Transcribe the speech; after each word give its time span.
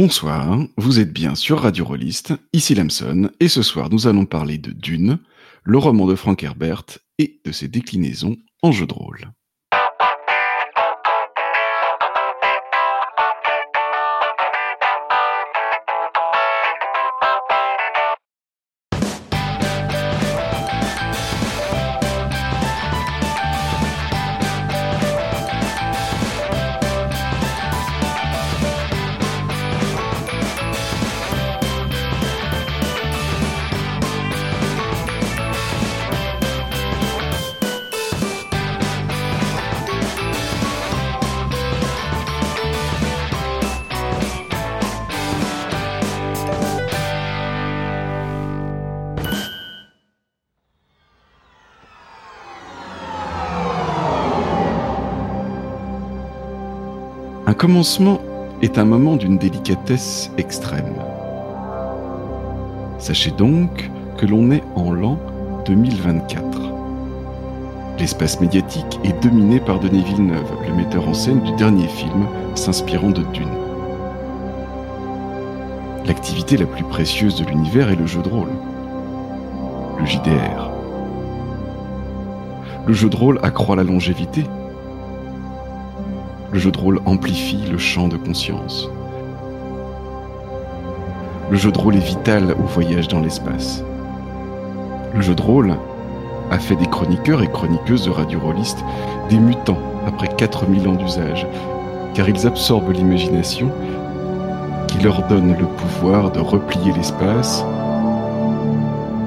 Bonsoir, 0.00 0.60
vous 0.76 1.00
êtes 1.00 1.12
bien 1.12 1.34
sur 1.34 1.58
Radio 1.58 1.84
Rolliste, 1.84 2.32
ici 2.52 2.76
Lamson, 2.76 3.32
et 3.40 3.48
ce 3.48 3.62
soir 3.62 3.90
nous 3.90 4.06
allons 4.06 4.26
parler 4.26 4.56
de 4.56 4.70
Dune, 4.70 5.18
le 5.64 5.76
roman 5.76 6.06
de 6.06 6.14
Frank 6.14 6.40
Herbert 6.40 6.84
et 7.18 7.40
de 7.44 7.50
ses 7.50 7.66
déclinaisons 7.66 8.36
en 8.62 8.70
jeu 8.70 8.86
de 8.86 8.94
rôle. 8.94 9.32
Commencement 57.58 58.20
est 58.62 58.78
un 58.78 58.84
moment 58.84 59.16
d'une 59.16 59.36
délicatesse 59.36 60.30
extrême. 60.38 60.94
Sachez 63.00 63.32
donc 63.32 63.90
que 64.16 64.26
l'on 64.26 64.52
est 64.52 64.62
en 64.76 64.92
l'an 64.92 65.18
2024. 65.66 66.60
L'espace 67.98 68.40
médiatique 68.40 69.00
est 69.02 69.20
dominé 69.24 69.58
par 69.58 69.80
Denis 69.80 70.04
Villeneuve, 70.04 70.52
le 70.68 70.74
metteur 70.74 71.08
en 71.08 71.14
scène 71.14 71.40
du 71.40 71.50
dernier 71.56 71.88
film 71.88 72.28
s'inspirant 72.54 73.10
de 73.10 73.24
Dune. 73.32 73.48
L'activité 76.06 76.56
la 76.56 76.66
plus 76.66 76.84
précieuse 76.84 77.40
de 77.40 77.44
l'univers 77.44 77.90
est 77.90 77.96
le 77.96 78.06
jeu 78.06 78.22
de 78.22 78.28
rôle, 78.28 78.52
le 79.98 80.06
JDR. 80.06 80.70
Le 82.86 82.92
jeu 82.94 83.08
de 83.08 83.16
rôle 83.16 83.40
accroît 83.42 83.74
la 83.74 83.82
longévité, 83.82 84.44
le 86.52 86.58
jeu 86.58 86.70
de 86.70 86.78
rôle 86.78 87.00
amplifie 87.04 87.66
le 87.70 87.78
champ 87.78 88.08
de 88.08 88.16
conscience. 88.16 88.88
Le 91.50 91.56
jeu 91.56 91.70
de 91.70 91.78
rôle 91.78 91.96
est 91.96 92.06
vital 92.06 92.54
au 92.58 92.66
voyage 92.66 93.08
dans 93.08 93.20
l'espace. 93.20 93.82
Le 95.14 95.20
jeu 95.20 95.34
de 95.34 95.42
rôle 95.42 95.74
a 96.50 96.58
fait 96.58 96.76
des 96.76 96.86
chroniqueurs 96.86 97.42
et 97.42 97.48
chroniqueuses 97.48 98.04
de 98.04 98.10
radio 98.10 98.40
rôlistes 98.40 98.82
des 99.28 99.38
mutants 99.38 99.78
après 100.06 100.28
4000 100.28 100.88
ans 100.88 100.94
d'usage, 100.94 101.46
car 102.14 102.28
ils 102.28 102.46
absorbent 102.46 102.92
l'imagination 102.92 103.70
qui 104.86 104.98
leur 105.00 105.26
donne 105.28 105.54
le 105.58 105.66
pouvoir 105.66 106.30
de 106.30 106.40
replier 106.40 106.92
l'espace, 106.92 107.64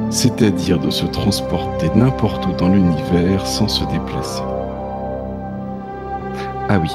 c'est-à-dire 0.09 0.80
de 0.80 0.89
se 0.89 1.05
transporter 1.05 1.92
n'importe 1.95 2.45
où 2.47 2.53
dans 2.53 2.69
l'univers 2.69 3.45
sans 3.45 3.67
se 3.67 3.83
déplacer. 3.86 4.42
Ah 6.67 6.80
oui, 6.80 6.89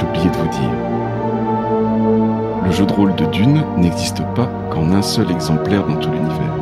j'ai 0.00 0.06
oublié 0.06 0.30
de 0.30 0.36
vous 0.36 0.48
dire. 0.48 0.70
Le 2.64 2.72
jeu 2.72 2.86
de 2.86 2.92
rôle 2.92 3.14
de 3.16 3.24
Dune 3.26 3.62
n'existe 3.76 4.22
pas 4.34 4.48
qu'en 4.70 4.92
un 4.92 5.02
seul 5.02 5.30
exemplaire 5.30 5.86
dans 5.86 5.96
tout 5.96 6.10
l'univers. 6.10 6.54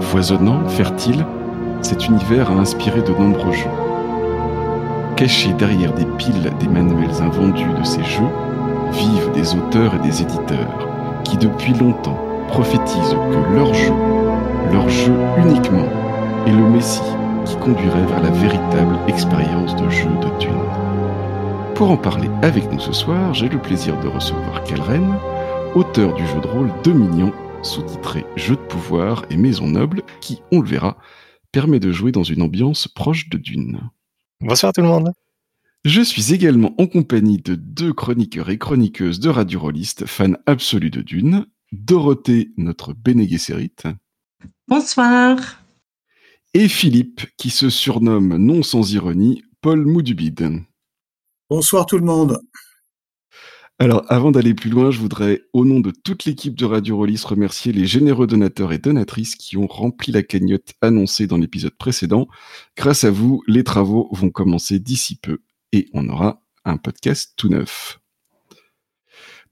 Foisonnant, 0.00 0.66
fertile, 0.68 1.26
cet 1.82 2.06
univers 2.06 2.50
a 2.50 2.54
inspiré 2.54 3.02
de 3.02 3.12
nombreux 3.12 3.52
jeux. 3.52 3.68
Cachés 5.16 5.52
derrière 5.54 5.92
des 5.92 6.04
piles 6.04 6.52
des 6.60 6.68
manuels 6.68 7.22
invendus 7.22 7.72
de 7.78 7.84
ces 7.84 8.04
jeux, 8.04 8.22
vivent 8.92 9.32
des 9.34 9.54
auteurs 9.54 9.94
et 9.94 10.06
des 10.06 10.22
éditeurs 10.22 10.88
qui 11.24 11.36
depuis 11.36 11.74
longtemps 11.74 12.18
prophétisent 12.48 13.16
que 13.30 13.54
leur 13.54 13.74
jeu, 13.74 13.92
leur 14.72 14.88
jeu 14.88 15.12
uniquement, 15.38 15.88
est 16.46 16.52
le 16.52 16.68
Messie 16.70 17.02
qui 17.44 17.56
conduirait 17.56 18.06
vers 18.06 18.22
la 18.22 18.30
véritable 18.30 18.96
expérience 19.08 19.74
de 19.76 19.88
jeu 19.90 20.08
de 20.08 20.38
Dune. 20.38 20.85
Pour 21.76 21.90
en 21.90 21.98
parler 21.98 22.30
avec 22.40 22.72
nous 22.72 22.80
ce 22.80 22.94
soir, 22.94 23.34
j'ai 23.34 23.50
le 23.50 23.60
plaisir 23.60 24.00
de 24.00 24.08
recevoir 24.08 24.64
Kalren, 24.64 25.18
auteur 25.74 26.14
du 26.14 26.26
jeu 26.26 26.40
de 26.40 26.46
rôle 26.46 26.72
Dominion, 26.82 27.34
sous-titré 27.62 28.24
Jeu 28.34 28.56
de 28.56 28.62
pouvoir 28.62 29.26
et 29.28 29.36
Maison 29.36 29.68
Noble, 29.68 30.02
qui, 30.22 30.38
on 30.50 30.62
le 30.62 30.68
verra, 30.70 30.96
permet 31.52 31.78
de 31.78 31.92
jouer 31.92 32.12
dans 32.12 32.22
une 32.22 32.40
ambiance 32.40 32.88
proche 32.88 33.28
de 33.28 33.36
Dune. 33.36 33.90
Bonsoir 34.40 34.72
tout 34.72 34.80
le 34.80 34.86
monde. 34.86 35.12
Je 35.84 36.00
suis 36.00 36.32
également 36.32 36.74
en 36.78 36.86
compagnie 36.86 37.36
de 37.36 37.54
deux 37.54 37.92
chroniqueurs 37.92 38.48
et 38.48 38.56
chroniqueuses 38.56 39.20
de 39.20 39.28
Radio 39.28 39.60
Rolliste, 39.60 40.06
fans 40.06 40.32
absolus 40.46 40.90
de 40.90 41.02
Dune, 41.02 41.44
Dorothée, 41.72 42.52
notre 42.56 42.94
Bene 42.94 43.26
Bonsoir. 44.66 45.62
Et 46.54 46.68
Philippe, 46.68 47.26
qui 47.36 47.50
se 47.50 47.68
surnomme, 47.68 48.38
non 48.38 48.62
sans 48.62 48.94
ironie, 48.94 49.42
Paul 49.60 49.84
Moudubide. 49.84 50.62
Bonsoir 51.48 51.86
tout 51.86 51.96
le 51.96 52.04
monde. 52.04 52.40
Alors, 53.78 54.04
avant 54.08 54.32
d'aller 54.32 54.52
plus 54.52 54.68
loin, 54.68 54.90
je 54.90 54.98
voudrais, 54.98 55.42
au 55.52 55.64
nom 55.64 55.78
de 55.78 55.92
toute 55.92 56.24
l'équipe 56.24 56.56
de 56.56 56.64
Radio 56.64 56.96
Rollis, 56.96 57.22
remercier 57.24 57.72
les 57.72 57.86
généreux 57.86 58.26
donateurs 58.26 58.72
et 58.72 58.78
donatrices 58.78 59.36
qui 59.36 59.56
ont 59.56 59.68
rempli 59.68 60.10
la 60.10 60.24
cagnotte 60.24 60.72
annoncée 60.80 61.28
dans 61.28 61.36
l'épisode 61.36 61.76
précédent. 61.76 62.26
Grâce 62.76 63.04
à 63.04 63.12
vous, 63.12 63.44
les 63.46 63.62
travaux 63.62 64.08
vont 64.10 64.30
commencer 64.30 64.80
d'ici 64.80 65.14
peu 65.14 65.38
et 65.70 65.88
on 65.92 66.08
aura 66.08 66.42
un 66.64 66.78
podcast 66.78 67.34
tout 67.36 67.48
neuf. 67.48 68.00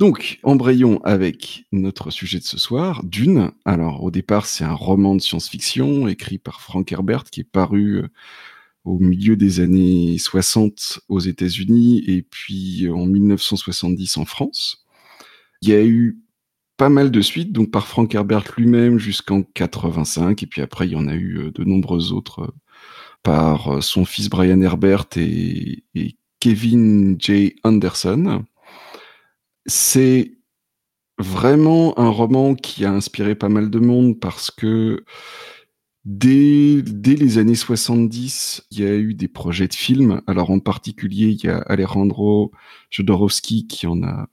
Donc, 0.01 0.41
embrayons 0.43 1.01
avec 1.05 1.65
notre 1.71 2.11
sujet 2.11 2.41
de 2.41 2.45
ce 2.45 2.59
soir, 2.59 3.05
Dune. 3.05 3.53
Alors, 3.65 4.03
au 4.03 4.11
départ, 4.11 4.47
c'est 4.47 4.65
un 4.65 4.75
roman 4.75 5.15
de 5.15 5.21
science-fiction 5.21 6.09
écrit 6.09 6.39
par 6.39 6.61
Frank 6.61 6.91
Herbert 6.91 7.23
qui 7.23 7.43
est 7.43 7.45
paru 7.45 8.03
euh, 8.03 8.09
au 8.85 8.99
milieu 8.99 9.37
des 9.37 9.61
années 9.61 10.19
60 10.19 11.01
aux 11.09 11.21
États-Unis 11.21 12.05
et 12.07 12.23
puis 12.23 12.89
en 12.91 13.07
1970 13.07 14.19
en 14.19 14.25
France. 14.25 14.85
Il 15.63 15.71
y 15.71 15.75
a 15.75 15.85
eu 15.85 16.19
pas 16.77 16.89
mal 16.89 17.11
de 17.11 17.21
suites, 17.21 17.53
donc 17.53 17.71
par 17.71 17.87
Frank 17.87 18.15
Herbert 18.15 18.45
lui-même 18.57 18.99
jusqu'en 18.99 19.43
85, 19.43 20.43
et 20.43 20.47
puis 20.47 20.61
après 20.61 20.87
il 20.87 20.93
y 20.93 20.97
en 20.97 21.09
a 21.09 21.15
eu 21.15 21.39
euh, 21.39 21.51
de 21.53 21.65
nombreux 21.65 22.13
autres 22.13 22.43
euh, 22.43 22.55
par 23.23 23.77
euh, 23.77 23.81
son 23.81 24.05
fils 24.05 24.29
Brian 24.29 24.61
Herbert 24.61 25.07
et, 25.17 25.85
et 25.95 26.17
Kevin 26.41 27.17
J. 27.19 27.57
Anderson. 27.63 28.45
C'est 29.67 30.33
vraiment 31.19 31.99
un 31.99 32.09
roman 32.11 32.55
qui 32.55 32.85
a 32.85 32.93
inspiré 32.93 33.35
pas 33.35 33.49
mal 33.49 33.71
de 33.71 33.79
monde 33.79 34.19
parce 34.19 34.51
que 34.51 35.05
Dès, 36.05 36.83
dès, 36.83 37.15
les 37.15 37.39
années 37.39 37.55
70, 37.55 38.67
il 38.71 38.81
y 38.81 38.87
a 38.87 38.95
eu 38.95 39.15
des 39.15 39.29
projets 39.29 39.69
de 39.69 39.75
films. 39.75 40.21
Alors 40.27 40.51
en 40.51 40.59
particulier, 40.59 41.29
il 41.29 41.43
y 41.45 41.49
a 41.49 41.59
Alejandro 41.59 42.53
Jodorowsky 42.91 43.67
qui 43.67 43.87
en 43.87 44.03
a 44.03 44.29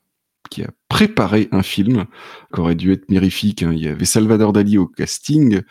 qui 0.52 0.62
a 0.62 0.70
préparé 0.88 1.48
un 1.50 1.62
film 1.62 2.04
qui 2.52 2.60
aurait 2.60 2.74
dû 2.74 2.92
être 2.92 3.08
mirifique. 3.08 3.62
Hein. 3.62 3.72
Il 3.72 3.82
y 3.82 3.88
avait 3.88 4.04
Salvador 4.04 4.52
Dali 4.52 4.76
au 4.76 4.86
casting. 4.86 5.62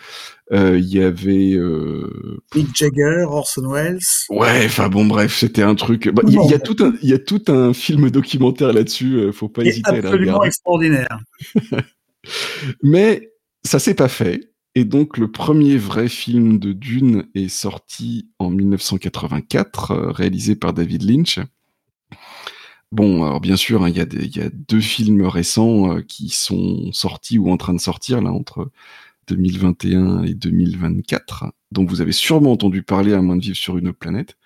Euh, 0.52 0.80
il 0.80 0.88
y 0.88 1.04
avait 1.04 1.54
euh... 1.54 2.42
Mick 2.56 2.76
Jagger, 2.76 3.26
Orson 3.28 3.72
Welles. 3.72 4.00
Ouais, 4.32 4.66
enfin 4.66 4.90
bon, 4.90 5.06
bref, 5.06 5.38
c'était 5.38 5.62
un 5.62 5.76
truc. 5.76 6.10
Bah, 6.10 6.24
il, 6.28 6.34
y 6.34 6.54
a 6.56 6.60
tout 6.60 6.78
un, 6.80 6.94
il 7.04 7.10
y 7.10 7.14
a 7.14 7.20
tout 7.20 7.44
un 7.48 7.74
film 7.74 8.10
documentaire 8.10 8.74
là-dessus. 8.74 9.18
Euh, 9.18 9.32
faut 9.32 9.50
pas 9.50 9.62
hésiter 9.62 9.92
à 9.92 9.94
absolument 9.94 10.40
regarder. 10.40 10.48
extraordinaire. 10.48 11.20
Mais 12.82 13.30
ça 13.64 13.78
s'est 13.78 13.94
pas 13.94 14.10
fait. 14.10 14.51
Et 14.74 14.86
donc 14.86 15.18
le 15.18 15.30
premier 15.30 15.76
vrai 15.78 16.08
film 16.08 16.58
de 16.58 16.72
Dune 16.72 17.28
est 17.36 17.50
sorti 17.50 18.30
en 18.40 18.50
1984, 18.50 19.92
euh, 19.92 20.12
réalisé 20.12 20.56
par 20.56 20.74
David 20.74 21.04
Lynch. 21.04 21.40
Bon, 22.94 23.24
alors 23.26 23.42
bien 23.42 23.58
sûr, 23.58 23.84
hein, 23.84 23.90
il 23.90 23.98
y, 23.98 24.42
a 24.42 24.50
deux 24.50 24.82
films 24.82 25.26
récents 25.26 25.98
euh, 25.98 26.02
qui 26.02 26.30
sont 26.30 26.92
sortis 26.94 27.38
ou 27.38 27.50
en 27.50 27.58
train 27.58 27.74
de 27.74 27.80
sortir 27.80 28.22
là 28.22 28.32
entre 28.32 28.70
2021 29.28 30.24
et 30.24 30.34
2024, 30.34 31.46
dont 31.72 31.86
vous 31.86 32.02
avez 32.02 32.12
sûrement 32.14 32.54
entendu 32.54 32.82
parler 32.84 33.14
à 33.14 33.22
moins 33.22 33.36
de 33.36 33.42
vivre 33.42 33.58
sur 33.58 33.78
une 33.78 33.90
autre 33.90 34.00
planète. 34.00 34.38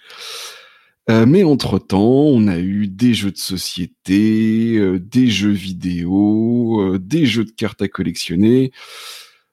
Euh, 1.09 1.27
mais 1.27 1.43
entre-temps, 1.43 2.01
on 2.01 2.47
a 2.47 2.57
eu 2.57 2.87
des 2.87 3.13
jeux 3.13 3.31
de 3.31 3.37
société, 3.37 4.99
des 4.99 5.27
jeux 5.27 5.51
vidéo, 5.51 6.97
des 6.97 7.27
jeux 7.27 7.45
de 7.45 7.51
cartes 7.51 7.83
à 7.83 7.87
collectionner, 7.87 8.71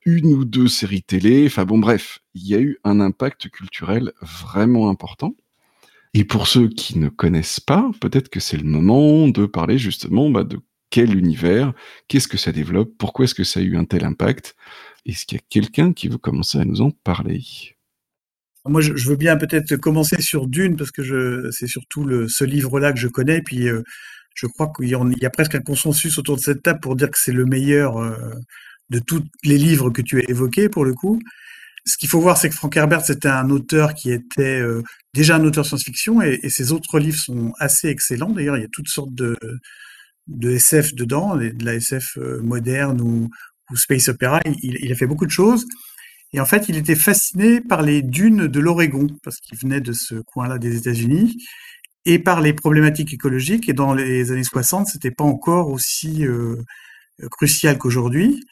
une 0.05 0.33
ou 0.33 0.45
deux 0.45 0.67
séries 0.67 1.03
télé, 1.03 1.45
enfin 1.45 1.65
bon 1.65 1.77
bref, 1.77 2.19
il 2.33 2.47
y 2.47 2.55
a 2.55 2.59
eu 2.59 2.77
un 2.83 2.99
impact 2.99 3.49
culturel 3.49 4.11
vraiment 4.21 4.89
important. 4.89 5.35
Et 6.13 6.25
pour 6.25 6.47
ceux 6.47 6.67
qui 6.67 6.99
ne 6.99 7.09
connaissent 7.09 7.59
pas, 7.59 7.89
peut-être 7.99 8.29
que 8.29 8.39
c'est 8.39 8.57
le 8.57 8.63
moment 8.63 9.27
de 9.27 9.45
parler 9.45 9.77
justement 9.77 10.29
bah, 10.29 10.43
de 10.43 10.59
quel 10.91 11.17
univers, 11.17 11.73
qu'est-ce 12.07 12.27
que 12.27 12.37
ça 12.37 12.51
développe, 12.51 12.93
pourquoi 12.99 13.25
est-ce 13.25 13.33
que 13.33 13.43
ça 13.43 13.59
a 13.59 13.63
eu 13.63 13.77
un 13.77 13.85
tel 13.85 14.05
impact. 14.05 14.55
Est-ce 15.07 15.25
qu'il 15.25 15.39
y 15.39 15.41
a 15.41 15.43
quelqu'un 15.49 15.91
qui 15.91 16.07
veut 16.07 16.19
commencer 16.19 16.59
à 16.59 16.65
nous 16.65 16.81
en 16.81 16.91
parler? 16.91 17.41
Moi, 18.65 18.79
je, 18.79 19.09
veux 19.09 19.15
bien 19.15 19.35
peut-être 19.35 19.75
commencer 19.75 20.21
sur 20.21 20.47
Dune 20.47 20.77
parce 20.77 20.91
que 20.91 21.49
c'est 21.51 21.67
surtout 21.67 22.29
ce 22.29 22.43
livre-là 22.43 22.93
que 22.93 22.99
je 22.99 23.07
connais. 23.07 23.41
Puis, 23.41 23.67
euh, 23.67 23.81
je 24.35 24.47
crois 24.47 24.71
qu'il 24.75 24.87
y, 24.87 25.25
a 25.25 25.29
presque 25.29 25.55
un 25.55 25.61
consensus 25.61 26.17
autour 26.17 26.37
de 26.37 26.41
cette 26.41 26.63
table 26.63 26.79
pour 26.79 26.95
dire 26.95 27.09
que 27.09 27.19
c'est 27.19 27.33
le 27.33 27.45
meilleur 27.45 27.97
euh, 27.97 28.15
de 28.93 28.99
tous 28.99 29.23
les 29.43 29.57
livres 29.57 29.89
que 29.89 30.01
tu 30.01 30.19
as 30.19 30.29
évoqués 30.29 30.69
pour 30.69 30.85
le 30.85 30.93
coup. 30.93 31.19
Ce 31.85 31.97
qu'il 31.97 32.07
faut 32.07 32.21
voir, 32.21 32.37
c'est 32.37 32.49
que 32.49 32.55
Frank 32.55 32.75
Herbert, 32.77 33.05
c'était 33.05 33.27
un 33.27 33.49
auteur 33.49 33.93
qui 33.93 34.11
était 34.11 34.59
euh, 34.59 34.81
déjà 35.13 35.35
un 35.35 35.43
auteur 35.43 35.65
science-fiction 35.65 36.21
et, 36.21 36.49
ses 36.49 36.71
autres 36.71 36.99
livres 36.99 37.19
sont 37.19 37.51
assez 37.59 37.89
excellents. 37.89 38.29
D'ailleurs, 38.29 38.55
il 38.57 38.61
y 38.61 38.65
a 38.65 38.71
toutes 38.71 38.87
sortes 38.87 39.13
de, 39.13 39.35
SF 40.41 40.95
dedans, 40.95 41.35
de 41.35 41.65
la 41.65 41.75
SF 41.75 42.17
moderne 42.41 43.01
ou, 43.01 43.29
space 43.75 44.09
opéra. 44.09 44.39
Il, 44.45 44.77
il, 44.81 44.91
a 44.91 44.95
fait 44.95 45.07
beaucoup 45.07 45.25
de 45.25 45.31
choses. 45.31 45.65
Et 46.33 46.39
en 46.39 46.45
fait, 46.45 46.65
il 46.67 46.77
était 46.77 46.95
fasciné 46.95 47.61
par 47.61 47.81
les 47.81 48.01
dunes 48.01 48.47
de 48.47 48.59
l'Oregon, 48.59 49.07
parce 49.23 49.37
qu'il 49.37 49.57
venait 49.57 49.81
de 49.81 49.93
ce 49.93 50.15
coin-là 50.15 50.57
des 50.57 50.77
États-Unis, 50.77 51.37
et 52.05 52.19
par 52.19 52.41
les 52.41 52.53
problématiques 52.53 53.13
écologiques. 53.13 53.69
Et 53.69 53.73
dans 53.73 53.93
les 53.93 54.31
années 54.31 54.43
60, 54.43 54.87
c'était 54.87 55.11
pas 55.11 55.23
encore 55.23 55.69
aussi 55.69 56.25
euh, 56.25 56.55
crucial 57.29 57.77
qu'aujourd'hui. 57.77 58.43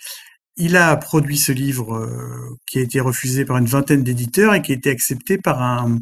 Il 0.58 0.76
a 0.78 0.96
produit 0.98 1.38
ce 1.38 1.52
livre 1.52 1.96
euh, 1.96 2.58
qui 2.68 2.80
a 2.80 2.82
été 2.82 3.00
refusé 3.00 3.46
par 3.46 3.58
une 3.58 3.66
vingtaine 3.66 4.04
d'éditeurs 4.04 4.54
et 4.54 4.62
qui 4.62 4.72
a 4.74 4.76
été 4.76 4.90
accepté 4.90 5.38
par 5.38 5.62
un, 5.62 6.00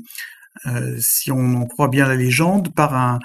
euh, 0.66 0.98
si 1.00 1.31
on 1.31 1.56
en 1.56 1.66
croit 1.66 1.88
bien 1.88 2.07
la 2.07 2.16
légende, 2.16 2.74
par 2.74 2.96
un, 2.96 3.19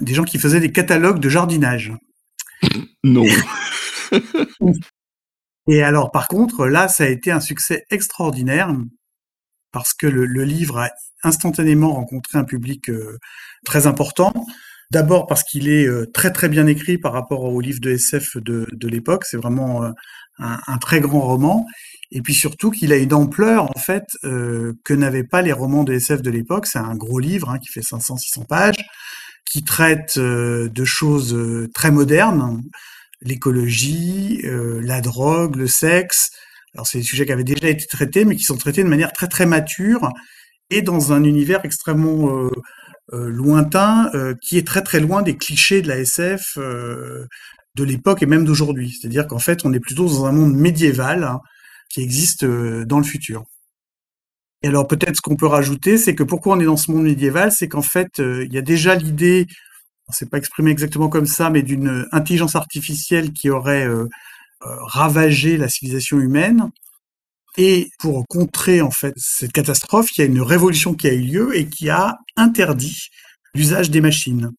des 0.00 0.14
gens 0.14 0.24
qui 0.24 0.38
faisaient 0.38 0.60
des 0.60 0.72
catalogues 0.72 1.20
de 1.20 1.28
jardinage. 1.28 1.92
Non. 3.04 3.24
Et 5.68 5.82
alors, 5.84 6.10
par 6.10 6.26
contre, 6.26 6.66
là, 6.66 6.88
ça 6.88 7.04
a 7.04 7.06
été 7.06 7.30
un 7.30 7.38
succès 7.40 7.84
extraordinaire 7.90 8.74
parce 9.70 9.94
que 9.94 10.08
le, 10.08 10.24
livre 10.44 10.78
a 10.78 10.90
instantanément 11.22 11.92
rencontré 11.92 12.38
un 12.38 12.44
public 12.44 12.90
euh, 12.90 13.18
très 13.64 13.86
important. 13.86 14.32
D'abord 14.90 15.26
parce 15.26 15.42
qu'il 15.42 15.68
est 15.68 15.86
euh, 15.86 16.06
très 16.12 16.32
très 16.32 16.48
bien 16.48 16.66
écrit 16.66 16.96
par 16.96 17.12
rapport 17.12 17.44
au 17.44 17.60
livre 17.60 17.80
de 17.80 17.90
SF 17.90 18.38
de, 18.38 18.66
de 18.72 18.88
l'époque. 18.88 19.24
C'est 19.24 19.36
vraiment 19.36 19.84
euh, 19.84 19.90
un, 20.38 20.78
très 20.78 21.00
grand 21.00 21.20
roman. 21.20 21.66
Et 22.10 22.22
puis 22.22 22.34
surtout 22.34 22.70
qu'il 22.70 22.92
a 22.92 22.96
une 22.96 23.12
ampleur 23.12 23.64
en 23.64 23.78
fait 23.78 24.06
que 24.22 24.94
n'avaient 24.94 25.24
pas 25.24 25.42
les 25.42 25.52
romans 25.52 25.84
de 25.84 25.92
SF 25.92 26.22
de 26.22 26.30
l'époque. 26.30 26.66
C'est 26.66 26.78
un 26.78 26.94
gros 26.94 27.18
livre 27.18 27.50
hein, 27.50 27.58
qui 27.58 27.68
fait 27.68 27.82
500-600 27.82 28.46
pages, 28.46 28.82
qui 29.44 29.62
traite 29.62 30.18
de 30.18 30.84
choses 30.86 31.38
très 31.74 31.90
modernes 31.90 32.62
l'écologie, 33.20 34.40
euh, 34.44 34.80
la 34.82 35.00
drogue, 35.00 35.56
le 35.56 35.66
sexe. 35.66 36.30
Alors 36.74 36.86
c'est 36.86 36.98
des 36.98 37.04
sujets 37.04 37.26
qui 37.26 37.32
avaient 37.32 37.44
déjà 37.44 37.68
été 37.68 37.86
traités, 37.86 38.24
mais 38.24 38.36
qui 38.36 38.44
sont 38.44 38.56
traités 38.56 38.82
de 38.82 38.88
manière 38.88 39.12
très 39.12 39.28
très 39.28 39.46
mature 39.46 40.08
et 40.70 40.82
dans 40.82 41.12
un 41.12 41.24
univers 41.24 41.64
extrêmement 41.64 42.28
euh, 42.28 42.46
euh, 42.46 42.50
lointain, 43.12 44.10
qui 44.42 44.58
est 44.58 44.66
très 44.66 44.82
très 44.82 45.00
loin 45.00 45.22
des 45.22 45.36
clichés 45.36 45.82
de 45.82 45.88
la 45.88 45.98
SF 45.98 46.56
de 46.56 47.84
l'époque 47.84 48.22
et 48.22 48.26
même 48.26 48.44
d'aujourd'hui. 48.44 48.96
C'est-à-dire 48.98 49.26
qu'en 49.26 49.38
fait, 49.38 49.64
on 49.64 49.72
est 49.72 49.80
plutôt 49.80 50.06
dans 50.06 50.26
un 50.26 50.32
monde 50.32 50.54
médiéval 50.54 51.24
hein, 51.24 51.40
qui 51.88 52.02
existe 52.02 52.44
dans 52.44 52.98
le 52.98 53.04
futur. 53.04 53.44
Et 54.62 54.68
alors 54.68 54.86
peut-être 54.88 55.16
ce 55.16 55.20
qu'on 55.20 55.36
peut 55.36 55.46
rajouter, 55.46 55.96
c'est 55.96 56.14
que 56.14 56.24
pourquoi 56.24 56.56
on 56.56 56.60
est 56.60 56.64
dans 56.64 56.76
ce 56.76 56.90
monde 56.90 57.04
médiéval, 57.04 57.52
c'est 57.52 57.68
qu'en 57.68 57.82
fait, 57.82 58.18
il 58.18 58.52
y 58.52 58.58
a 58.58 58.62
déjà 58.62 58.94
l'idée 58.94 59.46
on 60.08 60.12
s'est 60.12 60.26
pas 60.26 60.38
exprimé 60.38 60.70
exactement 60.70 61.08
comme 61.08 61.26
ça, 61.26 61.50
mais 61.50 61.62
d'une 61.62 62.06
intelligence 62.12 62.56
artificielle 62.56 63.32
qui 63.32 63.50
aurait 63.50 63.86
euh, 63.86 64.08
euh, 64.62 64.76
ravagé 64.86 65.56
la 65.56 65.68
civilisation 65.68 66.18
humaine. 66.18 66.70
Et 67.60 67.90
pour 67.98 68.24
contrer 68.28 68.80
en 68.80 68.92
fait 68.92 69.12
cette 69.16 69.52
catastrophe, 69.52 70.16
il 70.16 70.20
y 70.20 70.22
a 70.22 70.26
une 70.26 70.40
révolution 70.40 70.94
qui 70.94 71.08
a 71.08 71.12
eu 71.12 71.22
lieu 71.22 71.56
et 71.56 71.68
qui 71.68 71.90
a 71.90 72.16
interdit 72.36 73.08
l'usage 73.52 73.90
des 73.90 74.00
machines. 74.00 74.50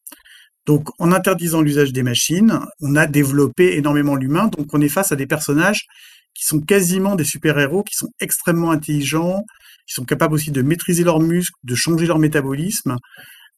Donc 0.66 0.90
en 0.98 1.10
interdisant 1.10 1.62
l'usage 1.62 1.94
des 1.94 2.02
machines, 2.02 2.60
on 2.80 2.96
a 2.96 3.06
développé 3.06 3.76
énormément 3.78 4.16
l'humain. 4.16 4.48
Donc 4.48 4.68
on 4.74 4.82
est 4.82 4.90
face 4.90 5.12
à 5.12 5.16
des 5.16 5.26
personnages 5.26 5.86
qui 6.34 6.44
sont 6.44 6.60
quasiment 6.60 7.16
des 7.16 7.24
super-héros, 7.24 7.82
qui 7.84 7.94
sont 7.94 8.10
extrêmement 8.20 8.70
intelligents, 8.70 9.44
qui 9.86 9.94
sont 9.94 10.04
capables 10.04 10.34
aussi 10.34 10.50
de 10.50 10.60
maîtriser 10.60 11.02
leurs 11.02 11.20
muscles, 11.20 11.58
de 11.64 11.74
changer 11.74 12.06
leur 12.06 12.18
métabolisme, 12.18 12.98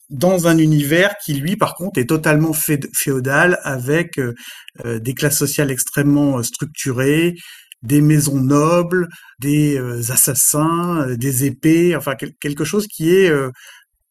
dans 0.08 0.46
un 0.46 0.58
univers 0.58 1.16
qui, 1.24 1.34
lui, 1.34 1.56
par 1.56 1.74
contre, 1.74 1.98
est 1.98 2.08
totalement 2.08 2.52
féodal, 2.52 3.58
avec 3.62 4.18
euh, 4.18 4.34
euh, 4.84 4.98
des 4.98 5.14
classes 5.14 5.38
sociales 5.38 5.70
extrêmement 5.70 6.38
euh, 6.38 6.42
structurées, 6.42 7.34
des 7.82 8.00
maisons 8.00 8.40
nobles, 8.40 9.08
des 9.38 9.78
assassins, 10.10 11.06
des 11.16 11.44
épées, 11.44 11.96
enfin 11.96 12.14
quelque 12.14 12.64
chose 12.64 12.86
qui 12.86 13.10
est 13.10 13.32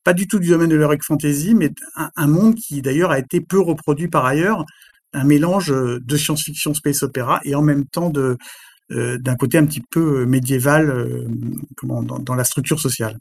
pas 0.04 0.14
du 0.14 0.28
tout 0.28 0.40
du 0.40 0.50
domaine 0.50 0.70
de 0.70 0.76
l'heroic 0.76 1.00
fantasy, 1.04 1.56
mais 1.56 1.72
un, 1.96 2.28
monde 2.28 2.56
qui 2.56 2.82
d'ailleurs 2.82 3.12
a 3.12 3.20
été 3.20 3.40
peu 3.40 3.60
reproduit 3.60 4.08
par 4.08 4.26
ailleurs, 4.26 4.66
un 5.14 5.24
mélange 5.24 5.74
de 5.74 6.18
science-fiction, 6.18 6.74
space 6.74 7.04
opéra, 7.04 7.40
et 7.44 7.56
en 7.56 7.62
même 7.62 7.86
temps 7.86 8.12
d'un 8.90 9.36
côté 9.36 9.58
un 9.58 9.66
petit 9.66 9.84
peu 9.90 10.26
médiéval 10.26 11.28
comment, 11.78 12.04
dans 12.04 12.36
la 12.36 12.44
structure 12.44 12.80
sociale. 12.80 13.18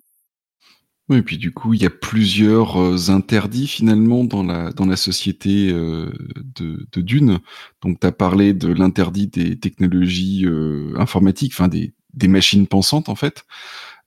Oui, 1.11 1.19
et 1.19 1.23
puis 1.23 1.39
du 1.39 1.51
coup, 1.51 1.75
il 1.75 1.83
y 1.83 1.87
a 1.87 1.91
plusieurs 1.91 2.81
euh, 2.81 3.11
interdits 3.11 3.67
finalement 3.67 4.23
dans 4.23 4.45
la, 4.45 4.71
dans 4.71 4.87
la 4.87 4.95
société 4.95 5.69
euh, 5.73 6.12
de, 6.55 6.87
de, 6.93 7.01
Dune. 7.01 7.41
Donc, 7.83 7.99
tu 7.99 8.07
as 8.07 8.12
parlé 8.12 8.55
de 8.55 8.69
l'interdit 8.69 9.27
des 9.27 9.59
technologies 9.59 10.45
euh, 10.47 10.95
informatiques, 10.99 11.53
enfin 11.53 11.67
des, 11.67 11.93
des 12.15 12.29
machines 12.29 12.69
pensantes 12.69 13.09
en 13.09 13.17
fait. 13.17 13.45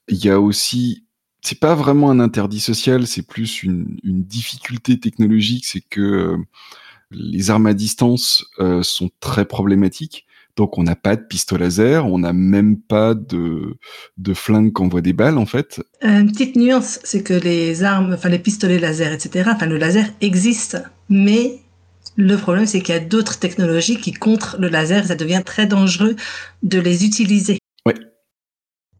Il 0.08 0.24
y 0.24 0.30
a 0.30 0.40
aussi, 0.40 1.06
c'est 1.42 1.60
pas 1.60 1.76
vraiment 1.76 2.10
un 2.10 2.22
interdit 2.22 2.62
social, 2.62 3.06
c'est 3.06 3.28
plus 3.28 3.64
une, 3.64 3.98
une 4.04 4.24
difficulté 4.24 4.98
technologique, 4.98 5.66
c'est 5.66 5.82
que 5.82 6.38
les 7.12 7.50
armes 7.50 7.68
à 7.68 7.74
distance 7.74 8.46
sont 8.82 9.12
très 9.20 9.46
problématiques. 9.46 10.26
Donc 10.56 10.78
on 10.78 10.84
n'a 10.84 10.96
pas 10.96 11.16
de 11.16 11.24
pistolet 11.24 11.66
laser, 11.66 12.06
on 12.06 12.20
n'a 12.20 12.34
même 12.34 12.80
pas 12.80 13.16
de, 13.16 13.76
de 14.18 14.34
flingue 14.34 14.72
qui 14.74 14.82
envoie 14.84 15.02
des 15.02 15.14
balles 15.14 15.38
en 15.38 15.46
fait. 15.46 15.82
Une 16.02 16.32
petite 16.32 16.56
nuance, 16.56 17.00
c'est 17.04 17.24
que 17.24 17.34
les 17.34 17.84
armes, 17.84 18.14
enfin 18.14 18.30
les 18.30 18.40
pistolets 18.40 18.80
laser, 18.80 19.12
etc., 19.14 19.50
enfin 19.54 19.66
le 19.66 19.78
laser 19.78 20.06
existe, 20.22 20.78
mais 21.10 21.60
le 22.18 22.36
problème 22.36 22.68
c'est 22.68 22.82
qu'il 22.82 22.94
y 22.94 22.98
a 22.98 23.02
d'autres 23.02 23.40
technologies 23.40 23.98
qui 23.98 24.14
contre 24.14 24.58
le 24.60 24.68
laser, 24.70 25.06
ça 25.06 25.16
devient 25.16 25.42
très 25.44 25.66
dangereux 25.66 26.16
de 26.62 26.80
les 26.80 27.04
utiliser. 27.06 27.58
Ouais. 27.86 27.96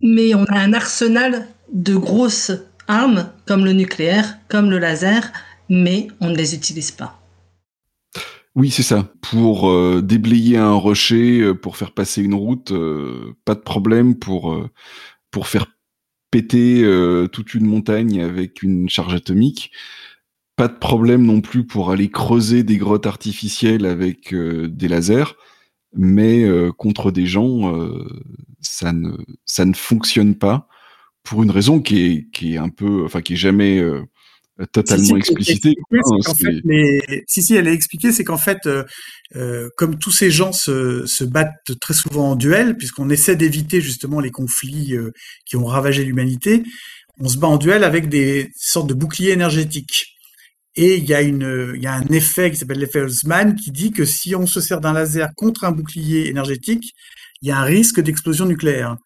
Mais 0.02 0.34
on 0.34 0.46
a 0.46 0.58
un 0.58 0.74
arsenal 0.74 1.48
de 1.72 1.96
grosses 1.96 2.52
armes 2.88 3.30
comme 3.46 3.64
le 3.64 3.74
nucléaire, 3.74 4.38
comme 4.48 4.72
le 4.72 4.80
laser, 4.80 5.32
mais 5.70 6.08
on 6.20 6.30
ne 6.30 6.36
les 6.36 6.56
utilise 6.56 6.92
pas. 6.92 7.23
Oui, 8.56 8.70
c'est 8.70 8.84
ça. 8.84 9.12
Pour 9.22 9.70
euh, 9.70 10.02
déblayer 10.04 10.58
un 10.58 10.74
rocher, 10.74 11.42
euh, 11.42 11.54
pour 11.56 11.76
faire 11.76 11.92
passer 11.92 12.22
une 12.22 12.36
route, 12.36 12.72
euh, 12.72 13.34
pas 13.46 13.56
de 13.56 13.62
problème. 13.62 14.16
Pour 14.20 14.56
pour 15.32 15.48
faire 15.48 15.66
péter 16.32 16.84
toute 17.32 17.54
une 17.56 17.66
montagne 17.68 18.22
avec 18.22 18.64
une 18.64 18.90
charge 18.90 19.16
atomique, 19.16 19.72
pas 20.56 20.68
de 20.68 20.78
problème 20.78 21.24
non 21.26 21.42
plus 21.42 21.66
pour 21.66 21.92
aller 21.92 22.10
creuser 22.12 22.64
des 22.64 22.78
grottes 22.78 23.08
artificielles 23.08 23.86
avec 23.86 24.34
des 24.36 24.88
lasers. 24.88 25.36
Mais 25.96 26.48
contre 26.78 27.12
des 27.12 27.26
gens, 27.28 27.74
ça 28.62 28.94
ne 28.94 29.12
ça 29.46 29.66
ne 29.66 29.74
fonctionne 29.74 30.36
pas 30.36 30.68
pour 31.24 31.44
une 31.44 31.52
raison 31.52 31.82
qui 31.82 32.02
est 32.02 32.30
qui 32.32 32.56
est 32.56 32.58
un 32.58 32.70
peu, 32.70 33.04
enfin 33.06 33.22
qui 33.22 33.34
est 33.34 33.38
jamais 33.38 33.82
totalement 34.72 35.18
explicité. 35.18 35.76
si, 37.28 37.42
si, 37.42 37.56
elle 37.56 37.68
est 37.68 37.74
expliquée, 37.74 38.12
c'est 38.12 38.24
qu'en 38.24 38.38
fait, 38.38 38.66
euh, 38.66 38.84
euh, 39.36 39.70
comme 39.78 39.98
tous 39.98 40.12
ces 40.12 40.30
gens 40.30 40.52
se, 40.52 41.06
se, 41.06 41.24
battent 41.24 41.72
très 41.82 41.94
souvent 41.94 42.32
en 42.32 42.36
duel, 42.36 42.78
puisqu'on 42.78 43.10
essaie 43.10 43.36
d'éviter 43.36 43.82
justement 43.82 44.20
les 44.20 44.32
conflits 44.32 44.96
euh, 44.96 45.12
qui 45.46 45.56
ont 45.56 45.66
ravagé 45.66 46.04
l'humanité, 46.04 46.64
on 47.20 47.28
se 47.28 47.38
bat 47.38 47.48
en 47.48 47.58
duel 47.58 47.84
avec 47.84 48.10
des 48.10 48.50
sortes 48.56 48.88
de 48.88 48.94
boucliers 48.94 49.32
énergétiques. 49.32 50.06
Et 50.76 50.98
il 50.98 51.06
y 51.06 51.14
a 51.14 51.22
une, 51.22 51.74
il 51.76 51.82
y 51.82 51.88
a 51.88 51.94
un 51.94 52.08
effet 52.08 52.50
qui 52.50 52.58
s'appelle 52.58 52.80
l'effet 52.80 53.02
Holtzman 53.02 53.56
qui 53.56 53.72
dit 53.72 53.92
que 53.92 54.06
si 54.06 54.36
on 54.36 54.48
se 54.48 54.60
sert 54.60 54.82
d'un 54.82 54.94
laser 54.94 55.30
contre 55.36 55.66
un 55.66 55.72
bouclier 55.72 56.30
énergétique, 56.30 56.94
il 57.44 57.50
y 57.50 57.52
a 57.52 57.60
un 57.60 57.64
risque 57.64 58.00
d'explosion 58.00 58.46
nucléaire. 58.46 58.98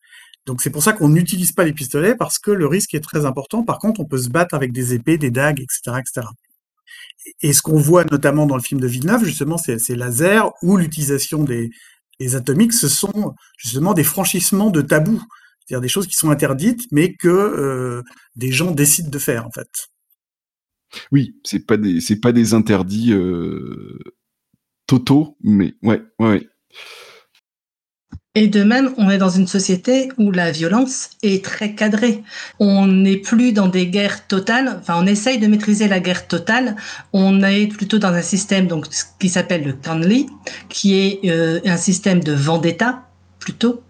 Donc 0.47 0.61
c'est 0.61 0.69
pour 0.69 0.81
ça 0.81 0.93
qu'on 0.93 1.09
n'utilise 1.09 1.51
pas 1.51 1.65
les 1.65 1.73
pistolets 1.73 2.15
parce 2.15 2.39
que 2.39 2.51
le 2.51 2.65
risque 2.67 2.93
est 2.95 3.01
très 3.01 3.25
important. 3.25 3.63
Par 3.63 3.79
contre, 3.79 3.99
on 3.99 4.05
peut 4.05 4.17
se 4.17 4.29
battre 4.29 4.55
avec 4.55 4.71
des 4.71 4.93
épées, 4.93 5.17
des 5.17 5.29
dagues, 5.29 5.59
etc., 5.59 5.99
etc. 5.99 6.27
Et 7.41 7.51
ce 7.51 7.61
qu'on 7.61 7.77
voit 7.77 8.05
notamment 8.05 8.45
dans 8.45 8.55
le 8.55 8.61
film 8.61 8.79
de 8.79 8.87
Villeneuve, 8.87 9.25
justement, 9.25 9.57
c'est 9.57 9.77
ces 9.77 9.93
lasers 9.93 10.49
ou 10.63 10.77
l'utilisation 10.77 11.43
des, 11.43 11.69
atomiques, 12.33 12.71
ce 12.71 12.87
sont 12.87 13.35
justement 13.57 13.93
des 13.93 14.05
franchissements 14.05 14.69
de 14.69 14.81
tabous, 14.81 15.21
c'est-à-dire 15.65 15.81
des 15.81 15.89
choses 15.89 16.07
qui 16.07 16.15
sont 16.15 16.29
interdites, 16.29 16.85
mais 16.93 17.13
que 17.13 17.27
euh, 17.27 18.01
des 18.37 18.53
gens 18.53 18.71
décident 18.71 19.09
de 19.09 19.19
faire 19.19 19.45
en 19.45 19.51
fait. 19.51 19.67
Oui, 21.11 21.35
c'est 21.43 21.65
pas 21.65 21.75
des 21.75 21.99
pas 22.21 22.31
des 22.31 22.53
interdits 22.53 23.11
euh, 23.11 23.99
totaux, 24.87 25.37
mais 25.43 25.75
ouais, 25.83 26.01
ouais, 26.19 26.27
ouais. 26.29 26.49
Et 28.39 28.47
de 28.47 28.63
même, 28.63 28.93
on 28.99 29.09
est 29.09 29.17
dans 29.17 29.31
une 29.31 29.47
société 29.47 30.09
où 30.19 30.29
la 30.29 30.51
violence 30.51 31.09
est 31.23 31.43
très 31.43 31.73
cadrée. 31.73 32.21
On 32.59 32.85
n'est 32.85 33.17
plus 33.17 33.51
dans 33.51 33.67
des 33.67 33.87
guerres 33.87 34.27
totales. 34.27 34.77
Enfin, 34.79 34.93
on 34.95 35.07
essaye 35.07 35.39
de 35.39 35.47
maîtriser 35.47 35.87
la 35.87 35.99
guerre 35.99 36.27
totale. 36.27 36.75
On 37.13 37.41
est 37.41 37.65
plutôt 37.65 37.97
dans 37.97 38.13
un 38.13 38.21
système 38.21 38.67
donc 38.67 38.85
qui 39.17 39.29
s'appelle 39.29 39.63
le 39.63 39.73
Canly, 39.73 40.27
qui 40.69 40.93
est 40.93 41.19
euh, 41.25 41.61
un 41.65 41.77
système 41.77 42.23
de 42.23 42.31
vendetta 42.31 43.07
plutôt 43.39 43.81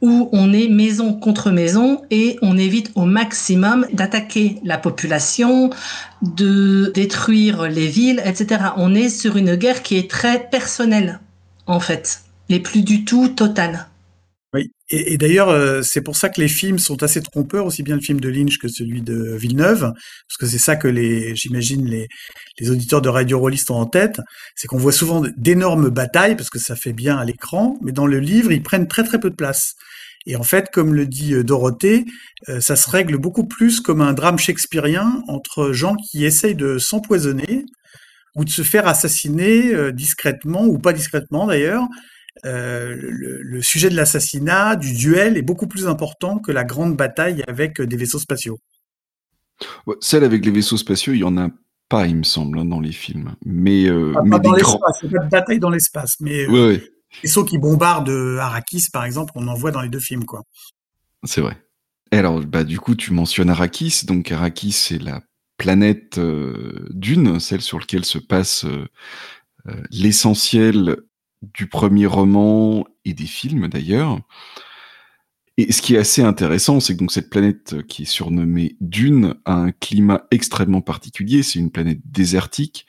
où 0.00 0.28
on 0.32 0.52
est 0.52 0.66
maison 0.66 1.14
contre 1.14 1.52
maison 1.52 2.02
et 2.10 2.40
on 2.42 2.58
évite 2.58 2.90
au 2.96 3.04
maximum 3.04 3.86
d'attaquer 3.92 4.58
la 4.64 4.78
population, 4.78 5.70
de 6.22 6.90
détruire 6.92 7.68
les 7.68 7.86
villes, 7.86 8.20
etc. 8.24 8.62
On 8.78 8.96
est 8.96 9.08
sur 9.08 9.36
une 9.36 9.54
guerre 9.54 9.84
qui 9.84 9.96
est 9.96 10.10
très 10.10 10.40
personnelle, 10.50 11.20
en 11.68 11.78
fait, 11.78 12.22
et 12.48 12.58
plus 12.58 12.82
du 12.82 13.04
tout 13.04 13.28
totale. 13.28 13.86
Oui, 14.54 14.70
et, 14.90 15.16
d'ailleurs, 15.16 15.48
euh, 15.48 15.80
c'est 15.82 16.02
pour 16.02 16.14
ça 16.14 16.28
que 16.28 16.38
les 16.38 16.48
films 16.48 16.78
sont 16.78 17.02
assez 17.02 17.22
trompeurs, 17.22 17.64
aussi 17.64 17.82
bien 17.82 17.94
le 17.94 18.02
film 18.02 18.20
de 18.20 18.28
Lynch 18.28 18.58
que 18.58 18.68
celui 18.68 19.00
de 19.00 19.34
Villeneuve, 19.34 19.80
parce 19.80 20.36
que 20.38 20.46
c'est 20.46 20.58
ça 20.58 20.76
que 20.76 20.88
les, 20.88 21.34
j'imagine, 21.34 21.86
les, 21.86 22.06
les 22.60 22.70
auditeurs 22.70 23.00
de 23.00 23.08
Radio 23.08 23.38
Rollist 23.38 23.70
ont 23.70 23.76
en 23.76 23.86
tête, 23.86 24.20
c'est 24.54 24.66
qu'on 24.66 24.76
voit 24.76 24.92
souvent 24.92 25.22
d'énormes 25.38 25.88
batailles, 25.88 26.36
parce 26.36 26.50
que 26.50 26.58
ça 26.58 26.76
fait 26.76 26.92
bien 26.92 27.16
à 27.16 27.24
l'écran, 27.24 27.78
mais 27.80 27.92
dans 27.92 28.06
le 28.06 28.18
livre, 28.18 28.52
ils 28.52 28.62
prennent 28.62 28.88
très 28.88 29.04
très 29.04 29.18
peu 29.18 29.30
de 29.30 29.34
place. 29.34 29.74
Et 30.26 30.36
en 30.36 30.42
fait, 30.42 30.68
comme 30.70 30.92
le 30.92 31.06
dit 31.06 31.32
euh, 31.32 31.42
Dorothée, 31.42 32.04
euh, 32.50 32.60
ça 32.60 32.76
se 32.76 32.90
règle 32.90 33.16
beaucoup 33.16 33.46
plus 33.46 33.80
comme 33.80 34.02
un 34.02 34.12
drame 34.12 34.38
shakespearien 34.38 35.22
entre 35.28 35.72
gens 35.72 35.96
qui 35.96 36.26
essayent 36.26 36.54
de 36.54 36.76
s'empoisonner 36.76 37.64
ou 38.34 38.44
de 38.44 38.50
se 38.50 38.62
faire 38.62 38.86
assassiner 38.86 39.92
discrètement 39.92 40.64
ou 40.64 40.78
pas 40.78 40.94
discrètement 40.94 41.46
d'ailleurs, 41.46 41.86
euh, 42.44 42.96
le, 42.98 43.62
sujet 43.62 43.90
de 43.90 43.94
l'assassinat, 43.94 44.76
du 44.76 44.94
duel 44.94 45.36
est 45.36 45.42
beaucoup 45.42 45.66
plus 45.66 45.86
important 45.86 46.38
que 46.38 46.50
la 46.50 46.64
grande 46.64 46.96
bataille 46.96 47.44
avec 47.46 47.80
des 47.80 47.96
vaisseaux 47.96 48.18
spatiaux. 48.18 48.58
Celle 50.00 50.24
avec 50.24 50.44
les 50.44 50.50
vaisseaux 50.50 50.76
spatiaux, 50.76 51.12
il 51.12 51.20
y 51.20 51.24
en 51.24 51.36
a 51.36 51.48
pas, 51.88 52.06
il 52.06 52.16
me 52.16 52.22
semble, 52.22 52.58
hein, 52.58 52.64
dans 52.64 52.80
les 52.80 52.92
films. 52.92 53.36
Mais, 53.44 53.88
euh, 53.88 54.14
pas, 54.30 54.38
dans 54.38 54.54
l'espace, 54.54 54.98
il 55.02 55.10
pas 55.10 55.24
de 55.24 55.28
bataille 55.28 55.60
dans 55.60 55.70
l'espace, 55.70 56.16
mais 56.20 56.48
euh, 56.48 56.72
les 56.72 56.90
vaisseaux 57.22 57.44
qui 57.44 57.58
bombardent 57.58 58.38
Arrakis, 58.40 58.86
par 58.92 59.04
exemple, 59.04 59.32
on 59.36 59.46
en 59.46 59.54
voit 59.54 59.70
dans 59.70 59.82
les 59.82 59.90
deux 59.90 60.00
films, 60.00 60.24
quoi. 60.24 60.42
C'est 61.24 61.42
vrai. 61.42 61.62
Et 62.10 62.16
alors, 62.16 62.40
bah, 62.40 62.64
du 62.64 62.80
coup, 62.80 62.94
tu 62.94 63.12
mentionnes 63.12 63.50
Arrakis. 63.50 64.04
Donc, 64.06 64.32
Arrakis, 64.32 64.72
c'est 64.72 64.98
la 64.98 65.20
planète 65.58 66.18
Dune, 66.90 67.38
celle 67.38 67.60
sur 67.60 67.78
laquelle 67.78 68.04
se 68.04 68.18
passe 68.18 68.66
l'essentiel 69.90 70.96
du 71.42 71.66
premier 71.66 72.06
roman 72.06 72.84
et 73.04 73.14
des 73.14 73.26
films 73.26 73.68
d'ailleurs. 73.68 74.18
Et 75.58 75.70
ce 75.70 75.82
qui 75.82 75.94
est 75.94 75.98
assez 75.98 76.22
intéressant, 76.22 76.80
c'est 76.80 76.94
que 76.94 76.98
donc 76.98 77.12
cette 77.12 77.28
planète 77.28 77.82
qui 77.86 78.02
est 78.02 78.06
surnommée 78.06 78.76
Dune 78.80 79.34
a 79.44 79.54
un 79.54 79.70
climat 79.70 80.26
extrêmement 80.30 80.80
particulier. 80.80 81.42
C'est 81.42 81.58
une 81.58 81.70
planète 81.70 82.00
désertique 82.04 82.86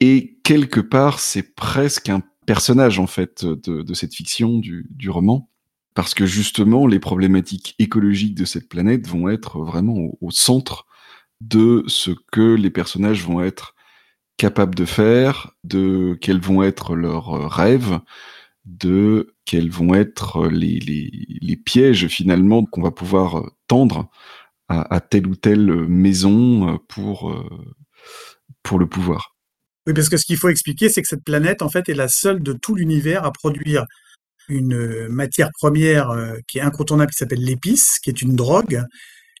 et 0.00 0.38
quelque 0.44 0.80
part, 0.80 1.18
c'est 1.18 1.54
presque 1.54 2.08
un 2.08 2.22
personnage 2.46 2.98
en 2.98 3.06
fait 3.06 3.44
de, 3.44 3.94
cette 3.94 4.14
fiction 4.14 4.58
du, 4.58 5.10
roman, 5.10 5.50
parce 5.94 6.14
que 6.14 6.24
justement, 6.24 6.86
les 6.86 7.00
problématiques 7.00 7.74
écologiques 7.78 8.34
de 8.34 8.44
cette 8.44 8.68
planète 8.68 9.06
vont 9.08 9.28
être 9.28 9.60
vraiment 9.60 10.16
au 10.20 10.30
centre 10.30 10.86
de 11.40 11.84
ce 11.86 12.10
que 12.32 12.54
les 12.54 12.70
personnages 12.70 13.24
vont 13.24 13.42
être 13.42 13.74
capables 14.38 14.76
de 14.76 14.86
faire, 14.86 15.52
de 15.64 16.16
quels 16.22 16.40
vont 16.40 16.62
être 16.62 16.94
leurs 16.94 17.34
euh, 17.34 17.46
rêves, 17.46 17.98
de 18.64 19.34
quels 19.44 19.70
vont 19.70 19.94
être 19.94 20.46
les, 20.46 20.78
les, 20.78 21.56
pièges 21.56 22.06
finalement 22.06 22.64
qu'on 22.64 22.82
va 22.82 22.90
pouvoir 22.90 23.38
euh, 23.38 23.50
tendre 23.66 24.08
à, 24.68 25.00
telle 25.00 25.26
ou 25.26 25.34
telle 25.34 25.70
maison 25.88 26.74
euh, 26.74 26.76
pour, 26.88 27.34
pour 28.62 28.78
le 28.78 28.86
pouvoir. 28.86 29.34
Oui, 29.86 29.94
parce 29.94 30.10
que 30.10 30.18
ce 30.18 30.26
qu'il 30.26 30.36
faut 30.36 30.50
expliquer, 30.50 30.90
c'est 30.90 31.00
que 31.00 31.08
cette 31.08 31.24
planète, 31.24 31.62
en 31.62 31.70
fait, 31.70 31.88
est 31.88 31.94
la 31.94 32.08
seule 32.08 32.42
de 32.42 32.52
tout 32.52 32.74
l'univers 32.74 33.24
à 33.24 33.32
produire 33.32 33.86
une 34.50 35.08
matière 35.08 35.50
première 35.58 36.14
qui 36.46 36.58
est 36.58 36.62
incontournable, 36.62 37.10
qui 37.12 37.16
s'appelle 37.16 37.42
l'épice, 37.42 37.98
qui 37.98 38.10
est 38.10 38.20
une 38.20 38.36
drogue. 38.36 38.82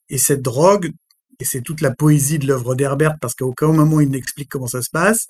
Et 0.08 0.16
cette 0.16 0.40
drogue 0.40 0.92
et 1.40 1.44
c'est 1.44 1.62
toute 1.62 1.80
la 1.80 1.94
poésie 1.94 2.38
de 2.38 2.46
l'œuvre 2.46 2.74
d'Herbert, 2.74 3.16
parce 3.20 3.34
qu'à 3.34 3.44
aucun 3.44 3.68
moment 3.68 4.00
il 4.00 4.10
n'explique 4.10 4.48
comment 4.48 4.66
ça 4.66 4.82
se 4.82 4.90
passe, 4.90 5.26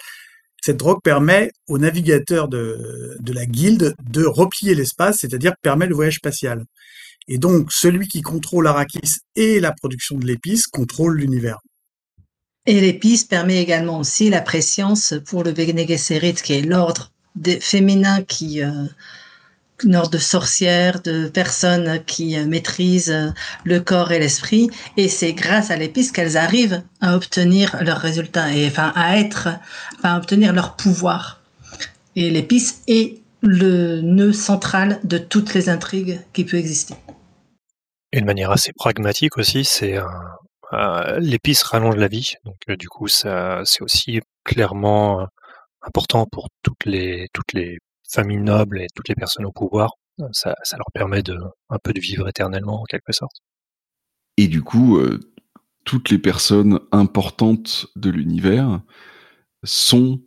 cette 0.62 0.76
drogue 0.76 1.02
permet 1.02 1.50
aux 1.68 1.78
navigateurs 1.78 2.48
de, 2.48 3.16
la 3.26 3.46
guilde 3.46 3.94
de 4.02 4.24
replier 4.24 4.74
l'espace, 4.74 5.18
c'est-à-dire 5.20 5.52
permet 5.62 5.86
le 5.86 5.94
voyage 5.94 6.16
spatial. 6.16 6.64
Et 7.28 7.38
donc, 7.38 7.70
celui 7.70 8.08
qui 8.08 8.22
contrôle 8.22 8.66
Arrakis 8.66 9.18
et 9.36 9.60
la 9.60 9.72
production 9.72 10.16
de 10.16 10.26
l'épice 10.26 10.66
contrôle 10.66 11.18
l'univers. 11.18 11.58
Et 12.66 12.80
l'épice 12.80 13.24
permet 13.24 13.62
également 13.62 14.00
aussi 14.00 14.30
la 14.30 14.40
préscience 14.40 15.14
pour 15.26 15.44
le 15.44 15.52
Bene 15.52 15.86
Gesserit, 15.86 16.34
qui 16.34 16.54
est 16.54 16.62
l'ordre 16.62 17.12
féminin 17.60 18.22
qui, 18.22 18.62
euh, 18.62 18.84
de 19.84 20.18
sorcières, 20.18 21.00
de 21.02 21.28
personnes 21.28 22.02
qui 22.04 22.36
euh, 22.36 22.46
maîtrisent 22.46 23.10
euh, 23.10 23.30
le 23.64 23.80
corps 23.80 24.12
et 24.12 24.18
l'esprit. 24.18 24.70
Et 24.96 25.08
c'est 25.08 25.32
grâce 25.32 25.70
à 25.70 25.76
l'épice 25.76 26.12
qu'elles 26.12 26.36
arrivent 26.36 26.82
à 27.00 27.14
obtenir 27.14 27.76
leurs 27.82 27.98
résultats 27.98 28.52
et 28.52 28.66
enfin 28.66 28.92
à 28.96 29.18
être, 29.18 29.48
à 30.02 30.16
obtenir 30.16 30.52
leur 30.52 30.74
pouvoir. 30.76 31.40
Et 32.16 32.30
l'épice 32.30 32.82
est 32.88 33.18
le 33.40 34.00
nœud 34.00 34.32
central 34.32 34.98
de 35.04 35.18
toutes 35.18 35.54
les 35.54 35.68
intrigues 35.68 36.20
qui 36.32 36.44
peut 36.44 36.56
exister. 36.56 36.94
Une 38.12 38.24
manière 38.24 38.50
assez 38.50 38.72
pragmatique 38.72 39.38
aussi, 39.38 39.64
c'est 39.64 39.96
euh, 40.72 41.18
l'épice 41.20 41.62
rallonge 41.62 41.96
la 41.96 42.08
vie. 42.08 42.34
Donc 42.44 42.56
du 42.76 42.88
coup, 42.88 43.06
ça 43.06 43.60
c'est 43.64 43.82
aussi 43.82 44.20
clairement 44.44 45.28
important 45.82 46.26
pour 46.26 46.48
toutes 46.62 46.84
les 46.84 47.28
toutes 47.32 47.52
les 47.52 47.78
familles 48.08 48.40
nobles 48.40 48.80
et 48.80 48.86
toutes 48.94 49.08
les 49.08 49.14
personnes 49.14 49.46
au 49.46 49.52
pouvoir, 49.52 49.92
ça, 50.32 50.54
leur 50.72 50.90
permet 50.92 51.22
de 51.22 51.36
un 51.70 51.78
peu 51.82 51.92
de 51.92 52.00
vivre 52.00 52.28
éternellement 52.28 52.82
en 52.82 52.84
quelque 52.84 53.12
sorte. 53.12 53.42
Et 54.36 54.48
du 54.48 54.62
coup, 54.62 54.98
euh, 54.98 55.20
toutes 55.84 56.10
les 56.10 56.18
personnes 56.18 56.80
importantes 56.92 57.86
de 57.96 58.10
l'univers 58.10 58.80
sont 59.64 60.22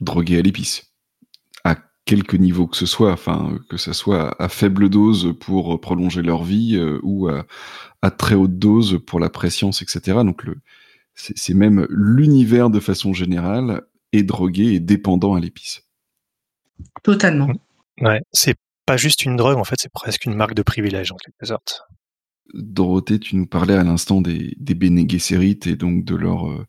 droguées 0.00 0.38
à 0.38 0.42
l'épice, 0.42 0.92
à 1.64 1.76
quelque 2.04 2.36
niveau 2.36 2.66
que 2.66 2.76
ce 2.76 2.86
soit, 2.86 3.12
enfin 3.12 3.58
que 3.68 3.76
ce 3.76 3.92
soit 3.92 4.40
à 4.42 4.48
faible 4.48 4.88
dose 4.88 5.34
pour 5.40 5.80
prolonger 5.80 6.22
leur 6.22 6.42
vie 6.42 6.76
euh, 6.76 7.00
ou 7.02 7.28
à, 7.28 8.10
très 8.10 8.34
haute 8.34 8.58
dose 8.58 9.00
pour 9.06 9.18
la 9.18 9.30
préscience, 9.30 9.82
etc. 9.82 10.18
Donc 10.24 10.44
c'est 11.14 11.54
même 11.54 11.86
l'univers 11.88 12.70
de 12.70 12.80
façon 12.80 13.12
générale 13.12 13.82
est 14.12 14.24
drogué 14.24 14.74
et 14.74 14.80
dépendant 14.80 15.34
à 15.34 15.40
l'épice. 15.40 15.83
Totalement. 17.02 17.48
Ouais, 18.00 18.20
c'est 18.32 18.56
pas 18.86 18.96
juste 18.96 19.24
une 19.24 19.36
drogue, 19.36 19.58
en 19.58 19.64
fait, 19.64 19.76
c'est 19.78 19.92
presque 19.92 20.24
une 20.24 20.34
marque 20.34 20.54
de 20.54 20.62
privilège, 20.62 21.12
en 21.12 21.16
quelque 21.16 21.46
sorte. 21.46 21.82
Dorothée, 22.52 23.18
tu 23.18 23.36
nous 23.36 23.46
parlais 23.46 23.74
à 23.74 23.84
l'instant 23.84 24.20
des, 24.20 24.54
des 24.58 24.74
Bene 24.74 24.98
et 24.98 25.76
donc 25.76 26.04
de 26.04 26.14
leur, 26.14 26.50
euh, 26.50 26.66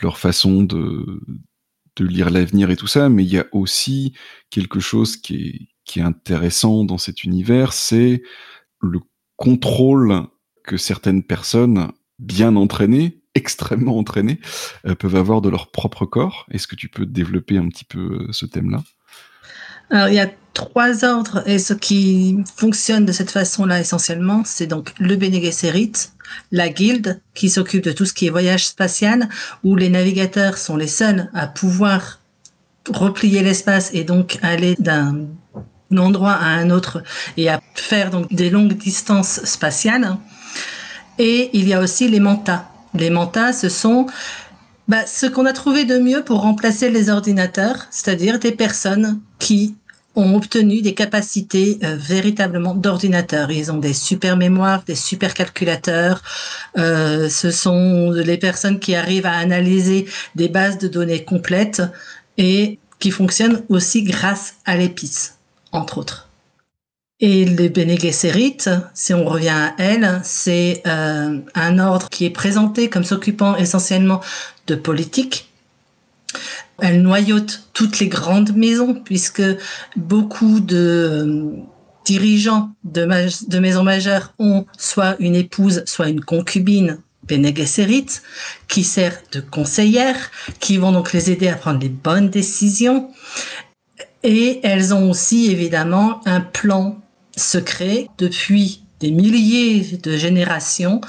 leur 0.00 0.18
façon 0.18 0.62
de, 0.62 1.20
de 1.96 2.04
lire 2.04 2.30
l'avenir 2.30 2.70
et 2.70 2.76
tout 2.76 2.86
ça, 2.86 3.08
mais 3.08 3.24
il 3.24 3.30
y 3.30 3.38
a 3.38 3.46
aussi 3.52 4.14
quelque 4.50 4.80
chose 4.80 5.16
qui 5.16 5.34
est, 5.34 5.68
qui 5.84 6.00
est 6.00 6.02
intéressant 6.02 6.84
dans 6.84 6.98
cet 6.98 7.24
univers, 7.24 7.72
c'est 7.72 8.22
le 8.80 9.00
contrôle 9.36 10.26
que 10.64 10.76
certaines 10.76 11.22
personnes 11.22 11.90
bien 12.18 12.56
entraînées, 12.56 13.20
extrêmement 13.34 13.98
entraînées, 13.98 14.40
euh, 14.86 14.94
peuvent 14.94 15.16
avoir 15.16 15.40
de 15.40 15.48
leur 15.48 15.70
propre 15.70 16.06
corps. 16.06 16.46
Est-ce 16.50 16.66
que 16.66 16.76
tu 16.76 16.88
peux 16.88 17.06
développer 17.06 17.56
un 17.58 17.68
petit 17.68 17.84
peu 17.84 18.26
euh, 18.28 18.32
ce 18.32 18.46
thème-là? 18.46 18.82
Alors, 19.90 20.08
il 20.08 20.14
y 20.14 20.20
a 20.20 20.30
trois 20.54 21.04
ordres 21.04 21.42
et 21.46 21.58
ce 21.58 21.72
qui 21.72 22.36
fonctionne 22.56 23.06
de 23.06 23.12
cette 23.12 23.30
façon-là 23.30 23.80
essentiellement, 23.80 24.42
c'est 24.44 24.66
donc 24.66 24.92
le 24.98 25.16
Bene 25.16 25.40
la 26.52 26.68
guilde 26.68 27.20
qui 27.34 27.48
s'occupe 27.48 27.84
de 27.84 27.92
tout 27.92 28.04
ce 28.04 28.12
qui 28.12 28.26
est 28.26 28.30
voyage 28.30 28.66
spatial, 28.66 29.28
où 29.64 29.76
les 29.76 29.88
navigateurs 29.88 30.58
sont 30.58 30.76
les 30.76 30.88
seuls 30.88 31.30
à 31.32 31.46
pouvoir 31.46 32.20
replier 32.90 33.42
l'espace 33.42 33.90
et 33.94 34.04
donc 34.04 34.38
aller 34.42 34.76
d'un 34.78 35.26
endroit 35.96 36.32
à 36.32 36.46
un 36.46 36.70
autre 36.70 37.02
et 37.36 37.48
à 37.48 37.60
faire 37.74 38.10
donc 38.10 38.32
des 38.32 38.50
longues 38.50 38.76
distances 38.76 39.40
spatiales. 39.44 40.16
Et 41.18 41.50
il 41.52 41.66
y 41.66 41.74
a 41.74 41.80
aussi 41.80 42.08
les 42.08 42.20
mantas. 42.20 42.64
Les 42.94 43.10
mantas, 43.10 43.52
ce 43.52 43.68
sont 43.68 44.06
bah, 44.86 45.06
ce 45.06 45.26
qu'on 45.26 45.46
a 45.46 45.52
trouvé 45.52 45.84
de 45.84 45.98
mieux 45.98 46.24
pour 46.24 46.40
remplacer 46.40 46.90
les 46.90 47.10
ordinateurs, 47.10 47.86
c'est-à-dire 47.90 48.38
des 48.38 48.52
personnes 48.52 49.20
qui 49.38 49.74
ont 50.16 50.34
obtenu 50.34 50.82
des 50.82 50.94
capacités 50.94 51.78
euh, 51.84 51.96
véritablement 51.96 52.74
d'ordinateur. 52.74 53.50
Ils 53.50 53.70
ont 53.70 53.78
des 53.78 53.92
super 53.92 54.36
mémoires, 54.36 54.82
des 54.84 54.96
super 54.96 55.32
calculateurs. 55.32 56.22
Euh, 56.76 57.28
ce 57.28 57.50
sont 57.50 58.10
les 58.10 58.36
personnes 58.36 58.80
qui 58.80 58.94
arrivent 58.94 59.26
à 59.26 59.34
analyser 59.34 60.06
des 60.34 60.48
bases 60.48 60.78
de 60.78 60.88
données 60.88 61.24
complètes 61.24 61.82
et 62.36 62.78
qui 62.98 63.10
fonctionnent 63.10 63.62
aussi 63.68 64.02
grâce 64.02 64.54
à 64.64 64.76
l'épice, 64.76 65.38
entre 65.72 65.98
autres. 65.98 66.28
Et 67.20 67.44
les 67.44 67.68
Bene 67.68 67.96
si 68.94 69.14
on 69.14 69.24
revient 69.24 69.48
à 69.48 69.74
elle, 69.78 70.20
c'est 70.22 70.82
euh, 70.86 71.40
un 71.54 71.78
ordre 71.80 72.08
qui 72.10 72.24
est 72.24 72.30
présenté 72.30 72.88
comme 72.88 73.02
s'occupant 73.02 73.56
essentiellement 73.56 74.20
de 74.68 74.76
politique, 74.76 75.47
elle 76.80 77.02
noyote 77.02 77.68
toutes 77.72 77.98
les 77.98 78.08
grandes 78.08 78.54
maisons 78.54 78.94
puisque 78.94 79.42
beaucoup 79.96 80.60
de 80.60 80.76
euh, 80.76 81.52
dirigeants 82.04 82.70
de, 82.84 83.04
maisons 83.58 83.82
majeures 83.82 84.32
ont 84.38 84.64
soit 84.78 85.16
une 85.18 85.34
épouse, 85.34 85.82
soit 85.86 86.08
une 86.08 86.22
concubine 86.22 87.00
Bene 87.24 87.52
qui 88.68 88.84
sert 88.84 89.20
de 89.32 89.40
conseillère, 89.40 90.16
qui 90.60 90.78
vont 90.78 90.92
donc 90.92 91.12
les 91.12 91.30
aider 91.30 91.48
à 91.48 91.56
prendre 91.56 91.80
les 91.80 91.90
bonnes 91.90 92.30
décisions. 92.30 93.10
Et 94.22 94.60
elles 94.62 94.94
ont 94.94 95.10
aussi 95.10 95.50
évidemment 95.50 96.26
un 96.26 96.40
plan 96.40 96.98
secret 97.36 98.08
depuis 98.16 98.82
des 99.00 99.10
milliers 99.10 99.98
de 100.02 100.16
générations 100.16 101.02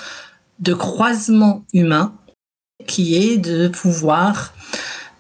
de 0.60 0.74
croisement 0.74 1.64
humain 1.74 2.14
qui 2.86 3.16
est 3.16 3.38
de 3.38 3.70
pouvoir 3.70 4.54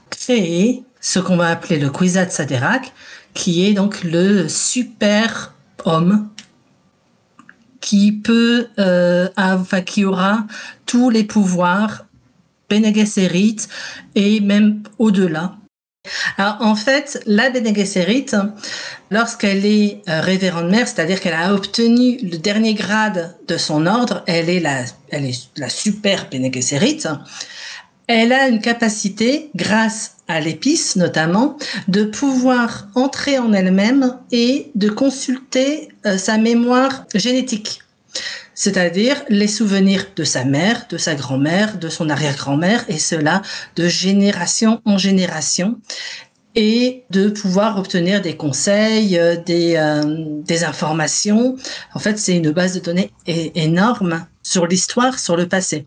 créer 0.09 0.83
ce 1.01 1.19
qu'on 1.19 1.37
va 1.37 1.49
appeler 1.49 1.79
le 1.79 1.89
Kwisatz 1.89 2.39
Haderach, 2.39 2.91
qui 3.33 3.65
est 3.65 3.73
donc 3.73 4.03
le 4.03 4.47
super 4.47 5.53
homme 5.85 6.29
qui 7.81 8.11
peut, 8.11 8.67
euh, 8.77 9.29
aura 10.05 10.45
tous 10.85 11.09
les 11.09 11.23
pouvoirs 11.23 12.05
Bene 12.69 12.93
et 14.15 14.39
même 14.41 14.83
au-delà. 14.99 15.55
Alors 16.37 16.57
en 16.61 16.75
fait, 16.75 17.21
la 17.25 17.49
Bene 17.49 17.73
lorsqu'elle 19.09 19.65
est 19.65 20.01
euh, 20.07 20.21
révérende 20.21 20.69
mère, 20.69 20.87
c'est-à-dire 20.87 21.19
qu'elle 21.19 21.33
a 21.33 21.53
obtenu 21.53 22.19
le 22.21 22.37
dernier 22.37 22.73
grade 22.73 23.35
de 23.47 23.57
son 23.57 23.85
ordre, 23.85 24.23
elle 24.27 24.49
est 24.49 24.59
la, 24.59 24.83
elle 25.09 25.25
est 25.25 25.69
super 25.69 26.29
Bene 26.29 26.51
elle 28.09 28.33
a 28.33 28.47
une 28.47 28.59
capacité, 28.59 29.51
grâce 29.55 30.15
à 30.27 30.39
l'épice 30.39 30.95
notamment, 30.95 31.57
de 31.87 32.03
pouvoir 32.03 32.87
entrer 32.95 33.37
en 33.37 33.53
elle-même 33.53 34.17
et 34.31 34.71
de 34.73 34.89
consulter 34.89 35.89
euh, 36.07 36.17
sa 36.17 36.39
mémoire 36.39 37.05
génétique. 37.13 37.81
C'est-à-dire 38.55 39.23
les 39.29 39.47
souvenirs 39.47 40.07
de 40.15 40.23
sa 40.23 40.43
mère, 40.43 40.87
de 40.89 40.97
sa 40.97 41.13
grand-mère, 41.13 41.77
de 41.77 41.87
son 41.87 42.09
arrière-grand-mère, 42.09 42.83
et 42.87 42.97
cela 42.97 43.43
de 43.75 43.87
génération 43.87 44.81
en 44.85 44.97
génération 44.97 45.77
et 46.55 47.03
de 47.11 47.29
pouvoir 47.29 47.77
obtenir 47.77 48.21
des 48.21 48.35
conseils, 48.35 49.19
euh, 49.19 49.35
des, 49.35 49.75
euh, 49.75 50.25
des 50.41 50.63
informations. 50.63 51.57
En 51.93 51.99
fait, 51.99 52.17
c'est 52.17 52.35
une 52.35 52.49
base 52.49 52.73
de 52.73 52.79
données 52.79 53.11
énorme 53.27 54.25
sur 54.41 54.65
l'histoire, 54.65 55.19
sur 55.19 55.37
le 55.37 55.47
passé. 55.47 55.85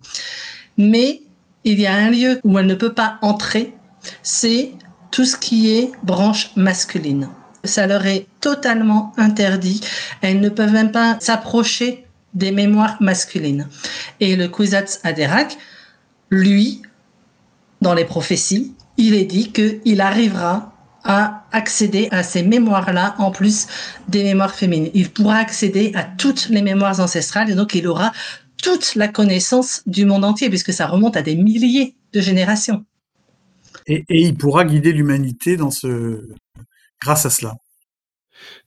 Mais 0.79 1.23
il 1.65 1.81
y 1.81 1.87
a 1.87 1.95
un 1.95 2.11
lieu 2.11 2.41
où 2.45 2.59
elle 2.59 2.67
ne 2.67 2.75
peut 2.75 2.93
pas 2.93 3.19
entrer, 3.23 3.75
c'est 4.23 4.73
tout 5.11 5.25
ce 5.25 5.37
qui 5.37 5.71
est 5.71 5.93
branche 6.03 6.51
masculine. 6.57 7.29
Ça 7.65 7.87
leur 7.87 8.05
est 8.07 8.27
totalement 8.41 9.13
interdit. 9.17 9.81
Elles 10.21 10.41
ne 10.41 10.49
peuvent 10.49 10.73
même 10.73 10.91
pas 10.91 11.17
s'approcher 11.21 12.07
des 12.35 12.51
mémoires 12.51 12.97
masculines. 13.01 13.69
Et 14.19 14.37
le 14.37 14.49
Kwisatz 14.49 15.01
Haderach, 15.05 15.57
lui, 16.31 16.83
dans 17.81 17.95
les 17.95 18.05
prophéties, 18.05 18.75
il 18.97 19.15
est 19.15 19.25
dit 19.25 19.53
qu'il 19.53 20.01
arrivera 20.01 20.73
à 21.05 21.45
accéder 21.53 22.09
à 22.11 22.23
ces 22.23 22.43
mémoires-là 22.43 23.17
en 23.19 23.31
plus 23.31 23.67
des 24.09 24.23
mémoires 24.23 24.55
féminines. 24.55 24.91
Il 24.95 25.11
pourra 25.11 25.37
accéder 25.37 25.93
à 25.95 26.05
toutes 26.05 26.49
les 26.49 26.63
mémoires 26.63 27.01
ancestrales 27.01 27.51
et 27.51 27.55
donc 27.55 27.75
il 27.75 27.87
aura 27.87 28.13
toute 28.63 28.95
la 28.95 29.09
connaissance 29.09 29.83
du 29.87 30.07
monde 30.07 30.25
entier, 30.25 30.49
puisque 30.49 30.73
ça 30.73 30.87
remonte 30.87 31.17
à 31.17 31.23
des 31.23 31.37
milliers 31.37 31.97
de 32.15 32.21
générations. 32.21 32.87
Et, 33.87 34.05
il 34.09 34.37
pourra 34.37 34.65
guider 34.65 34.93
l'humanité 34.93 35.57
dans 35.57 35.71
ce, 35.71 36.29
grâce 37.03 37.27
à 37.27 37.31
cela. 37.31 37.57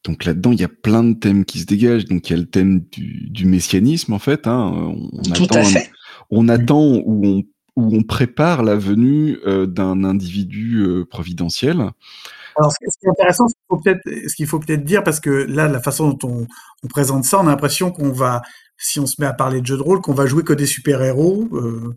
Donc 0.04 0.26
là-dedans, 0.26 0.52
il 0.52 0.60
y 0.60 0.64
a 0.64 0.70
plein 0.70 1.04
de 1.04 1.14
thèmes 1.14 1.46
qui 1.46 1.60
se 1.60 1.66
dégagent. 1.66 2.06
Donc 2.06 2.30
il 2.30 2.34
y 2.34 2.36
a 2.36 2.40
le 2.40 2.46
thème 2.46 2.82
du, 2.92 3.46
messianisme, 3.46 4.14
en 4.14 4.20
fait. 4.20 4.46
Hein. 4.46 4.94
On, 5.14 5.22
Tout 5.32 5.46
attend, 5.46 5.60
à 5.60 5.64
fait. 5.64 5.92
On, 6.30 6.48
attend 6.50 7.02
où 7.06 7.26
on, 7.26 7.44
où 7.76 7.96
on 7.96 8.04
prépare 8.04 8.64
la 8.64 8.76
venue 8.76 9.38
euh, 9.46 9.66
d'un 9.66 10.04
individu 10.04 10.82
euh, 10.82 11.06
providentiel. 11.06 11.90
Alors, 12.58 12.72
ce 12.72 12.78
qui 12.78 13.06
est 13.06 13.10
intéressant, 13.10 13.48
ce 13.48 14.36
qu'il 14.36 14.48
faut 14.48 14.60
peut-être 14.60 14.86
dire, 14.86 15.04
parce 15.04 15.20
que 15.20 15.30
là, 15.30 15.68
la 15.68 15.82
façon 15.82 16.12
dont 16.12 16.30
on, 16.30 16.48
on 16.84 16.88
présente 16.88 17.26
ça, 17.26 17.40
on 17.40 17.48
a 17.48 17.50
l'impression 17.50 17.92
qu'on 17.92 18.12
va 18.12 18.42
si 18.78 19.00
on 19.00 19.06
se 19.06 19.16
met 19.20 19.28
à 19.28 19.34
parler 19.34 19.62
de 19.62 19.66
jeux 19.66 19.78
de 19.78 19.82
rôle, 19.82 20.02
qu'on 20.02 20.14
va 20.14 20.26
jouer 20.26 20.44
que 20.44 20.54
des 20.54 20.66
super-héros, 20.66 21.48
euh, 21.54 21.94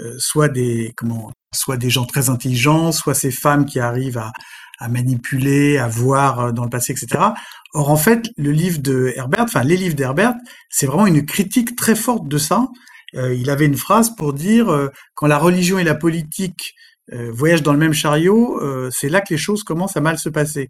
euh, 0.00 0.14
soit 0.18 0.48
des 0.48 0.92
soit 1.54 1.76
des 1.76 1.90
gens 1.90 2.04
très 2.04 2.28
intelligents, 2.28 2.92
soit 2.92 3.14
ces 3.14 3.30
femmes 3.30 3.64
qui 3.64 3.80
arrivent 3.80 4.18
à, 4.18 4.32
à 4.78 4.88
manipuler, 4.88 5.78
à 5.78 5.88
voir 5.88 6.40
euh, 6.40 6.52
dans 6.52 6.64
le 6.64 6.70
passé, 6.70 6.92
etc. 6.92 7.24
Or, 7.74 7.90
en 7.90 7.96
fait, 7.96 8.28
le 8.36 8.52
livre 8.52 8.78
de 8.80 9.12
Herbert, 9.16 9.44
enfin 9.44 9.64
les 9.64 9.76
livres 9.76 9.96
d'Herbert, 9.96 10.34
c'est 10.70 10.86
vraiment 10.86 11.06
une 11.06 11.24
critique 11.24 11.76
très 11.76 11.94
forte 11.94 12.28
de 12.28 12.38
ça. 12.38 12.66
il 13.14 13.48
avait 13.50 13.66
une 13.66 13.76
phrase 13.76 14.14
pour 14.16 14.32
dire 14.34 14.90
quand 15.14 15.26
la 15.26 15.38
religion 15.38 15.78
et 15.78 15.84
la 15.84 15.94
politique 15.94 16.74
voyagent 17.10 17.62
dans 17.62 17.72
le 17.72 17.78
même 17.78 17.94
chariot, 17.94 18.60
c'est 18.90 19.08
là 19.08 19.20
que 19.20 19.32
les 19.32 19.38
choses 19.38 19.64
commencent 19.64 19.96
à 19.96 20.00
mal 20.00 20.18
se 20.18 20.28
passer. 20.28 20.68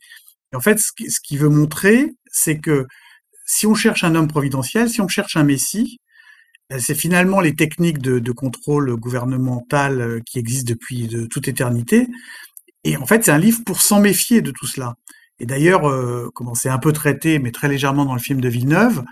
Et 0.53 0.57
en 0.57 0.61
fait, 0.61 0.79
ce 0.79 1.21
qu'il 1.23 1.39
veut 1.39 1.49
montrer, 1.49 2.13
c'est 2.31 2.59
que 2.59 2.87
si 3.49 3.67
on 3.67 3.75
cherche 3.75 4.05
un 4.05 4.15
homme 4.15 4.29
providentiel, 4.29 4.91
si 4.91 5.01
on 5.01 5.09
cherche 5.09 5.37
un 5.37 5.43
messie, 5.43 6.01
euh, 6.73 6.79
c'est 6.79 6.95
finalement 6.95 7.41
les 7.41 7.57
techniques 7.57 7.99
de, 7.99 8.33
contrôle 8.33 8.95
gouvernemental 8.97 10.01
euh, 10.01 10.21
qui 10.25 10.39
existent 10.39 10.69
depuis 10.69 11.09
de 11.09 11.27
toute 11.27 11.49
éternité. 11.49 12.09
Et 12.85 12.97
en 12.99 13.07
fait, 13.07 13.25
c'est 13.25 13.31
un 13.31 13.39
livre 13.39 13.61
pour 13.65 13.81
s'en 13.81 14.01
méfier 14.01 14.43
de 14.43 14.51
tout 14.51 14.67
cela. 14.67 14.95
Et 15.41 15.47
d'ailleurs, 15.47 15.89
euh, 15.89 16.31
comment 16.35 16.55
c'est 16.55 16.69
un 16.69 16.79
peu 16.79 16.93
traité, 16.93 17.39
mais 17.39 17.51
très 17.51 17.69
légèrement 17.69 18.05
dans 18.05 18.15
le 18.15 18.21
film 18.21 18.41
de 18.41 18.49
Villeneuve, 18.49 19.03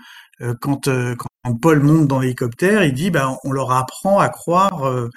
quand, 0.61 0.87
Paul 1.63 1.79
monte 1.81 2.07
dans 2.07 2.19
l'hélicoptère, 2.19 2.83
il 2.83 2.93
dit, 2.93 3.09
ben, 3.09 3.35
on 3.43 3.51
leur 3.51 3.71
apprend 3.71 4.19
à 4.19 4.29
croire 4.29 5.09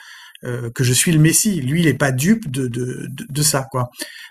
que 0.42 0.82
je 0.82 0.92
suis 0.94 1.12
le 1.12 1.18
Messie. 1.18 1.60
Lui, 1.60 1.80
il 1.80 1.84
n'est 1.84 1.92
pas 1.92 2.10
dupe 2.10 2.50
de, 2.50 2.68
de, 2.68 3.06
de, 3.10 3.42
ça, 3.42 3.66
quoi. 3.70 3.90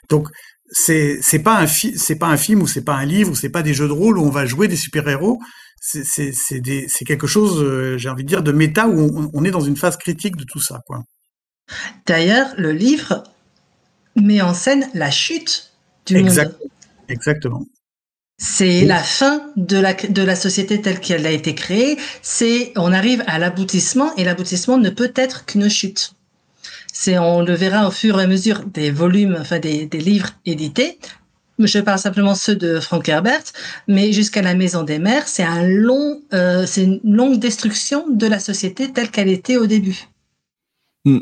Donc, 0.10 0.30
c'est 0.72 1.20
c'est 1.22 1.40
pas 1.40 1.60
un 1.60 1.68
c'est 1.68 2.16
pas 2.16 2.28
un 2.28 2.38
film 2.38 2.62
ou 2.62 2.68
c'est 2.68 2.84
pas 2.84 2.96
un 2.96 3.06
livre 3.06 3.32
ou 3.32 3.36
c'est 3.36 3.50
pas 3.50 3.62
des 3.62 3.74
jeux 3.74 3.88
de 3.88 3.94
rôle 3.94 4.18
où 4.18 4.24
on 4.24 4.30
va 4.30 4.46
jouer 4.46 4.68
des 4.68 4.76
super 4.76 5.08
héros 5.08 5.40
c'est 5.82 6.04
c'est 6.04 6.32
c'est 6.34 7.06
quelque 7.06 7.28
chose 7.28 7.64
euh, 7.64 7.98
j'ai 7.98 8.10
envie 8.10 8.24
de 8.24 8.28
dire 8.28 8.44
de 8.44 8.52
méta 8.52 8.88
où 8.88 9.30
on, 9.34 9.44
est 9.44 9.52
dans 9.52 9.62
une 9.62 9.78
phase 9.78 9.98
critique 9.98 10.36
de 10.36 10.44
tout 10.44 10.60
ça 10.60 10.82
quoi 10.86 11.04
d'ailleurs 12.06 12.54
le 12.58 12.72
livre 12.72 13.24
met 14.16 14.42
en 14.42 14.54
scène 14.54 14.90
la 14.94 15.10
chute 15.10 15.74
du 16.06 16.22
monde 16.22 16.56
exactement 17.08 17.66
c'est 18.42 18.86
la 18.86 19.04
fin 19.04 19.52
de 19.58 19.78
la, 19.78 19.94
de 19.94 20.22
la 20.24 20.36
société 20.36 20.82
telle 20.82 21.02
qu'elle 21.02 21.28
a 21.28 21.32
été 21.32 21.56
créée. 21.56 21.98
C'est, 22.22 22.72
on 22.78 22.94
arrive 22.94 23.22
à 23.28 23.38
l'aboutissement 23.38 24.16
et 24.16 24.24
l'aboutissement 24.24 24.78
ne 24.78 24.90
peut 24.90 25.12
être 25.16 25.46
qu'une 25.46 25.70
chute. 25.70 26.14
C'est, 27.02 27.18
on 27.18 27.44
le 27.44 27.54
verra 27.54 27.88
au 27.88 27.92
fur 27.92 28.20
et 28.20 28.24
à 28.24 28.28
mesure 28.28 28.66
des 28.66 28.92
volumes, 28.92 29.38
enfin 29.40 29.58
des, 29.58 29.88
livres 29.88 30.32
édités. 30.46 31.00
Je 31.58 31.80
parle 31.80 31.98
simplement 31.98 32.36
ceux 32.36 32.58
de 32.58 32.82
Frank 32.82 33.08
Herbert, 33.08 33.44
mais 33.88 34.12
jusqu'à 34.12 34.42
la 34.42 34.54
Maison 34.54 34.84
des 34.84 35.00
Mers, 35.00 35.26
c'est 35.26 35.44
un 35.44 35.66
long, 35.66 36.22
euh, 36.34 36.66
c'est 36.66 36.84
une 36.84 37.00
longue 37.06 37.40
destruction 37.40 38.10
de 38.10 38.28
la 38.28 38.38
société 38.38 38.92
telle 38.92 39.12
qu'elle 39.12 39.30
était 39.30 39.56
au 39.56 39.66
début. 39.66 40.10
Hmm. 41.06 41.20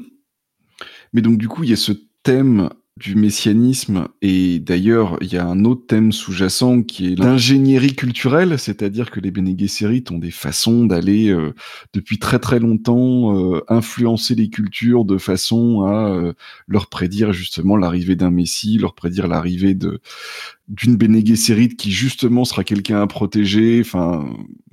Mais 1.13 1.21
donc 1.21 1.37
du 1.37 1.47
coup, 1.47 1.63
il 1.63 1.69
y 1.69 1.73
a 1.73 1.77
ce 1.77 1.91
thème 2.23 2.69
du 2.97 3.15
messianisme. 3.15 4.07
Et 4.21 4.59
d'ailleurs 4.59 5.17
il 5.21 5.31
y 5.31 5.37
a 5.37 5.45
un 5.45 5.65
autre 5.65 5.85
thème 5.87 6.11
sous-jacent 6.11 6.83
qui 6.83 7.13
est 7.13 7.15
l'ingénierie 7.19 7.95
culturelle, 7.95 8.57
c'est-à-dire 8.57 9.11
que 9.11 9.19
les 9.19 9.31
Bene 9.31 9.55
ont 10.11 10.17
des 10.17 10.31
façons 10.31 10.85
d'aller 10.85 11.29
euh, 11.29 11.53
depuis 11.93 12.19
très 12.19 12.39
très 12.39 12.59
longtemps 12.59 13.55
euh, 13.55 13.63
influencer 13.67 14.35
les 14.35 14.49
cultures 14.49 15.05
de 15.05 15.17
façon 15.17 15.83
à 15.83 16.09
euh, 16.09 16.33
leur 16.67 16.87
prédire 16.87 17.33
justement 17.33 17.77
l'arrivée 17.77 18.15
d'un 18.15 18.31
messie, 18.31 18.77
leur 18.77 18.95
prédire 18.95 19.27
l'arrivée 19.27 19.73
de 19.73 19.99
d'une 20.67 20.97
Bene 20.97 21.23
qui 21.23 21.91
justement 21.91 22.43
sera 22.43 22.63
quelqu'un 22.63 23.01
à 23.01 23.07
protéger, 23.07 23.79
enfin 23.79 24.27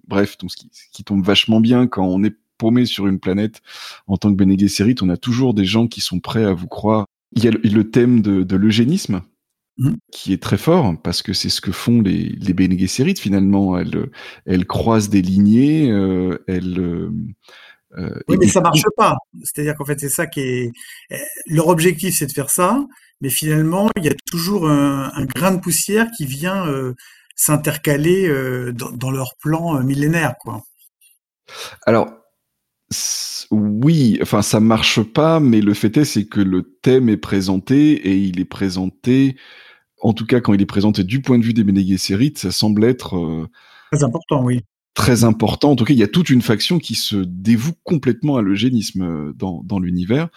bref, 0.08 0.36
donc 0.38 0.50
ce 0.50 0.56
qui, 0.92 1.04
tombe 1.04 1.24
vachement 1.24 1.60
bien 1.60 1.86
quand 1.86 2.06
on 2.06 2.24
est 2.24 2.34
paumé 2.58 2.86
sur 2.86 3.06
une 3.06 3.20
planète 3.20 3.62
en 4.06 4.16
tant 4.16 4.30
que 4.30 4.36
Bene 4.36 4.56
on 5.02 5.08
a 5.08 5.16
toujours 5.16 5.54
des 5.54 5.64
gens 5.64 5.86
qui 5.86 6.00
sont 6.00 6.20
prêts 6.20 6.44
à 6.44 6.52
vous 6.52 6.68
croire 6.68 7.06
il 7.34 7.44
y 7.44 7.48
a 7.48 7.50
le, 7.50 7.90
thème 7.90 8.20
de, 8.20 8.56
l'eugénisme 8.56 9.22
mmh. 9.78 9.94
qui 10.12 10.32
est 10.32 10.42
très 10.42 10.56
fort 10.56 10.94
parce 11.02 11.22
que 11.22 11.32
c'est 11.32 11.48
ce 11.48 11.60
que 11.60 11.72
font 11.72 12.00
les, 12.00 12.28
les 12.40 12.54
Bene 12.54 12.76
finalement. 13.16 13.78
Elles, 13.78 14.10
elles 14.46 14.66
croisent 14.66 15.10
des 15.10 15.22
lignées, 15.22 15.90
euh, 15.90 16.42
elles. 16.46 16.78
Euh, 16.78 17.10
euh 17.98 18.20
oui, 18.28 18.36
mais 18.38 18.48
ça 18.48 18.60
marche 18.60 18.82
pas. 18.96 19.16
C'est-à-dire 19.42 19.74
qu'en 19.76 19.84
fait, 19.84 20.00
c'est 20.00 20.08
ça 20.08 20.26
qui 20.26 20.40
est. 20.40 20.72
Eh, 21.10 21.16
leur 21.46 21.68
objectif, 21.68 22.16
c'est 22.16 22.26
de 22.26 22.32
faire 22.32 22.50
ça, 22.50 22.84
mais 23.20 23.30
finalement, 23.30 23.90
il 23.96 24.04
y 24.04 24.08
a 24.08 24.14
toujours 24.30 24.68
un, 24.68 25.12
un 25.14 25.24
grain 25.24 25.52
de 25.52 25.60
poussière 25.60 26.08
qui 26.16 26.26
vient 26.26 26.66
euh, 26.66 26.94
s'intercaler 27.36 28.28
euh, 28.28 28.72
dans, 28.72 28.90
dans, 28.90 29.10
leur 29.10 29.34
plan 29.40 29.82
millénaire, 29.82 30.34
quoi. 30.40 30.62
Alors, 31.84 32.23
oui, 33.50 34.18
enfin 34.22 34.42
ça 34.42 34.60
marche 34.60 35.02
pas, 35.02 35.40
mais 35.40 35.60
le 35.60 35.74
fait 35.74 35.96
est 35.96 36.04
c'est 36.04 36.26
que 36.26 36.40
le 36.40 36.62
thème 36.62 37.08
est 37.08 37.16
présenté 37.16 37.92
et 37.92 38.16
il 38.16 38.40
est 38.40 38.44
présenté, 38.44 39.36
en 40.00 40.12
tout 40.12 40.26
cas 40.26 40.40
quand 40.40 40.54
il 40.54 40.62
est 40.62 40.66
présenté 40.66 41.04
du 41.04 41.20
point 41.20 41.38
de 41.38 41.44
vue 41.44 41.54
des 41.54 41.64
Bene 41.64 41.82
ça 42.34 42.50
semble 42.50 42.84
être 42.84 43.16
euh, 43.16 43.48
très 43.92 44.04
important, 44.04 44.44
oui. 44.44 44.60
Très 44.94 45.24
important. 45.24 45.72
En 45.72 45.76
tout 45.76 45.84
cas, 45.84 45.92
il 45.92 45.98
y 45.98 46.04
a 46.04 46.08
toute 46.08 46.30
une 46.30 46.42
faction 46.42 46.78
qui 46.78 46.94
se 46.94 47.16
dévoue 47.16 47.72
complètement 47.82 48.36
à 48.36 48.42
l'eugénisme 48.42 49.02
euh, 49.02 49.32
dans, 49.34 49.60
dans 49.64 49.80
l'univers. 49.80 50.28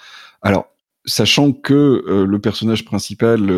Alors, 0.41 0.65
sachant 1.05 1.51
que 1.51 2.03
euh, 2.07 2.25
le 2.25 2.39
personnage 2.39 2.83
principal 2.83 3.51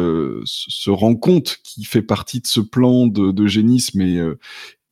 se 0.44 0.90
rend 0.90 1.16
compte 1.16 1.60
qu'il 1.64 1.86
fait 1.88 2.02
partie 2.02 2.42
de 2.42 2.48
ce 2.48 2.60
plan 2.60 3.08
d'eugénisme 3.08 4.02
et, 4.02 4.22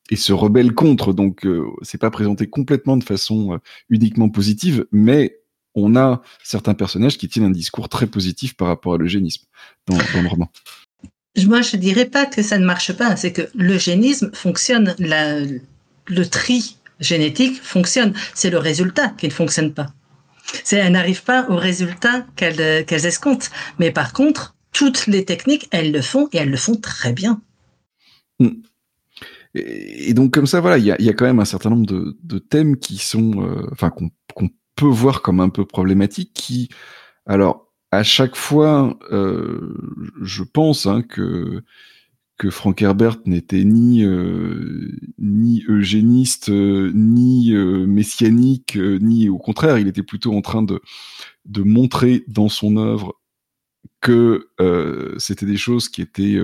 et 0.10 0.15
se 0.15 0.34
rebelle 0.34 0.74
contre. 0.74 1.13
Donc, 1.13 1.46
euh, 1.46 1.65
c'est 1.82 2.00
pas 2.00 2.12
présenté 2.12 2.48
complètement 2.48 2.98
de 2.98 3.04
façon 3.04 3.54
euh, 3.54 3.58
uniquement 3.89 4.30
positive, 4.30 4.86
mais 4.91 5.39
on 5.76 5.96
a 5.96 6.22
certains 6.43 6.74
personnages 6.74 7.17
qui 7.17 7.28
tiennent 7.28 7.46
un 7.46 7.52
discours 7.52 7.89
très 7.89 8.08
positif 8.08 8.56
par 8.56 8.67
rapport 8.67 8.96
à 8.96 8.98
l'eugénisme 8.98 9.46
dans, 9.88 9.98
dans 10.13 10.22
le 10.22 10.28
roman. 10.28 10.52
Moi, 11.46 11.62
je 11.62 11.78
dirais 11.78 12.06
pas 12.06 12.26
que 12.26 12.41
ça 12.41 12.58
ne 12.58 12.65
marche 12.65 12.93
pas. 12.93 13.15
C'est 13.15 13.32
que 13.32 13.43
l'eugénisme 13.54 14.32
fonctionne, 14.34 14.96
la, 14.98 15.39
le 16.08 16.26
tri 16.26 16.78
génétique 17.00 17.62
fonctionne. 17.62 18.13
C'est 18.34 18.50
le 18.50 18.58
résultat 18.58 19.10
qui 19.10 19.28
ne 19.28 19.32
fonctionne 19.32 19.74
pas. 19.74 19.88
C'est, 20.63 20.78
elles 20.78 20.93
n'arrivent 20.93 21.24
pas 21.24 21.48
au 21.50 21.58
résultat 21.58 22.26
qu'elles, 22.36 22.86
qu'elles 22.86 23.06
escomptent. 23.06 23.52
Mais 23.78 23.91
par 23.91 24.13
contre, 24.13 24.56
toutes 24.72 25.08
les 25.08 25.26
techniques, 25.26 25.67
elles 25.72 25.91
le 25.91 26.02
font 26.02 26.30
et 26.34 26.38
elles 26.38 26.50
le 26.50 26.58
font 26.58 26.76
très 26.76 27.13
bien. 27.13 27.41
Hmm. 28.39 28.62
Et, 29.58 30.13
donc 30.13 30.34
comme 30.34 30.48
ça, 30.48 30.62
voilà, 30.62 30.78
il 30.78 30.86
y 30.86 30.91
a, 30.91 31.13
quand 31.13 31.26
même 31.26 31.39
un 31.39 31.46
certain 31.46 31.70
nombre 31.70 31.86
de, 31.86 32.39
thèmes 32.39 32.78
qui 32.78 32.98
sont, 32.98 33.43
euh, 33.43 33.67
enfin, 33.72 33.89
qu'on 33.89 34.50
peut 34.76 34.86
voir 34.86 35.22
comme 35.22 35.39
un 35.39 35.50
peu 35.50 35.65
problématiques, 35.65 36.34
qui, 36.34 36.70
alors, 37.26 37.72
à 37.91 38.04
chaque 38.04 38.36
fois, 38.36 38.98
euh, 39.12 39.76
je 40.22 40.43
pense 40.43 40.86
hein, 40.86 41.02
que 41.02 41.63
que 42.38 42.52
Frank 42.52 42.80
Herbert 42.84 43.17
n'était 43.26 43.63
ni 43.63 44.06
euh, 44.06 44.91
ni 45.17 45.63
eugéniste, 45.67 46.50
ni 46.50 47.52
messianique, 47.56 48.78
ni 48.78 49.28
au 49.30 49.39
contraire, 49.39 49.80
il 49.80 49.88
était 49.88 50.04
plutôt 50.04 50.34
en 50.36 50.41
train 50.41 50.62
de 50.62 50.80
de 51.46 51.63
montrer 51.63 52.24
dans 52.28 52.50
son 52.50 52.78
œuvre 52.78 53.20
que 54.02 54.50
c'était 55.17 55.48
des 55.48 55.58
choses 55.58 55.89
qui 55.89 56.02
étaient 56.02 56.38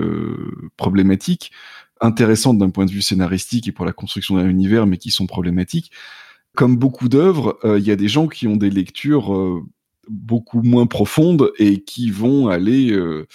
problématiques 0.77 1.51
intéressantes 2.01 2.57
d'un 2.57 2.69
point 2.69 2.85
de 2.85 2.91
vue 2.91 3.01
scénaristique 3.01 3.67
et 3.67 3.71
pour 3.71 3.85
la 3.85 3.93
construction 3.93 4.35
d'un 4.35 4.47
univers, 4.47 4.87
mais 4.87 4.97
qui 4.97 5.11
sont 5.11 5.27
problématiques. 5.27 5.91
Comme 6.55 6.77
beaucoup 6.77 7.09
d'œuvres, 7.09 7.57
euh, 7.63 7.79
il 7.79 7.85
y 7.85 7.91
a 7.91 7.95
des 7.95 8.07
gens 8.07 8.27
qui 8.27 8.47
ont 8.47 8.55
des 8.55 8.69
lectures 8.69 9.33
euh, 9.33 9.63
beaucoup 10.07 10.61
moins 10.61 10.85
profondes 10.85 11.51
et 11.57 11.81
qui 11.81 12.11
vont 12.11 12.47
aller 12.47 12.91
euh, 12.91 13.25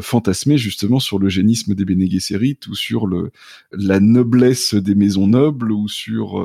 fantasmer 0.00 0.56
justement 0.58 1.00
sur 1.00 1.18
le 1.18 1.28
génisme 1.28 1.74
des 1.74 1.84
Bene 1.84 2.06
ou 2.68 2.74
sur 2.74 3.08
la 3.72 4.00
noblesse 4.00 4.74
des 4.74 4.94
maisons 4.94 5.26
nobles 5.26 5.72
ou 5.72 5.88
sur 5.88 6.38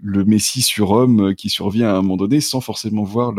le 0.00 0.24
Messie 0.24 0.62
sur 0.62 0.92
homme 0.92 1.34
qui 1.34 1.50
survient 1.50 1.90
à 1.90 1.98
un 1.98 2.02
moment 2.02 2.16
donné 2.16 2.40
sans 2.40 2.62
forcément 2.62 3.04
voir 3.04 3.34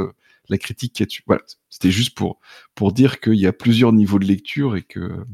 la 0.49 0.57
critique 0.59 0.93
qu'il 0.93 1.07
y 1.07 1.09
a. 1.09 1.21
Voilà, 1.25 1.41
c'était 1.71 1.91
juste 1.91 2.15
pour, 2.15 2.39
pour 2.75 2.93
dire 2.93 3.19
qu'il 3.19 3.39
y 3.39 3.47
a 3.47 3.53
plusieurs 3.53 3.93
niveaux 3.93 4.19
de 4.19 4.25
lecture 4.25 4.75
et 4.75 4.83
que 4.83 5.25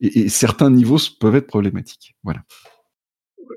et, 0.00 0.28
certains 0.28 0.70
niveaux 0.70 0.98
peuvent 1.20 1.36
être 1.36 1.46
problématiques. 1.46 2.14
Voilà. 2.22 2.40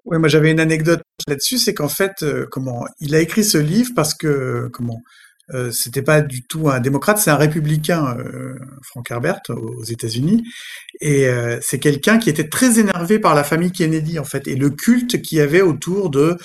Ouais, 0.05 0.17
moi 0.17 0.27
j'avais 0.27 0.51
une 0.51 0.59
anecdote 0.59 1.01
là-dessus, 1.27 1.57
c'est 1.57 1.73
qu'en 1.73 1.89
fait, 1.89 2.23
euh, 2.23 2.47
comment 2.49 2.85
il 2.99 3.13
a 3.15 3.19
écrit 3.19 3.43
ce 3.43 3.57
livre 3.57 3.91
parce 3.95 4.13
que 4.13 4.69
comment 4.73 5.01
euh, 5.53 5.71
c'était 5.71 6.01
pas 6.01 6.21
du 6.21 6.43
tout 6.43 6.69
un 6.69 6.79
démocrate, 6.79 7.17
c'est 7.17 7.31
un 7.31 7.35
républicain, 7.35 8.15
euh, 8.17 8.55
Frank 8.83 9.09
Herbert, 9.11 9.41
aux 9.49 9.83
États-Unis, 9.83 10.43
et 11.01 11.27
euh, 11.27 11.59
c'est 11.61 11.79
quelqu'un 11.79 12.19
qui 12.19 12.29
était 12.29 12.47
très 12.47 12.79
énervé 12.79 13.19
par 13.19 13.35
la 13.35 13.43
famille 13.43 13.71
Kennedy 13.71 14.17
en 14.17 14.23
fait 14.23 14.47
et 14.47 14.55
le 14.55 14.69
culte 14.69 15.21
qu'il 15.21 15.39
y 15.39 15.41
avait 15.41 15.61
autour 15.61 16.09
de 16.09 16.37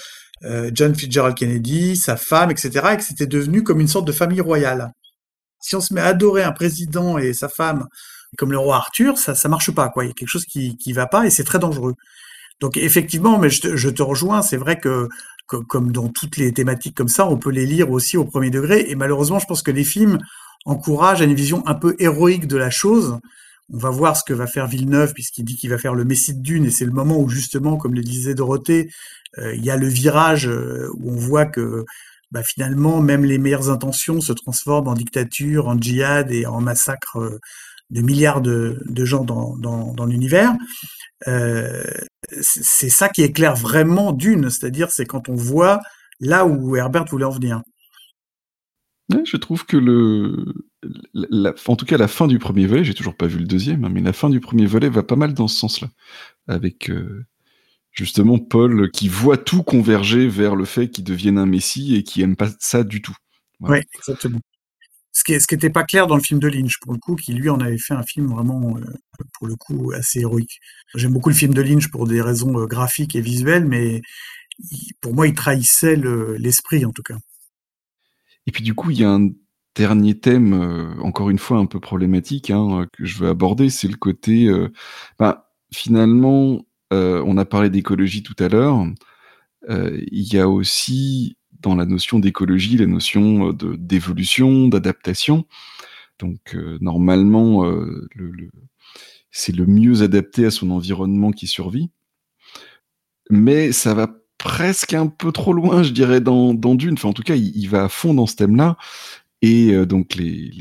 John 0.73 0.95
Fitzgerald 0.95 1.35
Kennedy, 1.35 1.97
sa 1.97 2.17
femme, 2.17 2.51
etc., 2.51 2.71
et 2.93 2.97
que 2.99 3.03
c'était 3.03 3.27
devenu 3.27 3.63
comme 3.63 3.81
une 3.81 3.89
sorte 3.89 4.07
de 4.07 4.13
famille 4.13 4.43
royale. 4.43 4.93
Si 5.61 5.75
on 5.75 5.81
se 5.81 5.95
met 5.95 6.03
à 6.03 6.09
adorer 6.09 6.43
un 6.43 6.53
président 6.53 7.17
et 7.17 7.33
sa 7.33 7.49
femme 7.49 7.87
comme 8.37 8.53
le 8.53 8.59
roi 8.59 8.77
Arthur, 8.77 9.19
ça 9.19 9.35
ça 9.35 9.49
marche 9.49 9.71
pas 9.71 9.89
quoi. 9.89 10.05
Il 10.05 10.09
y 10.09 10.11
a 10.11 10.15
quelque 10.15 10.29
chose 10.29 10.45
qui 10.45 10.77
qui 10.77 10.93
va 10.93 11.07
pas 11.07 11.27
et 11.27 11.31
c'est 11.31 11.45
très 11.45 11.59
dangereux. 11.59 11.95
Donc 12.61 12.77
effectivement, 12.77 13.39
mais 13.39 13.51
je 13.51 13.89
te, 13.89 14.03
rejoins. 14.03 14.43
C'est 14.43 14.57
vrai 14.57 14.79
que, 14.79 15.09
comme 15.47 15.93
dans 15.93 16.09
toutes 16.09 16.37
les 16.37 16.53
thématiques 16.53 16.97
comme 16.97 17.09
ça, 17.09 17.27
on 17.27 17.37
peut 17.37 17.51
les 17.51 17.67
lire 17.67 17.91
aussi 17.91 18.17
au 18.17 18.25
premier 18.25 18.51
degré. 18.51 18.87
Et 18.89 18.95
malheureusement, 18.95 19.39
je 19.39 19.47
pense 19.47 19.63
que 19.63 19.71
les 19.71 19.85
films 19.85 20.19
encouragent 20.65 21.23
à 21.23 21.25
une 21.25 21.35
vision 21.35 21.67
un 21.67 21.75
peu 21.75 21.95
héroïque 21.99 22.47
de 22.47 22.57
la 22.57 22.71
chose. 22.71 23.19
On 23.73 23.79
va 23.79 23.91
voir 23.91 24.17
ce 24.17 24.25
que 24.25 24.33
va 24.33 24.47
faire 24.47 24.67
Villeneuve 24.69 25.13
puisqu'il 25.13 25.45
dit 25.45 25.57
qu'il 25.57 25.71
va 25.71 25.79
faire 25.79 25.95
le 25.95 26.05
Messie 26.05 26.35
de 26.35 26.41
Dune 26.41 26.67
et 26.67 26.71
c'est 26.71 26.85
le 26.85 26.93
moment 26.93 27.19
où 27.19 27.29
justement, 27.29 27.77
comme 27.77 27.95
le 27.95 28.03
disait 28.03 28.35
Dorothée, 28.35 28.91
euh, 29.39 29.55
il 29.55 29.65
y 29.65 29.71
a 29.71 29.77
le 29.77 29.89
virage 29.89 30.49
euh, 30.49 30.89
où 30.95 31.13
on 31.13 31.17
voit 31.17 31.47
que 31.47 31.85
bah, 32.31 32.43
finalement, 32.43 33.01
même 33.01 33.25
les 33.25 33.39
meilleures 33.39 33.71
intentions 33.71 34.21
se 34.21 34.33
transforment 34.33 34.89
en 34.89 34.95
dictature, 34.95 35.69
en 35.69 35.79
djihad 35.79 36.31
et 36.33 36.47
en 36.47 36.61
massacre 36.61 37.19
euh, 37.19 37.41
de 37.91 38.03
milliards 38.03 38.41
de, 38.41 38.83
de 38.87 39.05
gens 39.05 39.25
dans, 39.25 39.57
dans, 39.57 39.95
dans 39.95 40.07
l'univers. 40.07 40.55
Euh, 41.29 41.85
c'est 42.41 42.91
ça 42.91 43.09
qui 43.09 43.23
éclaire 43.23 43.57
vraiment 43.57 44.13
Dune, 44.13 44.51
c'est-à-dire 44.51 44.91
c'est 44.91 45.07
quand 45.07 45.29
on 45.29 45.35
voit 45.35 45.81
là 46.21 46.47
où 46.47 46.77
Herbert 46.77 47.05
voulait 47.07 47.25
en 47.25 47.31
venir. 47.31 47.63
je 49.25 49.37
trouve 49.37 49.65
que 49.65 49.77
le, 49.77 50.55
la, 51.15 51.55
en 51.67 51.77
tout 51.77 51.87
cas 51.87 51.97
la 51.97 52.09
fin 52.09 52.27
du 52.27 52.39
premier 52.39 52.67
volet, 52.67 52.85
j'ai 52.85 52.95
toujours 52.95 53.17
pas 53.17 53.27
vu 53.27 53.39
le 53.39 53.47
deuxième, 53.47 53.85
hein, 53.85 53.91
mais 53.91 54.01
la 54.01 54.13
fin 54.13 54.31
du 54.31 54.41
premier 54.41 54.67
volet 54.67 54.89
va 54.89 55.03
pas 55.03 55.17
mal 55.17 55.35
dans 55.35 55.49
ce 55.49 55.59
sens-là, 55.59 55.89
avec 56.49 56.91
euh, 56.91 57.25
justement 57.93 58.39
Paul 58.39 58.91
qui 58.91 59.09
voit 59.09 59.39
tout 59.39 59.63
converger 59.63 60.29
vers 60.29 60.57
le 60.57 60.65
fait 60.65 60.89
qu'il 60.89 61.05
devienne 61.05 61.39
un 61.39 61.47
messie 61.47 61.97
et 61.97 62.03
qui 62.03 62.23
aime 62.23 62.37
pas 62.37 62.51
ça 62.59 62.85
du 62.85 63.01
tout. 63.01 63.17
Oui, 63.61 63.79
exactement 63.95 64.41
ce 65.17 65.47
qui 65.47 65.55
n'était 65.55 65.71
pas 65.71 65.85
clair 65.85 66.07
dans 66.07 66.17
le 66.17 66.23
film 66.23 66.41
de 66.41 66.49
Lynch 66.49 66.79
pour 66.83 66.93
le 66.93 66.99
coup 66.99 67.17
qui 67.17 67.33
lui 67.33 67.49
en 67.49 67.59
avait 67.59 67.79
fait 67.79 67.95
un 67.95 68.03
film 68.03 68.27
vraiment 68.27 68.77
euh, 68.77 68.85
pour 69.39 69.47
le 69.47 69.57
coup 69.57 69.93
assez 69.93 70.21
héroïque. 70.21 70.61
J'aime 70.95 71.13
beaucoup 71.13 71.31
le 71.31 71.35
film 71.35 71.55
de 71.55 71.63
Lynch 71.63 71.91
pour 71.91 72.07
des 72.07 72.21
raisons 72.21 72.59
euh, 72.59 72.67
graphiques 72.67 73.17
et 73.17 73.23
visuelles 73.23 73.65
mais 73.65 74.03
pour 75.01 75.15
moi 75.15 75.27
il 75.27 75.35
trahissait 75.35 75.97
l'esprit 75.97 76.85
en 76.85 76.93
tout 76.93 77.03
cas. 77.03 77.17
Et 78.47 78.53
puis 78.53 78.63
du 78.63 78.75
coup 78.75 78.91
il 78.91 79.01
y 79.01 79.05
a 79.05 79.11
un 79.11 79.31
dernier 79.75 80.19
thème 80.19 80.53
euh, 80.53 81.01
encore 81.01 81.31
une 81.31 81.39
fois 81.39 81.59
un 81.59 81.67
peu 81.67 81.81
problématique 81.81 82.51
hein, 82.51 82.87
que 82.93 83.07
je 83.07 83.19
veux 83.19 83.29
aborder 83.29 83.71
c'est 83.71 83.89
le 83.89 83.97
côté 83.97 84.51
bah, 85.19 85.51
finalement 85.73 86.63
on 86.91 87.37
a 87.37 87.45
parlé 87.47 87.71
d'écologie 87.71 88.23
tout 88.23 88.37
à 88.39 88.49
l'heure 88.49 88.87
il 89.69 90.33
y 90.33 90.39
a 90.39 90.49
aussi 90.49 91.37
dans 91.63 91.75
la 91.75 91.87
notion 91.87 92.19
d'écologie, 92.19 92.77
la 92.77 92.87
notion 92.87 93.51
euh, 93.51 93.77
d'évolution, 93.77 94.69
d'adaptation. 94.69 95.47
Donc 96.19 96.55
euh, 96.55 96.79
normalement, 96.81 97.67
euh, 97.67 98.09
c'est 99.31 99.55
le 99.55 99.67
mieux 99.67 100.03
adapté 100.03 100.47
à 100.47 100.51
son 100.51 100.71
environnement 100.71 101.31
qui 101.31 101.47
survit. 101.47 101.91
Mais 103.31 103.73
ça 103.73 103.95
va 103.95 104.09
presque 104.39 104.95
un 104.95 105.09
peu 105.09 105.33
trop 105.33 105.53
loin, 105.53 105.83
je 105.83 105.91
dirais, 105.91 106.21
dans, 106.21 106.55
dans 106.55 106.75
Dune. 106.75 106.95
Enfin, 106.95 107.09
en 107.09 107.13
tout 107.13 107.23
cas, 107.23 107.35
il, 107.35 107.67
va 107.67 107.85
à 107.85 107.89
fond 107.89 108.15
dans 108.15 108.27
ce 108.27 108.37
thème-là. 108.37 108.77
Et 109.43 109.75
donc, 109.85 110.15
les, 110.15 110.53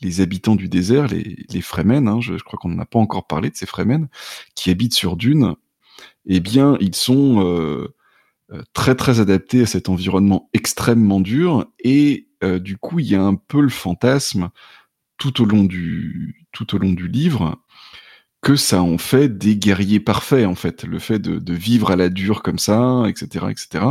les, 0.00 0.20
habitants 0.22 0.56
du 0.56 0.68
désert, 0.68 1.06
les, 1.08 1.44
les 1.50 1.60
Fremen, 1.60 2.08
hein, 2.08 2.20
je, 2.22 2.34
crois 2.36 2.58
qu'on 2.58 2.70
n'en 2.70 2.82
a 2.82 2.86
pas 2.86 2.98
encore 2.98 3.26
parlé 3.26 3.50
de 3.50 3.56
ces 3.56 3.66
Fremen, 3.66 4.08
qui 4.54 4.70
habitent 4.70 4.94
sur 4.94 5.16
Dune, 5.16 5.54
eh 6.26 6.40
bien, 6.40 6.78
ils 6.80 6.94
sont 6.94 7.86
très 8.72 8.94
très 8.94 9.20
adapté 9.20 9.62
à 9.62 9.66
cet 9.66 9.88
environnement 9.88 10.48
extrêmement 10.52 11.20
dur. 11.20 11.66
Et 11.80 12.28
euh, 12.44 12.58
du 12.58 12.76
coup 12.76 12.98
il 12.98 13.06
y 13.06 13.14
a 13.14 13.22
un 13.22 13.34
peu 13.34 13.60
le 13.60 13.68
fantasme 13.68 14.50
tout 15.18 15.42
au 15.42 15.44
long 15.44 15.64
du 15.64 16.46
tout 16.52 16.74
au 16.74 16.78
long 16.78 16.92
du 16.92 17.08
livre 17.08 17.60
que 18.42 18.54
ça 18.54 18.82
en 18.82 18.98
fait 18.98 19.38
des 19.38 19.56
guerriers 19.56 20.00
parfaits 20.00 20.46
en 20.46 20.54
fait. 20.54 20.84
Le 20.84 20.98
fait 20.98 21.18
de, 21.18 21.38
de 21.38 21.54
vivre 21.54 21.90
à 21.90 21.96
la 21.96 22.08
dure 22.08 22.42
comme 22.42 22.58
ça 22.58 23.04
etc 23.08 23.46
etc 23.50 23.84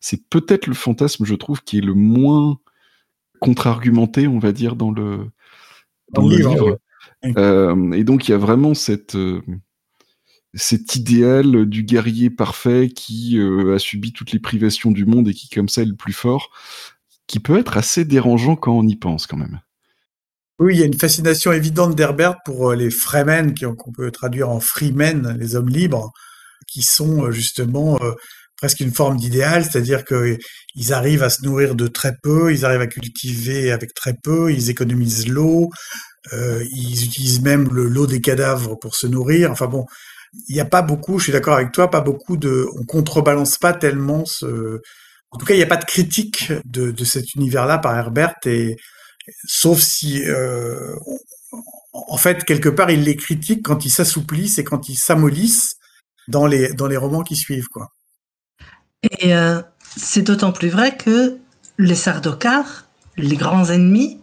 c'est 0.00 0.28
peut-être 0.30 0.66
le 0.66 0.74
fantasme 0.74 1.24
je 1.24 1.34
trouve 1.34 1.62
qui 1.62 1.78
est 1.78 1.82
le 1.82 1.94
moins 1.94 2.58
contre-argumenté 3.40 4.26
on 4.26 4.38
va 4.38 4.52
dire 4.52 4.76
dans 4.76 4.90
le 4.90 5.30
dans, 6.12 6.26
le 6.26 6.36
livre, 6.36 6.78
et 7.22 8.02
donc 8.02 8.26
il 8.26 8.32
y 8.32 8.34
a 8.34 8.38
vraiment 8.38 8.74
cette 8.74 9.16
cet 10.54 10.96
idéal 10.96 11.66
du 11.66 11.84
guerrier 11.84 12.30
parfait 12.30 12.88
qui 12.88 13.38
a 13.40 13.78
subi 13.78 14.12
toutes 14.12 14.32
les 14.32 14.40
privations 14.40 14.90
du 14.90 15.06
monde 15.06 15.28
et 15.28 15.34
qui 15.34 15.48
comme 15.48 15.68
ça 15.68 15.82
est 15.82 15.86
le 15.86 15.94
plus 15.94 16.12
fort, 16.12 16.50
qui 17.26 17.38
peut 17.40 17.58
être 17.58 17.76
assez 17.76 18.04
dérangeant 18.04 18.56
quand 18.56 18.76
on 18.76 18.86
y 18.86 18.96
pense 18.96 19.26
quand 19.26 19.36
même. 19.36 19.60
Oui, 20.58 20.74
il 20.74 20.80
y 20.80 20.82
a 20.82 20.86
une 20.86 20.98
fascination 20.98 21.52
évidente 21.52 21.94
d'Herbert 21.94 22.36
pour 22.44 22.74
les 22.74 22.90
freemen, 22.90 23.54
qu'on 23.54 23.92
peut 23.92 24.10
traduire 24.10 24.50
en 24.50 24.60
freemen, 24.60 25.36
les 25.38 25.54
hommes 25.54 25.70
libres, 25.70 26.12
qui 26.66 26.82
sont 26.82 27.30
justement 27.30 27.98
presque 28.60 28.80
une 28.80 28.92
forme 28.92 29.16
d'idéal, 29.16 29.64
c'est-à-dire 29.64 30.04
qu'ils 30.04 30.92
arrivent 30.92 31.22
à 31.22 31.30
se 31.30 31.42
nourrir 31.42 31.74
de 31.74 31.86
très 31.86 32.14
peu, 32.22 32.52
ils 32.52 32.64
arrivent 32.66 32.82
à 32.82 32.86
cultiver 32.86 33.72
avec 33.72 33.94
très 33.94 34.14
peu, 34.22 34.52
ils 34.52 34.68
économisent 34.68 35.28
l'eau, 35.28 35.70
euh, 36.34 36.62
ils 36.70 37.04
utilisent 37.04 37.40
même 37.40 37.68
le 37.72 37.86
l'eau 37.86 38.06
des 38.06 38.20
cadavres 38.20 38.78
pour 38.78 38.96
se 38.96 39.06
nourrir. 39.06 39.50
Enfin 39.50 39.66
bon, 39.66 39.86
il 40.48 40.54
n'y 40.54 40.60
a 40.60 40.64
pas 40.64 40.82
beaucoup, 40.82 41.18
je 41.18 41.24
suis 41.24 41.32
d'accord 41.32 41.54
avec 41.54 41.72
toi, 41.72 41.90
pas 41.90 42.00
beaucoup 42.00 42.36
de, 42.36 42.66
on 42.78 42.84
contrebalance 42.84 43.58
pas 43.58 43.72
tellement 43.72 44.24
ce, 44.24 44.80
en 45.30 45.38
tout 45.38 45.46
cas, 45.46 45.54
il 45.54 45.58
n'y 45.58 45.62
a 45.62 45.66
pas 45.66 45.76
de 45.76 45.84
critique 45.84 46.52
de, 46.64 47.04
cet 47.04 47.34
univers-là 47.34 47.78
par 47.78 47.96
Herbert, 47.96 48.34
sauf 49.46 49.78
si, 49.78 50.22
euh, 50.24 50.96
en 51.92 52.16
fait, 52.16 52.44
quelque 52.44 52.68
part, 52.68 52.90
il 52.90 53.04
les 53.04 53.16
critique 53.16 53.64
quand 53.64 53.84
ils 53.84 53.90
s'assouplissent 53.90 54.58
et 54.58 54.64
quand 54.64 54.88
ils 54.88 54.96
s'amollissent 54.96 55.76
dans 56.28 56.46
les 56.46 56.72
dans 56.72 56.86
les 56.86 56.96
romans 56.96 57.22
qui 57.22 57.36
suivent, 57.36 57.68
quoi. 57.68 57.88
Et 59.02 59.34
euh, 59.34 59.62
c'est 59.96 60.22
d'autant 60.22 60.52
plus 60.52 60.68
vrai 60.68 60.96
que 60.96 61.38
les 61.78 61.94
Sardaukar, 61.94 62.86
les 63.16 63.36
grands 63.36 63.70
ennemis, 63.70 64.20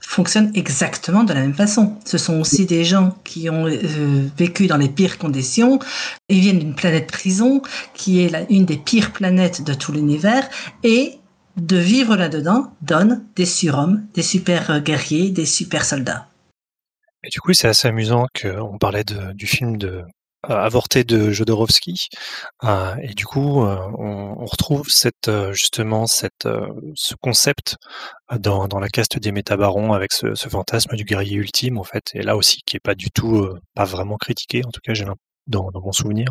fonctionnent 0.00 0.50
exactement 0.54 1.24
de 1.24 1.32
la 1.32 1.40
même 1.40 1.54
façon. 1.54 1.96
Ce 2.04 2.18
sont 2.18 2.40
aussi 2.40 2.66
des 2.66 2.84
gens 2.84 3.16
qui 3.24 3.48
ont 3.50 3.66
euh, 3.66 4.28
vécu 4.36 4.66
dans 4.66 4.76
les 4.76 4.88
pires 4.88 5.18
conditions. 5.18 5.78
Ils 6.28 6.40
viennent 6.40 6.58
d'une 6.58 6.74
planète 6.74 7.06
prison, 7.06 7.62
qui 7.94 8.20
est 8.20 8.46
une 8.50 8.64
des 8.64 8.76
pires 8.76 9.12
planètes 9.12 9.62
de 9.62 9.74
tout 9.74 9.92
l'univers, 9.92 10.48
et 10.82 11.18
de 11.56 11.76
vivre 11.76 12.16
là-dedans 12.16 12.72
donne 12.82 13.24
des 13.36 13.46
surhommes, 13.46 14.06
des 14.14 14.22
super 14.22 14.70
euh, 14.70 14.80
guerriers, 14.80 15.30
des 15.30 15.46
super 15.46 15.84
soldats. 15.84 16.26
Et 17.22 17.28
du 17.28 17.40
coup, 17.40 17.52
c'est 17.52 17.68
assez 17.68 17.88
amusant 17.88 18.26
qu'on 18.40 18.78
parlait 18.78 19.04
du 19.34 19.46
film 19.46 19.76
de 19.76 20.02
avorté 20.42 21.04
de 21.04 21.30
Jodorowsky. 21.30 22.08
Euh, 22.64 22.94
et 23.02 23.14
du 23.14 23.26
coup, 23.26 23.62
euh, 23.62 23.76
on, 23.98 24.44
retrouve 24.44 24.88
cette 24.88 25.30
justement 25.52 26.06
cette 26.06 26.48
ce 26.94 27.14
concept 27.14 27.76
dans, 28.38 28.66
dans 28.66 28.80
la 28.80 28.88
caste 28.88 29.18
des 29.18 29.32
métabarons 29.32 29.92
avec 29.92 30.12
ce, 30.12 30.34
fantasme 30.34 30.96
du 30.96 31.04
guerrier 31.04 31.36
ultime 31.36 31.78
en 31.78 31.84
fait. 31.84 32.10
Et 32.14 32.22
là 32.22 32.36
aussi, 32.36 32.62
qui 32.64 32.76
est 32.76 32.80
pas 32.80 32.94
du 32.94 33.10
tout, 33.10 33.46
pas 33.74 33.84
vraiment 33.84 34.16
critiqué. 34.16 34.62
En 34.64 34.70
tout 34.70 34.80
cas, 34.82 34.94
j'ai 34.94 35.04
dans, 35.46 35.70
dans 35.70 35.80
mon 35.80 35.92
souvenir. 35.92 36.28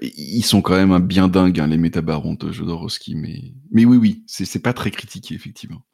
ils 0.00 0.44
sont 0.44 0.62
quand 0.62 0.76
même 0.76 0.92
un 0.92 1.00
bien 1.00 1.28
dingues, 1.28 1.60
hein, 1.60 1.66
les 1.66 1.78
métabarons 1.78 2.34
de 2.34 2.52
Jodorowsky, 2.52 3.14
mais, 3.16 3.54
mais 3.70 3.84
oui, 3.84 3.96
oui, 3.96 4.24
c'est 4.26 4.62
pas 4.62 4.72
très 4.72 4.90
critiqué, 4.90 5.34
effectivement. 5.34 5.84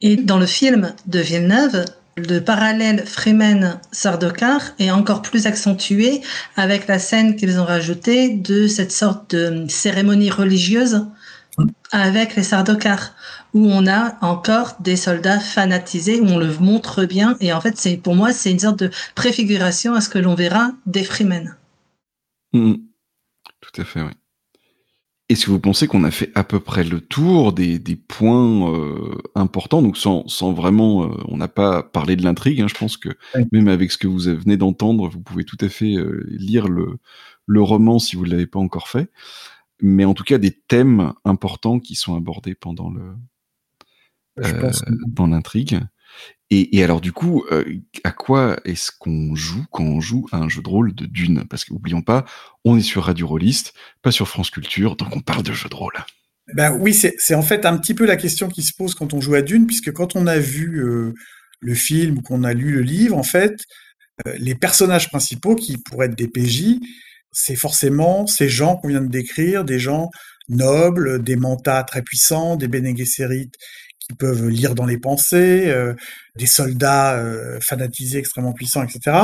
Et 0.00 0.16
dans 0.16 0.38
le 0.38 0.46
film 0.46 0.94
de 1.06 1.18
Villeneuve, 1.18 1.84
le 2.18 2.40
parallèle 2.40 3.04
Freeman-Sardaukar 3.06 4.60
est 4.78 4.90
encore 4.90 5.22
plus 5.22 5.46
accentué 5.46 6.20
avec 6.56 6.86
la 6.86 6.98
scène 6.98 7.36
qu'ils 7.36 7.58
ont 7.60 7.64
rajoutée 7.64 8.30
de 8.30 8.66
cette 8.66 8.92
sorte 8.92 9.34
de 9.34 9.66
cérémonie 9.68 10.30
religieuse 10.30 11.06
avec 11.90 12.36
les 12.36 12.42
Sardaukar, 12.42 13.14
où 13.54 13.66
on 13.70 13.86
a 13.86 14.16
encore 14.20 14.76
des 14.80 14.96
soldats 14.96 15.40
fanatisés, 15.40 16.20
où 16.20 16.26
on 16.26 16.38
le 16.38 16.56
montre 16.58 17.04
bien, 17.04 17.36
et 17.40 17.52
en 17.52 17.60
fait, 17.60 17.76
c'est 17.76 17.96
pour 17.96 18.14
moi, 18.14 18.32
c'est 18.32 18.50
une 18.50 18.58
sorte 18.58 18.78
de 18.78 18.90
préfiguration 19.14 19.94
à 19.94 20.00
ce 20.00 20.08
que 20.08 20.18
l'on 20.18 20.34
verra 20.34 20.70
des 20.86 21.04
Freemen. 21.04 21.56
Mmh. 22.52 22.74
Tout 23.60 23.80
à 23.80 23.84
fait, 23.84 24.02
oui. 24.02 24.12
Est-ce 25.28 25.44
que 25.44 25.50
vous 25.50 25.60
pensez 25.60 25.86
qu'on 25.86 26.04
a 26.04 26.10
fait 26.10 26.32
à 26.34 26.42
peu 26.42 26.58
près 26.58 26.84
le 26.84 27.02
tour 27.02 27.52
des, 27.52 27.78
des 27.78 27.96
points 27.96 28.72
euh, 28.72 29.18
importants 29.34 29.82
Donc 29.82 29.98
sans, 29.98 30.26
sans 30.26 30.52
vraiment, 30.52 31.04
euh, 31.04 31.14
on 31.28 31.36
n'a 31.36 31.48
pas 31.48 31.82
parlé 31.82 32.16
de 32.16 32.24
l'intrigue. 32.24 32.62
Hein, 32.62 32.68
je 32.68 32.74
pense 32.74 32.96
que 32.96 33.10
même 33.52 33.68
avec 33.68 33.92
ce 33.92 33.98
que 33.98 34.06
vous 34.06 34.20
venez 34.20 34.56
d'entendre, 34.56 35.08
vous 35.08 35.20
pouvez 35.20 35.44
tout 35.44 35.58
à 35.60 35.68
fait 35.68 35.96
euh, 35.96 36.24
lire 36.30 36.68
le, 36.68 36.98
le 37.46 37.62
roman 37.62 37.98
si 37.98 38.16
vous 38.16 38.24
ne 38.24 38.30
l'avez 38.30 38.46
pas 38.46 38.58
encore 38.58 38.88
fait. 38.88 39.10
Mais 39.80 40.06
en 40.06 40.14
tout 40.14 40.24
cas, 40.24 40.38
des 40.38 40.52
thèmes 40.52 41.12
importants 41.24 41.78
qui 41.78 41.94
sont 41.94 42.16
abordés 42.16 42.54
pendant 42.54 42.90
le 42.90 43.14
dans 45.08 45.26
l'intrigue. 45.26 45.80
Et, 46.50 46.82
alors 46.82 47.02
du 47.02 47.12
coup, 47.12 47.44
euh, 47.52 47.64
à 48.04 48.10
quoi 48.10 48.58
est-ce 48.64 48.90
qu'on 48.90 49.34
joue 49.34 49.66
quand 49.70 49.84
on 49.84 50.00
joue 50.00 50.26
à 50.32 50.38
un 50.38 50.48
jeu 50.48 50.62
de 50.62 50.68
rôle 50.68 50.94
de 50.94 51.04
Dune? 51.04 51.44
Parce 51.48 51.64
que 51.64 51.74
n'oublions 51.74 52.00
pas, 52.00 52.24
on 52.64 52.78
est 52.78 52.82
sur 52.82 53.04
Radio 53.04 53.26
Rolliste, 53.26 53.74
pas 54.00 54.12
sur 54.12 54.28
France 54.28 54.50
Culture, 54.50 54.96
donc 54.96 55.14
on 55.14 55.20
parle 55.20 55.42
de 55.42 55.52
jeu 55.52 55.68
de 55.68 55.74
rôle. 55.74 55.92
Ben 56.54 56.72
oui, 56.80 56.94
c'est 56.94 57.34
en 57.34 57.42
fait 57.42 57.66
un 57.66 57.76
petit 57.76 57.92
peu 57.92 58.06
la 58.06 58.16
question 58.16 58.48
qui 58.48 58.62
se 58.62 58.72
pose 58.74 58.94
quand 58.94 59.12
on 59.12 59.20
joue 59.20 59.34
à 59.34 59.42
Dune, 59.42 59.66
puisque 59.66 59.92
quand 59.92 60.16
on 60.16 60.26
a 60.26 60.38
vu 60.38 60.82
euh, 60.82 61.12
le 61.60 61.74
film 61.74 62.18
ou 62.18 62.22
qu'on 62.22 62.42
a 62.44 62.54
lu 62.54 62.72
le 62.72 62.80
livre, 62.80 63.18
en 63.18 63.22
fait, 63.22 63.54
euh, 64.26 64.34
les 64.38 64.54
personnages 64.54 65.10
principaux 65.10 65.54
qui 65.54 65.76
pourraient 65.76 66.06
être 66.06 66.16
des 66.16 66.28
PJ, 66.28 66.76
c'est 67.30 67.56
forcément 67.56 68.26
ces 68.26 68.48
gens 68.48 68.76
qu'on 68.76 68.88
vient 68.88 69.02
de 69.02 69.10
décrire, 69.10 69.64
des 69.64 69.78
gens 69.78 70.10
nobles, 70.48 71.22
des 71.22 71.36
mantas 71.36 71.84
très 71.84 72.00
puissants, 72.00 72.56
des 72.56 72.68
Bene 72.68 72.94
qui 74.08 74.16
peuvent 74.16 74.48
lire 74.48 74.74
dans 74.74 74.86
les 74.86 74.98
pensées, 74.98 75.66
euh, 75.66 75.94
des 76.36 76.46
soldats 76.46 77.18
euh, 77.18 77.58
fanatisés 77.60 78.18
extrêmement 78.18 78.52
puissants, 78.52 78.82
etc. 78.82 79.16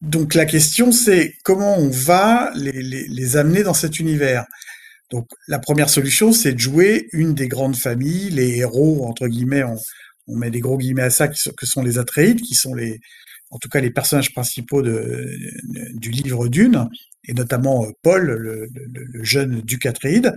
Donc 0.00 0.34
la 0.34 0.46
question 0.46 0.92
c'est 0.92 1.34
comment 1.42 1.76
on 1.76 1.88
va 1.88 2.52
les, 2.54 3.36
amener 3.36 3.62
dans 3.62 3.74
cet 3.74 3.98
univers? 3.98 4.44
Donc 5.10 5.26
la 5.48 5.58
première 5.58 5.90
solution 5.90 6.32
c'est 6.32 6.52
de 6.52 6.58
jouer 6.58 7.08
une 7.12 7.34
des 7.34 7.48
grandes 7.48 7.76
familles, 7.76 8.30
les 8.30 8.58
héros 8.58 9.04
entre 9.06 9.26
guillemets, 9.26 9.64
on, 9.64 10.36
met 10.36 10.50
des 10.50 10.60
gros 10.60 10.78
guillemets 10.78 11.02
à 11.02 11.10
ça, 11.10 11.26
que 11.26 11.66
sont 11.66 11.82
les 11.82 11.98
Atreides, 11.98 12.42
qui 12.42 12.54
sont 12.54 12.74
les, 12.74 13.00
en 13.50 13.58
tout 13.58 13.68
cas 13.68 13.80
les 13.80 13.90
personnages 13.90 14.32
principaux 14.32 14.82
du 14.82 16.10
livre 16.10 16.48
Dune, 16.48 16.86
et 17.26 17.32
notamment 17.32 17.84
euh, 17.84 17.90
Paul, 18.02 18.26
le, 18.26 18.68
le 18.70 19.24
jeune 19.24 19.62
duc 19.62 19.86
Atreide. 19.86 20.36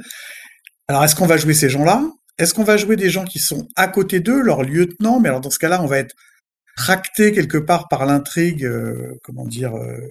Alors 0.87 1.03
est-ce 1.03 1.15
qu'on 1.15 1.27
va 1.27 1.37
jouer 1.37 1.53
ces 1.53 1.69
gens-là? 1.69 2.03
Est-ce 2.37 2.53
qu'on 2.53 2.63
va 2.63 2.77
jouer 2.77 2.95
des 2.95 3.09
gens 3.09 3.25
qui 3.25 3.39
sont 3.39 3.67
à 3.75 3.87
côté 3.87 4.19
d'eux, 4.19 4.41
leurs 4.41 4.63
lieutenants 4.63 5.19
Mais 5.19 5.29
alors 5.29 5.41
dans 5.41 5.49
ce 5.49 5.59
cas-là, 5.59 5.81
on 5.81 5.87
va 5.87 5.97
être 5.97 6.15
tracté 6.75 7.31
quelque 7.31 7.57
part 7.57 7.87
par 7.87 8.05
l'intrigue, 8.05 8.65
euh, 8.65 9.15
comment 9.23 9.45
dire, 9.45 9.75
euh, 9.75 10.07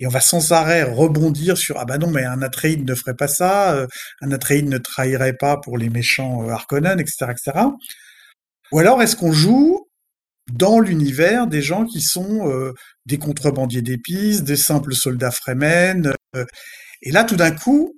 et 0.00 0.06
on 0.06 0.10
va 0.10 0.20
sans 0.20 0.52
arrêt 0.52 0.82
rebondir 0.82 1.58
sur 1.58 1.78
ah 1.78 1.84
bah 1.84 1.98
non 1.98 2.10
mais 2.10 2.24
un 2.24 2.40
Atreide 2.42 2.88
ne 2.88 2.94
ferait 2.94 3.16
pas 3.16 3.28
ça, 3.28 3.74
euh, 3.74 3.86
un 4.20 4.32
Atreide 4.32 4.68
ne 4.68 4.78
trahirait 4.78 5.34
pas 5.34 5.56
pour 5.58 5.76
les 5.76 5.90
méchants 5.90 6.48
Harkonnen, 6.48 7.00
etc., 7.00 7.26
etc. 7.30 7.66
Ou 8.72 8.78
alors 8.78 9.02
est-ce 9.02 9.16
qu'on 9.16 9.32
joue 9.32 9.86
dans 10.52 10.80
l'univers 10.80 11.46
des 11.46 11.62
gens 11.62 11.84
qui 11.84 12.00
sont 12.00 12.72
des 13.04 13.18
contrebandiers 13.18 13.82
d'épices, 13.82 14.42
des 14.42 14.56
simples 14.56 14.94
soldats 14.94 15.30
Fremen, 15.30 16.12
et 17.02 17.12
là 17.12 17.24
tout 17.24 17.36
d'un 17.36 17.50
coup 17.50 17.97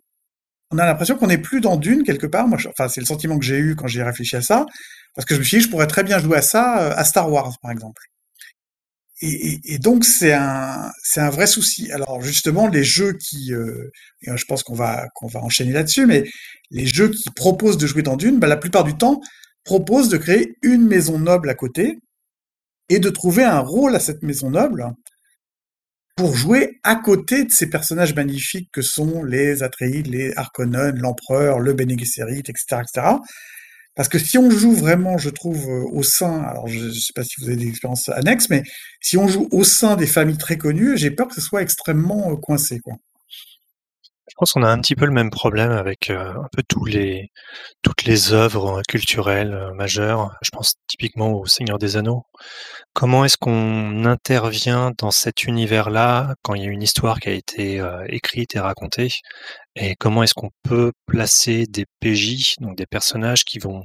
on 0.70 0.78
a 0.78 0.86
l'impression 0.86 1.16
qu'on 1.16 1.26
n'est 1.26 1.38
plus 1.38 1.60
dans 1.60 1.76
Dune 1.76 2.04
quelque 2.04 2.26
part. 2.26 2.46
Moi, 2.48 2.58
enfin, 2.68 2.88
c'est 2.88 3.00
le 3.00 3.06
sentiment 3.06 3.38
que 3.38 3.44
j'ai 3.44 3.58
eu 3.58 3.76
quand 3.76 3.86
j'ai 3.86 4.02
réfléchi 4.02 4.36
à 4.36 4.42
ça, 4.42 4.66
parce 5.14 5.26
que 5.26 5.34
je 5.34 5.40
me 5.40 5.44
suis 5.44 5.58
dit, 5.58 5.64
je 5.64 5.70
pourrais 5.70 5.86
très 5.86 6.04
bien 6.04 6.18
jouer 6.18 6.38
à 6.38 6.42
ça 6.42 6.82
euh, 6.82 6.94
à 6.96 7.04
Star 7.04 7.30
Wars, 7.30 7.56
par 7.60 7.70
exemple. 7.70 8.02
Et, 9.22 9.78
donc 9.78 10.06
c'est 10.06 10.32
un 10.32 10.90
vrai 11.30 11.46
souci. 11.46 11.92
Alors 11.92 12.22
justement, 12.22 12.68
les 12.68 12.84
jeux 12.84 13.12
qui, 13.12 13.52
euh, 13.52 13.90
je 14.22 14.44
pense 14.46 14.62
qu'on 14.62 14.74
va 14.74 15.08
qu'on 15.14 15.26
va 15.26 15.40
enchaîner 15.40 15.72
là-dessus, 15.72 16.06
mais 16.06 16.24
les 16.70 16.86
jeux 16.86 17.10
qui 17.10 17.28
proposent 17.36 17.76
de 17.76 17.86
jouer 17.86 18.02
dans 18.02 18.16
Dune, 18.16 18.38
bah, 18.38 18.46
la 18.46 18.56
plupart 18.56 18.82
du 18.82 18.96
temps 18.96 19.20
proposent 19.64 20.08
de 20.08 20.16
créer 20.16 20.56
une 20.62 20.86
maison 20.86 21.18
noble 21.18 21.50
à 21.50 21.54
côté 21.54 21.98
et 22.88 22.98
de 22.98 23.10
trouver 23.10 23.44
un 23.44 23.60
rôle 23.60 23.94
à 23.94 24.00
cette 24.00 24.22
maison 24.22 24.50
noble 24.50 24.86
pour 26.20 26.36
jouer 26.36 26.78
à 26.82 26.96
côté 26.96 27.44
de 27.44 27.50
ces 27.50 27.70
personnages 27.70 28.14
magnifiques 28.14 28.68
que 28.74 28.82
sont 28.82 29.24
les 29.24 29.62
Atreides, 29.62 30.06
les 30.06 30.34
Harkonnen, 30.36 30.94
l'Empereur, 30.98 31.60
le 31.60 31.72
Bene 31.72 31.98
Gesserit, 31.98 32.40
etc., 32.40 32.82
etc. 32.82 33.06
Parce 33.94 34.10
que 34.10 34.18
si 34.18 34.36
on 34.36 34.50
joue 34.50 34.74
vraiment, 34.74 35.16
je 35.16 35.30
trouve, 35.30 35.66
euh, 35.70 35.86
au 35.92 36.02
sein, 36.02 36.42
alors 36.42 36.68
je 36.68 36.78
ne 36.78 36.90
sais 36.90 37.14
pas 37.14 37.24
si 37.24 37.40
vous 37.40 37.48
avez 37.48 37.56
des 37.56 37.68
expériences 37.68 38.10
annexes, 38.10 38.50
mais 38.50 38.64
si 39.00 39.16
on 39.16 39.28
joue 39.28 39.48
au 39.50 39.64
sein 39.64 39.96
des 39.96 40.06
familles 40.06 40.36
très 40.36 40.58
connues, 40.58 40.98
j'ai 40.98 41.10
peur 41.10 41.26
que 41.26 41.34
ce 41.34 41.40
soit 41.40 41.62
extrêmement 41.62 42.30
euh, 42.30 42.36
coincé, 42.36 42.80
quoi. 42.80 42.96
Je 44.40 44.42
pense 44.42 44.52
qu'on 44.52 44.62
a 44.62 44.70
un 44.70 44.80
petit 44.80 44.94
peu 44.94 45.04
le 45.04 45.12
même 45.12 45.28
problème 45.28 45.70
avec 45.70 46.08
euh, 46.08 46.32
un 46.32 46.48
peu 46.50 46.62
tous 46.66 46.86
les, 46.86 47.30
toutes 47.82 48.04
les 48.04 48.32
œuvres 48.32 48.80
culturelles 48.88 49.52
euh, 49.52 49.74
majeures. 49.74 50.34
Je 50.40 50.48
pense 50.48 50.76
typiquement 50.86 51.32
au 51.34 51.44
Seigneur 51.44 51.76
des 51.78 51.98
Anneaux. 51.98 52.22
Comment 52.94 53.26
est-ce 53.26 53.36
qu'on 53.36 54.06
intervient 54.06 54.92
dans 54.96 55.10
cet 55.10 55.44
univers-là 55.44 56.36
quand 56.42 56.54
il 56.54 56.62
y 56.62 56.66
a 56.66 56.70
une 56.70 56.82
histoire 56.82 57.20
qui 57.20 57.28
a 57.28 57.32
été 57.32 57.80
euh, 57.80 58.02
écrite 58.08 58.56
et 58.56 58.60
racontée? 58.60 59.10
Et 59.76 59.94
comment 59.96 60.22
est-ce 60.22 60.32
qu'on 60.32 60.52
peut 60.62 60.92
placer 61.04 61.66
des 61.66 61.84
PJ, 62.00 62.54
donc 62.60 62.78
des 62.78 62.86
personnages 62.86 63.44
qui 63.44 63.58
vont 63.58 63.84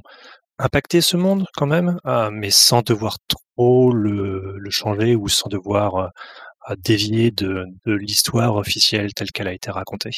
impacter 0.58 1.02
ce 1.02 1.18
monde 1.18 1.46
quand 1.54 1.66
même, 1.66 1.98
mais 2.32 2.50
sans 2.50 2.80
devoir 2.80 3.18
trop 3.28 3.92
le, 3.92 4.56
changer 4.70 5.16
ou 5.16 5.28
sans 5.28 5.50
devoir 5.50 6.12
dévier 6.78 7.30
de, 7.30 7.66
l'histoire 7.84 8.56
officielle 8.56 9.12
telle 9.12 9.32
qu'elle 9.32 9.48
a 9.48 9.52
été 9.52 9.70
racontée? 9.70 10.12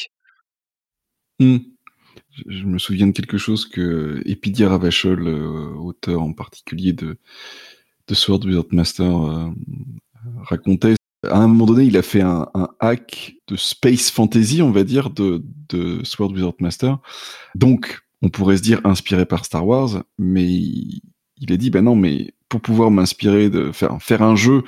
Mmh. 1.39 1.57
Je, 2.47 2.63
me 2.63 2.77
souviens 2.77 3.07
de 3.07 3.11
quelque 3.11 3.37
chose 3.37 3.65
que 3.65 4.21
Epidia 4.25 4.69
Ravachol, 4.69 5.27
auteur 5.27 6.21
en 6.21 6.33
particulier 6.33 6.93
de, 6.93 7.17
Sword 8.11 8.45
Wizard 8.45 8.65
Master, 8.71 9.51
racontait 10.43 10.95
à 11.23 11.37
un 11.37 11.47
moment 11.47 11.65
donné, 11.65 11.85
il 11.85 11.97
a 11.97 12.01
fait 12.01 12.21
un, 12.21 12.47
hack 12.79 13.35
de 13.47 13.55
space 13.55 14.09
fantasy, 14.09 14.61
on 14.61 14.71
va 14.71 14.83
dire, 14.83 15.09
de, 15.09 15.43
Sword 16.03 16.31
Wizard 16.31 16.53
Master. 16.59 16.99
Donc, 17.55 18.01
on 18.21 18.29
pourrait 18.29 18.57
se 18.57 18.61
dire 18.61 18.81
inspiré 18.83 19.25
par 19.25 19.45
Star 19.45 19.65
Wars, 19.65 20.03
mais 20.17 20.45
il, 20.45 21.01
a 21.49 21.57
dit, 21.57 21.69
ben 21.69 21.83
non, 21.83 21.95
mais 21.95 22.33
pour 22.47 22.61
pouvoir 22.61 22.91
m'inspirer 22.91 23.49
de 23.49 23.71
faire 23.71 24.21
un 24.21 24.35
jeu 24.35 24.63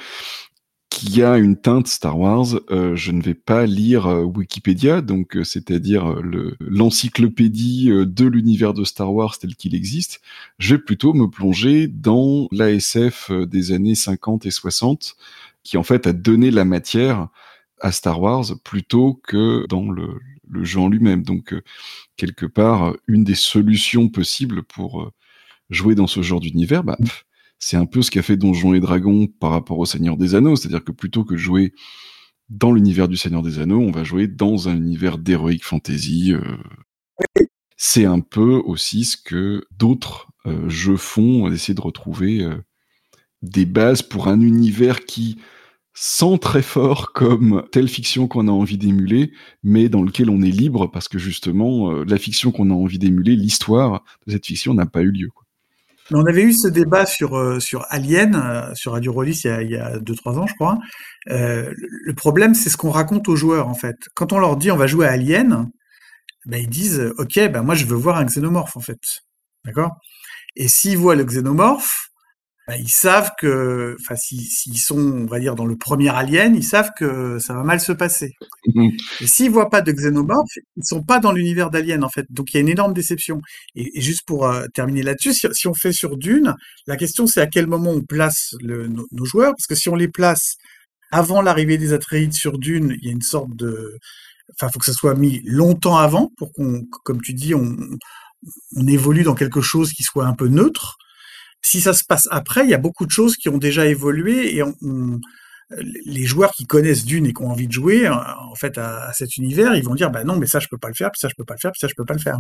qui 1.04 1.24
a 1.24 1.38
une 1.38 1.58
teinte 1.58 1.88
Star 1.88 2.20
Wars, 2.20 2.60
euh, 2.70 2.96
je 2.96 3.12
ne 3.12 3.24
vais 3.24 3.34
pas 3.34 3.66
lire 3.66 4.06
euh, 4.06 4.22
Wikipédia, 4.22 5.02
donc 5.02 5.36
euh, 5.36 5.44
c'est-à-dire 5.44 6.22
l'encyclopédie 6.60 7.90
de 7.90 8.26
l'univers 8.28 8.76
de 8.76 8.84
Star 8.84 9.12
Wars 9.12 9.36
tel 9.40 9.56
qu'il 9.56 9.74
existe. 9.74 10.22
Je 10.60 10.76
vais 10.76 10.82
plutôt 10.82 11.14
me 11.14 11.28
plonger 11.28 11.88
dans 11.88 12.48
l'ASF 12.52 13.32
des 13.32 13.72
années 13.72 13.96
50 13.96 14.46
et 14.46 14.52
60, 14.52 15.16
qui 15.64 15.78
en 15.78 15.84
fait 15.84 16.06
a 16.06 16.14
donné 16.14 16.52
la 16.52 16.66
matière 16.66 17.30
à 17.80 17.92
Star 17.92 18.22
Wars 18.22 18.46
plutôt 18.64 19.20
que 19.24 19.66
dans 19.70 19.90
le, 19.90 20.20
le 20.50 20.64
jeu 20.64 20.82
en 20.82 20.88
lui-même. 20.88 21.24
Donc 21.24 21.56
quelque 22.16 22.46
part, 22.46 22.94
une 23.08 23.24
des 23.24 23.34
solutions 23.34 24.08
possibles 24.08 24.62
pour 24.62 25.12
jouer 25.72 25.96
dans 25.96 26.08
ce 26.08 26.22
genre 26.22 26.42
d'univers, 26.42 26.84
bah, 26.84 26.98
c'est 27.62 27.78
un 27.78 27.86
peu 27.86 28.02
ce 28.02 28.12
qu'a 28.12 28.22
fait 28.22 28.36
Donjons 28.36 28.74
et 28.74 28.82
Dragons 28.82 29.28
par 29.28 29.52
rapport 29.52 29.80
au 29.80 29.86
Seigneur 29.86 30.18
des 30.18 30.36
Anneaux, 30.36 30.58
c'est-à-dire 30.58 30.84
que 30.84 30.92
plutôt 30.92 31.24
que 31.24 31.38
jouer 31.38 31.74
dans 32.50 32.74
l'univers 32.74 33.08
du 33.08 33.16
Seigneur 33.16 33.44
des 33.44 33.60
Anneaux, 33.60 33.80
on 33.80 33.92
va 33.92 34.04
jouer 34.04 34.28
dans 34.28 34.68
un 34.68 34.76
univers 34.76 35.18
d'heroic 35.18 35.60
fantasy. 35.62 36.34
C'est 37.78 38.06
un 38.06 38.20
peu 38.20 38.56
aussi 38.66 39.06
ce 39.06 39.16
que 39.16 39.64
d'autres 39.78 40.28
jeux 40.68 40.98
font, 40.98 41.50
d'essayer 41.50 41.74
de 41.74 41.82
retrouver 41.82 42.46
des 43.42 43.66
bases 43.66 44.02
pour 44.02 44.28
un 44.28 44.42
univers 44.42 45.06
qui 45.06 45.38
sent 45.94 46.40
très 46.40 46.62
fort 46.62 47.12
comme 47.14 47.64
telle 47.72 47.88
fiction 47.88 48.28
qu'on 48.28 48.48
a 48.48 48.52
envie 48.52 48.78
d'émuler, 48.78 49.32
mais 49.64 49.90
dans 49.90 50.04
lequel 50.04 50.30
on 50.30 50.42
est 50.42 50.52
libre 50.52 50.88
parce 50.88 51.08
que 51.08 51.20
justement, 51.20 51.92
euh, 51.92 52.06
la 52.06 52.18
fiction 52.18 52.52
qu'on 52.52 52.70
a 52.70 52.74
envie 52.74 53.00
d'émuler, 53.00 53.36
l'histoire 53.36 54.04
de 54.26 54.32
cette 54.32 54.46
fiction 54.46 54.74
n'a 54.74 54.86
pas 54.86 55.02
eu 55.02 55.12
lieu. 55.12 55.30
On 56.14 56.26
avait 56.26 56.44
eu 56.44 56.54
ce 56.54 56.68
débat 56.68 57.06
sur, 57.06 57.38
euh, 57.38 57.60
Alien, 57.90 58.36
euh, 58.36 58.74
sur 58.76 58.94
Radio 58.94 59.14
Rollis, 59.14 59.42
il 59.46 59.70
y 59.70 59.78
a 59.78 59.98
2-3 60.00 60.38
ans, 60.38 60.48
je 60.48 60.56
crois. 60.56 60.78
le 61.28 62.14
problème, 62.14 62.54
c'est 62.56 62.70
ce 62.70 62.78
qu'on 62.78 62.92
raconte 62.92 63.28
aux 63.30 63.36
joueurs, 63.36 63.68
en 63.68 63.76
fait. 63.76 63.96
Quand 64.16 64.34
on 64.34 64.40
leur 64.40 64.58
dit 64.58 64.72
on 64.72 64.78
va 64.78 64.88
jouer 64.88 65.08
à 65.08 65.12
Alien, 65.12 65.70
ben, 66.46 66.58
ils 66.62 66.70
disent 66.70 67.14
Ok, 67.18 67.36
ben, 67.36 67.62
moi 67.64 67.76
je 67.76 67.86
veux 67.86 67.96
voir 67.96 68.18
un 68.18 68.26
xénomorphe, 68.26 68.76
en 68.78 68.82
fait. 68.82 69.00
D'accord? 69.66 69.92
Et 70.56 70.68
s'ils 70.68 70.98
voient 70.98 71.16
le 71.16 71.24
xénomorphe, 71.24 72.11
bah, 72.68 72.78
ils 72.78 72.90
savent 72.90 73.32
que, 73.40 73.98
enfin, 74.00 74.16
s'ils 74.16 74.80
sont, 74.80 75.00
on 75.00 75.26
va 75.26 75.40
dire, 75.40 75.56
dans 75.56 75.66
le 75.66 75.76
premier 75.76 76.10
Alien, 76.10 76.56
ils 76.56 76.64
savent 76.64 76.92
que 76.96 77.40
ça 77.40 77.54
va 77.54 77.64
mal 77.64 77.80
se 77.80 77.92
passer. 77.92 78.34
Mmh. 78.68 78.90
Et 79.20 79.28
s'ils 79.28 79.50
voient 79.50 79.70
pas 79.70 79.82
de 79.82 79.92
xénomorphes, 79.92 80.58
ils 80.78 80.86
sont 80.86 81.04
pas 81.04 81.20
dans 81.20 81.32
l'univers 81.32 81.72
d'Alien, 81.72 82.04
en 82.04 82.10
fait. 82.10 82.26
Donc 82.30 82.54
il 82.54 82.56
y 82.56 82.58
a 82.58 82.62
une 82.62 82.70
énorme 82.70 82.94
déception. 82.94 83.42
Et, 83.76 84.00
juste 84.00 84.26
pour 84.28 84.46
euh, 84.46 84.68
terminer 84.76 85.02
là-dessus, 85.02 85.34
si, 85.34 85.68
on 85.68 85.74
fait 85.74 85.92
sur 85.92 86.18
Dune, 86.18 86.56
la 86.86 86.98
question 86.98 87.26
c'est 87.26 87.42
à 87.42 87.48
quel 87.48 87.66
moment 87.66 87.92
on 87.92 88.02
place 88.02 88.54
nos, 88.62 89.26
joueurs, 89.26 89.54
parce 89.54 89.68
que 89.68 89.76
si 89.76 89.90
on 89.90 89.96
les 89.96 90.08
place 90.08 90.58
avant 91.12 91.42
l'arrivée 91.42 91.78
des 91.78 91.94
Atreides 91.94 92.34
sur 92.34 92.58
Dune, 92.60 92.96
il 93.02 93.08
y 93.08 93.10
a 93.10 93.12
une 93.12 93.22
sorte 93.22 93.56
de, 93.56 93.98
enfin, 94.54 94.72
faut 94.72 94.80
que 94.80 94.86
ça 94.86 94.94
soit 94.94 95.16
mis 95.16 95.42
longtemps 95.46 95.98
avant 95.98 96.32
pour 96.38 96.54
qu'on, 96.54 96.84
comme 97.04 97.22
tu 97.22 97.34
dis, 97.34 97.56
on, 97.56 97.76
on 98.76 98.88
évolue 98.88 99.24
dans 99.24 99.36
quelque 99.36 99.62
chose 99.62 99.92
qui 99.92 100.04
soit 100.04 100.26
un 100.26 100.34
peu 100.34 100.48
neutre. 100.48 100.98
Si 101.62 101.82
ça 101.82 101.94
se 101.94 102.04
passe 102.04 102.28
après, 102.32 102.64
il 102.64 102.70
y 102.70 102.74
a 102.74 102.80
beaucoup 102.80 103.06
de 103.06 103.12
choses 103.12 103.36
qui 103.36 103.50
ont 103.50 103.58
déjà 103.58 103.86
évolué 103.86 104.58
et 104.58 104.64
les 106.06 106.26
joueurs 106.26 106.52
qui 106.52 106.66
connaissent 106.66 107.06
Dune 107.06 107.26
et 107.26 107.34
qui 107.34 107.42
ont 107.42 107.52
envie 107.52 107.68
de 107.68 107.72
jouer 107.72 108.10
en 108.10 108.56
fait 108.56 108.78
à, 108.78 109.12
cet 109.14 109.38
univers, 109.38 109.76
ils 109.76 109.84
vont 109.84 109.96
dire 109.96 110.12
bah 110.12 110.24
non 110.24 110.36
mais 110.36 110.48
ça 110.48 110.60
je 110.60 110.68
peux 110.68 110.78
pas 110.78 110.90
le 110.90 110.94
faire, 110.94 111.12
puis 111.12 111.20
ça 111.20 111.30
je 111.30 111.36
peux 111.36 111.46
pas 111.46 111.54
le 111.54 111.60
faire, 111.60 111.72
puis 111.72 111.80
ça 111.80 111.88
je 111.88 111.94
peux 111.96 112.06
pas 112.06 112.14
le 112.14 112.20
faire. 112.20 112.38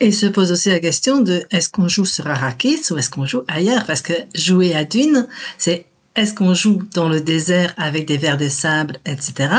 Et 0.00 0.10
se 0.10 0.26
pose 0.26 0.50
aussi 0.50 0.70
la 0.70 0.80
question 0.80 1.20
de 1.20 1.44
est-ce 1.50 1.68
qu'on 1.68 1.88
joue 1.88 2.04
sur 2.04 2.26
Arrakis 2.26 2.82
ou 2.90 2.98
est-ce 2.98 3.10
qu'on 3.10 3.26
joue 3.26 3.44
ailleurs? 3.46 3.86
Parce 3.86 4.02
que 4.02 4.12
jouer 4.34 4.74
à 4.74 4.84
Dune, 4.84 5.28
c'est 5.56 5.86
est-ce 6.16 6.34
qu'on 6.34 6.54
joue 6.54 6.82
dans 6.94 7.08
le 7.08 7.20
désert 7.20 7.74
avec 7.76 8.06
des 8.06 8.18
vers 8.18 8.36
de 8.36 8.48
sable, 8.48 8.98
etc. 9.06 9.54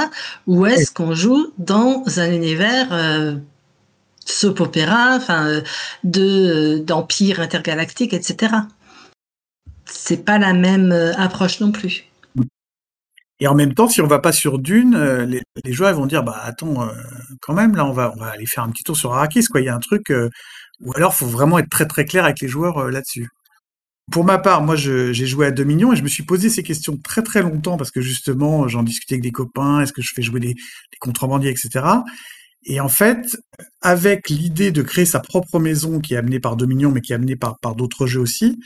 Ou 0.48 0.66
est-ce 0.66 0.92
qu'on 0.92 1.14
joue 1.14 1.54
dans 1.58 2.04
un 2.18 2.32
univers 2.32 2.88
euh, 2.92 3.36
soap 4.26 4.60
opéra, 4.60 5.16
enfin 5.16 5.48
euh, 5.48 5.62
de 6.04 6.80
d'empire 6.80 7.40
intergalactique, 7.40 8.14
etc. 8.14 8.54
C'est 9.86 10.26
pas 10.26 10.38
la 10.38 10.54
même 10.54 10.92
euh, 10.92 11.14
approche 11.16 11.60
non 11.60 11.72
plus. 11.72 12.06
Et 13.40 13.48
en 13.48 13.56
même 13.56 13.74
temps, 13.74 13.90
si 13.90 14.02
on 14.02 14.08
va 14.08 14.20
pas 14.20 14.32
sur 14.32 14.60
Dune, 14.60 14.96
euh, 14.96 15.26
les, 15.26 15.74
joueurs 15.74 15.94
vont 15.94 16.06
dire 16.06 16.24
bah 16.24 16.40
attends, 16.44 16.90
quand 17.42 17.54
même 17.54 17.76
là 17.76 17.86
on 17.86 17.92
va 17.92 18.14
aller 18.32 18.46
faire 18.46 18.64
un 18.64 18.70
petit 18.70 18.84
tour 18.84 18.98
sur 18.98 19.14
Arrakis 19.14 19.46
quoi. 19.46 19.62
Il 19.62 19.66
y 19.66 19.70
a 19.70 19.76
un 19.76 19.80
truc 19.80 20.12
ou 20.82 20.94
alors 20.96 21.14
faut 21.14 21.28
vraiment 21.28 21.60
être 21.60 21.70
très 21.70 21.86
très 21.86 22.06
clair 22.06 22.26
avec 22.26 22.40
les 22.42 22.48
joueurs 22.48 22.90
là-dessus. 22.90 23.30
Pour 24.12 24.24
ma 24.24 24.38
part, 24.38 24.62
moi 24.62 24.76
j'ai 24.76 25.14
joué 25.14 25.48
à 25.48 25.52
Dominion 25.52 25.92
et 25.92 25.96
je 25.98 26.04
me 26.04 26.08
suis 26.08 26.24
posé 26.24 26.50
ces 26.50 26.64
questions 26.64 26.98
très 26.98 27.24
très 27.24 27.42
longtemps 27.42 27.76
parce 27.76 27.92
que 27.92 28.02
justement 28.02 28.68
j'en 28.68 28.84
discutais 28.84 29.16
avec 29.16 29.24
des 29.24 29.32
copains, 29.32 29.82
est-ce 29.82 29.92
que 29.94 30.02
je 30.02 30.14
fais 30.16 30.22
jouer 30.22 30.40
des 30.40 30.56
contrebandiers, 31.00 31.52
etc. 31.52 31.84
Et 32.66 32.80
en 32.80 32.90
fait, 32.90 33.38
avec 33.82 34.30
l'idée 34.30 34.72
de 34.72 34.82
créer 34.82 35.06
sa 35.06 35.20
propre 35.20 35.60
maison 35.60 36.00
qui 36.00 36.16
est 36.16 36.18
amenée 36.18 36.40
par 36.40 36.56
Dominion, 36.56 36.92
mais 36.92 37.02
qui 37.02 37.12
est 37.12 37.16
amenée 37.16 37.36
par, 37.36 37.58
d'autres 37.76 38.08
jeux 38.08 38.22
aussi, 38.22 38.60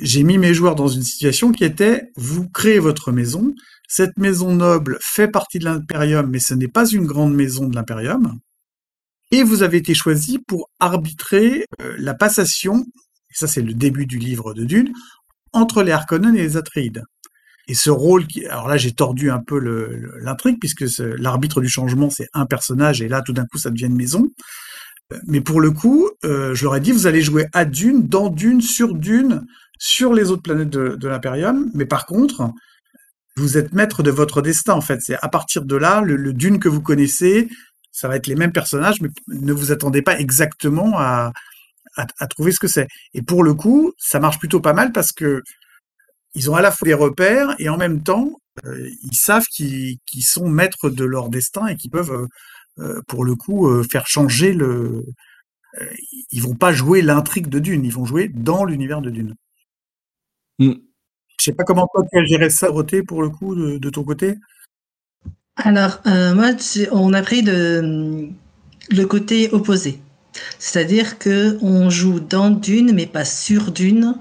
j'ai 0.00 0.22
mis 0.22 0.38
mes 0.38 0.54
joueurs 0.54 0.76
dans 0.76 0.88
une 0.88 1.02
situation 1.02 1.52
qui 1.52 1.64
était, 1.64 2.10
vous 2.16 2.48
créez 2.48 2.78
votre 2.78 3.12
maison, 3.12 3.54
cette 3.88 4.16
maison 4.18 4.54
noble 4.54 4.98
fait 5.00 5.28
partie 5.28 5.58
de 5.58 5.64
l'Imperium, 5.64 6.28
mais 6.30 6.38
ce 6.38 6.54
n'est 6.54 6.68
pas 6.68 6.86
une 6.88 7.06
grande 7.06 7.34
maison 7.34 7.66
de 7.66 7.74
l'Imperium, 7.74 8.38
et 9.30 9.42
vous 9.42 9.62
avez 9.62 9.78
été 9.78 9.94
choisi 9.94 10.38
pour 10.38 10.70
arbitrer 10.78 11.66
euh, 11.80 11.94
la 11.98 12.14
passation, 12.14 12.86
ça 13.32 13.48
c'est 13.48 13.62
le 13.62 13.74
début 13.74 14.06
du 14.06 14.18
livre 14.18 14.54
de 14.54 14.64
Dune, 14.64 14.92
entre 15.52 15.82
les 15.82 15.92
Harkonnen 15.92 16.36
et 16.36 16.42
les 16.42 16.56
Atreides. 16.56 17.02
Et 17.66 17.74
ce 17.74 17.90
rôle, 17.90 18.26
alors 18.50 18.68
là 18.68 18.76
j'ai 18.76 18.92
tordu 18.92 19.30
un 19.30 19.40
peu 19.40 19.58
l'intrigue 20.20 20.58
puisque 20.60 20.84
l'arbitre 20.98 21.60
du 21.60 21.68
changement 21.68 22.10
c'est 22.10 22.28
un 22.34 22.46
personnage 22.46 23.00
et 23.00 23.08
là 23.08 23.22
tout 23.22 23.32
d'un 23.32 23.46
coup 23.46 23.58
ça 23.58 23.70
devient 23.70 23.86
une 23.86 23.96
maison. 23.96 24.28
Euh, 25.12 25.18
mais 25.26 25.40
pour 25.40 25.60
le 25.60 25.70
coup, 25.70 26.10
euh, 26.24 26.54
je 26.54 26.64
leur 26.64 26.76
ai 26.76 26.80
dit 26.80 26.92
vous 26.92 27.06
allez 27.06 27.22
jouer 27.22 27.46
à 27.52 27.64
Dune, 27.64 28.06
dans 28.06 28.28
Dune, 28.28 28.60
sur 28.60 28.94
Dune, 28.94 29.46
sur 29.78 30.14
les 30.14 30.30
autres 30.30 30.42
planètes 30.42 30.70
de, 30.70 30.96
de. 30.96 31.70
Mais 31.74 31.86
par 31.86 32.06
contre, 32.06 32.50
vous 33.36 33.58
êtes 33.58 33.72
maître 33.72 34.02
de 34.02 34.10
votre 34.10 34.42
destin 34.42 34.74
en 34.74 34.80
fait. 34.80 35.00
C'est 35.02 35.16
à 35.20 35.28
partir 35.28 35.64
de 35.64 35.76
là 35.76 36.00
le, 36.02 36.32
Dune 36.32 36.58
que 36.58 36.68
vous 36.68 36.82
connaissez, 36.82 37.48
ça 37.92 38.08
va 38.08 38.16
être 38.16 38.26
les 38.26 38.34
mêmes 38.34 38.52
personnages, 38.52 39.00
mais 39.00 39.08
ne 39.28 39.52
vous 39.52 39.72
attendez 39.72 40.02
pas 40.02 40.18
exactement 40.18 40.98
à 40.98 41.32
trouver 42.28 42.52
ce 42.52 42.60
que 42.60 42.68
c'est. 42.68 42.88
Et 43.14 43.22
pour 43.22 43.42
le 43.42 43.54
coup, 43.54 43.92
ça 43.98 44.20
marche 44.20 44.38
plutôt 44.38 44.60
pas 44.60 44.72
mal 44.72 44.92
parce 44.92 45.12
que 45.12 45.42
ils 46.34 46.50
ont 46.50 46.54
à 46.54 46.62
la 46.62 46.70
fois 46.70 46.86
des 46.86 46.94
repères 46.94 47.54
et 47.58 47.68
en 47.68 47.76
même 47.76 48.02
temps, 48.02 48.40
euh, 48.66 48.88
ils 49.02 49.16
savent 49.16 49.46
qu'ils 49.46 49.98
sont 50.22 50.48
maîtres 50.48 50.90
de 50.90 51.04
leur 51.04 51.28
destin 51.28 51.66
et 51.66 51.76
qu'ils 51.76 51.90
peuvent, 51.90 52.12
euh, 52.12 52.26
euh, 52.78 53.02
pour 53.08 53.24
le 53.24 53.34
coup, 53.34 53.82
faire 53.84 54.06
changer 54.06 54.52
le. 54.52 55.04
ils 56.30 56.42
vont 56.42 56.54
pas 56.54 56.72
jouer 56.72 57.02
l'intrigue 57.02 57.48
de 57.48 57.58
Dune, 57.58 57.84
ils 57.84 57.92
vont 57.92 58.04
jouer 58.04 58.28
dans 58.28 58.64
l'univers 58.64 59.00
de 59.00 59.10
Dune. 59.10 59.34
Je 60.58 60.66
mm. 60.66 60.80
Je 61.36 61.44
sais 61.50 61.52
pas 61.52 61.64
comment 61.64 61.88
toi 61.92 62.04
tu 62.10 62.18
as 62.18 62.24
géré 62.24 62.48
ça, 62.48 62.70
Roté, 62.70 63.02
pour 63.02 63.20
le 63.20 63.28
coup, 63.28 63.54
de, 63.56 63.90
ton 63.90 64.04
côté. 64.04 64.36
Alors, 65.56 66.00
moi, 66.06 66.52
on 66.92 67.12
a 67.12 67.22
pris 67.22 67.42
de, 67.42 68.30
le 68.90 69.04
côté 69.04 69.50
opposé. 69.50 69.98
C'est-à-dire 70.58 71.18
que 71.18 71.58
on 71.62 71.90
joue 71.90 72.20
dans 72.20 72.50
Dune, 72.50 72.92
mais 72.94 73.06
pas 73.06 73.24
sur 73.24 73.70
Dune. 73.70 74.16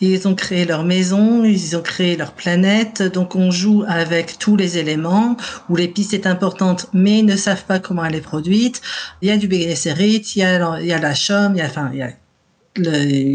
Ils 0.00 0.26
ont 0.26 0.34
créé 0.34 0.64
leur 0.64 0.82
maison, 0.84 1.44
ils 1.44 1.76
ont 1.76 1.82
créé 1.82 2.16
leur 2.16 2.32
planète, 2.32 3.02
donc 3.02 3.36
on 3.36 3.50
joue 3.50 3.84
avec 3.86 4.38
tous 4.38 4.56
les 4.56 4.78
éléments, 4.78 5.36
où 5.68 5.76
l'épice 5.76 6.12
est 6.12 6.26
importante, 6.26 6.88
mais 6.92 7.20
ils 7.20 7.26
ne 7.26 7.36
savent 7.36 7.64
pas 7.64 7.78
comment 7.78 8.04
elle 8.04 8.16
est 8.16 8.20
produite. 8.20 8.82
Il 9.20 9.28
y 9.28 9.30
a 9.30 9.36
du 9.36 9.46
Béguénécérit, 9.46 10.24
il 10.34 10.38
y 10.40 10.44
a, 10.44 10.80
il 10.80 10.86
y 10.86 10.92
a 10.92 10.98
la 10.98 11.14
chaume, 11.14 11.52
il 11.54 11.58
y 11.58 11.62
a, 11.62 11.66
enfin, 11.66 11.90
il 11.92 11.98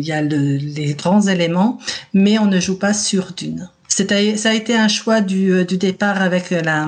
y 0.04 0.12
a, 0.12 0.22
les 0.22 0.96
grands 0.98 1.22
éléments, 1.22 1.80
mais 2.14 2.38
on 2.38 2.48
ne 2.48 2.60
joue 2.60 2.78
pas 2.78 2.94
sur 2.94 3.32
Dune. 3.32 3.70
Ça 3.88 4.04
a 4.50 4.54
été 4.54 4.76
un 4.76 4.88
choix 4.90 5.22
du, 5.22 5.52
euh, 5.52 5.64
du 5.64 5.78
départ 5.78 6.22
avec 6.22 6.52
la, 6.52 6.88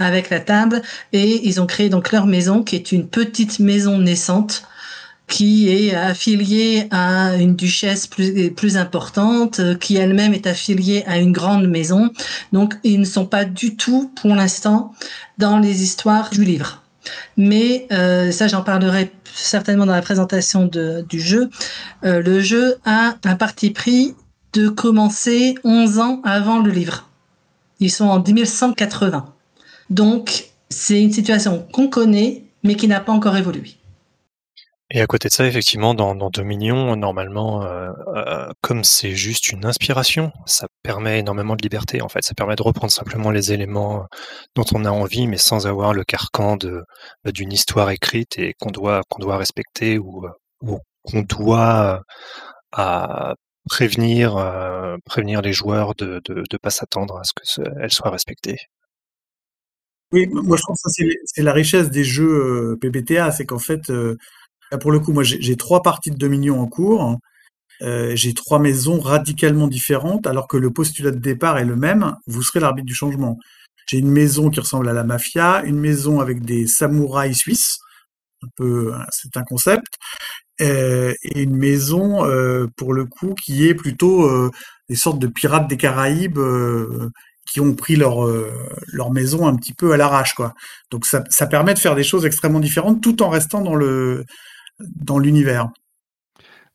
avec 0.00 0.30
la 0.30 0.40
table 0.40 0.82
et 1.12 1.46
ils 1.46 1.60
ont 1.60 1.66
créé 1.66 1.88
donc 1.88 2.10
leur 2.10 2.26
maison 2.26 2.64
qui 2.64 2.74
est 2.74 2.90
une 2.90 3.06
petite 3.06 3.60
maison 3.60 3.98
naissante 3.98 4.64
qui 5.30 5.70
est 5.70 5.94
affiliée 5.94 6.88
à 6.90 7.36
une 7.36 7.54
duchesse 7.54 8.06
plus, 8.08 8.50
plus 8.50 8.76
importante, 8.76 9.78
qui 9.78 9.96
elle-même 9.96 10.34
est 10.34 10.46
affiliée 10.46 11.04
à 11.06 11.18
une 11.18 11.32
grande 11.32 11.68
maison. 11.68 12.10
Donc, 12.52 12.74
ils 12.82 13.00
ne 13.00 13.04
sont 13.04 13.26
pas 13.26 13.44
du 13.44 13.76
tout, 13.76 14.12
pour 14.20 14.34
l'instant, 14.34 14.92
dans 15.38 15.58
les 15.58 15.82
histoires 15.82 16.30
du 16.30 16.44
livre. 16.44 16.82
Mais 17.36 17.86
euh, 17.92 18.32
ça, 18.32 18.48
j'en 18.48 18.62
parlerai 18.62 19.12
certainement 19.32 19.86
dans 19.86 19.94
la 19.94 20.02
présentation 20.02 20.66
de, 20.66 21.06
du 21.08 21.20
jeu. 21.20 21.48
Euh, 22.04 22.20
le 22.20 22.40
jeu 22.40 22.76
a 22.84 23.14
un 23.24 23.36
parti 23.36 23.70
pris 23.70 24.16
de 24.52 24.68
commencer 24.68 25.54
11 25.62 25.98
ans 26.00 26.20
avant 26.24 26.58
le 26.58 26.72
livre. 26.72 27.08
Ils 27.78 27.90
sont 27.90 28.06
en 28.06 28.20
1180. 28.20 29.32
Donc, 29.90 30.46
c'est 30.68 31.00
une 31.00 31.12
situation 31.12 31.66
qu'on 31.72 31.88
connaît, 31.88 32.44
mais 32.64 32.74
qui 32.74 32.88
n'a 32.88 33.00
pas 33.00 33.12
encore 33.12 33.36
évolué. 33.36 33.76
Et 34.92 35.00
à 35.00 35.06
côté 35.06 35.28
de 35.28 35.32
ça, 35.32 35.46
effectivement, 35.46 35.94
dans, 35.94 36.14
Dominion, 36.30 36.96
normalement, 36.96 37.62
euh, 37.62 37.90
euh, 38.16 38.48
comme 38.60 38.82
c'est 38.82 39.14
juste 39.14 39.52
une 39.52 39.64
inspiration, 39.64 40.32
ça 40.46 40.66
permet 40.82 41.20
énormément 41.20 41.54
de 41.54 41.62
liberté. 41.62 42.02
En 42.02 42.08
fait, 42.08 42.24
ça 42.24 42.34
permet 42.34 42.56
de 42.56 42.62
reprendre 42.62 42.92
simplement 42.92 43.30
les 43.30 43.52
éléments 43.52 44.06
dont 44.56 44.64
on 44.74 44.84
a 44.84 44.90
envie, 44.90 45.28
mais 45.28 45.36
sans 45.36 45.68
avoir 45.68 45.94
le 45.94 46.02
carcan 46.02 46.56
de 46.56 46.82
d'une 47.24 47.52
histoire 47.52 47.90
écrite 47.90 48.36
et 48.38 48.54
qu'on 48.58 48.70
doit 48.70 49.02
qu'on 49.08 49.20
doit 49.20 49.36
respecter 49.38 49.98
ou, 49.98 50.26
qu'on 51.04 51.22
doit 51.22 52.02
prévenir 53.68 54.34
prévenir 55.04 55.40
les 55.42 55.52
joueurs 55.52 55.94
de 55.94 56.20
de, 56.24 56.56
pas 56.58 56.70
s'attendre 56.70 57.18
à 57.18 57.22
ce 57.24 57.32
qu'elle 57.34 57.92
soit 57.92 58.10
respectée. 58.10 58.58
Oui, 60.12 60.26
moi 60.26 60.56
je 60.56 60.62
trouve 60.62 60.76
que 60.76 60.90
c'est 61.24 61.42
la 61.42 61.52
richesse 61.52 61.90
des 61.90 62.02
jeux 62.02 62.76
PBTA, 62.80 63.30
c'est 63.30 63.46
qu'en 63.46 63.60
fait 63.60 63.82
pour 64.78 64.92
le 64.92 65.00
coup, 65.00 65.12
moi, 65.12 65.22
j'ai 65.24 65.56
trois 65.56 65.82
parties 65.82 66.10
de 66.10 66.16
Dominion 66.16 66.60
en 66.60 66.66
cours. 66.66 67.18
Euh, 67.82 68.12
j'ai 68.14 68.34
trois 68.34 68.58
maisons 68.58 69.00
radicalement 69.00 69.66
différentes, 69.66 70.26
alors 70.26 70.48
que 70.48 70.56
le 70.56 70.70
postulat 70.70 71.12
de 71.12 71.18
départ 71.18 71.58
est 71.58 71.64
le 71.64 71.76
même. 71.76 72.16
Vous 72.26 72.42
serez 72.42 72.60
l'arbitre 72.60 72.86
du 72.86 72.94
changement. 72.94 73.38
J'ai 73.86 73.98
une 73.98 74.10
maison 74.10 74.50
qui 74.50 74.60
ressemble 74.60 74.88
à 74.88 74.92
la 74.92 75.04
mafia, 75.04 75.62
une 75.64 75.80
maison 75.80 76.20
avec 76.20 76.42
des 76.42 76.66
samouraïs 76.66 77.36
suisses. 77.36 77.78
Un 78.42 78.48
peu, 78.56 78.92
c'est 79.10 79.36
un 79.36 79.42
concept. 79.42 79.86
Euh, 80.60 81.14
et 81.22 81.42
une 81.42 81.56
maison, 81.56 82.24
euh, 82.24 82.66
pour 82.76 82.92
le 82.92 83.06
coup, 83.06 83.34
qui 83.34 83.66
est 83.66 83.74
plutôt 83.74 84.50
des 84.88 84.96
sortes 84.96 85.18
de 85.18 85.26
pirates 85.26 85.68
des 85.68 85.76
Caraïbes 85.76 86.38
qui 87.50 87.60
ont 87.60 87.74
pris 87.74 87.96
leur 87.96 88.28
leur 88.92 89.10
maison 89.10 89.46
un 89.46 89.56
petit 89.56 89.72
peu 89.72 89.92
à 89.92 89.96
l'arrache, 89.96 90.34
quoi. 90.34 90.54
Donc 90.90 91.06
ça 91.06 91.46
permet 91.46 91.74
de 91.74 91.78
faire 91.78 91.94
des 91.96 92.04
choses 92.04 92.26
extrêmement 92.26 92.60
différentes, 92.60 93.02
tout 93.02 93.22
en 93.22 93.30
restant 93.30 93.62
dans 93.62 93.74
le 93.74 94.24
dans 94.96 95.18
l'univers. 95.18 95.70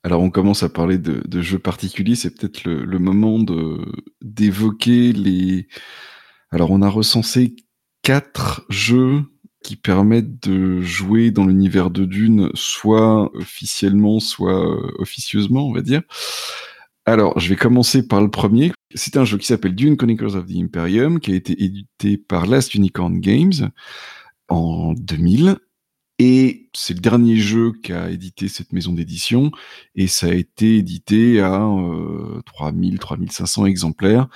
Alors 0.02 0.22
on 0.22 0.30
commence 0.30 0.62
à 0.62 0.68
parler 0.68 0.98
de, 0.98 1.40
jeux 1.40 1.58
particuliers, 1.58 2.14
c'est 2.14 2.30
peut-être 2.30 2.64
le, 2.64 2.98
moment 2.98 3.40
de 3.40 3.84
d'évoquer 4.22 5.12
les. 5.12 5.66
Alors 6.50 6.70
on 6.70 6.80
a 6.80 6.88
recensé 6.88 7.56
quatre 8.02 8.64
jeux 8.68 9.24
qui 9.64 9.74
permettent 9.74 10.46
de 10.46 10.80
jouer 10.80 11.32
dans 11.32 11.44
l'univers 11.44 11.90
de 11.90 12.04
Dune, 12.04 12.50
soit 12.54 13.34
officiellement, 13.34 14.20
soit 14.20 14.64
euh, 14.64 14.92
officieusement, 14.98 15.66
on 15.66 15.72
va 15.72 15.82
dire. 15.82 16.02
Alors, 17.04 17.38
je 17.40 17.48
vais 17.48 17.56
commencer 17.56 18.06
par 18.06 18.20
le 18.20 18.30
premier. 18.30 18.70
C'est 18.94 19.16
un 19.16 19.24
jeu 19.24 19.38
qui 19.38 19.46
s'appelle 19.46 19.74
Dune 19.74 19.96
Chronicles 19.96 20.36
of 20.36 20.46
the 20.46 20.56
Imperium, 20.56 21.18
qui 21.18 21.32
a 21.32 21.34
été 21.34 21.60
édité 21.64 22.16
par 22.16 22.46
Last 22.46 22.74
Unicorn 22.74 23.18
Games 23.18 23.70
en 24.48 24.92
2000 24.94 25.56
et 26.18 26.68
c'est 26.72 26.94
le 26.94 27.00
dernier 27.00 27.36
jeu 27.36 27.72
qu'a 27.82 28.10
édité 28.10 28.48
cette 28.48 28.72
maison 28.72 28.92
d'édition, 28.92 29.50
et 29.94 30.06
ça 30.06 30.28
a 30.28 30.32
été 30.32 30.78
édité 30.78 31.40
à 31.40 31.62
euh, 31.62 32.40
3000, 32.46 32.98
3500 32.98 33.66
exemplaires, 33.66 34.28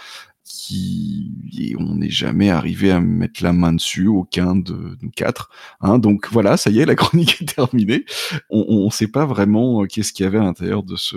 qui 0.44 1.32
et 1.58 1.76
on 1.76 1.96
n'est 1.96 2.10
jamais 2.10 2.50
arrivé 2.50 2.90
à 2.90 3.00
mettre 3.00 3.42
la 3.42 3.52
main 3.52 3.72
dessus, 3.72 4.06
aucun 4.08 4.56
de 4.56 4.96
nous 5.00 5.10
quatre. 5.10 5.50
Hein, 5.80 5.98
donc 5.98 6.28
voilà, 6.30 6.56
ça 6.56 6.70
y 6.70 6.80
est, 6.80 6.86
la 6.86 6.94
chronique 6.96 7.40
est 7.42 7.54
terminée. 7.54 8.04
On 8.50 8.86
ne 8.86 8.90
sait 8.90 9.08
pas 9.08 9.26
vraiment 9.26 9.82
euh, 9.82 9.86
qu'est-ce 9.86 10.12
qu'il 10.12 10.24
y 10.24 10.26
avait 10.26 10.38
à 10.38 10.42
l'intérieur 10.42 10.82
de 10.82 10.96
ce 10.96 11.16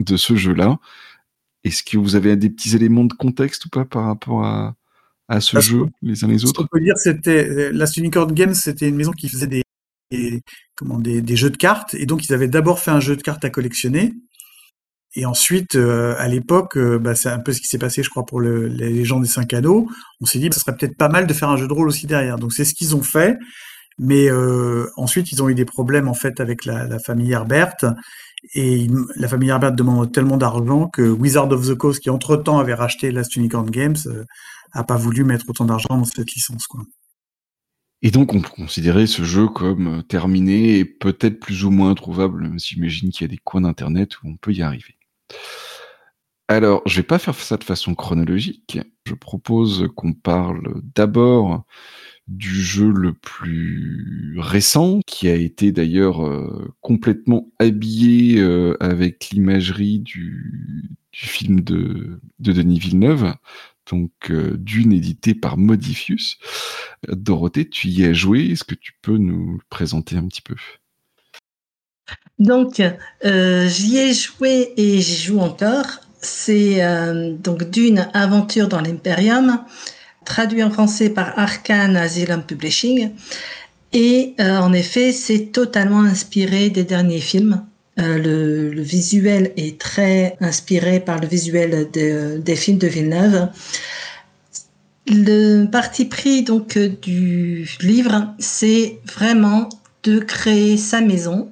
de 0.00 0.16
ce 0.16 0.36
jeu-là. 0.36 0.78
Est-ce 1.64 1.82
que 1.82 1.98
vous 1.98 2.16
avez 2.16 2.36
des 2.36 2.50
petits 2.50 2.76
éléments 2.76 3.04
de 3.04 3.12
contexte 3.12 3.66
ou 3.66 3.68
pas 3.68 3.84
par 3.84 4.04
rapport 4.04 4.44
à, 4.44 4.76
à 5.28 5.40
ce 5.40 5.60
jeu, 5.60 5.86
les 6.02 6.24
uns 6.24 6.28
les 6.28 6.44
autres? 6.44 6.62
On 6.62 6.66
peut 6.66 6.80
dire 6.80 6.96
c'était 6.96 7.48
euh, 7.48 7.70
la 7.72 7.86
Unicorn 7.96 8.32
Games, 8.32 8.54
c'était 8.54 8.88
une 8.88 8.96
maison 8.96 9.12
qui 9.12 9.28
faisait 9.28 9.48
des 9.48 9.62
des, 10.10 10.42
des, 11.22 11.36
jeux 11.36 11.50
de 11.50 11.56
cartes. 11.56 11.94
Et 11.94 12.06
donc, 12.06 12.24
ils 12.24 12.32
avaient 12.32 12.48
d'abord 12.48 12.78
fait 12.78 12.90
un 12.90 13.00
jeu 13.00 13.16
de 13.16 13.22
cartes 13.22 13.44
à 13.44 13.50
collectionner. 13.50 14.14
Et 15.14 15.26
ensuite, 15.26 15.74
euh, 15.74 16.14
à 16.18 16.28
l'époque, 16.28 16.76
euh, 16.76 16.98
bah, 16.98 17.14
c'est 17.14 17.30
un 17.30 17.38
peu 17.38 17.52
ce 17.52 17.60
qui 17.60 17.66
s'est 17.66 17.78
passé, 17.78 18.02
je 18.02 18.10
crois, 18.10 18.26
pour 18.26 18.40
le, 18.40 18.68
les 18.68 18.90
légendes 18.90 19.22
des 19.22 19.28
cinq 19.28 19.52
anneaux. 19.54 19.88
On 20.20 20.26
s'est 20.26 20.38
dit, 20.38 20.48
bah, 20.48 20.54
ce 20.54 20.60
serait 20.60 20.76
peut-être 20.76 20.96
pas 20.96 21.08
mal 21.08 21.26
de 21.26 21.32
faire 21.32 21.48
un 21.48 21.56
jeu 21.56 21.66
de 21.66 21.72
rôle 21.72 21.88
aussi 21.88 22.06
derrière. 22.06 22.36
Donc, 22.38 22.52
c'est 22.52 22.64
ce 22.64 22.74
qu'ils 22.74 22.94
ont 22.94 23.02
fait. 23.02 23.36
Mais 23.98 24.30
euh, 24.30 24.86
ensuite, 24.96 25.32
ils 25.32 25.42
ont 25.42 25.48
eu 25.48 25.54
des 25.54 25.64
problèmes 25.64 26.08
en 26.08 26.14
fait 26.14 26.40
avec 26.40 26.64
la, 26.64 26.86
la 26.86 26.98
famille 26.98 27.32
Herbert. 27.32 27.76
Et 28.54 28.86
la 29.16 29.26
famille 29.26 29.48
Herbert 29.48 29.72
demande 29.72 30.12
tellement 30.12 30.36
d'argent 30.36 30.88
que 30.88 31.02
Wizard 31.02 31.50
of 31.50 31.66
the 31.66 31.74
Coast, 31.74 32.00
qui 32.00 32.10
entre-temps 32.10 32.58
avait 32.60 32.74
racheté 32.74 33.10
Last 33.10 33.34
Unicorn 33.34 33.68
Games, 33.68 33.96
a 34.72 34.84
pas 34.84 34.96
voulu 34.96 35.24
mettre 35.24 35.46
autant 35.48 35.64
d'argent 35.64 35.96
dans 35.96 36.04
cette 36.04 36.30
licence. 36.30 36.68
Quoi. 36.68 36.82
Et 38.02 38.10
donc, 38.10 38.32
on 38.32 38.40
peut 38.40 38.48
considérer 38.48 39.06
ce 39.06 39.24
jeu 39.24 39.48
comme 39.48 39.98
euh, 39.98 40.02
terminé 40.02 40.78
et 40.78 40.84
peut-être 40.84 41.40
plus 41.40 41.64
ou 41.64 41.70
moins 41.70 41.94
trouvable, 41.94 42.42
même 42.42 42.58
j'imagine 42.58 43.10
qu'il 43.10 43.22
y 43.22 43.24
a 43.24 43.28
des 43.28 43.38
coins 43.38 43.62
d'internet 43.62 44.22
où 44.22 44.28
on 44.28 44.36
peut 44.36 44.52
y 44.52 44.62
arriver. 44.62 44.96
Alors, 46.46 46.80
je 46.86 46.96
vais 46.96 47.06
pas 47.06 47.18
faire 47.18 47.34
ça 47.34 47.56
de 47.56 47.64
façon 47.64 47.94
chronologique. 47.94 48.78
Je 49.04 49.14
propose 49.14 49.88
qu'on 49.96 50.14
parle 50.14 50.80
d'abord 50.94 51.64
du 52.28 52.62
jeu 52.62 52.90
le 52.90 53.12
plus 53.14 54.36
récent, 54.38 55.00
qui 55.06 55.28
a 55.28 55.34
été 55.34 55.72
d'ailleurs 55.72 56.26
euh, 56.26 56.72
complètement 56.80 57.50
habillé 57.58 58.38
euh, 58.38 58.76
avec 58.80 59.30
l'imagerie 59.30 59.98
du, 59.98 60.90
film 61.12 61.60
de 61.60 62.20
Denis 62.38 62.78
Villeneuve, 62.78 63.34
donc 63.90 64.10
euh, 64.30 64.56
d'une 64.58 64.92
édité 64.92 65.34
par 65.34 65.56
Modifius. 65.56 66.38
Dorothée, 67.08 67.68
tu 67.68 67.88
y 67.88 68.04
as 68.04 68.12
joué, 68.12 68.46
est-ce 68.46 68.64
que 68.64 68.74
tu 68.74 68.92
peux 69.02 69.16
nous 69.16 69.60
présenter 69.70 70.16
un 70.16 70.26
petit 70.26 70.42
peu? 70.42 70.56
Donc, 72.38 72.82
euh, 73.24 73.68
j'y 73.68 73.98
ai 73.98 74.14
joué 74.14 74.72
et 74.76 75.00
j'y 75.00 75.16
joue 75.16 75.40
encore. 75.40 75.86
C'est 76.20 76.82
euh, 76.82 77.34
donc 77.34 77.70
d'une 77.70 78.08
aventure 78.14 78.68
dans 78.68 78.80
l'Imperium, 78.80 79.64
traduit 80.24 80.62
en 80.62 80.70
français 80.70 81.10
par 81.10 81.38
Arcane 81.38 81.96
Asylum 81.96 82.42
Publishing. 82.42 83.10
Et 83.94 84.34
en 84.38 84.74
effet, 84.74 85.12
c'est 85.12 85.46
totalement 85.46 86.02
inspiré 86.02 86.68
des 86.68 86.84
derniers 86.84 87.20
films. 87.22 87.64
Le, 87.98 88.70
le, 88.70 88.82
visuel 88.82 89.52
est 89.56 89.80
très 89.80 90.36
inspiré 90.40 91.00
par 91.00 91.20
le 91.20 91.26
visuel 91.26 91.88
de, 91.92 92.38
des 92.38 92.54
films 92.54 92.78
de 92.78 92.86
Villeneuve. 92.86 93.48
Le 95.10 95.64
parti 95.64 96.04
pris 96.04 96.42
donc 96.42 96.76
euh, 96.76 96.90
du 97.00 97.66
livre, 97.80 98.34
c'est 98.38 98.98
vraiment 99.06 99.68
de 100.02 100.18
créer 100.18 100.76
sa 100.76 101.00
maison, 101.00 101.50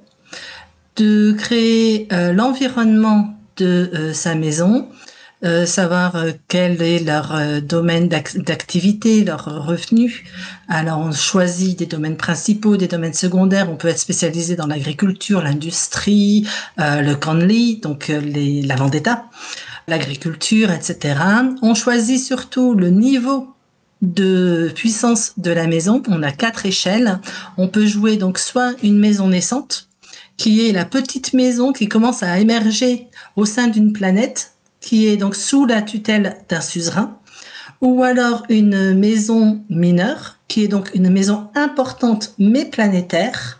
de 0.95 1.33
créer 1.33 2.07
euh, 2.11 2.33
l'environnement 2.33 3.33
de 3.57 3.89
euh, 3.93 4.13
sa 4.13 4.35
maison, 4.35 4.87
savoir 5.65 6.15
quel 6.47 6.81
est 6.81 6.99
leur 6.99 7.61
domaine 7.61 8.07
d'activité, 8.07 9.23
leurs 9.23 9.65
revenus. 9.65 10.23
Alors 10.67 10.99
on 10.99 11.11
choisit 11.11 11.77
des 11.77 11.85
domaines 11.85 12.17
principaux, 12.17 12.75
des 12.75 12.87
domaines 12.87 13.13
secondaires. 13.13 13.69
On 13.69 13.75
peut 13.75 13.87
être 13.87 13.99
spécialisé 13.99 14.55
dans 14.55 14.67
l'agriculture, 14.67 15.41
l'industrie, 15.41 16.47
le 16.77 17.13
Conley, 17.13 17.79
donc 17.81 18.07
les, 18.07 18.63
la 18.63 18.75
vendetta 18.75 19.25
l'agriculture, 19.87 20.71
etc. 20.71 21.19
On 21.61 21.73
choisit 21.73 22.19
surtout 22.19 22.73
le 22.73 22.89
niveau 22.89 23.47
de 24.01 24.71
puissance 24.75 25.33
de 25.37 25.51
la 25.51 25.67
maison. 25.67 26.03
On 26.07 26.23
a 26.23 26.31
quatre 26.31 26.65
échelles. 26.65 27.19
On 27.57 27.67
peut 27.67 27.85
jouer 27.85 28.17
donc 28.17 28.37
soit 28.37 28.73
une 28.83 28.99
maison 28.99 29.29
naissante, 29.29 29.87
qui 30.35 30.67
est 30.67 30.71
la 30.71 30.85
petite 30.85 31.33
maison 31.33 31.73
qui 31.73 31.87
commence 31.87 32.21
à 32.21 32.39
émerger 32.39 33.07
au 33.35 33.45
sein 33.45 33.67
d'une 33.67 33.93
planète, 33.93 34.53
qui 34.87 35.09
est 35.09 35.17
donc 35.17 35.35
sous 35.35 35.65
la 35.65 35.81
tutelle 35.81 36.37
d'un 36.47 36.61
suzerain, 36.61 37.17
ou 37.81 38.03
alors 38.03 38.43
une 38.47 38.93
maison 38.93 39.61
mineure, 39.69 40.37
qui 40.47 40.63
est 40.63 40.69
donc 40.69 40.91
une 40.93 41.09
maison 41.09 41.49
importante 41.55 42.33
mais 42.39 42.63
planétaire, 42.63 43.59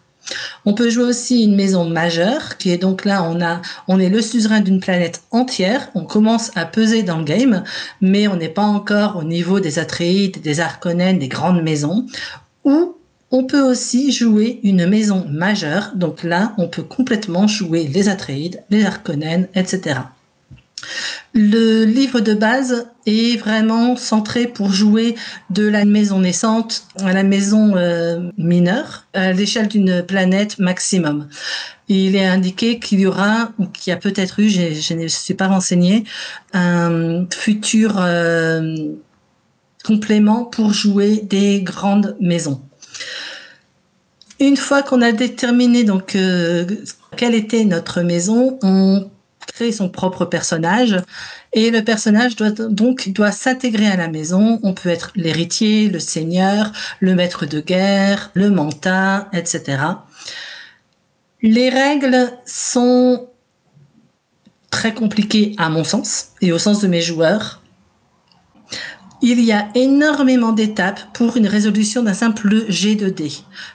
on 0.63 0.73
peut 0.73 0.89
jouer 0.89 1.03
aussi 1.03 1.43
une 1.43 1.57
maison 1.57 1.83
majeure, 1.83 2.55
qui 2.55 2.71
est 2.71 2.77
donc 2.77 3.03
là, 3.03 3.23
on 3.23 3.41
a, 3.41 3.61
on 3.89 3.99
est 3.99 4.07
le 4.07 4.21
suzerain 4.21 4.61
d'une 4.61 4.79
planète 4.79 5.21
entière. 5.31 5.89
On 5.95 6.05
commence 6.05 6.51
à 6.55 6.65
peser 6.65 7.03
dans 7.03 7.17
le 7.17 7.25
game, 7.25 7.63
mais 7.99 8.29
on 8.29 8.37
n'est 8.37 8.47
pas 8.47 8.63
encore 8.63 9.17
au 9.17 9.23
niveau 9.23 9.59
des 9.59 9.79
Atreides, 9.79 10.41
des 10.41 10.61
Harkonnen, 10.61 11.19
des 11.19 11.27
grandes 11.27 11.61
maisons. 11.61 12.05
Ou 12.63 12.95
On 13.31 13.43
peut 13.43 13.61
aussi 13.61 14.13
jouer 14.13 14.61
une 14.63 14.87
maison 14.87 15.25
majeure, 15.29 15.91
donc 15.95 16.23
là, 16.23 16.53
on 16.57 16.69
peut 16.69 16.83
complètement 16.83 17.47
jouer 17.47 17.83
les 17.83 18.07
Atreides, 18.07 18.63
les 18.69 18.85
Harkonnen, 18.85 19.49
etc. 19.55 19.99
Le 21.33 21.85
livre 21.85 22.19
de 22.19 22.33
base 22.33 22.87
est 23.05 23.37
vraiment 23.37 23.95
centré 23.95 24.47
pour 24.47 24.71
jouer 24.71 25.15
de 25.49 25.67
la 25.67 25.85
maison 25.85 26.19
naissante 26.19 26.87
à 26.99 27.13
la 27.13 27.23
maison 27.23 27.75
euh, 27.75 28.31
mineure 28.37 29.05
à 29.13 29.33
l'échelle 29.33 29.67
d'une 29.67 30.03
planète 30.03 30.59
maximum. 30.59 31.27
Il 31.89 32.15
est 32.15 32.25
indiqué 32.25 32.79
qu'il 32.79 32.99
y 32.99 33.05
aura, 33.05 33.51
ou 33.59 33.65
qu'il 33.67 33.91
y 33.91 33.93
a 33.93 33.97
peut-être 33.97 34.39
eu, 34.39 34.49
je 34.49 34.93
ne 34.93 35.07
suis 35.07 35.33
pas 35.33 35.47
renseigné, 35.47 36.03
un 36.53 37.25
futur 37.31 37.95
euh, 37.99 38.75
complément 39.85 40.43
pour 40.43 40.73
jouer 40.73 41.21
des 41.23 41.61
grandes 41.61 42.17
maisons. 42.19 42.61
Une 44.39 44.57
fois 44.57 44.83
qu'on 44.83 45.01
a 45.01 45.11
déterminé 45.11 45.83
donc 45.83 46.15
euh, 46.15 46.65
quelle 47.15 47.33
était 47.33 47.63
notre 47.63 48.01
maison, 48.01 48.59
on 48.61 49.09
son 49.71 49.89
propre 49.89 50.25
personnage 50.25 50.97
et 51.53 51.71
le 51.71 51.83
personnage 51.83 52.35
doit 52.35 52.51
donc 52.51 53.09
doit 53.09 53.31
s'intégrer 53.31 53.87
à 53.87 53.97
la 53.97 54.07
maison. 54.07 54.59
On 54.63 54.73
peut 54.73 54.89
être 54.89 55.11
l'héritier, 55.15 55.89
le 55.89 55.99
seigneur, 55.99 56.71
le 56.99 57.15
maître 57.15 57.45
de 57.45 57.59
guerre, 57.59 58.31
le 58.33 58.49
mentat, 58.49 59.29
etc. 59.33 59.77
Les 61.41 61.69
règles 61.69 62.31
sont 62.45 63.27
très 64.69 64.93
compliquées 64.93 65.55
à 65.57 65.69
mon 65.69 65.83
sens 65.83 66.29
et 66.41 66.51
au 66.51 66.59
sens 66.59 66.81
de 66.81 66.87
mes 66.87 67.01
joueurs. 67.01 67.61
Il 69.21 69.43
y 69.43 69.51
a 69.51 69.67
énormément 69.73 70.51
d'étapes 70.51 71.01
pour 71.13 71.37
une 71.37 71.47
résolution 71.47 72.03
d'un 72.03 72.13
simple 72.13 72.65
G 72.69 72.95
de 72.95 73.09
D. 73.09 73.31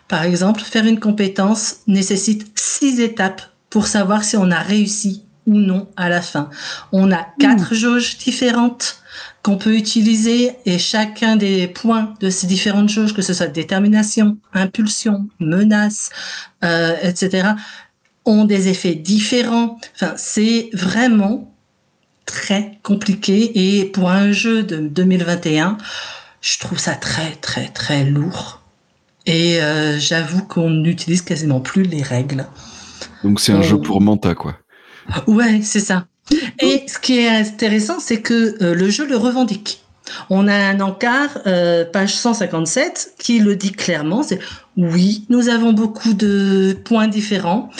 Par 0.06 0.22
exemple, 0.22 0.60
faire 0.60 0.86
une 0.86 1.00
compétence 1.00 1.78
nécessite 1.88 2.56
six 2.56 3.00
étapes 3.00 3.42
pour 3.68 3.88
savoir 3.88 4.22
si 4.22 4.36
on 4.36 4.50
a 4.52 4.60
réussi 4.60 5.24
ou 5.46 5.54
non 5.54 5.88
à 5.96 6.08
la 6.08 6.22
fin. 6.22 6.50
On 6.92 7.10
a 7.10 7.26
quatre 7.38 7.74
jauges 7.74 8.18
différentes 8.18 9.02
qu'on 9.42 9.58
peut 9.58 9.76
utiliser 9.76 10.52
et 10.66 10.78
chacun 10.78 11.36
des 11.36 11.66
points 11.66 12.14
de 12.20 12.30
ces 12.30 12.46
différentes 12.46 12.88
jauges, 12.88 13.12
que 13.12 13.22
ce 13.22 13.34
soit 13.34 13.48
détermination, 13.48 14.38
impulsion, 14.54 15.28
menace, 15.40 16.10
euh, 16.64 16.94
etc., 17.02 17.50
ont 18.24 18.44
des 18.44 18.68
effets 18.68 18.94
différents. 18.94 19.78
Enfin, 19.96 20.14
c'est 20.16 20.70
vraiment 20.72 21.52
très 22.24 22.78
compliqué 22.84 23.78
et 23.78 23.84
pour 23.84 24.10
un 24.10 24.30
jeu 24.30 24.62
de 24.62 24.76
2021, 24.76 25.76
je 26.40 26.58
trouve 26.60 26.78
ça 26.78 26.94
très 26.94 27.32
très 27.36 27.68
très 27.68 28.04
lourd. 28.04 28.60
Et 29.26 29.60
euh, 29.60 29.98
j'avoue 29.98 30.42
qu'on 30.42 30.70
n'utilise 30.70 31.22
quasiment 31.22 31.60
plus 31.60 31.82
les 31.82 32.02
règles. 32.02 32.46
Donc 33.24 33.40
c'est 33.40 33.52
un 33.52 33.62
jeu 33.62 33.80
pour 33.80 34.00
Manta, 34.00 34.34
quoi. 34.34 34.56
Ouais, 35.26 35.60
c'est 35.62 35.80
ça. 35.80 36.06
Et 36.60 36.84
ce 36.86 36.98
qui 36.98 37.18
est 37.18 37.28
intéressant, 37.28 37.98
c'est 37.98 38.20
que 38.20 38.62
euh, 38.62 38.74
le 38.74 38.90
jeu 38.90 39.06
le 39.06 39.16
revendique. 39.16 39.80
On 40.30 40.48
a 40.48 40.54
un 40.54 40.80
encart, 40.80 41.38
euh, 41.46 41.84
page 41.84 42.14
157, 42.14 43.14
qui 43.18 43.38
le 43.38 43.56
dit 43.56 43.72
clairement, 43.72 44.22
c'est 44.22 44.40
oui, 44.76 45.26
nous 45.28 45.48
avons 45.48 45.72
beaucoup 45.72 46.12
de 46.12 46.76
points 46.84 47.08
différents, 47.08 47.70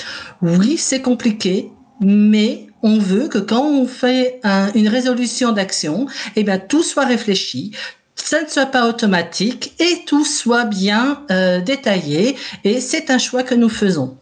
oui, 0.41 0.77
c'est 0.79 1.01
compliqué, 1.01 1.70
mais 2.01 2.66
on 2.83 2.99
veut 2.99 3.29
que 3.29 3.39
quand 3.39 3.64
on 3.64 3.87
fait 3.87 4.41
une 4.75 4.89
résolution 4.89 5.53
d'action, 5.53 6.07
eh 6.37 6.43
bien, 6.43 6.59
tout 6.59 6.83
soit 6.83 7.05
réfléchi, 7.05 7.73
ça 8.16 8.43
ne 8.43 8.49
soit 8.49 8.66
pas 8.66 8.89
automatique 8.89 9.75
et 9.79 10.05
tout 10.07 10.25
soit 10.25 10.64
bien 10.64 11.23
euh, 11.31 11.61
détaillé, 11.61 12.37
et 12.64 12.81
c'est 12.81 13.11
un 13.11 13.18
choix 13.18 13.43
que 13.43 13.55
nous 13.55 13.68
faisons. 13.68 14.16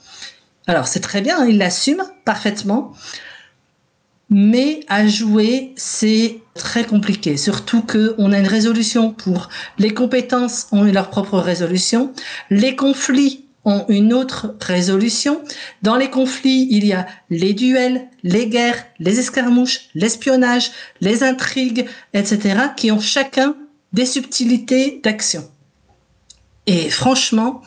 Alors 0.71 0.87
c'est 0.87 1.01
très 1.01 1.21
bien, 1.21 1.45
il 1.47 1.59
l'assume 1.59 2.05
parfaitement, 2.25 2.93
mais 4.29 4.85
à 4.87 5.05
jouer 5.05 5.73
c'est 5.75 6.39
très 6.55 6.85
compliqué. 6.85 7.37
Surtout 7.37 7.83
que 7.83 8.15
on 8.19 8.33
a 8.33 8.39
une 8.39 8.47
résolution 8.47 9.11
pour 9.11 9.49
les 9.81 9.93
compétences 9.93 10.69
ont 10.71 10.87
eu 10.87 10.93
leur 10.93 11.11
propre 11.11 11.41
résolution, 11.41 12.13
les 12.51 12.77
conflits 12.77 13.47
ont 13.65 13.85
une 13.89 14.13
autre 14.13 14.55
résolution. 14.61 15.43
Dans 15.83 15.97
les 15.97 16.09
conflits, 16.09 16.69
il 16.71 16.87
y 16.87 16.93
a 16.93 17.09
les 17.31 17.53
duels, 17.53 18.07
les 18.23 18.47
guerres, 18.47 18.87
les 19.01 19.19
escarmouches, 19.19 19.89
l'espionnage, 19.97 20.71
les 21.01 21.25
intrigues, 21.25 21.89
etc., 22.15 22.61
qui 22.77 22.93
ont 22.93 23.01
chacun 23.01 23.57
des 23.93 24.07
subtilités 24.07 25.01
d'action. 25.03 25.51
Et 26.69 26.91
franchement, 26.91 27.61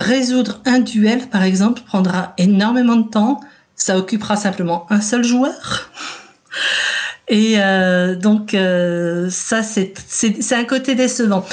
Résoudre 0.00 0.60
un 0.64 0.80
duel, 0.80 1.28
par 1.28 1.42
exemple, 1.42 1.82
prendra 1.86 2.34
énormément 2.38 2.96
de 2.96 3.08
temps. 3.08 3.40
Ça 3.74 3.98
occupera 3.98 4.36
simplement 4.36 4.86
un 4.90 5.00
seul 5.00 5.24
joueur. 5.24 5.90
Et 7.28 7.54
euh, 7.58 8.14
donc, 8.14 8.54
euh, 8.54 9.28
ça, 9.30 9.62
c'est 9.62 10.52
un 10.52 10.64
côté 10.64 10.94
décevant. 10.94 11.44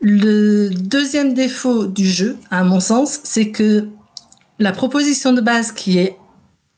Le 0.00 0.70
deuxième 0.70 1.34
défaut 1.34 1.86
du 1.86 2.06
jeu, 2.06 2.38
à 2.50 2.64
mon 2.64 2.80
sens, 2.80 3.20
c'est 3.24 3.50
que 3.50 3.88
la 4.58 4.72
proposition 4.72 5.32
de 5.32 5.40
base 5.40 5.72
qui 5.72 5.98
est 5.98 6.16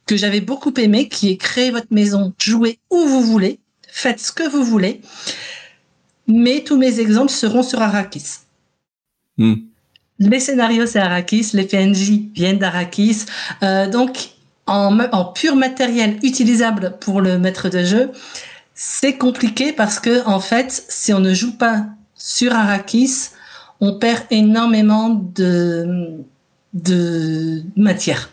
que 0.07 0.17
j'avais 0.17 0.41
beaucoup 0.41 0.73
aimé, 0.79 1.09
qui 1.09 1.31
est 1.31 1.37
créer 1.37 1.71
votre 1.71 1.93
maison, 1.93 2.33
jouez 2.39 2.79
où 2.91 3.07
vous 3.07 3.23
voulez, 3.23 3.61
faites 3.87 4.21
ce 4.21 4.33
que 4.33 4.49
vous 4.49 4.65
voulez, 4.65 5.01
mais 6.27 6.65
tous 6.65 6.77
mes 6.77 7.01
exemples 7.01 7.31
seront 7.31 7.63
sur 7.63 7.81
Arrakis. 7.81 8.41
Hmm. 9.39 9.55
Les 10.19 10.41
scénarios, 10.41 10.87
c'est 10.87 10.99
Arrakis, 10.99 11.51
les 11.55 11.65
PNJ 11.65 12.33
viennent 12.35 12.59
d'Arrakis. 12.59 13.27
Euh, 13.63 13.89
donc, 13.89 14.31
en, 14.67 15.25
pur 15.35 15.57
matériel 15.57 16.19
utilisable 16.23 16.97
pour 17.01 17.21
le 17.21 17.39
maître 17.39 17.69
de 17.69 17.83
jeu, 17.85 18.11
c'est 18.75 19.17
compliqué 19.17 19.73
parce 19.73 19.99
que, 19.99 20.27
en 20.27 20.41
fait, 20.41 20.85
si 20.89 21.13
on 21.13 21.21
ne 21.21 21.35
joue 21.35 21.57
pas 21.57 21.87
sur 22.15 22.53
Arrakis, 22.55 23.31
on 23.81 23.99
perd 23.99 24.23
énormément 24.31 25.09
de, 25.35 26.23
matière. 27.77 28.31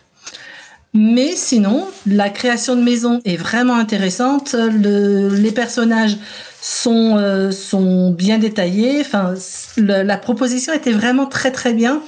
Mais 0.94 1.36
sinon, 1.36 1.88
la 2.06 2.30
création 2.30 2.76
de 2.76 2.82
maison 2.82 3.22
est 3.26 3.38
vraiment 3.38 3.76
intéressante. 3.76 4.54
Le, 4.54 5.30
les 5.30 5.52
personnages 5.52 6.18
sont, 6.62 7.18
euh, 7.18 7.51
sont 7.51 8.12
bien 8.12 8.38
détaillés. 8.38 9.01
Enfin, 9.01 9.34
la 9.78 10.18
proposition 10.18 10.74
était 10.74 10.91
vraiment 10.91 11.26
très 11.26 11.51
très 11.51 11.74
bien. 11.74 12.01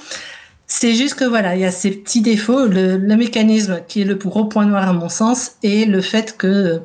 C'est 0.66 0.94
juste 0.94 1.14
que 1.16 1.24
voilà, 1.24 1.54
il 1.54 1.60
y 1.60 1.64
a 1.64 1.70
ces 1.70 1.90
petits 1.90 2.22
défauts. 2.22 2.66
Le, 2.66 2.98
mécanisme 2.98 3.82
qui 3.88 4.02
est 4.02 4.04
le 4.04 4.14
gros 4.14 4.46
point 4.46 4.64
noir 4.64 4.88
à 4.88 4.92
mon 4.92 5.08
sens 5.08 5.52
et 5.62 5.84
le 5.84 6.00
fait 6.00 6.36
que, 6.36 6.80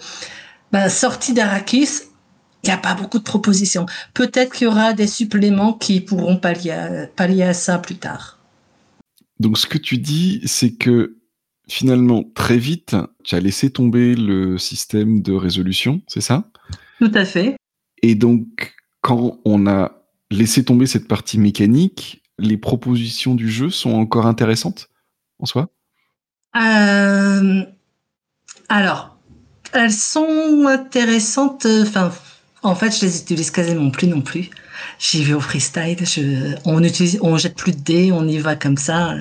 ben, 0.71 0.89
sortie 0.89 1.33
d'Arakis, 1.33 2.01
il 2.63 2.67
n'y 2.67 2.73
a 2.73 2.77
pas 2.77 2.95
beaucoup 2.95 3.19
de 3.19 3.23
propositions. 3.23 3.85
Peut-être 4.13 4.53
qu'il 4.53 4.65
y 4.65 4.67
aura 4.67 4.93
des 4.93 5.07
suppléments 5.07 5.73
qui 5.73 6.01
pourront 6.01 6.37
pallier 6.37 7.05
pallier 7.15 7.43
à 7.43 7.53
ça 7.53 7.77
plus 7.77 7.95
tard. 7.95 8.39
Donc 9.39 9.57
ce 9.57 9.67
que 9.67 9.77
tu 9.77 9.97
dis, 9.97 10.41
c'est 10.45 10.71
que 10.71 11.17
finalement, 11.69 12.23
très 12.35 12.57
vite, 12.57 12.95
tu 13.23 13.35
as 13.35 13.39
laissé 13.39 13.69
tomber 13.69 14.15
le 14.15 14.57
système 14.57 15.21
de 15.21 15.33
résolution, 15.33 16.01
c'est 16.07 16.21
ça? 16.21 16.49
Tout 16.99 17.11
à 17.13 17.25
fait. 17.25 17.55
Et 18.03 18.15
donc, 18.15 18.75
quand 19.01 19.39
on 19.45 19.67
a 19.67 19.91
laissé 20.31 20.63
tomber 20.63 20.85
cette 20.87 21.07
partie 21.07 21.39
mécanique, 21.39 22.21
les 22.39 22.57
propositions 22.57 23.35
du 23.35 23.49
jeu 23.49 23.69
sont 23.69 23.93
encore 23.93 24.25
intéressantes 24.25 24.89
en 25.39 25.45
soi? 25.45 25.69
Euh, 26.55 27.63
Alors, 28.69 29.17
elles 29.73 29.91
sont 29.91 30.65
intéressantes. 30.67 31.65
Enfin, 31.65 32.11
en 32.63 32.75
fait, 32.75 32.97
je 32.97 33.05
les 33.05 33.21
utilise 33.21 33.51
quasiment 33.51 33.89
plus 33.89 34.07
non 34.07 34.21
plus. 34.21 34.49
J'y 34.99 35.23
vais 35.23 35.33
au 35.33 35.39
freestyle. 35.39 36.05
Je, 36.05 36.55
on 36.65 36.83
utilise, 36.83 37.19
on 37.21 37.37
jette 37.37 37.55
plus 37.55 37.71
de 37.71 37.81
dés, 37.81 38.11
on 38.11 38.27
y 38.27 38.37
va 38.37 38.55
comme 38.55 38.77
ça. 38.77 39.15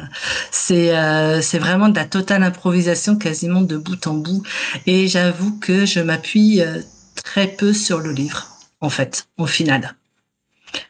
C'est 0.51 0.97
euh, 0.97 1.41
c'est 1.41 1.59
vraiment 1.59 1.89
de 1.89 1.97
la 1.97 2.05
totale 2.05 2.43
improvisation, 2.43 3.17
quasiment 3.17 3.63
de 3.63 3.77
bout 3.77 4.07
en 4.07 4.15
bout. 4.15 4.43
Et 4.87 5.09
j'avoue 5.09 5.59
que 5.59 5.87
je 5.87 6.01
m'appuie 6.01 6.61
euh, 6.61 6.81
très 7.27 7.49
peu 7.49 7.73
sur 7.73 7.99
le 7.99 8.13
livre, 8.13 8.47
en 8.81 8.89
fait, 8.89 9.27
au 9.37 9.47
final. 9.47 9.97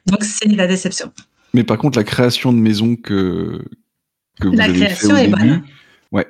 Donc 0.07 0.22
c'est 0.22 0.49
la 0.49 0.66
déception. 0.66 1.11
Mais 1.55 1.64
par 1.64 1.78
contre, 1.78 1.99
la 1.99 2.05
création 2.05 2.53
de 2.53 2.59
maison 2.59 2.95
que, 2.95 3.64
que 4.39 4.49
vous 4.49 4.55
la 4.55 4.68
création 4.68 5.16
est 5.16 5.28
bonne. 5.28 5.64
Ouais, 6.12 6.26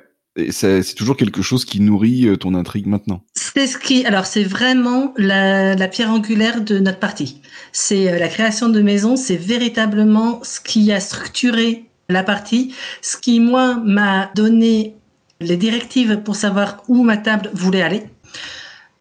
c'est 0.49 0.95
toujours 0.95 1.17
quelque 1.17 1.41
chose 1.41 1.65
qui 1.65 1.81
nourrit 1.81 2.27
euh, 2.27 2.37
ton 2.37 2.55
intrigue 2.55 2.87
maintenant. 2.87 3.21
C'est 3.33 3.67
ce 3.67 3.77
qui, 3.77 4.05
alors 4.05 4.25
c'est 4.25 4.45
vraiment 4.45 5.13
la, 5.17 5.75
la, 5.75 5.87
pierre 5.89 6.09
angulaire 6.09 6.61
de 6.61 6.79
notre 6.79 6.99
partie. 6.99 7.41
C'est 7.73 8.09
euh, 8.09 8.17
la 8.17 8.29
création 8.29 8.69
de 8.69 8.81
maison, 8.81 9.17
c'est 9.17 9.35
véritablement 9.35 10.39
ce 10.43 10.61
qui 10.61 10.91
a 10.93 11.01
structuré 11.01 11.85
la 12.07 12.23
partie, 12.23 12.73
ce 13.01 13.17
qui 13.17 13.41
moi 13.41 13.75
m'a 13.83 14.31
donné 14.35 14.95
les 15.41 15.57
directives 15.57 16.21
pour 16.23 16.37
savoir 16.37 16.83
où 16.87 17.03
ma 17.03 17.17
table 17.17 17.49
voulait 17.53 17.81
aller. 17.81 18.03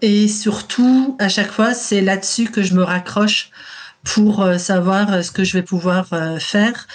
Et 0.03 0.29
surtout, 0.29 1.17
à 1.19 1.29
chaque 1.29 1.51
fois, 1.51 1.75
c'est 1.75 2.01
là-dessus 2.01 2.51
que 2.51 2.63
je 2.63 2.75
me 2.75 2.83
raccroche 2.83 3.51
pour 4.05 4.43
euh, 4.43 4.59
savoir 4.59 5.13
euh, 5.13 5.23
ce 5.23 5.31
que 5.31 5.45
je 5.45 5.55
vais 5.55 5.63
pouvoir 5.63 6.13
euh, 6.13 6.39
faire. 6.39 6.87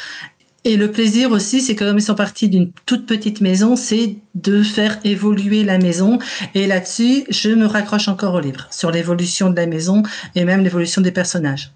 Et 0.63 0.77
le 0.77 0.91
plaisir 0.91 1.31
aussi, 1.31 1.59
c'est 1.61 1.75
que 1.75 1.83
comme 1.83 1.97
ils 1.97 2.03
sont 2.03 2.15
partis 2.15 2.47
d'une 2.47 2.71
toute 2.85 3.07
petite 3.07 3.41
maison, 3.41 3.75
c'est 3.75 4.17
de 4.35 4.61
faire 4.61 4.99
évoluer 5.03 5.63
la 5.63 5.79
maison. 5.79 6.19
Et 6.53 6.67
là-dessus, 6.67 7.23
je 7.29 7.49
me 7.49 7.65
raccroche 7.65 8.07
encore 8.07 8.35
au 8.35 8.39
livre 8.39 8.67
sur 8.69 8.91
l'évolution 8.91 9.49
de 9.49 9.55
la 9.55 9.65
maison 9.65 10.03
et 10.35 10.45
même 10.45 10.63
l'évolution 10.63 11.01
des 11.01 11.11
personnages. 11.11 11.71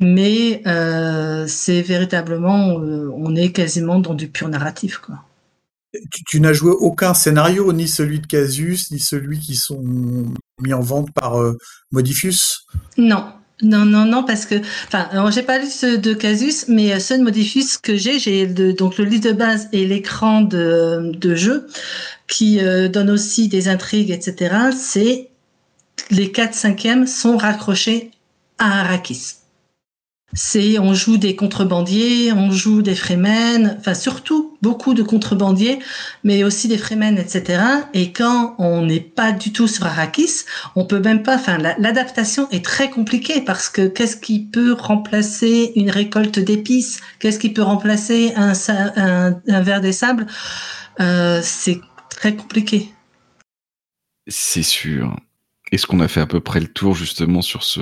Mais 0.00 0.62
euh, 0.66 1.46
c'est 1.46 1.80
véritablement, 1.80 2.74
on 2.74 3.36
est 3.36 3.52
quasiment 3.52 4.00
dans 4.00 4.14
du 4.14 4.26
pur 4.26 4.48
narratif, 4.48 4.98
quoi. 4.98 5.22
Tu, 6.26 6.40
n'as 6.40 6.52
joué 6.52 6.70
aucun 6.70 7.12
scénario, 7.12 7.72
ni 7.72 7.86
celui 7.86 8.20
de 8.20 8.26
Casus, 8.26 8.90
ni 8.90 8.98
celui 8.98 9.38
qui 9.38 9.54
sont 9.54 9.82
mis 10.60 10.72
en 10.72 10.80
vente 10.80 11.12
par 11.12 11.40
euh, 11.40 11.58
Modifius? 11.90 12.66
Non, 12.96 13.26
non, 13.60 13.84
non, 13.84 14.06
non, 14.06 14.24
parce 14.24 14.46
que, 14.46 14.54
enfin, 14.86 15.08
j'ai 15.30 15.42
pas 15.42 15.58
lu 15.58 15.66
ceux 15.66 15.98
de 15.98 16.14
Casus, 16.14 16.66
mais 16.68 16.98
ceux 16.98 17.18
de 17.18 17.22
Modifius 17.22 17.76
que 17.76 17.96
j'ai, 17.96 18.18
j'ai 18.18 18.46
donc 18.46 18.96
le 18.96 19.04
livre 19.04 19.24
de 19.24 19.32
base 19.32 19.68
et 19.72 19.86
l'écran 19.86 20.40
de, 20.40 21.12
de 21.14 21.34
jeu 21.34 21.66
qui 22.26 22.60
euh, 22.60 22.88
donne 22.88 23.10
aussi 23.10 23.48
des 23.48 23.68
intrigues, 23.68 24.10
etc. 24.10 24.70
C'est 24.74 25.28
les 26.10 26.32
4 26.32 26.54
cinquièmes 26.54 27.06
sont 27.06 27.36
raccrochés 27.36 28.10
à 28.58 28.80
Arrakis 28.80 29.41
c'est 30.34 30.78
on 30.78 30.94
joue 30.94 31.18
des 31.18 31.36
contrebandiers, 31.36 32.32
on 32.32 32.50
joue 32.50 32.80
des 32.80 32.94
fremen, 32.94 33.76
enfin 33.78 33.94
surtout 33.94 34.56
beaucoup 34.62 34.94
de 34.94 35.02
contrebandiers, 35.02 35.78
mais 36.24 36.42
aussi 36.44 36.68
des 36.68 36.78
fremen, 36.78 37.18
etc. 37.18 37.62
Et 37.92 38.12
quand 38.12 38.54
on 38.58 38.86
n'est 38.86 39.00
pas 39.00 39.32
du 39.32 39.52
tout 39.52 39.68
sur 39.68 39.84
Arrakis, 39.84 40.44
on 40.74 40.86
peut 40.86 41.00
même 41.00 41.22
pas. 41.22 41.34
Enfin, 41.34 41.58
l'adaptation 41.58 42.48
est 42.50 42.64
très 42.64 42.88
compliquée 42.88 43.42
parce 43.42 43.68
que 43.68 43.88
qu'est-ce 43.88 44.16
qui 44.16 44.40
peut 44.40 44.72
remplacer 44.72 45.72
une 45.76 45.90
récolte 45.90 46.38
d'épices? 46.38 47.00
Qu'est-ce 47.18 47.38
qui 47.38 47.50
peut 47.50 47.62
remplacer 47.62 48.32
un, 48.36 48.52
un, 48.96 49.60
verre 49.60 49.80
des 49.80 49.92
sables? 49.92 50.26
Euh, 51.00 51.40
C'est 51.42 51.80
très 52.08 52.34
compliqué. 52.34 52.92
C'est 54.28 54.62
sûr. 54.62 55.16
Est-ce 55.72 55.86
qu'on 55.86 56.00
a 56.00 56.08
fait 56.08 56.20
à 56.20 56.26
peu 56.26 56.40
près 56.40 56.60
le 56.60 56.68
tour 56.68 56.94
justement 56.94 57.42
sur 57.42 57.64
ce 57.64 57.80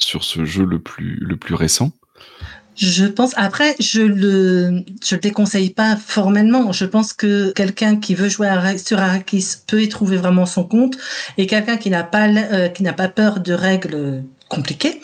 sur 0.00 0.24
ce 0.24 0.44
jeu 0.44 0.64
le 0.64 0.78
plus, 0.78 1.16
le 1.20 1.36
plus 1.36 1.54
récent? 1.54 1.92
Je 2.76 3.04
pense. 3.04 3.32
Après, 3.36 3.76
je 3.78 4.00
le, 4.00 4.84
je 5.04 5.14
le 5.14 5.20
déconseille 5.20 5.70
pas 5.70 5.96
formellement. 5.96 6.72
Je 6.72 6.86
pense 6.86 7.12
que 7.12 7.52
quelqu'un 7.52 7.96
qui 7.96 8.14
veut 8.14 8.28
jouer 8.28 8.48
sur 8.78 8.98
Arrakis 8.98 9.56
peut 9.66 9.82
y 9.82 9.88
trouver 9.88 10.16
vraiment 10.16 10.46
son 10.46 10.64
compte, 10.64 10.96
et 11.36 11.46
quelqu'un 11.46 11.76
qui 11.76 11.90
n'a 11.90 12.04
pas, 12.04 12.28
euh, 12.28 12.68
qui 12.68 12.82
n'a 12.82 12.94
pas 12.94 13.08
peur 13.08 13.40
de 13.40 13.52
règles 13.52 14.24
compliquées 14.48 15.00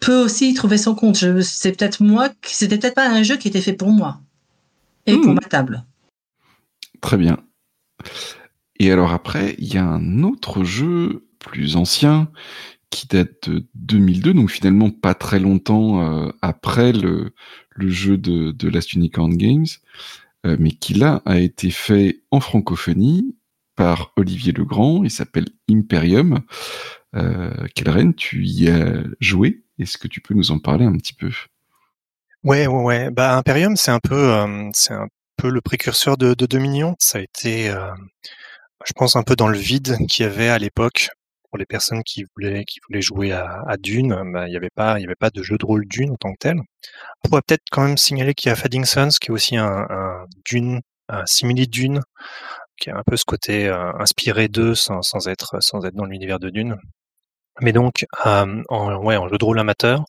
peut 0.00 0.22
aussi 0.22 0.50
y 0.50 0.54
trouver 0.54 0.78
son 0.78 0.94
compte. 0.94 1.16
C'est 1.42 1.72
peut-être 1.72 2.02
moi, 2.02 2.28
c'était 2.42 2.78
peut-être 2.78 2.94
pas 2.94 3.08
un 3.08 3.22
jeu 3.22 3.36
qui 3.36 3.48
était 3.48 3.60
fait 3.60 3.72
pour 3.72 3.90
moi 3.90 4.20
et 5.06 5.16
pour 5.16 5.32
hmm. 5.32 5.34
ma 5.34 5.48
table. 5.48 5.84
Très 7.00 7.16
bien. 7.16 7.38
Et 8.78 8.90
alors 8.90 9.12
après, 9.12 9.54
il 9.58 9.72
y 9.72 9.78
a 9.78 9.84
un 9.84 10.22
autre 10.22 10.64
jeu 10.64 11.26
plus 11.38 11.76
ancien 11.76 12.30
qui 12.94 13.08
date 13.08 13.50
de 13.50 13.66
2002, 13.74 14.34
donc 14.34 14.50
finalement 14.50 14.88
pas 14.88 15.14
très 15.14 15.40
longtemps 15.40 16.00
euh, 16.00 16.30
après 16.42 16.92
le, 16.92 17.34
jeu 17.76 18.16
de, 18.16 18.68
Last 18.68 18.92
Unicorn 18.92 19.36
Games, 19.36 19.66
euh, 20.46 20.56
mais 20.60 20.70
qui 20.70 20.94
là 20.94 21.20
a 21.26 21.40
été 21.40 21.70
fait 21.70 22.22
en 22.30 22.38
francophonie 22.38 23.36
par 23.74 24.12
Olivier 24.16 24.52
Legrand, 24.52 25.02
il 25.02 25.10
s'appelle 25.10 25.46
Imperium. 25.68 26.42
Euh, 27.16 27.66
reine 27.84 28.14
tu 28.14 28.44
y 28.46 28.68
as 28.68 29.02
joué? 29.18 29.64
Est-ce 29.80 29.98
que 29.98 30.06
tu 30.06 30.20
peux 30.20 30.34
nous 30.34 30.52
en 30.52 30.60
parler 30.60 30.84
un 30.84 30.96
petit 30.96 31.14
peu? 31.14 31.32
Ouais, 32.44 32.68
ouais, 32.68 32.82
ouais. 32.82 33.10
Bah, 33.10 33.36
Imperium, 33.36 33.74
c'est 33.74 33.90
un 33.90 33.98
peu, 33.98 34.32
euh, 34.32 34.70
le 35.42 35.60
précurseur 35.60 36.16
de 36.16 36.32
Dominion. 36.46 36.94
Ça 37.00 37.18
a 37.18 37.22
été, 37.22 37.74
je 38.86 38.92
pense, 38.94 39.16
un 39.16 39.24
peu 39.24 39.34
dans 39.34 39.48
le 39.48 39.58
vide 39.58 39.98
qu'il 40.08 40.24
y 40.24 40.28
avait 40.28 40.48
à 40.48 40.58
l'époque 40.58 41.10
pour 41.54 41.60
les 41.60 41.66
personnes 41.66 42.02
qui 42.02 42.24
voulaient 42.34 42.64
qui 42.64 42.80
voulaient 42.88 43.00
jouer 43.00 43.30
à, 43.30 43.76
Dune, 43.78 44.32
bah, 44.32 44.48
il 44.48 44.50
n'y 44.50 44.56
avait 44.56 44.70
pas 44.70 45.30
de 45.30 45.40
jeu 45.40 45.56
de 45.56 45.64
rôle 45.64 45.86
Dune 45.86 46.10
en 46.10 46.16
tant 46.16 46.32
que 46.32 46.38
tel. 46.40 46.56
On 46.58 47.28
pourrait 47.28 47.42
peut-être 47.46 47.62
quand 47.70 47.84
même 47.84 47.96
signaler 47.96 48.34
qu'il 48.34 48.48
y 48.48 48.52
a 48.52 48.56
Fading 48.56 48.84
Suns 48.84 49.10
qui 49.20 49.28
est 49.28 49.30
aussi 49.30 49.56
un, 49.56 49.86
un 49.88 50.26
Dune, 50.44 50.80
un 51.08 51.24
simili 51.26 51.68
Dune, 51.68 52.00
qui 52.76 52.90
a 52.90 52.96
un 52.96 53.04
peu 53.06 53.16
ce 53.16 53.24
côté 53.24 53.68
euh, 53.68 53.92
inspiré 54.00 54.48
d'eux 54.48 54.74
sans, 54.74 55.28
être 55.28 55.56
dans 55.92 56.06
l'univers 56.06 56.40
de 56.40 56.50
Dune. 56.50 56.76
Mais 57.60 57.70
donc 57.70 58.04
euh, 58.26 58.62
en 58.68 59.28
jeu 59.28 59.38
de 59.38 59.44
rôle 59.44 59.60
amateur, 59.60 60.06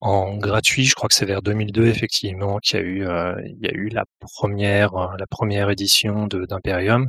en 0.00 0.36
gratuit, 0.36 0.86
je 0.86 0.94
crois 0.94 1.08
que 1.08 1.14
c'est 1.14 1.26
vers 1.26 1.42
2002 1.42 1.86
effectivement 1.86 2.58
qu'il 2.58 2.80
y 2.80 2.82
a 2.82 2.86
eu 2.86 3.06
euh, 3.06 3.34
il 3.44 3.66
y 3.66 3.68
a 3.68 3.72
eu 3.72 3.88
la 3.88 4.04
première 4.20 4.94
euh, 4.96 5.08
la 5.18 5.26
première 5.26 5.68
édition 5.70 6.26
d'Imperium. 6.26 7.08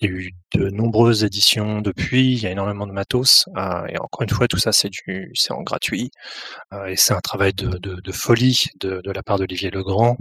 Il 0.00 0.10
y 0.10 0.12
a 0.12 0.16
eu 0.16 0.32
de 0.54 0.70
nombreuses 0.70 1.22
éditions 1.24 1.80
depuis. 1.80 2.32
Il 2.32 2.42
y 2.42 2.46
a 2.46 2.50
énormément 2.50 2.86
de 2.86 2.92
matos 2.92 3.46
euh, 3.56 3.86
et 3.88 3.98
encore 3.98 4.22
une 4.22 4.30
fois 4.30 4.48
tout 4.48 4.58
ça 4.58 4.72
c'est 4.72 4.90
du 4.90 5.30
c'est 5.34 5.52
en 5.52 5.62
gratuit 5.62 6.10
et 6.88 6.96
c'est 6.96 7.14
un 7.14 7.20
travail 7.20 7.52
de, 7.54 7.78
de, 7.78 8.00
de 8.00 8.12
folie 8.12 8.64
de, 8.80 9.00
de, 9.04 9.10
la 9.12 9.22
part 9.22 9.38
d'Olivier 9.38 9.70
Legrand 9.70 10.16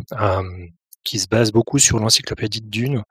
qui 1.03 1.19
se 1.19 1.27
base 1.27 1.51
beaucoup 1.51 1.79
sur 1.79 1.99
l'encyclopédie 1.99 2.61
de 2.61 2.69
Dune 2.69 3.03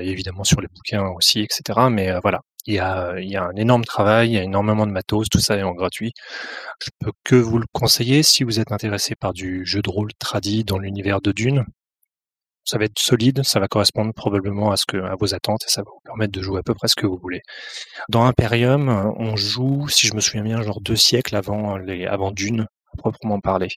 et 0.00 0.08
évidemment 0.10 0.44
sur 0.44 0.60
les 0.60 0.68
bouquins 0.68 1.08
aussi 1.16 1.40
etc. 1.40 1.88
Mais 1.90 2.18
voilà 2.20 2.40
il 2.66 2.74
y, 2.74 2.78
a, 2.80 3.18
il 3.18 3.28
y 3.30 3.36
a 3.36 3.44
un 3.44 3.54
énorme 3.56 3.84
travail, 3.84 4.30
il 4.30 4.34
y 4.34 4.38
a 4.38 4.42
énormément 4.42 4.86
de 4.86 4.92
matos, 4.92 5.28
tout 5.28 5.38
ça 5.40 5.56
est 5.56 5.62
en 5.62 5.72
gratuit. 5.72 6.12
Je 6.82 6.90
peux 7.00 7.12
que 7.24 7.36
vous 7.36 7.58
le 7.58 7.66
conseiller 7.72 8.22
si 8.22 8.44
vous 8.44 8.60
êtes 8.60 8.72
intéressé 8.72 9.14
par 9.14 9.32
du 9.32 9.64
jeu 9.64 9.82
de 9.82 9.90
rôle 9.90 10.12
tradit 10.18 10.64
dans 10.64 10.78
l'univers 10.78 11.20
de 11.20 11.32
Dune. 11.32 11.64
Ça 12.64 12.78
va 12.78 12.86
être 12.86 12.98
solide, 12.98 13.42
ça 13.44 13.60
va 13.60 13.68
correspondre 13.68 14.12
probablement 14.12 14.72
à 14.72 14.76
ce 14.76 14.84
que 14.86 14.96
à 14.96 15.14
vos 15.14 15.34
attentes 15.34 15.62
et 15.66 15.70
ça 15.70 15.82
va 15.82 15.90
vous 15.92 16.00
permettre 16.04 16.32
de 16.32 16.42
jouer 16.42 16.58
à 16.58 16.62
peu 16.64 16.74
près 16.74 16.88
ce 16.88 16.96
que 16.96 17.06
vous 17.06 17.16
voulez. 17.16 17.42
Dans 18.08 18.24
Imperium, 18.24 18.88
on 19.18 19.36
joue, 19.36 19.88
si 19.88 20.08
je 20.08 20.14
me 20.14 20.20
souviens 20.20 20.42
bien, 20.42 20.62
genre 20.62 20.80
deux 20.80 20.96
siècles 20.96 21.36
avant 21.36 21.76
les 21.78 22.06
avant 22.06 22.32
Dune 22.32 22.66
proprement 22.98 23.40
parler. 23.40 23.68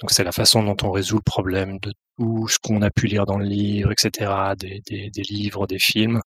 Donc 0.00 0.12
c'est 0.12 0.24
la 0.24 0.32
façon 0.32 0.62
dont 0.62 0.76
on 0.84 0.92
résout 0.92 1.16
le 1.16 1.22
problème 1.22 1.78
de 1.80 1.92
tout 2.18 2.48
ce 2.48 2.58
qu'on 2.58 2.82
a 2.82 2.90
pu 2.90 3.06
lire 3.06 3.26
dans 3.26 3.38
le 3.38 3.44
livre, 3.44 3.92
etc., 3.92 4.30
des, 4.56 5.10
livres, 5.28 5.66
des 5.66 5.78
films, 5.78 6.20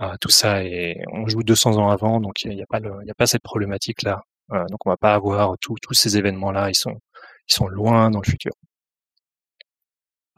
euh, 0.00 0.14
tout 0.20 0.30
ça 0.30 0.64
et 0.64 1.02
on 1.12 1.26
joue 1.28 1.42
200 1.42 1.78
ans 1.78 1.90
avant, 1.90 2.20
donc 2.20 2.42
il 2.44 2.54
n'y 2.54 2.62
a, 2.62 3.14
pas 3.16 3.26
cette 3.26 3.42
problématique 3.42 4.02
là. 4.02 4.22
Euh, 4.52 4.64
donc 4.70 4.86
on 4.86 4.90
va 4.90 4.96
pas 4.96 5.14
avoir 5.14 5.56
tous 5.60 5.94
ces 5.94 6.16
événements 6.16 6.52
là, 6.52 6.70
ils 6.70 6.74
sont 6.74 7.68
loin 7.68 8.10
dans 8.10 8.20
le 8.20 8.28
futur. 8.28 8.52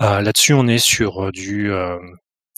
Euh, 0.03 0.21
Là-dessus, 0.21 0.55
on 0.55 0.67
est 0.67 0.79
sur 0.79 1.31
du 1.33 1.71
euh, 1.73 1.99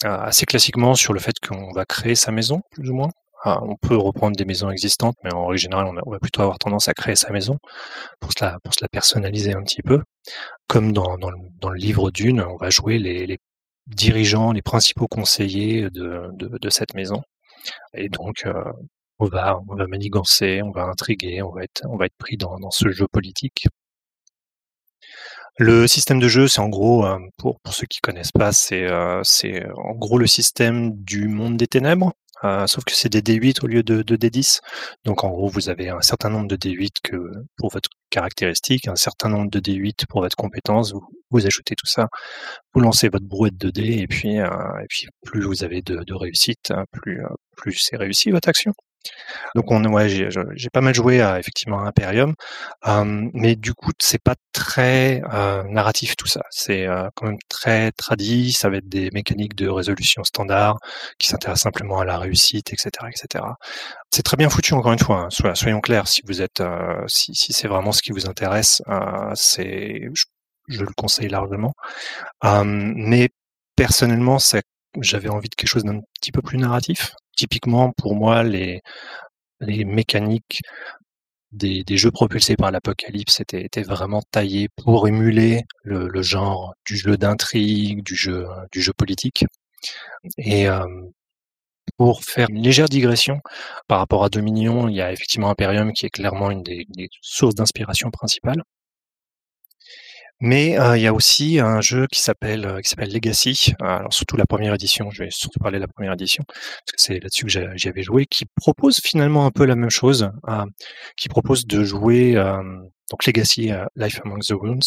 assez 0.04 0.46
classiquement 0.46 0.94
sur 0.94 1.12
le 1.12 1.20
fait 1.20 1.38
qu'on 1.38 1.72
va 1.72 1.84
créer 1.84 2.14
sa 2.14 2.32
maison, 2.32 2.62
plus 2.70 2.90
ou 2.90 2.94
moins. 2.94 3.10
On 3.46 3.76
peut 3.76 3.96
reprendre 3.96 4.36
des 4.36 4.44
maisons 4.44 4.70
existantes, 4.70 5.16
mais 5.22 5.32
en 5.32 5.46
règle 5.46 5.60
générale, 5.60 5.86
on, 6.04 6.10
va 6.10 6.18
plutôt 6.18 6.42
avoir 6.42 6.58
tendance 6.58 6.88
à 6.88 6.94
créer 6.94 7.14
sa 7.14 7.30
maison 7.30 7.58
pour 8.20 8.32
se 8.32 8.44
la, 8.44 8.58
pour 8.64 8.72
personnaliser 8.90 9.54
un 9.54 9.62
petit 9.62 9.82
peu. 9.82 10.02
Comme 10.66 10.92
dans, 10.92 11.16
le, 11.16 11.74
livre 11.76 12.10
d'une, 12.10 12.40
on 12.40 12.56
va 12.56 12.70
jouer 12.70 12.98
les, 12.98 13.38
dirigeants, 13.86 14.50
les 14.50 14.62
principaux 14.62 15.06
conseillers 15.06 15.90
de, 15.90 16.68
cette 16.70 16.94
maison. 16.94 17.22
Et 17.94 18.08
donc, 18.08 18.44
euh, 18.46 18.64
on 19.20 19.26
va, 19.26 19.60
on 19.68 19.76
manigancer, 19.88 20.60
on 20.62 20.72
va 20.72 20.84
intriguer, 20.84 21.40
on 21.42 21.52
va 21.52 21.62
être, 21.62 21.84
pris 22.18 22.36
dans, 22.36 22.58
ce 22.70 22.90
jeu 22.90 23.06
politique. 23.06 23.68
Le 25.58 25.86
système 25.86 26.18
de 26.18 26.28
jeu, 26.28 26.48
c'est 26.48 26.60
en 26.60 26.68
gros, 26.68 27.06
euh, 27.06 27.18
pour, 27.38 27.60
ceux 27.70 27.86
qui 27.86 28.00
connaissent 28.00 28.32
pas, 28.32 28.50
euh, 28.72 29.20
c'est 29.22 29.64
en 29.76 29.94
gros 29.94 30.18
le 30.18 30.26
système 30.26 30.92
du 30.96 31.28
monde 31.28 31.56
des 31.56 31.68
ténèbres. 31.68 32.12
Euh, 32.44 32.66
sauf 32.66 32.84
que 32.84 32.92
c'est 32.92 33.08
des 33.08 33.22
D8 33.22 33.64
au 33.64 33.66
lieu 33.66 33.82
de, 33.82 34.02
de, 34.02 34.16
D10. 34.16 34.60
Donc 35.04 35.24
en 35.24 35.30
gros, 35.30 35.48
vous 35.48 35.68
avez 35.68 35.88
un 35.88 36.00
certain 36.02 36.28
nombre 36.28 36.48
de 36.48 36.56
D8 36.56 36.96
que, 37.02 37.16
pour 37.56 37.70
votre 37.72 37.88
caractéristique, 38.10 38.88
un 38.88 38.96
certain 38.96 39.28
nombre 39.28 39.50
de 39.50 39.60
D8 39.60 40.06
pour 40.08 40.20
votre 40.22 40.36
compétence. 40.36 40.92
Vous, 41.30 41.46
ajoutez 41.46 41.74
tout 41.76 41.86
ça, 41.86 42.08
vous 42.74 42.80
lancez 42.80 43.08
votre 43.08 43.26
brouette 43.26 43.56
de 43.56 43.70
dés, 43.70 43.98
et 43.98 44.06
puis, 44.06 44.38
euh, 44.38 44.48
plus 45.24 45.42
vous 45.42 45.64
avez 45.64 45.82
de, 45.82 46.02
de 46.04 46.14
réussite, 46.14 46.70
hein, 46.70 46.84
euh, 47.08 47.26
plus 47.56 47.76
c'est 47.78 47.96
réussi 47.96 48.30
votre 48.30 48.48
action. 48.48 48.72
Donc 49.54 49.70
on, 49.70 49.82
ouais, 49.84 50.08
j'ai 50.08 50.70
pas 50.70 50.80
mal 50.80 50.94
joué 50.94 51.20
à 51.20 51.38
effectivement 51.38 51.80
à 51.80 51.88
Imperium, 51.88 52.34
euh, 52.86 53.28
mais 53.32 53.56
du 53.56 53.74
coup 53.74 53.90
c'est 54.00 54.22
pas 54.22 54.34
très 54.52 55.22
euh, 55.32 55.62
narratif 55.64 56.16
tout 56.16 56.26
ça. 56.26 56.42
C'est 56.50 56.86
euh, 56.86 57.08
quand 57.14 57.26
même 57.26 57.38
très 57.48 57.92
tradit. 57.92 58.52
Ça 58.52 58.68
va 58.68 58.76
être 58.78 58.88
des 58.88 59.10
mécaniques 59.12 59.54
de 59.54 59.68
résolution 59.68 60.24
standard 60.24 60.78
qui 61.18 61.28
s'intéressent 61.28 61.64
simplement 61.64 62.00
à 62.00 62.04
la 62.04 62.18
réussite, 62.18 62.72
etc., 62.72 62.90
etc. 63.08 63.44
C'est 64.10 64.22
très 64.22 64.36
bien 64.36 64.48
foutu 64.50 64.74
encore 64.74 64.92
une 64.92 64.98
fois. 64.98 65.28
Hein. 65.30 65.54
soyons 65.54 65.80
clairs. 65.80 66.08
Si 66.08 66.22
vous 66.26 66.42
êtes, 66.42 66.62
si, 67.06 67.34
si 67.34 67.52
c'est 67.52 67.68
vraiment 67.68 67.92
ce 67.92 68.02
qui 68.02 68.12
vous 68.12 68.26
intéresse, 68.26 68.82
c'est, 69.34 70.02
je, 70.14 70.24
je, 70.68 70.80
le 70.84 70.92
conseille 70.96 71.28
largement. 71.28 71.72
mais 72.64 73.30
personnellement, 73.76 74.38
j'avais 75.00 75.28
envie 75.28 75.48
de 75.48 75.54
quelque 75.54 75.68
chose 75.68 75.84
d'un 75.84 76.00
petit 76.20 76.32
peu 76.32 76.42
plus 76.42 76.58
narratif 76.58 77.12
typiquement 77.36 77.92
pour 77.96 78.14
moi 78.14 78.42
les 78.42 78.80
les 79.60 79.84
mécaniques 79.84 80.60
des, 81.52 81.84
jeux 81.96 82.10
propulsés 82.10 82.56
par 82.56 82.70
l'apocalypse 82.70 83.40
étaient, 83.40 83.64
étaient, 83.64 83.82
vraiment 83.82 84.22
taillés 84.30 84.68
pour 84.76 85.08
émuler 85.08 85.62
le, 85.82 86.08
le 86.08 86.22
genre 86.22 86.74
du 86.84 86.96
jeu 86.96 87.16
d'intrigue, 87.16 88.02
du 88.02 88.14
jeu, 88.14 88.46
du 88.72 88.82
jeu 88.82 88.92
politique. 88.92 89.46
Et 90.38 90.66
pour 91.96 92.24
faire 92.24 92.48
une 92.50 92.62
légère 92.62 92.88
digression 92.88 93.40
par 93.88 93.98
rapport 94.00 94.24
à 94.24 94.28
Dominion, 94.28 94.88
il 94.88 94.96
y 94.96 95.00
a 95.00 95.12
effectivement 95.12 95.50
Imperium 95.50 95.92
qui 95.92 96.06
est 96.06 96.10
clairement 96.10 96.50
une 96.50 96.62
des, 96.62 96.84
des 96.90 97.08
sources 97.22 97.54
d'inspiration 97.54 98.10
principales. 98.10 98.62
Mais 100.40 100.76
il 100.96 101.00
y 101.00 101.06
a 101.06 101.14
aussi 101.14 101.58
un 101.60 101.80
jeu 101.80 102.06
qui 102.12 102.20
s'appelle 102.20 102.80
qui 102.82 102.90
s'appelle 102.90 103.12
Legacy. 103.12 103.72
Alors 103.80 104.12
surtout 104.12 104.36
la 104.36 104.46
première 104.46 104.74
édition, 104.74 105.10
je 105.10 105.24
vais 105.24 105.30
surtout 105.30 105.58
parler 105.60 105.78
de 105.78 105.82
la 105.82 105.88
première 105.88 106.12
édition 106.12 106.44
parce 106.46 106.92
que 106.92 107.00
c'est 107.00 107.20
là-dessus 107.20 107.46
que 107.46 107.76
j'y 107.76 107.88
avais 107.88 108.02
joué, 108.02 108.26
qui 108.26 108.44
propose 108.56 109.00
finalement 109.02 109.46
un 109.46 109.50
peu 109.50 109.64
la 109.64 109.76
même 109.76 109.90
chose, 109.90 110.30
qui 111.16 111.28
propose 111.28 111.66
de 111.66 111.84
jouer 111.84 112.34
donc 113.10 113.24
Legacy 113.24 113.70
Life 113.94 114.20
Among 114.24 114.42
the 114.42 114.52
Runes, 114.52 114.80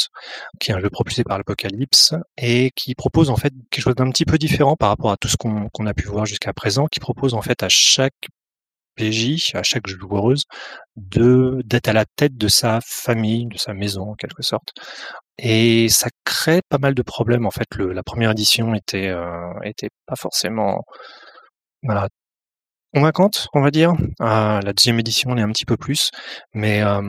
qui 0.60 0.72
est 0.72 0.74
un 0.76 0.80
jeu 0.80 0.90
propulsé 0.90 1.24
par 1.24 1.38
l'Apocalypse 1.38 2.14
et 2.38 2.70
qui 2.76 2.94
propose 2.94 3.30
en 3.30 3.36
fait 3.38 3.54
quelque 3.72 3.84
chose 3.84 3.96
d'un 3.96 4.10
petit 4.12 4.26
peu 4.26 4.38
différent 4.38 4.76
par 4.76 4.90
rapport 4.90 5.12
à 5.12 5.18
tout 5.18 5.30
ce 5.30 5.38
qu'on 5.38 5.86
a 5.86 5.94
pu 5.94 6.06
voir 6.08 6.26
jusqu'à 6.26 6.54
présent, 6.54 6.86
qui 6.88 7.00
propose 7.00 7.34
en 7.34 7.42
fait 7.42 7.64
à 7.64 7.70
chaque 7.70 8.28
PJ, 8.98 9.56
à 9.56 9.64
chaque 9.64 9.88
joueuse, 9.88 10.44
de 10.98 11.62
d'être 11.64 11.88
à 11.88 11.94
la 11.94 12.06
tête 12.06 12.36
de 12.38 12.50
sa 12.50 12.80
famille, 12.86 13.48
de 13.48 13.58
sa 13.58 13.74
maison 13.74 14.12
en 14.12 14.16
quelque 14.16 14.44
sorte. 14.44 14.74
Et 15.42 15.88
ça 15.90 16.10
crée 16.26 16.62
pas 16.70 16.78
mal 16.80 16.94
de 16.94 17.02
problèmes. 17.02 17.46
En 17.46 17.52
fait, 17.52 17.68
la 17.78 18.04
première 18.04 18.32
édition 18.32 18.74
était 18.76 19.08
euh, 19.08 19.54
était 19.64 19.90
pas 20.06 20.16
forcément 20.16 20.84
convaincante, 22.94 23.48
on 23.54 23.62
va 23.62 23.72
dire. 23.72 23.94
Euh, 24.22 24.60
la 24.62 24.74
deuxième 24.74 25.00
édition, 25.00 25.32
on 25.32 25.38
est 25.38 25.42
un 25.42 25.52
petit 25.52 25.66
peu 25.66 25.78
plus, 25.78 26.12
mais 26.54 26.82
euh, 26.84 27.02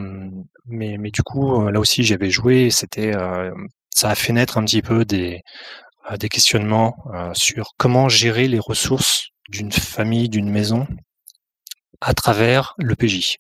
mais 0.67 0.97
mais 0.99 1.11
du 1.11 1.23
coup, 1.23 1.69
là 1.71 1.81
aussi, 1.81 2.05
j'avais 2.05 2.31
joué. 2.31 2.71
C'était 2.71 3.13
ça 3.95 4.11
a 4.11 4.15
fait 4.15 4.33
naître 4.33 4.59
un 4.59 4.65
petit 4.65 4.83
peu 4.83 5.05
des 5.05 5.43
des 6.19 6.29
questionnements 6.29 6.97
sur 7.35 7.73
comment 7.79 8.09
gérer 8.09 8.49
les 8.49 8.61
ressources 8.61 9.29
d'une 9.49 9.73
famille, 9.73 10.29
d'une 10.29 10.51
maison 10.51 10.87
à 12.01 12.15
travers 12.15 12.75
le 12.79 12.95
PJ. 12.97 13.37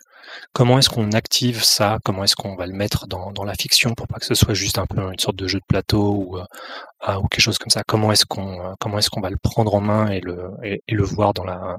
Comment 0.52 0.78
est-ce 0.78 0.88
qu'on 0.90 1.12
active 1.12 1.62
ça? 1.62 1.98
Comment 2.04 2.24
est-ce 2.24 2.36
qu'on 2.36 2.56
va 2.56 2.66
le 2.66 2.72
mettre 2.72 3.06
dans, 3.06 3.32
dans, 3.32 3.44
la 3.44 3.54
fiction 3.54 3.94
pour 3.94 4.08
pas 4.08 4.18
que 4.18 4.26
ce 4.26 4.34
soit 4.34 4.54
juste 4.54 4.78
un 4.78 4.86
peu 4.86 5.00
une 5.12 5.18
sorte 5.18 5.36
de 5.36 5.46
jeu 5.46 5.58
de 5.58 5.64
plateau 5.66 6.14
ou, 6.14 6.38
euh, 6.38 6.44
ah, 7.00 7.20
ou 7.20 7.28
quelque 7.28 7.42
chose 7.42 7.58
comme 7.58 7.70
ça? 7.70 7.82
Comment 7.86 8.12
est-ce 8.12 8.26
qu'on 8.26 8.60
euh, 8.60 8.74
comment 8.80 8.98
est-ce 8.98 9.10
qu'on 9.10 9.20
va 9.20 9.30
le 9.30 9.36
prendre 9.42 9.74
en 9.74 9.80
main 9.80 10.08
et 10.10 10.20
le 10.20 10.50
et, 10.62 10.82
le 10.88 11.04
voir 11.04 11.34
dans 11.34 11.44
la 11.44 11.76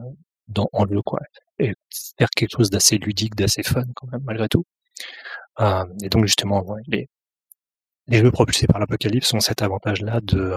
dans 0.48 0.70
en 0.74 0.86
le 0.86 1.02
quoi? 1.02 1.20
Et 1.60 1.74
faire 2.18 2.30
quelque 2.36 2.52
chose 2.58 2.70
d'assez 2.70 2.98
ludique, 2.98 3.36
d'assez 3.36 3.64
fun 3.64 3.84
quand 3.96 4.08
même 4.12 4.22
malgré 4.26 4.48
tout. 4.50 4.66
Euh, 5.62 5.86
et 6.04 6.10
donc 6.10 6.26
justement 6.26 6.66
les 6.88 7.10
les 8.08 8.20
jeux 8.20 8.32
propulsés 8.32 8.68
par 8.68 8.80
l'apocalypse 8.80 9.34
ont 9.34 9.40
cet 9.40 9.62
avantage-là 9.62 10.20
de, 10.24 10.56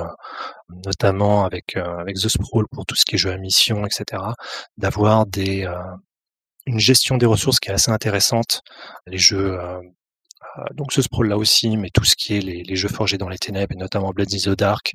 notamment 0.86 1.44
avec 1.44 1.76
avec 1.76 2.16
The 2.16 2.28
Sprawl 2.28 2.66
pour 2.70 2.86
tout 2.86 2.96
ce 2.96 3.04
qui 3.04 3.16
est 3.16 3.18
jeu 3.18 3.32
à 3.32 3.38
mission, 3.38 3.86
etc., 3.86 4.22
d'avoir 4.78 5.26
des 5.26 5.66
une 6.66 6.78
gestion 6.80 7.16
des 7.16 7.26
ressources 7.26 7.60
qui 7.60 7.70
est 7.70 7.74
assez 7.74 7.90
intéressante. 7.90 8.62
Les 9.06 9.18
jeux, 9.18 9.58
euh, 9.60 9.80
euh, 10.58 10.62
donc 10.74 10.92
ce 10.92 11.02
sprawl 11.02 11.28
là 11.28 11.36
aussi, 11.36 11.76
mais 11.76 11.90
tout 11.92 12.04
ce 12.04 12.16
qui 12.16 12.36
est 12.36 12.40
les, 12.40 12.76
jeux 12.76 12.88
forgés 12.88 13.18
dans 13.18 13.28
les 13.28 13.38
ténèbres, 13.38 13.72
et 13.72 13.76
notamment 13.76 14.10
Blades 14.10 14.34
in 14.34 14.38
the 14.38 14.56
Dark, 14.56 14.92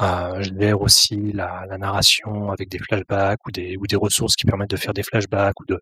euh, 0.00 0.42
gère 0.42 0.80
aussi 0.80 1.32
la, 1.32 1.66
narration 1.78 2.50
avec 2.50 2.68
des 2.68 2.78
flashbacks 2.78 3.40
ou 3.46 3.50
des, 3.50 3.76
ou 3.76 3.86
des 3.86 3.96
ressources 3.96 4.36
qui 4.36 4.46
permettent 4.46 4.70
de 4.70 4.76
faire 4.76 4.94
des 4.94 5.02
flashbacks 5.02 5.58
ou 5.60 5.64
de, 5.66 5.80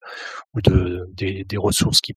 ou 0.54 0.60
de 0.62 1.06
des, 1.12 1.44
des 1.44 1.56
ressources 1.56 2.00
qui 2.00 2.14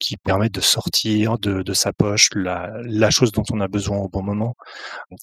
qui 0.00 0.16
permettent 0.16 0.54
de 0.54 0.60
sortir 0.60 1.38
de, 1.38 1.72
sa 1.74 1.92
poche 1.92 2.30
la, 2.34 2.72
la, 2.82 3.10
chose 3.10 3.32
dont 3.32 3.44
on 3.52 3.60
a 3.60 3.68
besoin 3.68 3.98
au 3.98 4.08
bon 4.08 4.22
moment, 4.22 4.56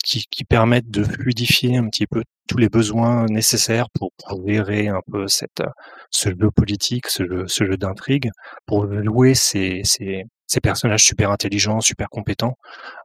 qui, 0.06 0.26
qui 0.32 0.46
permettent 0.46 0.90
de 0.90 1.04
fluidifier 1.04 1.78
un 1.78 1.90
petit 1.90 2.08
peu 2.08 2.24
tous 2.48 2.58
les 2.58 2.70
besoins 2.70 3.26
nécessaires 3.26 3.90
pour, 3.90 4.12
pour 4.18 4.48
gérer 4.48 4.88
un 4.88 5.02
peu 5.12 5.28
cette, 5.28 5.64
ce 6.12 6.30
jeu 6.30 6.52
politique, 6.52 7.08
ce 7.08 7.26
jeu, 7.26 7.48
ce 7.48 7.66
jeu 7.66 7.76
d'intrigue, 7.78 8.30
pour 8.66 8.86
louer 8.86 9.34
ces, 9.34 9.82
ces, 9.84 10.24
ces, 10.46 10.62
personnages 10.62 11.04
super 11.04 11.32
intelligents, 11.32 11.82
super 11.82 12.08
compétents, 12.10 12.56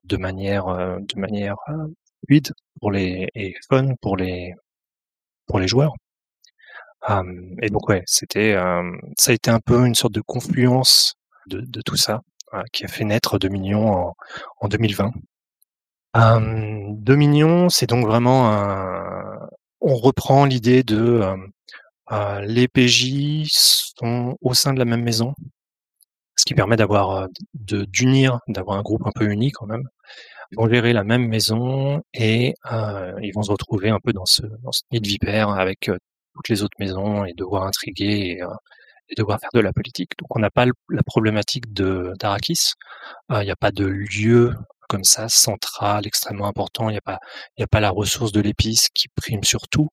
de 0.04 0.16
manière, 0.16 0.68
euh, 0.68 0.98
de 1.00 1.20
manière 1.20 1.56
euh, 1.70 1.86
fluide 2.26 2.52
pour 2.80 2.92
les, 2.92 3.28
et 3.34 3.54
fun 3.68 3.88
pour 4.00 4.16
les, 4.16 4.54
pour 5.46 5.58
les 5.58 5.68
joueurs. 5.68 5.94
et 7.62 7.68
donc 7.70 7.88
ouais, 7.88 8.02
c'était, 8.06 8.54
ça 9.18 9.32
a 9.32 9.34
été 9.34 9.50
un 9.50 9.60
peu 9.60 9.86
une 9.86 9.94
sorte 9.94 10.14
de 10.14 10.20
confluence 10.20 11.14
de, 11.46 11.82
tout 11.82 11.96
ça, 11.96 12.20
euh, 12.54 12.62
qui 12.72 12.84
a 12.84 12.88
fait 12.88 13.04
naître 13.04 13.38
Dominion 13.38 13.92
en, 13.92 14.14
en 14.60 14.68
2020. 14.68 15.12
Euh, 16.16 16.86
Dominion, 16.90 17.68
c'est 17.68 17.86
donc 17.86 18.06
vraiment 18.06 18.52
un... 18.52 19.48
On 19.80 19.96
reprend 19.96 20.44
l'idée 20.44 20.82
de 20.82 21.00
euh, 21.00 21.36
euh 22.12 22.40
les 22.42 22.68
PJ 22.68 23.46
sont 23.50 24.36
au 24.40 24.54
sein 24.54 24.74
de 24.74 24.78
la 24.78 24.84
même 24.84 25.02
maison, 25.02 25.34
ce 26.36 26.44
qui 26.44 26.54
permet 26.54 26.76
d'avoir 26.76 27.28
d'unir, 27.54 28.38
d'avoir 28.48 28.78
un 28.78 28.82
groupe 28.82 29.06
un 29.06 29.12
peu 29.14 29.26
uni 29.26 29.50
quand 29.52 29.66
même. 29.66 29.88
Ils 30.52 30.56
vont 30.56 30.68
gérer 30.68 30.92
la 30.92 31.04
même 31.04 31.26
maison 31.28 32.02
et 32.14 32.54
ils 33.22 33.32
vont 33.34 33.42
se 33.42 33.50
retrouver 33.50 33.90
un 33.90 33.98
peu 34.00 34.12
dans 34.12 34.26
ce, 34.26 34.42
nid 34.92 35.00
de 35.00 35.08
vipère 35.08 35.50
avec 35.50 35.90
toutes 36.34 36.48
les 36.48 36.62
autres 36.62 36.76
maisons 36.78 37.24
et 37.24 37.32
devoir 37.34 37.64
intriguer 37.64 38.40
devoir 39.16 39.40
faire 39.40 39.50
de 39.54 39.60
la 39.60 39.72
politique. 39.72 40.12
Donc 40.18 40.36
on 40.36 40.40
n'a 40.40 40.50
pas 40.50 40.66
la 40.90 41.02
problématique 41.04 41.72
de 41.72 42.12
d'Arakis. 42.18 42.74
Euh, 43.30 43.42
il 43.42 43.46
n'y 43.46 43.50
a 43.50 43.56
pas 43.56 43.72
de 43.72 43.86
lieu 43.86 44.54
comme 44.88 45.04
ça 45.04 45.28
central 45.28 46.06
extrêmement 46.06 46.46
important. 46.46 46.88
Il 46.90 46.92
n'y 46.92 46.98
a 46.98 47.02
pas 47.02 47.18
il 47.56 47.64
a 47.64 47.66
pas 47.66 47.80
la 47.80 47.90
ressource 47.90 48.32
de 48.32 48.40
l'épice 48.40 48.88
qui 48.94 49.08
prime 49.08 49.44
sur 49.44 49.68
tout. 49.68 49.88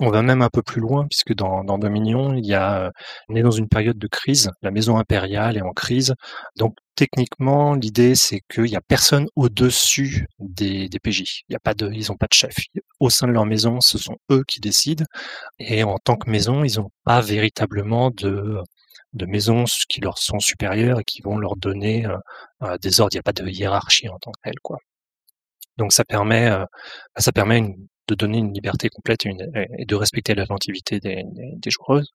On 0.00 0.10
va 0.10 0.22
même 0.22 0.42
un 0.42 0.48
peu 0.48 0.62
plus 0.62 0.80
loin, 0.80 1.06
puisque 1.08 1.34
dans, 1.34 1.64
Dominion, 1.78 2.34
il 2.34 2.46
y 2.46 2.54
a, 2.54 2.92
on 3.28 3.34
est 3.34 3.42
dans 3.42 3.50
une 3.50 3.68
période 3.68 3.98
de 3.98 4.06
crise. 4.06 4.50
La 4.62 4.70
maison 4.70 4.96
impériale 4.96 5.56
est 5.56 5.62
en 5.62 5.72
crise. 5.72 6.14
Donc, 6.56 6.76
techniquement, 6.94 7.74
l'idée, 7.74 8.14
c'est 8.14 8.40
qu'il 8.48 8.64
n'y 8.64 8.76
a 8.76 8.80
personne 8.80 9.26
au-dessus 9.36 10.26
des, 10.38 10.88
des 10.88 10.98
PJ. 11.00 11.42
Il 11.48 11.52
y 11.52 11.56
a 11.56 11.60
pas 11.60 11.74
de, 11.74 11.90
ils 11.92 12.06
n'ont 12.10 12.16
pas 12.16 12.26
de 12.28 12.34
chef. 12.34 12.54
Au 13.00 13.10
sein 13.10 13.26
de 13.26 13.32
leur 13.32 13.44
maison, 13.44 13.80
ce 13.80 13.98
sont 13.98 14.16
eux 14.30 14.44
qui 14.46 14.60
décident. 14.60 15.04
Et 15.58 15.82
en 15.82 15.98
tant 15.98 16.16
que 16.16 16.30
maison, 16.30 16.64
ils 16.64 16.78
n'ont 16.78 16.90
pas 17.04 17.20
véritablement 17.20 18.10
de, 18.10 18.62
de 19.14 19.26
maisons 19.26 19.64
qui 19.88 20.00
leur 20.00 20.18
sont 20.18 20.38
supérieures 20.38 21.00
et 21.00 21.04
qui 21.04 21.22
vont 21.22 21.38
leur 21.38 21.56
donner 21.56 22.06
euh, 22.06 22.16
euh, 22.62 22.78
des 22.78 23.00
ordres. 23.00 23.14
Il 23.14 23.16
n'y 23.16 23.20
a 23.20 23.22
pas 23.22 23.32
de 23.32 23.46
hiérarchie 23.48 24.08
en 24.08 24.18
tant 24.18 24.32
que 24.32 24.40
telle. 24.44 24.54
Donc 25.78 25.92
ça 25.92 26.04
permet, 26.04 26.50
euh, 26.50 26.64
ça 27.16 27.32
permet 27.32 27.58
une 27.58 27.88
de 28.08 28.14
donner 28.14 28.38
une 28.38 28.52
liberté 28.52 28.88
complète 28.88 29.26
et, 29.26 29.84
de 29.84 29.94
respecter 29.94 30.34
l'inventivité 30.34 30.98
des, 30.98 31.22
des, 31.32 31.70
joueuses. 31.70 32.12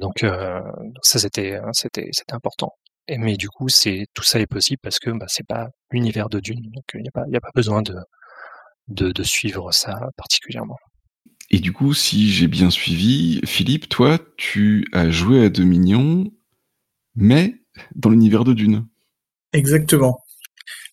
Donc 0.00 0.24
euh, 0.24 0.60
ça 1.02 1.18
c'était 1.18 1.60
c'était 1.72 2.08
c'était 2.12 2.34
important. 2.34 2.72
Et, 3.06 3.18
mais 3.18 3.36
du 3.36 3.48
coup 3.48 3.68
c'est 3.68 4.06
tout 4.14 4.24
ça 4.24 4.40
est 4.40 4.46
possible 4.46 4.80
parce 4.82 4.98
que 4.98 5.10
bah, 5.10 5.26
c'est 5.28 5.46
pas 5.46 5.68
l'univers 5.90 6.28
de 6.28 6.40
Dune, 6.40 6.62
donc 6.74 6.84
il 6.94 7.02
n'y 7.02 7.08
a 7.08 7.12
pas 7.12 7.24
il 7.28 7.36
a 7.36 7.40
pas 7.40 7.52
besoin 7.54 7.82
de, 7.82 7.94
de, 8.88 9.12
de 9.12 9.22
suivre 9.22 9.72
ça 9.72 10.10
particulièrement. 10.16 10.78
Et 11.50 11.60
du 11.60 11.72
coup, 11.72 11.94
si 11.94 12.30
j'ai 12.30 12.46
bien 12.46 12.68
suivi, 12.68 13.40
Philippe, 13.46 13.88
toi, 13.88 14.18
tu 14.36 14.86
as 14.92 15.10
joué 15.10 15.46
à 15.46 15.48
Dominion, 15.48 16.30
mais 17.14 17.62
dans 17.94 18.10
l'univers 18.10 18.44
de 18.44 18.52
Dune. 18.52 18.86
Exactement. 19.54 20.18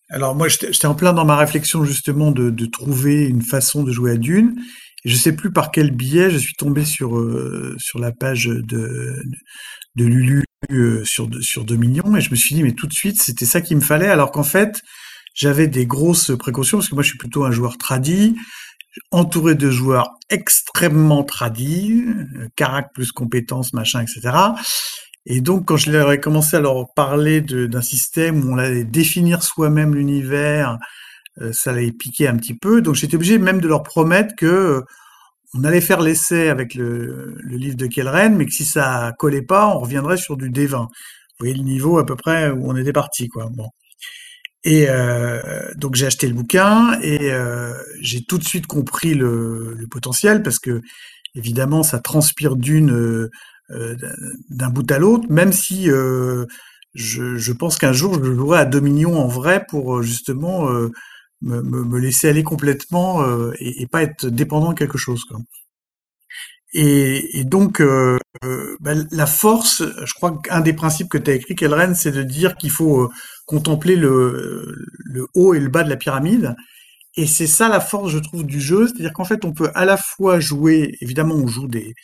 Alors 0.08 0.34
moi, 0.34 0.48
j'étais 0.48 0.86
en 0.86 0.94
plein 0.94 1.12
dans 1.12 1.24
ma 1.24 1.36
réflexion 1.36 1.84
justement 1.84 2.30
de, 2.30 2.66
trouver 2.66 3.26
une 3.26 3.42
façon 3.42 3.82
de 3.82 3.92
jouer 3.92 4.12
à 4.12 4.16
Dune. 4.16 4.54
Et 5.04 5.10
je 5.10 5.16
sais 5.16 5.34
plus 5.34 5.52
par 5.52 5.70
quel 5.70 5.90
biais 5.90 6.30
je 6.30 6.38
suis 6.38 6.54
tombé 6.54 6.84
sur 6.84 7.18
euh, 7.18 7.76
sur 7.78 7.98
la 7.98 8.12
page 8.12 8.46
de 8.46 9.22
de 9.94 10.04
Lulu 10.04 10.44
euh, 10.72 11.04
sur 11.04 11.28
sur 11.40 11.64
Dominion 11.64 12.16
et 12.16 12.20
je 12.20 12.30
me 12.30 12.36
suis 12.36 12.54
dit 12.54 12.62
mais 12.62 12.72
tout 12.72 12.86
de 12.86 12.92
suite 12.92 13.22
c'était 13.22 13.44
ça 13.44 13.60
qu'il 13.60 13.76
me 13.76 13.82
fallait 13.82 14.08
alors 14.08 14.32
qu'en 14.32 14.42
fait 14.42 14.80
j'avais 15.32 15.68
des 15.68 15.86
grosses 15.86 16.32
précautions 16.36 16.78
parce 16.78 16.88
que 16.88 16.94
moi 16.94 17.04
je 17.04 17.10
suis 17.10 17.18
plutôt 17.18 17.44
un 17.44 17.52
joueur 17.52 17.78
tradi 17.78 18.34
entouré 19.10 19.54
de 19.54 19.70
joueurs 19.70 20.10
extrêmement 20.30 21.24
tradis, 21.24 22.04
euh, 22.36 22.48
carac 22.56 22.92
plus 22.94 23.12
compétences, 23.12 23.72
machin, 23.72 24.02
etc. 24.02 24.36
Et 25.26 25.40
donc, 25.40 25.66
quand 25.66 25.76
je 25.76 25.90
leur 25.90 26.12
ai 26.12 26.20
commencé 26.20 26.56
à 26.56 26.60
leur 26.60 26.92
parler 26.94 27.40
d'un 27.40 27.82
système 27.82 28.44
où 28.44 28.54
on 28.54 28.58
allait 28.58 28.84
définir 28.84 29.42
soi-même 29.42 29.94
l'univers, 29.94 30.78
euh, 31.40 31.52
ça 31.52 31.70
allait 31.70 31.90
piquer 31.90 32.28
un 32.28 32.36
petit 32.36 32.54
peu. 32.54 32.80
Donc, 32.80 32.94
j'étais 32.94 33.16
obligé 33.16 33.36
même 33.38 33.60
de 33.60 33.66
leur 33.66 33.82
promettre 33.82 34.36
que 34.36 34.46
euh, 34.46 34.80
on 35.54 35.64
allait 35.64 35.80
faire 35.80 36.00
l'essai 36.00 36.48
avec 36.48 36.74
le, 36.74 37.36
livre 37.44 37.76
de 37.76 37.86
Kellren, 37.86 38.36
mais 38.36 38.46
que 38.46 38.52
si 38.52 38.64
ça 38.64 39.12
collait 39.18 39.42
pas, 39.42 39.66
on 39.66 39.80
reviendrait 39.80 40.16
sur 40.16 40.36
du 40.36 40.48
D20. 40.48 40.76
Vous 40.78 40.88
voyez 41.40 41.54
le 41.54 41.64
niveau 41.64 41.98
à 41.98 42.06
peu 42.06 42.14
près 42.14 42.50
où 42.50 42.70
on 42.70 42.76
était 42.76 42.92
parti, 42.92 43.28
quoi. 43.28 43.48
Bon. 43.50 43.68
Et 44.62 44.86
euh, 44.88 45.40
donc 45.76 45.94
j'ai 45.94 46.06
acheté 46.06 46.26
le 46.26 46.34
bouquin 46.34 46.98
et 47.00 47.30
j'ai 48.00 48.24
tout 48.24 48.36
de 48.36 48.42
suite 48.42 48.66
compris 48.66 49.14
le, 49.14 49.74
le, 49.74 49.86
potentiel 49.86 50.42
parce 50.42 50.58
que 50.58 50.80
évidemment 51.36 51.84
ça 51.84 52.00
transpire 52.00 52.56
d'une 52.56 53.30
d'un 53.68 54.70
bout 54.70 54.90
à 54.90 54.98
l'autre, 54.98 55.26
même 55.30 55.52
si 55.52 55.90
euh, 55.90 56.46
je, 56.94 57.52
pense 57.52 57.78
qu'un 57.78 57.92
jour 57.92 58.22
je 58.22 58.32
jouerai 58.32 58.60
à 58.60 58.64
Dominion 58.64 59.18
en 59.18 59.26
vrai 59.26 59.64
pour 59.68 60.02
justement 60.02 60.68
me, 61.42 61.98
laisser 61.98 62.28
aller 62.28 62.44
complètement 62.44 63.24
et, 63.58 63.86
pas 63.86 64.02
être 64.02 64.26
dépendant 64.26 64.72
de 64.72 64.78
quelque 64.78 64.98
chose. 64.98 65.24
Et, 66.78 67.44
donc, 67.44 67.80
euh, 67.80 68.18
bah, 68.80 68.92
la 69.10 69.26
force, 69.26 69.82
je 70.04 70.14
crois 70.14 70.38
qu'un 70.42 70.60
des 70.60 70.74
principes 70.74 71.08
que 71.08 71.18
tu 71.18 71.30
as 71.30 71.34
écrit, 71.34 71.54
Kelren, 71.54 71.94
c'est 71.94 72.12
de 72.12 72.22
dire 72.22 72.56
qu'il 72.56 72.70
faut 72.70 73.04
euh, 73.04 73.08
contempler 73.46 73.96
le, 73.96 74.74
le, 75.04 75.26
haut 75.34 75.54
et 75.54 75.60
le 75.60 75.68
bas 75.68 75.84
de 75.84 75.88
la 75.88 75.96
pyramide. 75.96 76.54
Et 77.16 77.26
c'est 77.26 77.46
ça 77.46 77.68
la 77.68 77.80
force, 77.80 78.10
je 78.10 78.18
trouve, 78.18 78.44
du 78.44 78.60
jeu. 78.60 78.88
C'est-à-dire 78.88 79.14
qu'en 79.14 79.24
fait, 79.24 79.44
on 79.46 79.52
peut 79.54 79.70
à 79.74 79.86
la 79.86 79.96
fois 79.96 80.38
jouer, 80.38 80.96
évidemment, 81.00 81.34
on 81.36 81.46
joue 81.46 81.66
des, 81.66 81.94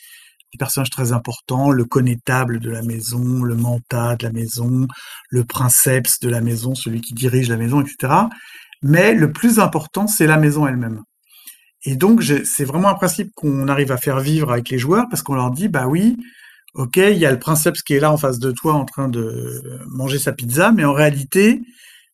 des, 0.53 0.57
personnages 0.57 0.89
très 0.89 1.11
importants, 1.11 1.71
le 1.71 1.85
connétable 1.85 2.59
de 2.59 2.69
la 2.69 2.81
maison, 2.81 3.43
le 3.43 3.55
manta 3.55 4.15
de 4.15 4.25
la 4.25 4.31
maison, 4.31 4.87
le 5.29 5.43
princeps 5.43 6.19
de 6.19 6.29
la 6.29 6.41
maison, 6.41 6.75
celui 6.75 7.01
qui 7.01 7.13
dirige 7.13 7.49
la 7.49 7.57
maison, 7.57 7.81
etc. 7.81 8.13
Mais 8.81 9.13
le 9.13 9.31
plus 9.31 9.59
important, 9.59 10.07
c'est 10.07 10.27
la 10.27 10.37
maison 10.37 10.67
elle-même. 10.67 11.01
Et 11.85 11.95
donc, 11.95 12.23
c'est 12.23 12.65
vraiment 12.65 12.89
un 12.89 12.93
principe 12.93 13.31
qu'on 13.35 13.67
arrive 13.67 13.91
à 13.91 13.97
faire 13.97 14.19
vivre 14.19 14.51
avec 14.51 14.69
les 14.69 14.77
joueurs 14.77 15.07
parce 15.09 15.21
qu'on 15.21 15.35
leur 15.35 15.51
dit, 15.51 15.67
bah 15.67 15.87
oui, 15.87 16.17
ok, 16.75 16.97
il 16.97 17.17
y 17.17 17.25
a 17.25 17.31
le 17.31 17.39
princeps 17.39 17.81
qui 17.81 17.93
est 17.93 17.99
là 17.99 18.11
en 18.11 18.17
face 18.17 18.39
de 18.39 18.51
toi 18.51 18.73
en 18.73 18.85
train 18.85 19.09
de 19.09 19.61
manger 19.87 20.17
sa 20.17 20.31
pizza, 20.31 20.71
mais 20.71 20.85
en 20.85 20.93
réalité, 20.93 21.61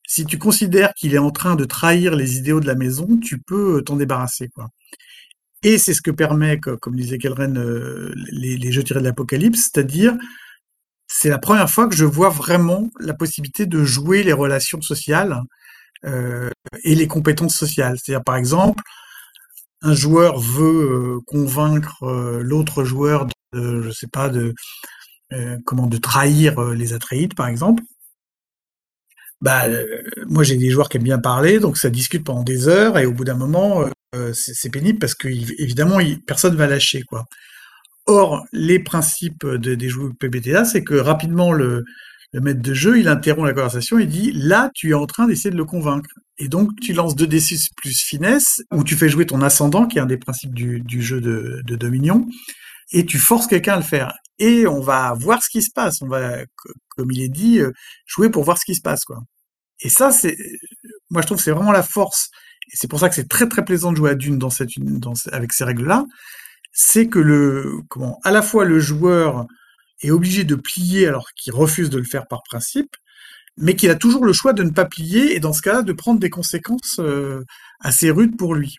si 0.08 0.26
tu 0.26 0.40
considères 0.40 0.94
qu'il 0.96 1.14
est 1.14 1.20
en 1.20 1.32
train 1.32 1.56
de 1.56 1.66
trahir 1.66 2.16
les 2.16 2.38
idéaux 2.38 2.60
de 2.60 2.66
la 2.66 2.76
maison, 2.76 3.18
tu 3.18 3.40
peux 3.40 3.84
t'en 3.84 3.96
débarrasser, 3.96 4.50
quoi. 4.50 4.70
Et 5.64 5.78
c'est 5.78 5.94
ce 5.94 6.02
que 6.02 6.12
permet, 6.12 6.60
comme 6.60 6.96
disait 6.96 7.18
Kelren, 7.18 7.58
euh, 7.58 8.14
les, 8.32 8.72
jeux 8.72 8.84
tirés 8.84 9.02
de 9.02 9.06
l'Apocalypse, 9.06 9.70
c'est-à-dire, 9.72 10.16
c'est 11.08 11.30
la 11.30 11.40
première 11.40 11.70
fois 11.70 11.88
que 11.90 11.96
je 11.96 12.06
vois 12.06 12.30
vraiment 12.30 12.90
la 13.00 13.14
possibilité 13.14 13.66
de 13.66 13.84
jouer 13.84 14.24
les 14.24 14.34
relations 14.34 14.82
sociales 14.82 15.42
euh, 16.06 16.50
et 16.84 16.96
les 16.96 17.08
compétences 17.08 17.56
sociales. 17.56 17.98
C'est-à-dire, 17.98 18.24
par 18.24 18.38
exemple, 18.38 18.84
un 19.82 19.94
joueur 19.94 20.40
veut 20.40 21.18
euh, 21.18 21.20
convaincre 21.28 22.06
l'autre 22.42 22.86
joueur 22.86 23.28
de, 23.54 23.82
je 23.82 23.92
sais 23.92 24.08
pas, 24.08 24.30
de 24.30 24.54
comment 25.66 25.86
de 25.86 25.98
trahir 25.98 26.60
les 26.72 26.94
Atreides, 26.94 27.36
par 27.36 27.48
exemple. 27.48 27.84
Bah, 29.42 29.68
moi 30.28 30.44
j'ai 30.44 30.58
des 30.58 30.70
joueurs 30.70 30.90
qui 30.90 30.98
aiment 30.98 31.04
bien 31.04 31.20
parler, 31.20 31.60
donc 31.60 31.78
ça 31.78 31.90
discute 31.90 32.26
pendant 32.26 32.44
des 32.44 32.68
heures 32.68 32.98
et 32.98 33.06
au 33.06 33.14
bout 33.14 33.24
d'un 33.24 33.36
moment 33.36 33.86
c'est 34.34 34.72
pénible 34.72 35.00
parce 35.00 35.16
que 35.16 35.28
évidemment 35.28 35.98
personne 36.26 36.56
va 36.56 36.68
lâcher 36.68 37.04
quoi. 37.04 37.26
Or 38.06 38.46
les 38.52 38.80
principes 38.80 39.46
des 39.46 39.90
joueurs 39.90 40.14
PBTA 40.20 40.66
c'est 40.66 40.84
que 40.84 40.96
rapidement 40.96 41.52
le, 41.52 41.86
maître 42.34 42.62
de 42.62 42.74
jeu, 42.74 43.00
il 43.00 43.08
interrompt 43.08 43.48
la 43.48 43.54
conversation 43.54 43.98
et 43.98 44.06
dit 44.06 44.32
là, 44.34 44.70
tu 44.76 44.92
es 44.92 44.94
en 44.94 45.08
train 45.08 45.28
d'essayer 45.28 45.52
de 45.52 45.58
le 45.58 45.66
convaincre. 45.66 46.10
Et 46.38 46.48
donc, 46.48 46.72
tu 46.80 46.94
lances 46.94 47.16
2d6 47.16 47.70
plus 47.76 48.00
finesse, 48.02 48.62
où 48.72 48.84
tu 48.84 48.96
fais 48.96 49.10
jouer 49.10 49.26
ton 49.26 49.42
ascendant, 49.42 49.88
qui 49.88 49.98
est 49.98 50.02
un 50.02 50.06
des 50.06 50.18
principes 50.18 50.54
du, 50.54 51.02
jeu 51.02 51.20
de, 51.20 51.76
Dominion, 51.76 52.28
et 52.92 53.06
tu 53.06 53.18
forces 53.18 53.48
quelqu'un 53.48 53.74
à 53.74 53.78
le 53.78 53.84
faire. 53.84 54.14
Et 54.38 54.66
on 54.68 54.80
va 54.80 55.14
voir 55.20 55.44
ce 55.44 55.50
qui 55.50 55.62
se 55.62 55.72
passe. 55.72 56.02
On 56.02 56.08
va, 56.08 56.38
comme 56.90 57.12
il 57.12 57.22
est 57.22 57.30
dit, 57.30 57.60
euh, 57.60 57.72
jouer 58.06 58.30
pour 58.30 58.44
voir 58.44 58.58
ce 58.58 58.64
qui 58.66 58.76
se 58.76 58.82
passe, 58.82 59.04
quoi. 59.04 59.20
Et 59.82 59.90
ça, 59.90 60.12
c'est, 60.12 60.38
moi, 61.10 61.22
je 61.22 61.28
trouve, 61.28 61.42
c'est 61.42 61.52
vraiment 61.52 61.72
la 61.72 61.84
force. 61.84 62.30
Et 62.68 62.76
c'est 62.76 62.88
pour 62.88 63.00
ça 63.00 63.10
que 63.10 63.16
c'est 63.16 63.28
très 63.28 63.48
très 63.48 63.66
plaisant 63.66 63.92
de 63.92 63.98
jouer 63.98 64.12
à 64.12 64.16
Dune 64.16 64.40
avec 65.32 65.54
ces 65.54 65.64
règles-là. 65.64 66.06
C'est 66.72 67.08
que 67.08 67.80
à 68.24 68.32
la 68.32 68.42
fois 68.42 68.66
le 68.66 68.80
joueur 68.80 69.48
est 70.02 70.12
obligé 70.12 70.44
de 70.44 70.56
plier 70.56 71.08
alors 71.08 71.28
qu'il 71.36 71.54
refuse 71.54 71.90
de 71.90 71.98
le 71.98 72.04
faire 72.04 72.28
par 72.28 72.42
principe, 72.44 72.96
mais 73.58 73.76
qu'il 73.76 73.90
a 73.90 73.96
toujours 73.96 74.24
le 74.24 74.34
choix 74.34 74.54
de 74.54 74.64
ne 74.64 74.70
pas 74.70 74.86
plier 74.86 75.36
et 75.36 75.40
dans 75.40 75.54
ce 75.54 75.62
cas-là 75.62 75.82
de 75.82 75.94
prendre 75.94 76.20
des 76.20 76.30
conséquences 76.30 77.00
euh, 77.00 77.44
assez 77.80 78.10
rudes 78.12 78.38
pour 78.38 78.56
lui. 78.56 78.78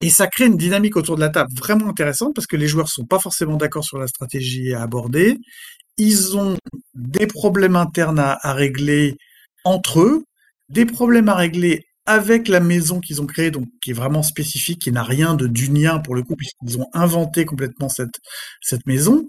Et 0.00 0.10
ça 0.10 0.26
crée 0.26 0.46
une 0.46 0.56
dynamique 0.56 0.96
autour 0.96 1.16
de 1.16 1.20
la 1.20 1.28
table 1.28 1.50
vraiment 1.56 1.88
intéressante 1.88 2.34
parce 2.34 2.46
que 2.46 2.56
les 2.56 2.66
joueurs 2.66 2.88
sont 2.88 3.06
pas 3.06 3.20
forcément 3.20 3.56
d'accord 3.56 3.84
sur 3.84 3.98
la 3.98 4.08
stratégie 4.08 4.74
à 4.74 4.82
aborder. 4.82 5.38
Ils 5.96 6.36
ont 6.36 6.56
des 6.94 7.26
problèmes 7.26 7.76
internes 7.76 8.18
à, 8.18 8.38
à 8.42 8.52
régler 8.52 9.16
entre 9.64 10.00
eux, 10.00 10.24
des 10.68 10.84
problèmes 10.84 11.28
à 11.28 11.34
régler 11.34 11.84
avec 12.12 12.48
la 12.48 12.60
maison 12.60 13.00
qu'ils 13.00 13.20
ont 13.20 13.26
créée, 13.26 13.50
donc 13.50 13.68
qui 13.82 13.90
est 13.90 13.94
vraiment 13.94 14.22
spécifique, 14.22 14.80
qui 14.82 14.92
n'a 14.92 15.02
rien 15.02 15.34
de 15.34 15.46
dunien 15.46 15.98
pour 15.98 16.14
le 16.14 16.22
coup, 16.22 16.36
puisqu'ils 16.36 16.78
ont 16.78 16.88
inventé 16.92 17.44
complètement 17.44 17.88
cette, 17.88 18.20
cette 18.60 18.86
maison. 18.86 19.26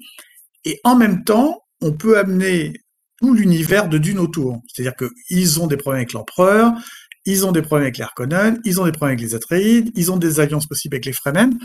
Et 0.66 0.80
en 0.84 0.96
même 0.96 1.24
temps, 1.24 1.64
on 1.82 1.92
peut 1.92 2.18
amener 2.18 2.74
tout 3.20 3.34
l'univers 3.34 3.90
de 3.90 3.98
Dune 3.98 4.20
autour. 4.20 4.62
C'est-à-dire 4.68 4.96
qu'ils 4.96 5.62
ont 5.62 5.68
des 5.68 5.78
problèmes 5.78 6.02
avec 6.02 6.14
l'empereur, 6.14 6.74
ils 7.26 7.46
ont 7.46 7.52
des 7.52 7.62
problèmes 7.62 7.86
avec 7.86 7.98
les 7.98 8.04
Harkonnen, 8.04 8.60
ils 8.66 8.82
ont 8.82 8.86
des 8.86 8.92
problèmes 8.92 9.18
avec 9.18 9.26
les 9.26 9.36
Atreides, 9.36 9.92
ils 9.96 10.12
ont 10.12 10.18
des 10.18 10.40
alliances 10.40 10.68
possibles 10.68 10.96
avec 10.96 11.06
les 11.06 11.14
Fremen. 11.14 11.58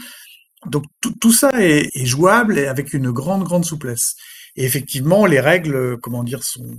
Donc 0.66 0.84
tout, 1.20 1.32
ça 1.32 1.50
est, 1.60 2.04
jouable 2.04 2.58
et 2.58 2.66
avec 2.66 2.92
une 2.92 3.10
grande, 3.10 3.44
grande 3.44 3.64
souplesse. 3.64 4.14
Et 4.56 4.64
effectivement, 4.64 5.26
les 5.26 5.40
règles, 5.40 5.98
comment 6.00 6.24
dire, 6.24 6.42
sont, 6.42 6.76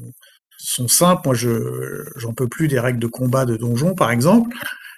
sont 0.59 0.87
simples. 0.87 1.21
Moi, 1.25 1.33
je 1.35 2.03
j'en 2.15 2.33
peux 2.33 2.47
plus 2.47 2.67
des 2.67 2.79
règles 2.79 2.99
de 2.99 3.07
combat 3.07 3.45
de 3.45 3.57
donjon, 3.57 3.95
par 3.95 4.11
exemple. 4.11 4.55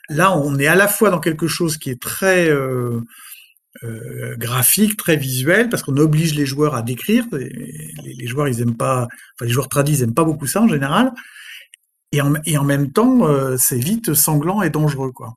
Là, 0.09 0.35
on 0.37 0.57
est 0.59 0.67
à 0.67 0.75
la 0.75 0.87
fois 0.87 1.09
dans 1.09 1.19
quelque 1.19 1.47
chose 1.47 1.77
qui 1.77 1.89
est 1.89 2.01
très 2.01 2.49
euh, 2.49 2.99
euh, 3.83 4.35
graphique, 4.37 4.97
très 4.97 5.15
visuel, 5.15 5.69
parce 5.69 5.83
qu'on 5.83 5.97
oblige 5.97 6.35
les 6.35 6.45
joueurs 6.45 6.75
à 6.75 6.81
décrire. 6.81 7.25
Les, 7.31 8.27
joueurs, 8.27 8.47
ils 8.47 8.61
aiment 8.61 8.75
pas, 8.75 9.03
enfin, 9.03 9.45
les 9.45 9.51
joueurs 9.51 9.69
tradis, 9.69 9.93
ils 9.93 10.03
aiment 10.03 10.13
pas 10.13 10.25
beaucoup 10.25 10.47
ça 10.47 10.61
en 10.61 10.67
général. 10.67 11.13
Et 12.11 12.19
en, 12.21 12.63
même 12.65 12.91
temps, 12.91 13.25
euh, 13.25 13.55
c'est 13.57 13.77
vite 13.77 14.13
sanglant 14.13 14.61
et 14.61 14.69
dangereux, 14.69 15.11
quoi. 15.13 15.35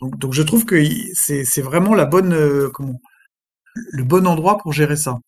Donc, 0.00 0.18
donc 0.18 0.32
je 0.32 0.42
trouve 0.42 0.64
que 0.64 0.82
c'est 1.12 1.60
vraiment 1.60 1.94
la 1.94 2.06
bonne, 2.06 2.70
comment, 2.72 2.98
le 3.74 4.04
bon 4.04 4.26
endroit 4.26 4.58
pour 4.58 4.72
gérer 4.72 4.96
ça. 4.96 5.18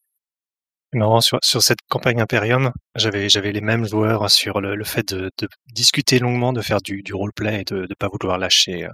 Non, 0.93 1.21
sur, 1.21 1.39
sur 1.43 1.63
cette 1.63 1.79
campagne 1.89 2.21
Imperium, 2.21 2.73
j'avais 2.97 3.29
j'avais 3.29 3.53
les 3.53 3.61
mêmes 3.61 3.87
joueurs 3.87 4.29
sur 4.31 4.61
le, 4.61 4.75
le 4.75 4.85
fait 4.85 5.15
de, 5.15 5.31
de, 5.39 5.49
discuter 5.73 6.19
longuement, 6.19 6.53
de 6.53 6.61
faire 6.63 6.81
du, 6.81 7.03
du 7.03 7.15
roleplay 7.15 7.61
et 7.61 7.65
de 7.65 7.83
ne 7.83 7.95
pas 7.99 8.09
vouloir 8.09 8.39
lâcher. 8.39 8.89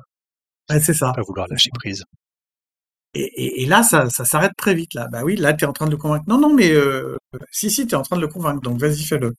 Ouais, 0.69 0.81
c'est 0.81 0.95
ça. 0.95 1.13
Pas 1.15 1.23
vouloir 1.23 1.47
lâcher 1.49 1.71
prise. 1.73 2.05
Et, 3.15 3.65
là, 3.67 3.83
ça, 3.83 4.09
s'arrête 4.11 4.53
très 4.59 4.75
vite. 4.75 4.93
Là, 4.93 5.09
bah 5.11 5.23
oui, 5.25 5.37
là, 5.37 5.55
tu 5.55 5.65
es 5.65 5.67
en 5.67 5.73
train 5.73 5.87
de 5.87 5.91
le 5.91 5.97
convaincre. 5.97 6.25
Non, 6.29 6.39
non, 6.39 6.53
mais 6.53 6.71
euh, 6.71 7.17
si, 7.51 7.71
si, 7.71 7.87
tu 7.87 7.95
es 7.95 7.97
en 7.97 8.03
train 8.03 8.17
de 8.17 8.21
le 8.21 8.29
convaincre. 8.29 8.61
Donc, 8.61 8.79
vas-y, 8.79 9.03
fais-le. 9.05 9.33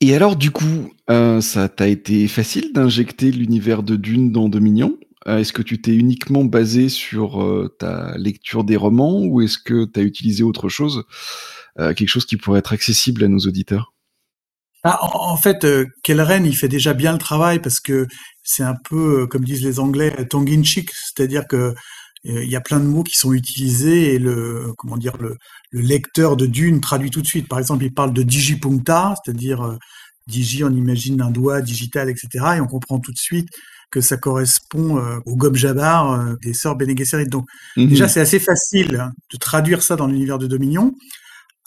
Et 0.00 0.14
alors, 0.14 0.36
du 0.36 0.50
coup, 0.50 0.92
euh, 1.08 1.40
ça 1.40 1.70
t'a 1.70 1.88
été 1.88 2.28
facile 2.28 2.74
d'injecter 2.74 3.32
l'univers 3.32 3.82
de 3.82 3.96
Dune 3.96 4.32
dans 4.32 4.50
Dominion? 4.50 4.98
euh, 4.98 5.05
Est-ce 5.26 5.52
que 5.52 5.62
tu 5.62 5.80
t'es 5.80 5.94
uniquement 5.94 6.44
basé 6.44 6.88
sur 6.88 7.68
ta 7.78 8.16
lecture 8.16 8.64
des 8.64 8.76
romans 8.76 9.22
ou 9.24 9.40
est-ce 9.40 9.58
que 9.58 9.84
tu 9.84 10.00
as 10.00 10.02
utilisé 10.02 10.42
autre 10.42 10.68
chose 10.68 11.04
Quelque 11.76 12.06
chose 12.06 12.26
qui 12.26 12.36
pourrait 12.36 12.60
être 12.60 12.72
accessible 12.72 13.24
à 13.24 13.28
nos 13.28 13.40
auditeurs? 13.40 13.92
Ah, 14.88 15.00
en, 15.02 15.36
fait, 15.36 15.64
euh, 15.64 15.84
Kellren, 16.04 16.46
il 16.46 16.56
fait 16.56 16.68
déjà 16.68 16.94
bien 16.94 17.10
le 17.10 17.18
travail 17.18 17.58
parce 17.58 17.80
que 17.80 18.06
c'est 18.44 18.62
un 18.62 18.76
peu, 18.88 19.26
comme 19.26 19.44
disent 19.44 19.64
les 19.64 19.80
Anglais, 19.80 20.14
tongue 20.30 20.48
in 20.48 20.62
c'est-à-dire 20.62 21.48
que 21.48 21.56
euh, 21.56 21.74
il 22.44 22.48
y 22.48 22.54
a 22.54 22.60
plein 22.60 22.78
de 22.78 22.84
mots 22.84 23.02
qui 23.02 23.16
sont 23.16 23.32
utilisés 23.32 24.14
et 24.14 24.20
le 24.20 24.72
comment 24.78 24.96
dire 24.96 25.16
le, 25.16 25.38
lecteur 25.72 26.36
de 26.36 26.46
Dune 26.46 26.80
traduit 26.80 27.10
tout 27.10 27.20
de 27.20 27.26
suite. 27.26 27.48
Par 27.48 27.58
exemple, 27.58 27.84
il 27.84 27.92
parle 27.92 28.12
de 28.12 28.22
digipunta, 28.22 29.16
c'est-à-dire 29.24 29.62
euh, 29.62 29.76
digi, 30.28 30.62
on 30.62 30.70
imagine 30.70 31.20
un 31.20 31.32
doigt 31.32 31.62
digital, 31.62 32.08
etc. 32.08 32.28
Et 32.56 32.60
on 32.60 32.68
comprend 32.68 33.00
tout 33.00 33.12
de 33.12 33.18
suite 33.18 33.48
que 33.90 34.00
ça 34.00 34.16
correspond 34.16 34.98
euh, 34.98 35.18
au 35.26 35.36
Gob 35.36 35.56
Jabbar 35.56 36.36
des 36.42 36.54
sœurs 36.54 36.76
Bene 36.76 36.94
Donc 37.28 37.46
mhm. 37.76 37.88
déjà, 37.88 38.08
c'est 38.08 38.20
assez 38.20 38.38
facile 38.38 38.96
hein, 38.96 39.12
de 39.32 39.38
traduire 39.38 39.82
ça 39.82 39.96
dans 39.96 40.06
l'univers 40.06 40.38
de 40.38 40.46
Dominion. 40.46 40.94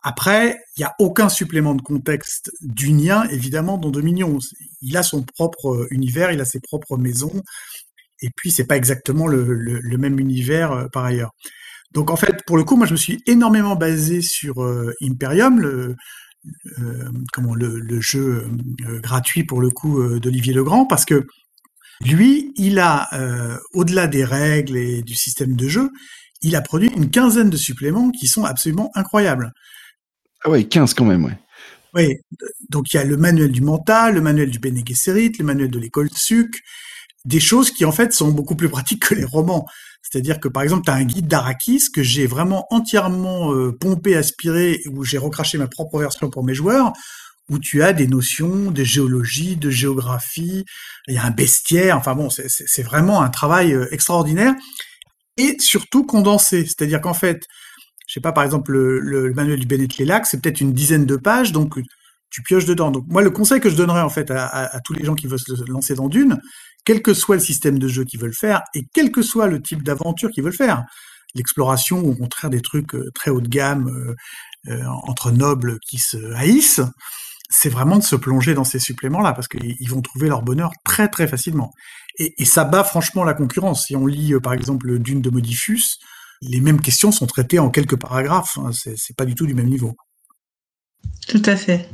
Après, 0.01 0.57
il 0.77 0.79
n'y 0.79 0.85
a 0.85 0.95
aucun 0.99 1.27
supplément 1.27 1.75
de 1.75 1.81
contexte 1.81 2.51
dunien, 2.61 3.25
évidemment, 3.31 3.77
dans 3.77 3.89
Dominion. 3.89 4.37
Il 4.81 4.95
a 4.95 5.03
son 5.03 5.23
propre 5.23 5.87
univers, 5.91 6.31
il 6.31 6.39
a 6.39 6.45
ses 6.45 6.61
propres 6.61 6.97
maisons, 6.97 7.43
et 8.21 8.29
puis 8.35 8.51
c'est 8.51 8.65
pas 8.65 8.77
exactement 8.77 9.27
le, 9.27 9.97
même 9.97 10.19
univers 10.19 10.71
euh, 10.71 10.87
par 10.87 11.05
ailleurs. 11.05 11.31
Donc 11.91 12.11
en 12.11 12.15
fait, 12.15 12.45
pour 12.45 12.57
le 12.57 12.63
coup, 12.63 12.75
moi 12.75 12.85
je 12.85 12.91
me 12.91 12.97
suis 12.97 13.21
énormément 13.25 13.75
basé 13.75 14.21
sur 14.21 14.63
euh, 14.63 14.93
Imperium, 15.01 15.59
le, 15.59 15.95
euh, 16.79 17.09
comment, 17.33 17.55
le, 17.55 17.99
jeu 17.99 18.47
gratuit 19.01 19.43
pour 19.43 19.59
le 19.59 19.69
coup 19.69 20.01
d'Olivier 20.19 20.53
Legrand, 20.53 20.85
parce 20.85 21.03
que 21.03 21.25
lui, 22.01 22.53
il 22.55 22.79
a, 22.79 23.09
au-delà 23.73 24.07
des 24.07 24.23
règles 24.23 24.77
et 24.77 25.01
du 25.01 25.15
système 25.15 25.55
de 25.55 25.67
jeu, 25.67 25.89
il 26.41 26.55
a 26.55 26.61
produit 26.61 26.89
une 26.95 27.09
quinzaine 27.09 27.49
de 27.49 27.57
suppléments 27.57 28.11
qui 28.11 28.27
sont 28.27 28.45
absolument 28.45 28.91
incroyables. 28.95 29.51
Ah 30.43 30.49
ouais, 30.49 30.63
15 30.63 30.93
quand 30.93 31.05
même, 31.05 31.25
ouais. 31.25 31.37
Oui, 31.95 32.15
donc 32.69 32.93
il 32.93 32.97
y 32.97 32.99
a 32.99 33.03
le 33.03 33.17
manuel 33.17 33.51
du 33.51 33.61
mental, 33.61 34.13
le 34.13 34.21
manuel 34.21 34.51
du 34.51 34.59
Bene 34.59 34.81
Gesserit, 34.85 35.31
le 35.39 35.45
manuel 35.45 35.71
de 35.71 35.79
l'école 35.79 36.07
de 36.07 36.15
Suc, 36.15 36.61
des 37.25 37.39
choses 37.39 37.71
qui 37.71 37.83
en 37.83 37.91
fait 37.91 38.13
sont 38.13 38.29
beaucoup 38.29 38.55
plus 38.55 38.69
pratiques 38.69 39.07
que 39.07 39.15
les 39.15 39.25
romans. 39.25 39.65
C'est-à-dire 40.01 40.39
que 40.39 40.47
par 40.47 40.63
exemple, 40.63 40.85
tu 40.85 40.91
as 40.91 40.95
un 40.95 41.03
guide 41.03 41.27
d'Arakis 41.27 41.91
que 41.93 42.03
j'ai 42.03 42.27
vraiment 42.27 42.67
entièrement 42.69 43.53
euh, 43.53 43.71
pompé, 43.71 44.15
aspiré, 44.15 44.81
où 44.91 45.03
j'ai 45.03 45.17
recraché 45.17 45.57
ma 45.57 45.67
propre 45.67 45.99
version 45.99 46.29
pour 46.29 46.43
mes 46.43 46.53
joueurs, 46.53 46.93
où 47.49 47.59
tu 47.59 47.83
as 47.83 47.93
des 47.93 48.07
notions 48.07 48.71
de 48.71 48.83
géologie, 48.83 49.55
de 49.55 49.69
géographie, 49.69 50.65
il 51.07 51.13
y 51.13 51.17
a 51.17 51.25
un 51.25 51.31
bestiaire, 51.31 51.97
enfin 51.97 52.15
bon, 52.15 52.29
c'est 52.29 52.83
vraiment 52.83 53.21
un 53.21 53.29
travail 53.29 53.73
euh, 53.73 53.87
extraordinaire 53.91 54.53
et 55.37 55.55
surtout 55.59 56.05
condensé. 56.05 56.65
C'est-à-dire 56.65 57.01
qu'en 57.01 57.13
fait, 57.13 57.45
je 58.07 58.13
sais 58.13 58.21
pas, 58.21 58.31
par 58.31 58.43
exemple, 58.43 58.71
le, 58.71 59.33
manuel 59.33 59.59
du 59.59 59.67
Bennett 59.67 59.97
Lélac, 59.97 60.25
c'est 60.25 60.41
peut-être 60.41 60.61
une 60.61 60.73
dizaine 60.73 61.05
de 61.05 61.15
pages, 61.15 61.51
donc 61.51 61.79
tu 62.29 62.43
pioches 62.43 62.65
dedans. 62.65 62.91
Donc 62.91 63.05
moi, 63.07 63.21
le 63.21 63.29
conseil 63.31 63.59
que 63.59 63.69
je 63.69 63.75
donnerais 63.75 64.01
en 64.01 64.09
fait 64.09 64.31
à, 64.31 64.79
tous 64.83 64.93
les 64.93 65.05
gens 65.05 65.15
qui 65.15 65.27
veulent 65.27 65.39
se 65.39 65.69
lancer 65.69 65.95
dans 65.95 66.07
Dune, 66.07 66.39
quel 66.85 67.01
que 67.01 67.13
soit 67.13 67.35
le 67.35 67.41
système 67.41 67.79
de 67.79 67.87
jeu 67.87 68.03
qu'ils 68.03 68.19
veulent 68.19 68.35
faire 68.35 68.61
et 68.73 68.85
quel 68.93 69.11
que 69.11 69.21
soit 69.21 69.47
le 69.47 69.61
type 69.61 69.83
d'aventure 69.83 70.29
qu'ils 70.31 70.43
veulent 70.43 70.53
faire, 70.53 70.85
l'exploration 71.35 71.99
ou 71.99 72.11
au 72.11 72.15
contraire 72.15 72.49
des 72.49 72.61
trucs 72.61 72.95
euh, 72.95 73.11
très 73.13 73.31
haut 73.31 73.41
de 73.41 73.47
gamme 73.47 73.87
euh, 73.87 74.15
euh, 74.71 74.85
entre 75.03 75.31
nobles 75.31 75.79
qui 75.87 75.99
se 75.99 76.17
haïssent, 76.33 76.81
c'est 77.49 77.69
vraiment 77.69 77.97
de 77.97 78.03
se 78.03 78.15
plonger 78.15 78.53
dans 78.53 78.63
ces 78.63 78.79
suppléments-là 78.79 79.33
parce 79.33 79.47
qu'ils 79.47 79.89
vont 79.89 80.01
trouver 80.01 80.29
leur 80.29 80.43
bonheur 80.43 80.71
très 80.83 81.07
très 81.09 81.27
facilement. 81.27 81.71
Et, 82.17 82.45
ça 82.45 82.63
bat 82.63 82.83
franchement 82.83 83.23
la 83.23 83.33
concurrence. 83.33 83.85
Si 83.85 83.95
on 83.95 84.05
lit 84.05 84.33
par 84.41 84.53
exemple 84.53 84.99
Dune 84.99 85.21
de 85.21 85.29
Modifus, 85.29 85.97
les 86.41 86.59
mêmes 86.59 86.81
questions 86.81 87.11
sont 87.11 87.27
traitées 87.27 87.59
en 87.59 87.69
quelques 87.69 87.97
paragraphes. 87.97 88.57
Hein. 88.57 88.71
C'est 88.73 89.15
pas 89.15 89.25
du 89.25 89.35
tout 89.35 89.45
du 89.45 89.53
même 89.53 89.69
niveau. 89.69 89.95
Tout 91.27 91.41
à 91.45 91.55
fait. 91.55 91.89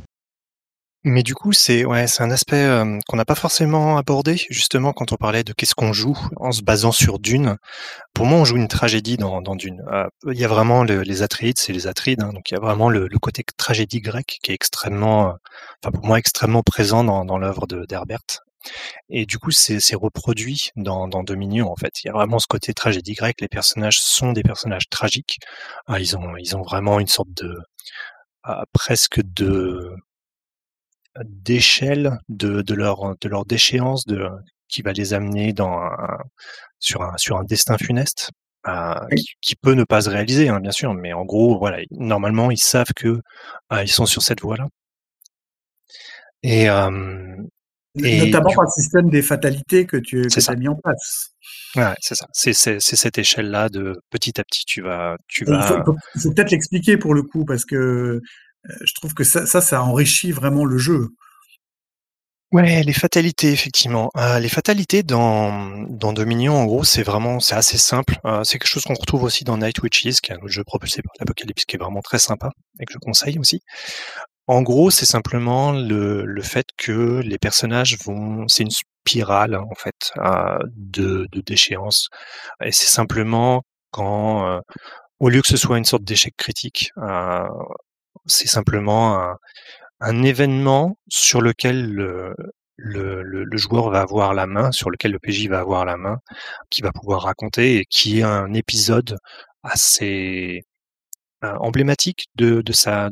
Mais 1.08 1.22
du 1.22 1.36
coup, 1.36 1.52
c'est 1.52 1.84
ouais, 1.84 2.08
c'est 2.08 2.24
un 2.24 2.32
aspect 2.32 2.68
qu'on 3.06 3.16
n'a 3.16 3.24
pas 3.24 3.36
forcément 3.36 3.96
abordé 3.96 4.44
justement 4.50 4.92
quand 4.92 5.12
on 5.12 5.16
parlait 5.16 5.44
de 5.44 5.52
qu'est-ce 5.52 5.76
qu'on 5.76 5.92
joue 5.92 6.18
en 6.34 6.50
se 6.50 6.62
basant 6.62 6.90
sur 6.90 7.20
Dune. 7.20 7.58
Pour 8.12 8.26
moi, 8.26 8.40
on 8.40 8.44
joue 8.44 8.56
une 8.56 8.66
tragédie 8.66 9.16
dans, 9.16 9.40
dans 9.40 9.54
Dune. 9.54 9.84
Euh, 9.92 10.08
il 10.32 10.36
y 10.36 10.44
a 10.44 10.48
vraiment 10.48 10.82
les 10.82 11.22
Atreides, 11.22 11.58
c'est 11.58 11.72
les 11.72 11.86
Atrides, 11.86 12.22
hein, 12.22 12.32
donc 12.32 12.50
il 12.50 12.54
y 12.54 12.56
a 12.56 12.60
vraiment 12.60 12.90
le, 12.90 13.08
côté 13.20 13.44
tragédie 13.56 14.00
grecque 14.00 14.38
qui 14.42 14.50
est 14.50 14.54
extrêmement, 14.54 15.36
enfin 15.80 15.92
pour 15.92 16.04
moi 16.04 16.18
extrêmement 16.18 16.64
présent 16.64 17.04
dans, 17.04 17.24
dans 17.24 17.38
l'œuvre 17.38 17.68
d'Herbert. 17.68 18.42
Et 19.08 19.26
du 19.26 19.38
coup, 19.38 19.52
c'est 19.52 19.78
reproduit 19.94 20.70
dans, 20.74 21.06
dans 21.06 21.22
Dominion, 21.22 21.70
en 21.70 21.76
fait. 21.76 22.02
Il 22.02 22.08
y 22.08 22.10
a 22.10 22.14
vraiment 22.14 22.40
ce 22.40 22.48
côté 22.48 22.74
tragédie 22.74 23.14
grecque. 23.14 23.40
Les 23.40 23.48
personnages 23.48 24.00
sont 24.00 24.32
des 24.32 24.42
personnages 24.42 24.88
tragiques. 24.90 25.38
Ah, 25.86 26.00
ils 26.00 26.16
ont, 26.16 26.36
ils 26.36 26.56
ont 26.56 26.62
vraiment 26.62 26.98
une 26.98 27.06
sorte 27.06 27.32
de, 27.32 27.56
ah, 28.42 28.64
presque 28.72 29.20
de, 29.22 29.92
d'échelle 31.24 32.18
de, 32.28 32.62
de 32.62 32.74
leur, 32.74 33.16
de 33.20 33.28
leur 33.28 33.44
déchéance 33.44 34.04
de, 34.06 34.28
qui 34.68 34.82
va 34.82 34.92
les 34.92 35.14
amener 35.14 35.52
dans 35.52 35.80
sur 36.78 37.02
un, 37.02 37.16
sur 37.16 37.36
un 37.36 37.44
destin 37.44 37.78
funeste. 37.78 38.30
Euh, 38.68 38.94
qui, 39.42 39.54
peut 39.54 39.74
ne 39.74 39.84
pas 39.84 40.00
se 40.00 40.10
réaliser, 40.10 40.48
hein, 40.48 40.58
bien 40.58 40.72
sûr, 40.72 40.92
mais 40.92 41.12
en 41.12 41.24
gros, 41.24 41.56
voilà, 41.56 41.78
normalement, 41.92 42.50
ils 42.50 42.58
savent 42.58 42.92
que 42.96 43.20
euh, 43.72 43.82
ils 43.82 43.88
sont 43.88 44.06
sur 44.06 44.22
cette 44.22 44.40
voie-là. 44.40 44.66
Et, 46.42 46.68
euh, 46.68 46.90
Notamment 47.94 48.52
par 48.52 48.64
le 48.64 48.82
système 48.82 49.08
des 49.08 49.22
fatalités 49.22 49.86
que 49.86 49.96
tu 49.96 50.26
as 50.26 50.54
mis 50.56 50.68
en 50.68 50.74
place. 50.74 51.28
Ouais, 51.76 51.94
c'est 52.00 52.16
ça. 52.16 52.26
C'est 52.32 52.52
cette 52.80 53.18
échelle-là 53.18 53.68
de 53.68 53.94
petit 54.10 54.38
à 54.40 54.44
petit, 54.44 54.64
tu 54.66 54.82
vas. 54.82 55.16
Tu 55.28 55.44
vas... 55.44 55.82
Il 56.16 56.20
faut, 56.20 56.32
peut-être 56.32 56.50
l'expliquer 56.50 56.96
pour 56.96 57.14
le 57.14 57.22
coup, 57.22 57.44
parce 57.44 57.64
que 57.64 58.20
je 58.84 58.94
trouve 58.94 59.14
que 59.14 59.24
ça, 59.24 59.46
ça, 59.46 59.82
enrichit 59.82 60.32
vraiment 60.32 60.64
le 60.64 60.78
jeu. 60.78 61.08
Ouais, 62.52 62.82
les 62.84 62.92
fatalités, 62.92 63.50
effectivement. 63.50 64.10
Euh, 64.16 64.38
les 64.38 64.48
fatalités 64.48 65.02
dans, 65.02 65.84
dans 65.88 66.12
Dominion, 66.12 66.54
en 66.54 66.64
gros, 66.64 66.84
c'est 66.84 67.02
vraiment, 67.02 67.40
c'est 67.40 67.56
assez 67.56 67.76
simple. 67.76 68.18
Euh, 68.24 68.44
c'est 68.44 68.58
quelque 68.58 68.68
chose 68.68 68.84
qu'on 68.84 68.94
retrouve 68.94 69.24
aussi 69.24 69.42
dans 69.44 69.58
Night 69.58 69.82
Witches, 69.82 70.20
qui 70.20 70.30
est 70.30 70.34
un 70.36 70.38
autre 70.38 70.48
jeu 70.48 70.62
propulsé 70.64 71.02
par 71.02 71.12
l'Apocalypse, 71.18 71.64
qui 71.64 71.76
est 71.76 71.78
vraiment 71.78 72.02
très 72.02 72.20
sympa, 72.20 72.50
et 72.80 72.84
que 72.84 72.92
je 72.92 72.98
conseille 72.98 73.38
aussi. 73.38 73.60
En 74.46 74.62
gros, 74.62 74.90
c'est 74.90 75.06
simplement 75.06 75.72
le, 75.72 76.24
le 76.24 76.42
fait 76.42 76.66
que 76.76 77.20
les 77.24 77.38
personnages 77.38 77.96
vont, 78.04 78.46
c'est 78.48 78.62
une 78.62 78.70
spirale 78.70 79.56
en 79.56 79.74
fait 79.76 80.12
euh, 80.18 80.58
de, 80.76 81.26
de 81.32 81.40
déchéance, 81.40 82.08
et 82.64 82.70
c'est 82.72 82.86
simplement 82.86 83.62
quand, 83.90 84.60
au 85.20 85.28
lieu 85.30 85.42
que 85.42 85.48
ce 85.48 85.56
soit 85.56 85.78
une 85.78 85.84
sorte 85.84 86.04
d'échec 86.04 86.34
critique, 86.36 86.92
c'est 88.26 88.48
simplement 88.48 89.36
un, 90.00 90.22
événement 90.22 90.98
sur 91.08 91.40
lequel 91.40 91.92
le, 92.76 93.56
joueur 93.56 93.90
va 93.90 94.00
avoir 94.00 94.34
la 94.34 94.46
main, 94.46 94.72
sur 94.72 94.90
lequel 94.90 95.12
le 95.12 95.18
PJ 95.18 95.48
va 95.48 95.60
avoir 95.60 95.84
la 95.84 95.96
main, 95.96 96.18
qui 96.70 96.82
va 96.82 96.92
pouvoir 96.92 97.22
raconter 97.22 97.78
et 97.78 97.84
qui 97.86 98.20
est 98.20 98.22
un 98.22 98.52
épisode 98.54 99.16
assez 99.62 100.62
euh, 101.44 101.54
emblématique 101.60 102.26
de, 102.36 102.62
sa, 102.72 103.10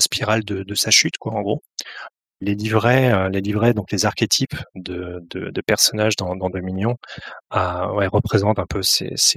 spirale 0.00 0.44
de, 0.44 0.74
sa 0.74 0.90
chute, 0.90 1.18
quoi, 1.18 1.32
en 1.34 1.42
gros. 1.42 1.62
Les 2.40 2.54
livrets, 2.54 3.12
euh, 3.12 3.28
les 3.30 3.40
livrets, 3.40 3.74
donc 3.74 3.90
les 3.92 4.06
archétypes 4.06 4.56
de, 4.74 5.22
personnages 5.66 6.16
dans, 6.16 6.36
Dominion, 6.36 6.96
ouais, 7.52 8.06
représentent 8.06 8.58
un 8.58 8.66
peu 8.68 8.80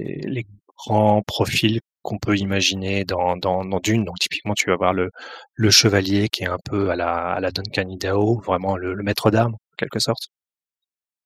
les 0.00 0.46
grands 0.76 1.22
profils 1.22 1.80
qu'on 2.08 2.18
peut 2.18 2.38
imaginer 2.38 3.04
dans, 3.04 3.36
dans, 3.36 3.64
dans, 3.66 3.80
Dune. 3.80 4.04
Donc 4.04 4.18
typiquement, 4.18 4.54
tu 4.54 4.70
vas 4.70 4.76
voir 4.76 4.94
le, 4.94 5.10
le 5.54 5.70
chevalier 5.70 6.28
qui 6.30 6.44
est 6.44 6.48
un 6.48 6.58
peu 6.64 6.90
à 6.90 6.96
la, 6.96 7.32
à 7.34 7.40
la 7.40 7.50
Duncan 7.50 7.86
Idaho, 7.90 8.40
vraiment 8.40 8.76
le, 8.78 8.96
maître 9.02 9.30
d'armes, 9.30 9.54
en 9.54 9.76
quelque 9.76 9.98
sorte. 9.98 10.28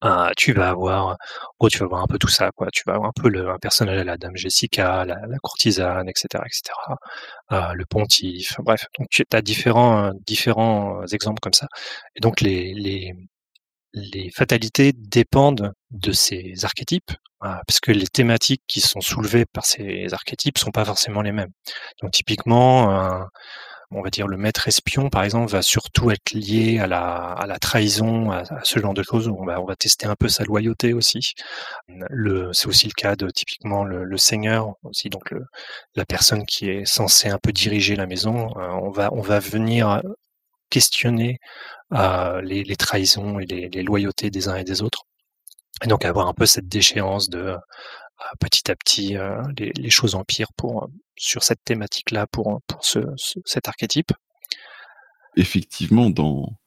Ah, 0.01 0.33
tu 0.37 0.53
vas 0.53 0.71
avoir, 0.71 1.17
oh, 1.61 1.69
tu 1.69 1.79
vas 1.79 1.85
avoir 1.85 2.03
un 2.03 2.07
peu 2.09 2.19
tout 2.19 2.27
ça, 2.29 2.51
quoi. 2.57 2.67
Tu 2.73 2.83
vas 2.87 2.95
avoir 2.95 3.09
un 3.11 3.13
peu 3.23 3.29
le, 3.29 3.49
un 3.49 3.59
personnage 3.59 4.01
à 4.01 4.05
la 4.05 4.17
Dame 4.17 4.37
Jessica, 4.37 5.05
la, 5.05 5.15
la 5.29 5.39
courtisane, 5.39 6.09
etc., 6.09 6.43
etc. 6.45 6.75
Euh, 7.53 7.73
le 7.75 7.85
pontife, 7.87 8.57
bref. 8.59 8.87
Donc 8.99 9.09
tu 9.11 9.25
as 9.33 9.43
différents, 9.43 10.11
différents 10.27 11.07
exemples 11.13 11.39
comme 11.41 11.53
ça. 11.53 11.69
Et 12.17 12.21
donc 12.21 12.41
les, 12.41 12.75
les, 12.75 13.15
les 13.93 14.31
fatalités 14.33 14.93
dépendent 14.93 15.73
de 15.93 16.13
ces 16.13 16.65
archétypes, 16.65 17.13
parce 17.43 17.81
que 17.81 17.93
les 17.93 18.07
thématiques 18.07 18.63
qui 18.69 18.81
sont 18.81 19.01
soulevées 19.01 19.47
par 19.47 19.65
ces 19.65 20.07
archétypes 20.13 20.59
sont 20.59 20.71
pas 20.71 20.85
forcément 20.85 21.23
les 21.23 21.33
mêmes. 21.33 21.51
Donc 22.01 22.13
typiquement, 22.13 23.29
on 23.95 24.03
va 24.03 24.11
dire 24.11 24.27
le 24.27 24.37
maître 24.37 24.69
espion 24.69 25.11
par 25.11 25.23
exemple 25.25 25.51
va 25.51 25.63
surtout 25.63 26.11
être 26.11 26.33
lié 26.33 26.79
à 26.79 26.87
la, 26.87 27.59
trahison, 27.61 28.31
à, 28.31 28.45
ce 28.65 28.79
genre 28.79 28.95
de 28.95 29.03
choses. 29.03 29.29
On 29.29 29.45
va, 29.45 29.77
tester 29.77 30.07
un 30.07 30.17
peu 30.17 30.29
sa 30.29 30.45
loyauté 30.45 30.93
aussi. 30.93 31.35
C'est 31.89 32.67
aussi 32.67 32.87
le 32.87 32.95
cas 32.97 33.17
de 33.17 33.29
typiquement 33.31 33.85
le, 33.85 34.17
seigneur 34.17 34.75
aussi, 34.85 35.09
donc 35.09 35.35
la 35.95 36.05
personne 36.05 36.45
qui 36.47 36.69
est 36.71 36.85
censée 36.87 37.29
un 37.29 37.39
peu 37.39 37.53
diriger 37.53 37.97
la 37.97 38.07
maison. 38.07 38.49
Euh, 38.57 38.69
on 38.83 38.91
va, 38.91 39.13
on 39.13 39.21
va 39.21 39.41
venir 39.41 40.01
questionner 40.71 41.39
euh, 41.93 42.41
les, 42.43 42.77
trahisons 42.77 43.39
et 43.41 43.47
les 43.47 43.83
loyautés 43.83 44.31
des 44.31 44.49
uns 44.49 44.57
et 44.57 44.65
des 44.65 44.83
autres. 44.83 45.05
Et 45.83 45.89
donc 45.89 46.05
avoir 46.05 46.29
un 46.29 46.35
peu 46.35 46.47
cette 46.47 46.69
déchéance 46.69 47.29
de 47.29 47.57
petit 48.41 48.71
à 48.71 48.77
petit 48.77 49.17
euh, 49.17 49.43
les, 49.59 49.91
choses 49.91 50.15
empirent 50.15 50.53
pour 50.57 50.89
sur 51.17 51.43
cette 51.43 51.63
thématique-là 51.65 52.27
pour 52.27 52.61
pour 52.67 52.85
ce, 52.85 53.01
cet 53.45 53.69
archétype. 53.69 54.13
Effectivement, 55.37 56.11
dans 56.11 56.59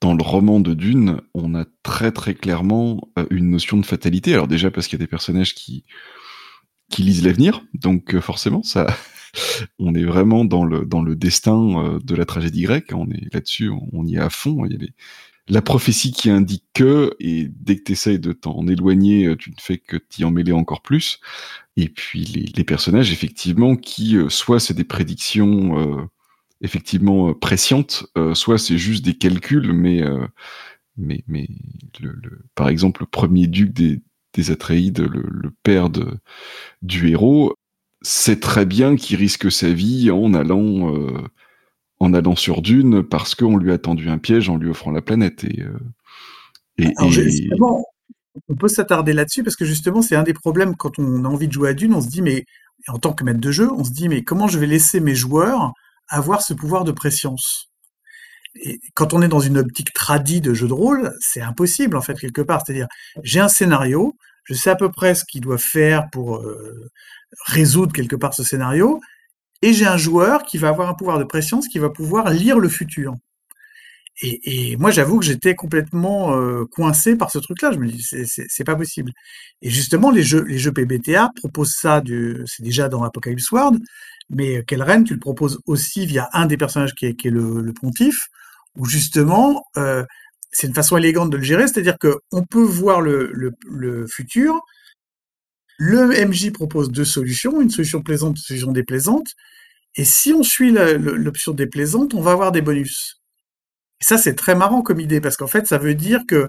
dans 0.00 0.14
le 0.14 0.22
roman 0.22 0.58
de 0.60 0.74
Dune, 0.74 1.20
on 1.34 1.54
a 1.54 1.64
très 1.82 2.12
très 2.12 2.34
clairement 2.34 3.08
euh, 3.18 3.26
une 3.30 3.50
notion 3.50 3.76
de 3.76 3.86
fatalité. 3.86 4.32
Alors 4.34 4.48
déjà 4.48 4.70
parce 4.70 4.86
qu'il 4.86 4.98
y 4.98 5.02
a 5.02 5.04
des 5.04 5.10
personnages 5.10 5.54
qui 5.54 5.84
qui 6.90 7.02
lisent 7.02 7.24
l'avenir, 7.24 7.62
donc 7.74 8.14
euh, 8.14 8.20
forcément 8.20 8.62
ça, 8.62 8.86
on 9.78 9.94
est 9.94 10.04
vraiment 10.04 10.44
dans 10.44 10.64
le 10.64 10.84
dans 10.84 11.02
le 11.02 11.16
destin 11.16 11.98
de 12.02 12.14
la 12.14 12.24
tragédie 12.24 12.62
grecque. 12.62 12.92
On 12.94 13.08
est 13.10 13.32
là-dessus, 13.32 13.70
on, 13.92 14.06
y 14.06 14.16
est 14.16 14.20
à 14.20 14.30
fond. 14.30 14.64
Il 14.64 14.72
y 14.72 14.76
a 14.76 14.78
la 15.48 15.62
prophétie 15.62 16.12
qui 16.12 16.30
indique 16.30 16.64
que, 16.74 17.14
et 17.18 17.48
dès 17.48 17.76
que 17.76 17.92
tu 17.92 18.18
de 18.18 18.32
t'en 18.32 18.66
éloigner, 18.68 19.26
euh, 19.26 19.36
tu 19.36 19.50
ne 19.50 19.56
fais 19.60 19.78
que 19.78 19.96
t'y 19.96 20.24
emmêler 20.24 20.52
encore 20.52 20.82
plus. 20.82 21.20
Et 21.76 21.88
puis 21.88 22.24
les, 22.24 22.64
personnages, 22.64 23.12
effectivement, 23.12 23.76
qui, 23.76 24.16
euh, 24.16 24.28
soit 24.28 24.60
c'est 24.60 24.74
des 24.74 24.84
prédictions 24.84 25.78
euh, 25.78 26.02
effectivement 26.60 27.34
prescientes, 27.34 28.06
soit 28.34 28.58
c'est 28.58 28.78
juste 28.78 29.04
des 29.04 29.14
calculs, 29.14 29.72
mais, 29.72 30.02
mais, 30.96 31.24
mais 31.26 31.48
le, 32.00 32.14
par 32.54 32.68
exemple, 32.68 33.02
le 33.02 33.08
premier 33.08 33.48
duc 33.48 33.72
des, 33.72 34.00
des 34.34 34.50
Atreides, 34.52 35.00
le, 35.00 35.24
le 35.28 35.50
père 35.64 35.90
de, 35.90 36.18
du 36.82 37.08
héros, 37.08 37.56
sait 38.02 38.38
très 38.38 38.64
bien 38.64 38.94
qu'il 38.94 39.16
risque 39.16 39.50
sa 39.50 39.72
vie 39.72 40.12
en 40.12 40.34
allant 40.34 40.94
en 42.02 42.14
allant 42.14 42.34
sur 42.34 42.62
Dune 42.62 43.04
parce 43.04 43.34
qu'on 43.34 43.56
lui 43.56 43.70
a 43.72 43.78
tendu 43.78 44.08
un 44.08 44.18
piège 44.18 44.48
en 44.48 44.56
lui 44.56 44.68
offrant 44.68 44.90
la 44.90 45.02
planète. 45.02 45.44
Et, 45.44 45.62
euh, 45.62 45.78
et, 46.78 46.92
on 48.48 48.56
peut 48.56 48.68
s'attarder 48.68 49.12
là-dessus 49.12 49.44
parce 49.44 49.56
que 49.56 49.64
justement, 49.64 50.02
c'est 50.02 50.16
un 50.16 50.22
des 50.24 50.32
problèmes 50.32 50.74
quand 50.74 50.98
on 50.98 51.24
a 51.24 51.28
envie 51.28 51.46
de 51.46 51.52
jouer 51.52 51.68
à 51.68 51.74
Dune. 51.74 51.94
On 51.94 52.00
se 52.00 52.08
dit, 52.08 52.22
mais 52.22 52.44
en 52.88 52.98
tant 52.98 53.12
que 53.12 53.22
maître 53.22 53.40
de 53.40 53.52
jeu, 53.52 53.70
on 53.72 53.84
se 53.84 53.92
dit, 53.92 54.08
mais 54.08 54.24
comment 54.24 54.48
je 54.48 54.58
vais 54.58 54.66
laisser 54.66 54.98
mes 54.98 55.14
joueurs 55.14 55.72
avoir 56.08 56.42
ce 56.42 56.54
pouvoir 56.54 56.82
de 56.82 56.92
préscience? 56.92 57.68
Et 58.56 58.80
quand 58.94 59.14
on 59.14 59.22
est 59.22 59.28
dans 59.28 59.40
une 59.40 59.58
optique 59.58 59.92
tradie 59.92 60.40
de 60.40 60.54
jeu 60.54 60.66
de 60.66 60.72
rôle, 60.72 61.12
c'est 61.20 61.40
impossible 61.40 61.96
en 61.96 62.00
fait 62.00 62.18
quelque 62.18 62.42
part. 62.42 62.62
C'est-à-dire, 62.64 62.88
j'ai 63.22 63.38
un 63.38 63.48
scénario, 63.48 64.16
je 64.44 64.54
sais 64.54 64.70
à 64.70 64.76
peu 64.76 64.90
près 64.90 65.14
ce 65.14 65.24
qu'il 65.24 65.40
doit 65.40 65.58
faire 65.58 66.08
pour 66.10 66.38
euh, 66.38 66.90
résoudre 67.46 67.92
quelque 67.92 68.16
part 68.16 68.34
ce 68.34 68.42
scénario, 68.42 69.00
et 69.62 69.72
j'ai 69.72 69.86
un 69.86 69.96
joueur 69.96 70.42
qui 70.42 70.58
va 70.58 70.68
avoir 70.68 70.88
un 70.88 70.94
pouvoir 70.94 71.18
de 71.18 71.24
préscience 71.24 71.68
qui 71.68 71.78
va 71.78 71.88
pouvoir 71.88 72.30
lire 72.30 72.58
le 72.58 72.68
futur. 72.68 73.14
Et, 74.20 74.76
moi, 74.76 74.90
j'avoue 74.90 75.18
que 75.18 75.24
j'étais 75.24 75.54
complètement 75.54 76.36
euh, 76.36 76.64
coincé 76.66 77.16
par 77.16 77.30
ce 77.30 77.38
truc-là. 77.38 77.72
Je 77.72 77.78
me 77.78 77.88
dis, 77.88 78.06
c'est 78.26 78.64
pas 78.64 78.76
possible. 78.76 79.10
Et 79.62 79.70
justement, 79.70 80.10
les 80.10 80.22
jeux, 80.22 80.44
les 80.44 80.58
jeux 80.58 80.72
PBTA 80.72 81.30
proposent 81.34 81.74
ça. 81.74 82.02
C'est 82.46 82.62
déjà 82.62 82.88
dans 82.88 83.02
Apocalypse 83.02 83.50
World, 83.50 83.82
mais 84.30 84.62
Kelren, 84.64 85.04
tu 85.04 85.14
le 85.14 85.18
proposes 85.18 85.60
aussi 85.66 86.06
via 86.06 86.28
un 86.32 86.46
des 86.46 86.56
personnages 86.56 86.94
qui 86.94 87.06
est, 87.06 87.14
qui 87.14 87.28
est 87.28 87.32
le, 87.32 87.72
pontife, 87.72 88.28
où 88.76 88.84
justement, 88.84 89.64
euh, 89.76 90.04
c'est 90.52 90.66
une 90.68 90.74
façon 90.74 90.96
élégante 90.96 91.30
de 91.30 91.38
le 91.38 91.42
gérer, 91.42 91.66
c'est-à-dire 91.66 91.98
que 91.98 92.20
on 92.30 92.44
peut 92.44 92.62
voir 92.62 93.00
le, 93.00 93.30
le, 93.32 93.52
le, 93.68 94.06
futur. 94.06 94.60
Le 95.84 96.10
MJ 96.28 96.52
propose 96.52 96.92
deux 96.92 97.04
solutions, 97.04 97.60
une 97.60 97.68
solution 97.68 98.02
plaisante, 98.02 98.36
une 98.36 98.42
solution 98.44 98.70
déplaisante. 98.70 99.26
Et 99.96 100.04
si 100.04 100.32
on 100.32 100.44
suit 100.44 100.70
l'option 100.70 101.54
déplaisante, 101.54 102.14
on 102.14 102.20
va 102.20 102.30
avoir 102.30 102.52
des 102.52 102.62
bonus. 102.62 103.20
Et 104.00 104.04
ça, 104.04 104.16
c'est 104.16 104.36
très 104.36 104.54
marrant 104.54 104.82
comme 104.82 105.00
idée, 105.00 105.20
parce 105.20 105.36
qu'en 105.36 105.48
fait, 105.48 105.66
ça 105.66 105.78
veut 105.78 105.96
dire 105.96 106.20
que 106.28 106.48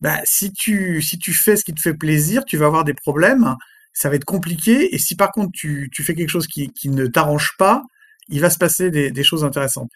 bah, 0.00 0.18
si, 0.24 0.52
tu, 0.52 1.00
si 1.00 1.16
tu 1.16 1.32
fais 1.32 1.54
ce 1.54 1.62
qui 1.62 1.72
te 1.72 1.80
fait 1.80 1.94
plaisir, 1.94 2.44
tu 2.44 2.56
vas 2.56 2.66
avoir 2.66 2.82
des 2.82 2.92
problèmes, 2.92 3.54
ça 3.92 4.08
va 4.10 4.16
être 4.16 4.24
compliqué, 4.24 4.92
et 4.92 4.98
si 4.98 5.14
par 5.14 5.30
contre 5.30 5.52
tu, 5.54 5.88
tu 5.92 6.02
fais 6.02 6.16
quelque 6.16 6.30
chose 6.30 6.48
qui, 6.48 6.72
qui 6.72 6.88
ne 6.88 7.06
t'arrange 7.06 7.52
pas, 7.58 7.84
il 8.30 8.40
va 8.40 8.50
se 8.50 8.58
passer 8.58 8.90
des, 8.90 9.12
des 9.12 9.22
choses 9.22 9.44
intéressantes. 9.44 9.90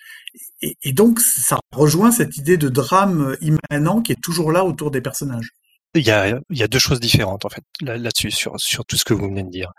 Et, 0.63 0.77
et, 0.85 0.93
donc, 0.93 1.19
ça 1.19 1.59
rejoint 1.73 2.13
cette 2.13 2.37
idée 2.37 2.57
de 2.57 2.69
drame 2.69 3.37
immanent 3.41 4.01
qui 4.01 4.13
est 4.13 4.23
toujours 4.23 4.53
là 4.53 4.65
autour 4.65 4.93
des 4.93 5.01
personnages. 5.01 5.51
Il 5.97 6.07
y 6.07 6.11
a, 6.11 6.69
deux 6.69 6.79
choses 6.79 7.01
différentes, 7.01 7.45
en 7.45 7.49
fait, 7.49 7.65
là-dessus, 7.81 8.31
sur, 8.31 8.55
tout 8.87 8.97
ce 8.97 9.05
que 9.05 9.15
vous 9.15 9.27
venez 9.29 9.43
de 9.43 9.51
dire. 9.51 9.73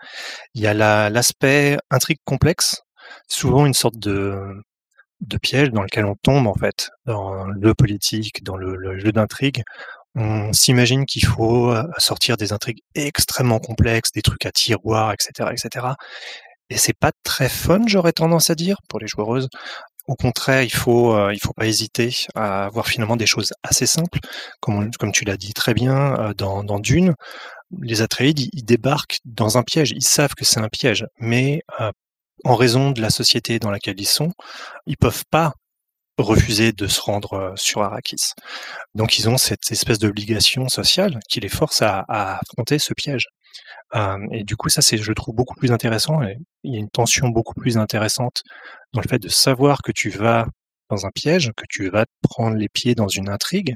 Il 0.54 0.62
y 0.62 0.66
a 0.66 0.74
l'aspect 1.10 1.78
intrigue 1.90 2.18
complexe, 2.24 2.82
souvent 3.28 3.66
une 3.66 3.74
sorte 3.74 3.98
de, 3.98 4.36
piège 5.42 5.70
dans 5.70 5.82
lequel 5.82 6.04
on 6.06 6.16
tombe 6.16 6.46
en 6.46 6.54
fait, 6.54 6.90
dans 7.06 7.44
le 7.46 7.74
politique, 7.74 8.42
dans 8.44 8.56
le, 8.56 8.98
jeu 8.98 9.12
d'intrigue. 9.12 9.62
On 10.14 10.52
s'imagine 10.52 11.06
qu'il 11.06 11.24
faut 11.24 11.70
euh, 11.70 11.84
sortir 11.98 12.36
des 12.36 12.52
intrigues 12.52 12.80
extrêmement 12.94 13.60
complexes, 13.60 14.10
des 14.10 14.22
trucs 14.22 14.46
à 14.46 14.50
tiroir, 14.50 15.12
etc., 15.12 15.50
etc. 15.52 15.86
Et 16.70 16.76
c'est 16.76 16.96
pas 16.98 17.12
très 17.22 17.48
fun, 17.48 17.82
j'aurais 17.86 18.12
tendance 18.12 18.50
à 18.50 18.54
dire, 18.54 18.78
pour 18.88 18.98
les 18.98 19.06
joueuses. 19.06 19.48
Au 20.08 20.16
contraire, 20.16 20.62
il 20.62 20.72
faut, 20.72 21.14
euh, 21.14 21.32
il 21.32 21.38
faut 21.40 21.52
pas 21.52 21.66
hésiter 21.66 22.12
à 22.34 22.64
avoir 22.64 22.88
finalement 22.88 23.16
des 23.16 23.26
choses 23.26 23.52
assez 23.62 23.86
simples, 23.86 24.18
comme, 24.60 24.90
tu 25.12 25.24
l'as 25.24 25.36
dit 25.36 25.54
très 25.54 25.74
bien 25.74 26.18
euh, 26.18 26.34
dans, 26.34 26.64
dans 26.64 26.80
Dune. 26.80 27.14
Les 27.80 28.02
Atreides, 28.02 28.40
ils, 28.40 28.64
débarquent 28.64 29.18
dans 29.24 29.58
un 29.58 29.62
piège. 29.62 29.92
Ils 29.92 30.02
savent 30.02 30.34
que 30.34 30.44
c'est 30.44 30.60
un 30.60 30.68
piège, 30.68 31.06
mais 31.20 31.62
en 32.44 32.54
raison 32.54 32.90
de 32.90 33.00
la 33.00 33.10
société 33.10 33.58
dans 33.58 33.70
laquelle 33.70 34.00
ils 34.00 34.06
sont, 34.06 34.32
ils 34.86 34.96
peuvent 34.96 35.24
pas 35.30 35.52
refuser 36.22 36.72
de 36.72 36.86
se 36.86 37.00
rendre 37.00 37.34
euh, 37.34 37.52
sur 37.56 37.82
Arrakis. 37.82 38.32
Donc 38.94 39.18
ils 39.18 39.28
ont 39.28 39.38
cette 39.38 39.70
espèce 39.70 39.98
d'obligation 39.98 40.68
sociale 40.68 41.20
qui 41.28 41.40
les 41.40 41.48
force 41.48 41.82
à, 41.82 42.04
affronter 42.08 42.78
ce 42.78 42.94
piège. 42.94 43.26
Euh, 43.94 44.18
et 44.32 44.44
du 44.44 44.56
coup, 44.56 44.68
ça, 44.68 44.82
c'est, 44.82 44.98
je 44.98 45.12
trouve, 45.12 45.34
beaucoup 45.34 45.54
plus 45.54 45.72
intéressant. 45.72 46.22
Et 46.22 46.36
il 46.64 46.74
y 46.74 46.76
a 46.76 46.80
une 46.80 46.90
tension 46.90 47.28
beaucoup 47.28 47.54
plus 47.54 47.78
intéressante 47.78 48.42
dans 48.92 49.00
le 49.00 49.08
fait 49.08 49.18
de 49.18 49.28
savoir 49.28 49.82
que 49.82 49.92
tu 49.92 50.10
vas 50.10 50.46
dans 50.90 51.04
un 51.06 51.10
piège, 51.10 51.52
que 51.56 51.64
tu 51.68 51.90
vas 51.90 52.06
prendre 52.22 52.56
les 52.56 52.68
pieds 52.68 52.94
dans 52.94 53.08
une 53.08 53.28
intrigue, 53.28 53.74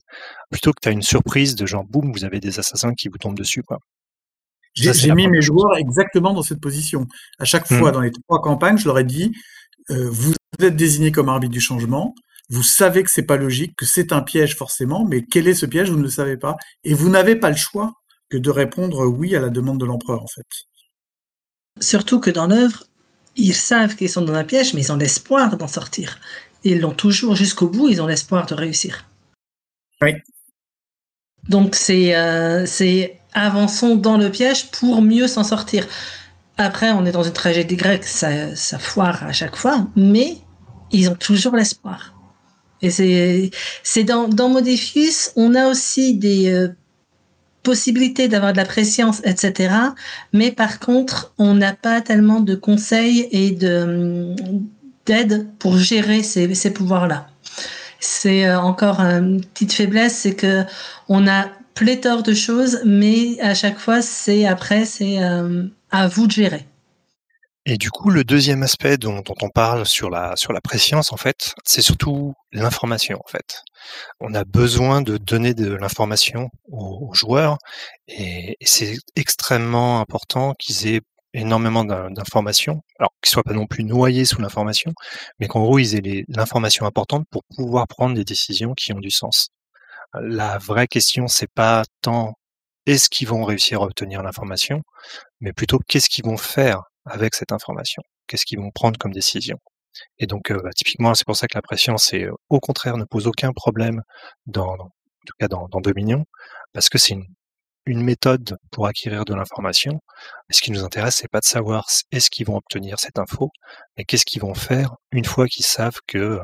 plutôt 0.51 0.72
que 0.72 0.80
tu 0.83 0.89
as 0.89 0.93
une 0.93 1.03
surprise 1.03 1.55
de 1.55 1.66
genre, 1.66 1.85
boum, 1.85 2.11
vous 2.12 2.24
avez 2.24 2.41
des 2.41 2.59
assassins 2.59 2.95
qui 2.95 3.09
vous 3.09 3.18
tombent 3.18 3.37
dessus. 3.37 3.62
Quoi. 3.62 3.78
J'ai 4.74 5.12
mis 5.12 5.28
mes 5.28 5.43
joueurs 5.43 5.76
exactement 5.76 6.33
dans 6.33 6.43
cette 6.43 6.61
position. 6.61 7.07
À 7.39 7.45
chaque 7.45 7.66
fois, 7.66 7.91
mmh. 7.91 7.95
dans 7.95 8.01
les 8.01 8.11
trois 8.11 8.41
campagnes, 8.41 8.78
je 8.78 8.87
leur 8.87 8.99
ai 8.99 9.05
dit, 9.05 9.33
euh, 9.91 10.09
vous 10.11 10.33
êtes 10.61 10.76
désigné 10.76 11.12
comme 11.12 11.28
arbitre 11.28 11.53
du 11.53 11.61
changement, 11.61 12.14
vous 12.49 12.62
savez 12.62 13.03
que 13.03 13.11
c'est 13.11 13.22
pas 13.22 13.37
logique, 13.37 13.74
que 13.76 13.87
c'est 13.87 14.12
un 14.12 14.22
piège 14.22 14.57
forcément, 14.57 15.07
mais 15.07 15.24
quel 15.24 15.49
est 15.49 15.55
ce 15.55 15.66
piège, 15.66 15.91
vous 15.91 15.99
ne 15.99 16.03
le 16.03 16.11
savez 16.11 16.37
pas, 16.37 16.57
et 16.85 16.95
vous 16.95 17.09
n'avez 17.09 17.37
pas 17.37 17.51
le 17.51 17.57
choix 17.57 17.93
que 18.33 18.39
de 18.39 18.51
répondre 18.51 19.05
oui 19.05 19.37
à 19.37 19.41
la 19.41 19.51
demande 19.51 19.78
de 19.78 19.85
l'empereur, 19.85 20.22
en 20.22 20.26
fait. 20.26 20.47
Surtout 21.80 22.18
que 22.18 22.30
dans 22.30 22.47
l'œuvre, 22.47 22.85
ils 23.37 23.55
savent 23.55 23.95
qu'ils 23.95 24.09
sont 24.09 24.22
dans 24.22 24.33
un 24.33 24.45
piège, 24.45 24.72
mais 24.72 24.80
ils 24.80 24.93
ont 24.93 24.97
l'espoir 24.97 25.59
d'en 25.59 25.68
sortir. 25.68 26.18
ils 26.64 26.80
l'ont 26.80 26.95
toujours 26.95 27.35
jusqu'au 27.37 27.68
bout, 27.68 27.91
ils 27.91 28.01
ont 28.01 28.07
l'espoir 28.07 28.47
de 28.47 28.55
réussir. 28.55 29.05
Oui. 30.01 30.14
Donc 31.49 31.74
c'est 31.74 32.16
euh, 32.16 32.64
c'est 32.66 33.20
avançons 33.35 33.97
dans 33.97 34.16
le 34.16 34.30
piège 34.30 34.70
pour 34.70 35.03
mieux 35.03 35.28
s'en 35.28 35.45
sortir. 35.45 35.87
Après, 36.57 36.91
on 36.93 37.05
est 37.05 37.12
dans 37.12 37.24
une 37.24 37.33
tragédie 37.33 37.76
grecque, 37.76 38.05
ça, 38.05 38.55
ça 38.57 38.78
foire 38.78 39.24
à 39.24 39.33
chaque 39.33 39.57
fois, 39.57 39.89
mais 39.97 40.39
ils 40.91 41.11
ont 41.11 41.14
toujours 41.14 41.57
l'espoir. 41.57 42.14
Et 42.83 42.91
c'est, 42.91 43.51
c'est 43.83 44.05
dans, 44.05 44.28
dans 44.28 44.49
Modifius, 44.49 45.33
on 45.37 45.55
a 45.55 45.68
aussi 45.68 46.16
des 46.16 46.53
euh, 46.53 46.68
possibilités 47.63 48.29
d'avoir 48.29 48.53
de 48.53 48.57
la 48.57 48.65
préscience, 48.65 49.21
etc. 49.25 49.75
Mais 50.33 50.51
par 50.51 50.79
contre, 50.79 51.33
on 51.39 51.55
n'a 51.55 51.73
pas 51.73 52.01
tellement 52.01 52.41
de 52.41 52.55
conseils 52.55 53.29
et 53.31 53.51
de, 53.51 54.35
d'aide 55.07 55.49
pour 55.59 55.77
gérer 55.79 56.23
ces, 56.23 56.55
ces 56.55 56.73
pouvoirs-là. 56.73 57.29
C'est 58.01 58.47
euh, 58.47 58.61
encore 58.61 59.01
une 59.01 59.41
petite 59.41 59.73
faiblesse, 59.73 60.17
c'est 60.17 60.35
que 60.35 60.65
on 61.09 61.29
a 61.29 61.47
pléthore 61.75 62.23
de 62.23 62.35
choses, 62.35 62.81
mais 62.85 63.41
à 63.41 63.55
chaque 63.55 63.79
fois, 63.79 64.03
c'est 64.03 64.45
après, 64.47 64.85
c'est 64.85 65.23
euh, 65.23 65.65
à 65.91 66.09
vous 66.09 66.27
de 66.27 66.33
gérer. 66.33 66.67
Et 67.65 67.77
du 67.77 67.91
coup, 67.91 68.11
le 68.11 68.25
deuxième 68.25 68.65
aspect 68.65 68.97
dont, 68.97 69.23
on 69.41 69.49
parle 69.49 69.87
sur 69.87 70.11
la 70.11 70.35
sur 70.35 70.53
la 70.53 70.61
préscience, 70.61 71.13
en 71.13 71.17
fait, 71.17 71.55
c'est 71.65 71.81
surtout 71.81 72.35
l'information. 72.51 73.21
En 73.25 73.31
fait, 73.31 73.63
on 74.20 74.35
a 74.35 74.45
besoin 74.45 75.03
de 75.03 75.16
donner 75.18 75.55
de 75.55 75.72
l'information 75.74 76.51
aux, 76.70 77.11
joueurs, 77.14 77.59
et, 78.09 78.57
c'est 78.62 78.97
extrêmement 79.16 80.01
important 80.01 80.55
qu'ils 80.59 80.89
aient 80.89 81.01
énormément 81.35 81.85
d'informations, 81.85 82.83
alors 82.99 83.11
qu'ils 83.22 83.30
soient 83.30 83.43
pas 83.43 83.55
non 83.55 83.66
plus 83.66 83.85
noyés 83.85 84.24
sous 84.24 84.41
l'information, 84.41 84.93
mais 85.39 85.49
qu'en 85.49 85.62
gros 85.62 85.78
ils 85.78 85.95
aient 85.97 86.24
l'information 86.28 86.87
importante 86.87 87.26
pour 87.30 87.43
pouvoir 87.57 87.87
prendre 87.89 88.14
des 88.14 88.24
décisions 88.24 88.74
qui 88.74 88.93
ont 88.93 89.01
du 89.01 89.11
sens. 89.11 89.49
La 90.20 90.59
vraie 90.59 90.89
question, 90.89 91.28
c'est 91.28 91.51
pas 91.51 91.85
tant 92.03 92.35
est-ce 92.87 93.09
qu'ils 93.09 93.28
vont 93.28 93.45
réussir 93.45 93.83
à 93.83 93.85
obtenir 93.87 94.22
l'information, 94.22 94.83
mais 95.41 95.53
plutôt 95.53 95.78
qu'est-ce 95.89 96.11
qu'ils 96.11 96.24
vont 96.24 96.37
faire 96.37 96.83
avec 97.07 97.35
cette 97.35 97.53
information, 97.53 98.03
qu'est-ce 98.26 98.45
qu'ils 98.47 98.59
vont 98.59 98.70
prendre 98.70 98.99
comme 98.99 99.12
décision? 99.12 99.59
Et 100.18 100.26
donc, 100.26 100.53
bah, 100.53 100.70
typiquement, 100.76 101.14
c'est 101.14 101.26
pour 101.26 101.36
ça 101.36 101.47
que 101.49 101.57
la 101.57 101.62
pression, 101.62 101.97
c'est 101.97 102.26
au 102.49 102.61
contraire 102.61 102.97
ne 102.97 103.05
pose 103.05 103.26
aucun 103.26 103.53
problème 103.53 104.03
dans, 104.47 104.76
tout 105.26 105.34
cas 105.38 105.49
dans, 105.49 105.68
Dominion, 105.80 106.24
parce 106.72 106.88
que 106.88 106.99
c'est 106.99 107.14
une, 107.86 108.03
méthode 108.05 108.57
pour 108.70 108.86
acquérir 108.86 109.24
de 109.24 109.34
l'information. 109.34 110.01
ce 110.51 110.61
qui 110.62 110.70
nous 110.70 110.84
intéresse, 110.84 111.16
c'est 111.16 111.30
pas 111.30 111.40
de 111.40 111.45
savoir 111.45 111.86
est-ce 112.12 112.30
qu'ils 112.30 112.47
vont 112.47 112.57
obtenir 112.57 112.99
cette 113.01 113.18
info, 113.18 113.51
mais 113.97 114.05
qu'est-ce 114.05 114.24
qu'ils 114.24 114.43
vont 114.43 114.55
faire 114.55 114.95
une 115.12 115.24
fois 115.24 115.49
qu'ils 115.49 115.64
savent 115.64 115.99
que, 116.07 116.40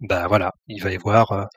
bah 0.00 0.26
voilà, 0.28 0.52
il 0.68 0.82
va 0.82 0.92
y 0.92 0.96
avoir 0.96 1.48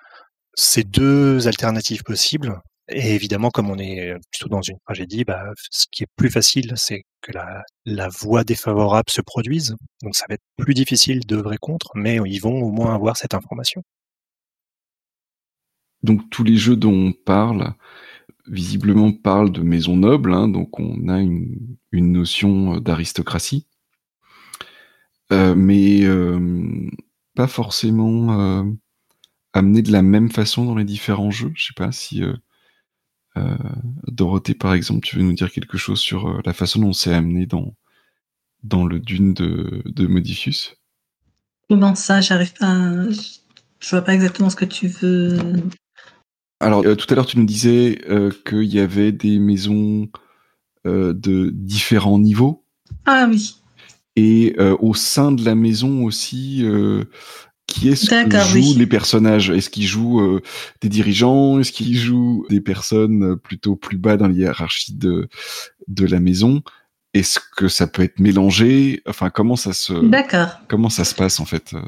ces 0.56 0.84
deux 0.84 1.48
alternatives 1.48 2.04
possibles. 2.04 2.60
Et 2.92 3.14
évidemment, 3.14 3.50
comme 3.52 3.70
on 3.70 3.78
est 3.78 4.14
plutôt 4.32 4.50
dans 4.50 4.62
une 4.62 4.80
tragédie, 4.86 5.24
bah, 5.24 5.44
ce 5.70 5.86
qui 5.92 6.04
est 6.04 6.08
plus 6.16 6.30
facile, 6.30 6.74
c'est 6.76 7.04
que 7.22 7.32
la, 7.32 7.64
la 7.86 8.10
voie 8.10 8.44
défavorable 8.44 9.10
se 9.10 9.22
produise. 9.22 9.76
Donc 10.02 10.16
ça 10.16 10.26
va 10.28 10.36
être 10.36 10.44
plus 10.58 10.74
difficile 10.74 11.20
d'œuvrer 11.26 11.58
contre, 11.58 11.92
mais 11.96 12.20
ils 12.26 12.40
vont 12.40 12.62
au 12.62 12.72
moins 12.72 12.96
avoir 12.96 13.18
cette 13.18 13.34
information. 13.34 13.84
Donc 16.04 16.30
tous 16.30 16.44
les 16.44 16.56
jeux 16.56 16.78
dont 16.78 16.94
on 16.94 17.12
parle, 17.12 17.74
visiblement 18.48 19.12
parlent 19.12 19.52
de 19.52 19.62
maisons 19.62 19.98
nobles, 19.98 20.34
hein, 20.34 20.48
donc 20.48 20.80
on 20.80 21.08
a 21.10 21.20
une, 21.20 21.78
notion 21.92 22.80
d'aristocratie, 22.80 23.68
euh, 25.32 25.54
mais 25.56 26.06
pas 27.36 27.48
forcément 27.48 28.40
euh, 28.40 28.64
amené 29.54 29.82
de 29.82 29.92
la 29.92 30.02
même 30.02 30.32
façon 30.32 30.66
dans 30.66 30.76
les 30.76 30.86
différents 30.86 31.32
jeux. 31.32 31.52
Je 31.56 31.68
sais 31.68 31.74
pas 31.76 31.92
si 31.92 32.24
Dorothée, 34.08 34.54
par 34.54 34.74
exemple, 34.74 35.02
tu 35.02 35.16
veux 35.16 35.24
nous 35.24 35.34
dire 35.34 35.52
quelque 35.52 35.78
chose 35.78 36.00
sur 36.00 36.28
euh, 36.28 36.42
la 36.46 36.54
façon 36.54 36.80
dont 36.80 36.94
c'est 36.94 37.14
amené 37.14 37.46
dans, 37.46 37.76
dans 38.64 38.86
le 38.86 39.00
dune 39.00 39.34
de, 39.34 39.82
de 39.86 40.08
Modifius 40.08 40.76
Comment 41.70 41.96
ça 41.96 42.22
J'arrive 42.22 42.54
pas. 42.54 42.92
Je 43.80 43.90
vois 43.90 44.02
pas 44.02 44.14
exactement 44.14 44.50
ce 44.50 44.56
que 44.56 44.66
tu 44.66 44.88
veux. 44.88 45.38
Alors, 46.60 46.84
tout 46.84 47.06
à 47.10 47.16
l'heure, 47.16 47.28
tu 47.28 47.38
nous 47.38 47.46
disais 47.46 48.02
qu'il 48.46 48.64
y 48.64 48.80
avait 48.80 49.12
des 49.12 49.38
maisons 49.38 50.10
de 50.84 51.50
différents 51.54 52.18
niveaux. 52.18 52.66
Ah 53.06 53.28
oui. 53.30 53.56
Et 54.16 54.58
au 54.58 54.96
sein 54.96 55.32
de 55.32 55.46
la 55.46 55.54
maison 55.54 56.04
aussi, 56.04 56.66
qui 57.70 57.90
est-ce 57.90 58.10
que 58.10 58.60
jouent 58.60 58.78
les 58.78 58.88
personnages? 58.88 59.50
Est-ce 59.50 59.70
qu'ils 59.70 59.88
jouent 59.88 60.20
euh, 60.22 60.42
des 60.82 60.90
dirigeants? 60.90 61.60
Est-ce 61.60 61.72
qu'ils 61.72 61.98
jouent 61.98 62.46
des 62.50 62.62
personnes 62.62 63.38
plutôt 63.38 63.76
plus 63.76 63.98
bas 63.98 64.18
dans 64.18 64.28
la 64.28 64.34
hiérarchie 64.34 64.94
de, 64.96 65.30
de 65.88 66.06
la 66.06 66.20
maison? 66.20 66.62
Est-ce 67.14 67.40
que 67.56 67.68
ça 67.68 67.88
peut 67.88 68.04
être 68.04 68.20
mélangé? 68.20 69.02
Enfin, 69.08 69.30
comment 69.30 69.56
ça 69.56 69.74
se 69.74 69.94
comment 70.68 70.90
ça 70.90 71.04
se 71.06 71.16
passe 71.16 71.40
en 71.40 71.46
fait 71.46 71.74
euh? 71.74 71.82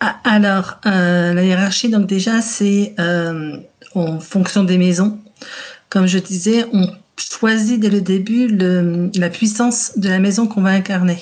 Ah, 0.00 0.18
alors, 0.24 0.80
euh, 0.86 1.34
la 1.34 1.44
hiérarchie, 1.44 1.90
donc 1.90 2.06
déjà, 2.06 2.40
c'est 2.40 2.94
euh, 2.98 3.58
en 3.94 4.18
fonction 4.18 4.64
des 4.64 4.78
maisons. 4.78 5.18
Comme 5.90 6.06
je 6.06 6.18
disais, 6.18 6.64
on 6.72 6.88
choisit 7.18 7.78
dès 7.78 7.90
le 7.90 8.00
début 8.00 8.48
le, 8.48 9.10
la 9.14 9.28
puissance 9.28 9.92
de 9.98 10.08
la 10.08 10.18
maison 10.18 10.46
qu'on 10.46 10.62
va 10.62 10.70
incarner. 10.70 11.18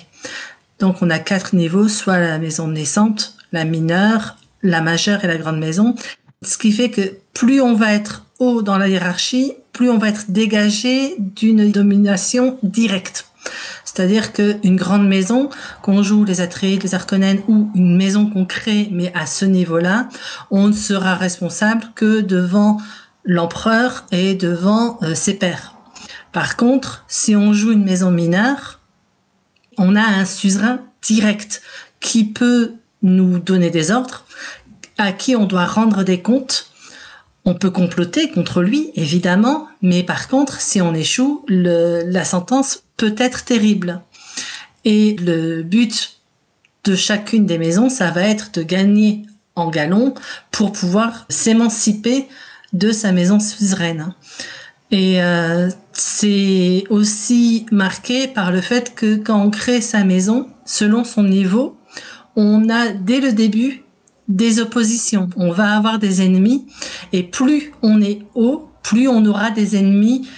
Donc, 0.79 1.03
on 1.03 1.11
a 1.11 1.19
quatre 1.19 1.57
niveaux, 1.57 1.89
soit 1.89 2.21
la 2.21 2.39
maison 2.39 2.69
naissante, 2.69 3.37
la 3.53 3.65
mineure, 3.65 4.37
la 4.63 4.81
majeure 4.81 5.25
et 5.25 5.29
la 5.29 5.37
grande 5.37 5.59
maison. 5.59 5.95
Ce 6.43 6.59
qui 6.59 6.73
fait 6.73 6.91
que 6.91 7.19
plus 7.35 7.61
on 7.61 7.75
va 7.75 7.93
être 7.93 8.25
haut 8.39 8.63
dans 8.63 8.79
la 8.79 8.89
hiérarchie, 8.89 9.55
plus 9.73 9.91
on 9.91 9.99
va 9.99 10.09
être 10.09 10.31
dégagé 10.31 11.17
d'une 11.19 11.71
domination 11.71 12.59
directe. 12.63 13.27
C'est-à-dire 13.85 14.33
qu'une 14.33 14.77
grande 14.77 15.09
maison, 15.09 15.49
qu'on 15.83 16.03
joue 16.03 16.25
les 16.25 16.41
Atreides, 16.41 16.83
les 16.83 16.95
Arconènes 16.95 17.43
ou 17.49 17.71
une 17.75 17.97
maison 17.97 18.29
qu'on 18.29 18.45
crée, 18.45 18.89
mais 18.93 19.13
à 19.15 19.27
ce 19.27 19.45
niveau-là, 19.45 20.09
on 20.51 20.69
ne 20.69 20.73
sera 20.73 21.15
responsable 21.15 21.85
que 21.95 22.21
devant 22.21 22.79
l'empereur 23.25 24.05
et 24.13 24.35
devant 24.35 24.99
euh, 25.03 25.15
ses 25.15 25.35
pairs. 25.35 25.75
Par 26.33 26.57
contre, 26.57 27.05
si 27.09 27.35
on 27.35 27.53
joue 27.53 27.73
une 27.73 27.85
maison 27.85 28.11
mineure, 28.11 28.81
on 29.79 29.97
a 29.97 30.03
un 30.03 30.25
suzerain 30.25 30.81
direct 31.03 31.63
qui 32.01 32.25
peut 32.25 32.75
nous 33.03 33.39
donner 33.39 33.71
des 33.71 33.91
ordres, 33.91 34.25
à 34.97 35.13
qui 35.13 35.37
on 35.37 35.47
doit 35.47 35.67
rendre 35.67 36.03
des 36.03 36.21
comptes. 36.21 36.71
On 37.45 37.55
peut 37.55 37.71
comploter 37.71 38.31
contre 38.31 38.63
lui, 38.63 38.91
évidemment, 38.95 39.69
mais 39.81 40.03
par 40.03 40.29
contre, 40.29 40.61
si 40.61 40.83
on 40.83 40.95
échoue, 40.95 41.45
la 41.49 42.25
sentence 42.25 42.83
peut 42.97 43.15
être 43.17 43.45
terrible. 43.45 44.03
Et 44.85 45.17
le 45.17 45.63
but 45.63 46.21
de 46.85 46.95
chacune 46.95 47.47
des 47.47 47.59
maisons, 47.59 47.89
ça 47.89 48.11
va 48.11 48.23
être 48.23 48.53
de 48.53 48.63
gagner 48.63 49.23
en 49.55 49.71
galon 49.71 50.15
pour 50.51 50.73
pouvoir 50.73 51.27
s'émanciper 51.29 52.29
de 52.73 52.93
sa 52.93 53.13
maison 53.13 53.41
suzeraine. 53.41 54.15
Et 54.91 55.23
euh, 55.23 55.69
c'est 55.93 56.85
aussi 56.89 57.67
marqué 57.71 58.29
par 58.29 58.53
le 58.53 58.61
fait 58.61 58.95
que 58.95 59.17
quand 59.17 59.43
on 59.43 59.51
crée 59.51 59.81
sa 59.81 60.05
maison, 60.05 60.49
selon 60.65 61.05
son 61.05 61.25
niveau, 61.25 61.78
on 62.39 62.69
a 62.69 62.93
dès 62.93 63.21
le 63.21 63.33
début 63.33 63.83
des 64.29 64.61
oppositions. 64.61 65.29
On 65.37 65.51
va 65.51 65.77
avoir 65.77 65.99
des 65.99 66.23
ennemis 66.23 66.67
et 67.13 67.25
plus 67.25 67.73
on 67.83 68.01
est 68.01 68.21
haut, 68.37 68.71
plus 68.83 69.09
on 69.09 69.25
aura 69.27 69.51
des 69.51 69.77
ennemis 69.77 70.29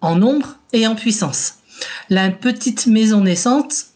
en 0.00 0.16
nombre 0.16 0.56
et 0.72 0.86
en 0.88 0.96
puissance. 0.96 1.58
La 2.10 2.30
petite 2.30 2.88
maison 2.88 3.20
naissante 3.20 3.86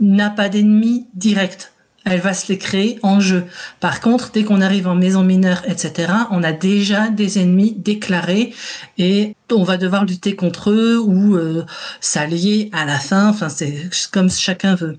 n'a 0.00 0.30
pas 0.30 0.48
d'ennemis 0.48 1.06
directs. 1.14 1.70
Elle 2.04 2.20
va 2.20 2.34
se 2.34 2.50
les 2.50 2.58
créer 2.58 2.98
en 3.02 3.20
jeu. 3.20 3.44
Par 3.78 4.00
contre, 4.00 4.32
dès 4.32 4.42
qu'on 4.42 4.62
arrive 4.62 4.88
en 4.88 4.94
maison 4.96 5.22
mineure, 5.22 5.62
etc., 5.68 6.12
on 6.32 6.42
a 6.42 6.50
déjà 6.50 7.08
des 7.08 7.38
ennemis 7.38 7.72
déclarés 7.76 8.52
et 8.98 9.36
on 9.52 9.62
va 9.62 9.76
devoir 9.76 10.06
lutter 10.06 10.34
contre 10.34 10.70
eux 10.70 10.98
ou 10.98 11.36
euh, 11.36 11.64
s'allier 12.00 12.70
à 12.72 12.84
la 12.84 12.98
fin. 12.98 13.36
C'est 13.48 13.90
comme 14.10 14.30
chacun 14.30 14.74
veut. 14.74 14.98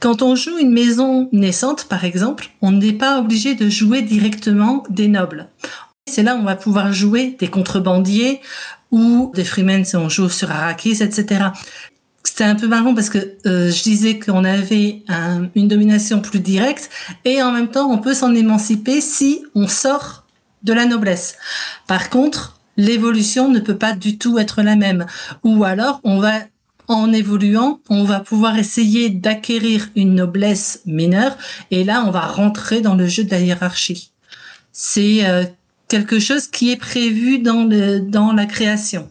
Quand 0.00 0.22
on 0.22 0.36
joue 0.36 0.58
une 0.58 0.70
maison 0.70 1.28
naissante, 1.32 1.84
par 1.84 2.04
exemple, 2.04 2.50
on 2.62 2.72
n'est 2.72 2.92
pas 2.92 3.18
obligé 3.18 3.54
de 3.54 3.68
jouer 3.68 4.02
directement 4.02 4.84
des 4.90 5.08
nobles. 5.08 5.48
C'est 6.06 6.22
là 6.22 6.36
où 6.36 6.38
on 6.38 6.44
va 6.44 6.56
pouvoir 6.56 6.92
jouer 6.92 7.36
des 7.38 7.48
contrebandiers 7.48 8.40
ou 8.90 9.32
des 9.34 9.44
freemen 9.44 9.84
si 9.84 9.96
on 9.96 10.08
joue 10.08 10.28
sur 10.28 10.50
Arrakis, 10.50 11.02
etc. 11.02 11.46
C'était 12.22 12.44
un 12.44 12.54
peu 12.54 12.68
marrant 12.68 12.94
parce 12.94 13.10
que 13.10 13.18
euh, 13.46 13.70
je 13.70 13.82
disais 13.82 14.18
qu'on 14.18 14.44
avait 14.44 15.02
une 15.54 15.68
domination 15.68 16.20
plus 16.20 16.40
directe 16.40 16.90
et 17.24 17.42
en 17.42 17.52
même 17.52 17.68
temps 17.68 17.90
on 17.90 17.98
peut 17.98 18.14
s'en 18.14 18.34
émanciper 18.34 19.00
si 19.00 19.42
on 19.54 19.66
sort 19.66 20.24
de 20.62 20.72
la 20.72 20.86
noblesse. 20.86 21.36
Par 21.86 22.10
contre, 22.10 22.60
l'évolution 22.76 23.48
ne 23.48 23.60
peut 23.60 23.76
pas 23.76 23.92
du 23.92 24.18
tout 24.18 24.38
être 24.38 24.62
la 24.62 24.76
même. 24.76 25.06
Ou 25.44 25.64
alors 25.64 26.00
on 26.04 26.18
va 26.18 26.40
en 26.88 27.12
évoluant, 27.12 27.80
on 27.88 28.04
va 28.04 28.20
pouvoir 28.20 28.58
essayer 28.58 29.10
d'acquérir 29.10 29.88
une 29.94 30.14
noblesse 30.14 30.80
mineure 30.86 31.36
et 31.70 31.84
là 31.84 32.02
on 32.06 32.10
va 32.10 32.22
rentrer 32.26 32.80
dans 32.80 32.94
le 32.94 33.06
jeu 33.06 33.24
de 33.24 33.30
la 33.30 33.40
hiérarchie. 33.40 34.10
C'est 34.72 35.26
euh, 35.26 35.44
quelque 35.88 36.18
chose 36.18 36.46
qui 36.46 36.70
est 36.70 36.76
prévu 36.76 37.38
dans, 37.38 38.32
la 38.32 38.46
création. 38.46 39.08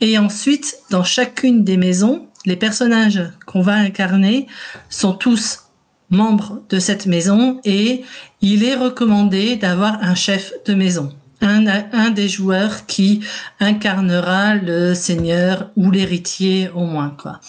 Et 0.00 0.16
ensuite, 0.16 0.78
dans 0.90 1.04
chacune 1.04 1.64
des 1.64 1.76
maisons, 1.76 2.28
les 2.46 2.56
personnages 2.56 3.22
qu'on 3.46 3.60
va 3.60 3.74
incarner 3.74 4.46
sont 4.88 5.12
tous 5.12 5.64
membres 6.08 6.62
de 6.68 6.78
cette 6.78 7.06
maison 7.06 7.60
et 7.64 8.04
il 8.40 8.64
est 8.64 8.74
recommandé 8.74 9.56
d'avoir 9.56 10.02
un 10.02 10.14
chef 10.14 10.52
de 10.66 10.74
maison. 10.74 11.12
Un, 11.42 11.66
un, 11.92 12.10
des 12.10 12.28
joueurs 12.28 12.84
qui 12.86 13.24
incarnera 13.60 14.56
le 14.56 14.94
seigneur 14.94 15.70
ou 15.74 15.90
l'héritier 15.90 16.70
au 16.74 16.84
moins 16.84 17.14
quoi. 17.16 17.40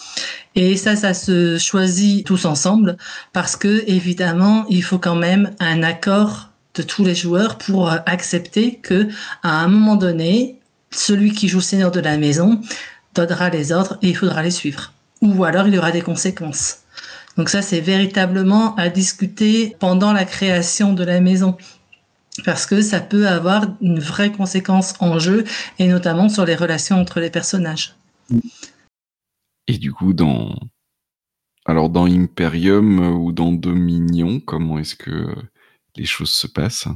Et 0.54 0.76
ça, 0.76 0.96
ça 0.96 1.12
se 1.14 1.58
choisit 1.58 2.26
tous 2.26 2.44
ensemble 2.44 2.96
parce 3.32 3.56
que 3.56 3.84
évidemment, 3.86 4.64
il 4.68 4.82
faut 4.82 4.98
quand 4.98 5.14
même 5.14 5.50
un 5.60 5.82
accord 5.82 6.50
de 6.74 6.82
tous 6.82 7.04
les 7.04 7.14
joueurs 7.14 7.58
pour 7.58 7.90
accepter 7.90 8.76
que 8.76 9.08
à 9.42 9.60
un 9.60 9.68
moment 9.68 9.96
donné, 9.96 10.58
celui 10.90 11.32
qui 11.32 11.48
joue 11.48 11.60
seigneur 11.60 11.90
de 11.90 12.00
la 12.00 12.16
maison 12.16 12.60
donnera 13.14 13.50
les 13.50 13.72
ordres 13.72 13.98
et 14.02 14.08
il 14.10 14.16
faudra 14.16 14.42
les 14.42 14.50
suivre. 14.50 14.92
Ou 15.20 15.44
alors 15.44 15.68
il 15.68 15.74
y 15.74 15.78
aura 15.78 15.90
des 15.90 16.02
conséquences. 16.02 16.78
Donc 17.36 17.48
ça, 17.48 17.62
c'est 17.62 17.80
véritablement 17.80 18.74
à 18.76 18.88
discuter 18.88 19.74
pendant 19.78 20.12
la 20.12 20.24
création 20.24 20.92
de 20.92 21.04
la 21.04 21.20
maison. 21.20 21.56
Parce 22.44 22.66
que 22.66 22.80
ça 22.80 23.00
peut 23.00 23.28
avoir 23.28 23.66
une 23.80 24.00
vraie 24.00 24.32
conséquence 24.32 24.94
en 25.00 25.18
jeu 25.18 25.44
et 25.78 25.86
notamment 25.86 26.28
sur 26.28 26.44
les 26.44 26.56
relations 26.56 26.98
entre 26.98 27.20
les 27.20 27.30
personnages. 27.30 27.94
Et 29.66 29.78
du 29.78 29.92
coup, 29.92 30.14
dans, 30.14 30.54
alors 31.66 31.90
dans 31.90 32.06
Imperium 32.06 33.00
ou 33.22 33.32
dans 33.32 33.52
Dominion, 33.52 34.40
comment 34.40 34.78
est-ce 34.78 34.96
que 34.96 35.34
les 35.96 36.06
choses 36.06 36.32
se 36.32 36.46
passent? 36.46 36.88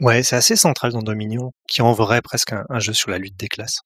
Ouais, 0.00 0.22
c'est 0.22 0.36
assez 0.36 0.54
central 0.54 0.92
dans 0.92 1.02
Dominion, 1.02 1.52
qui 1.66 1.82
en 1.82 1.92
vrai 1.92 2.22
presque 2.22 2.52
un, 2.52 2.78
jeu 2.78 2.92
sur 2.92 3.10
la 3.10 3.18
lutte 3.18 3.36
des 3.36 3.48
classes. 3.48 3.80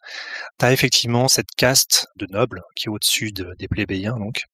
T'as 0.58 0.70
effectivement 0.72 1.26
cette 1.26 1.50
caste 1.56 2.06
de 2.16 2.26
nobles 2.26 2.62
qui 2.76 2.88
est 2.88 2.90
au-dessus 2.90 3.32
des 3.32 3.68
plébéiens, 3.68 4.16
donc, 4.18 4.44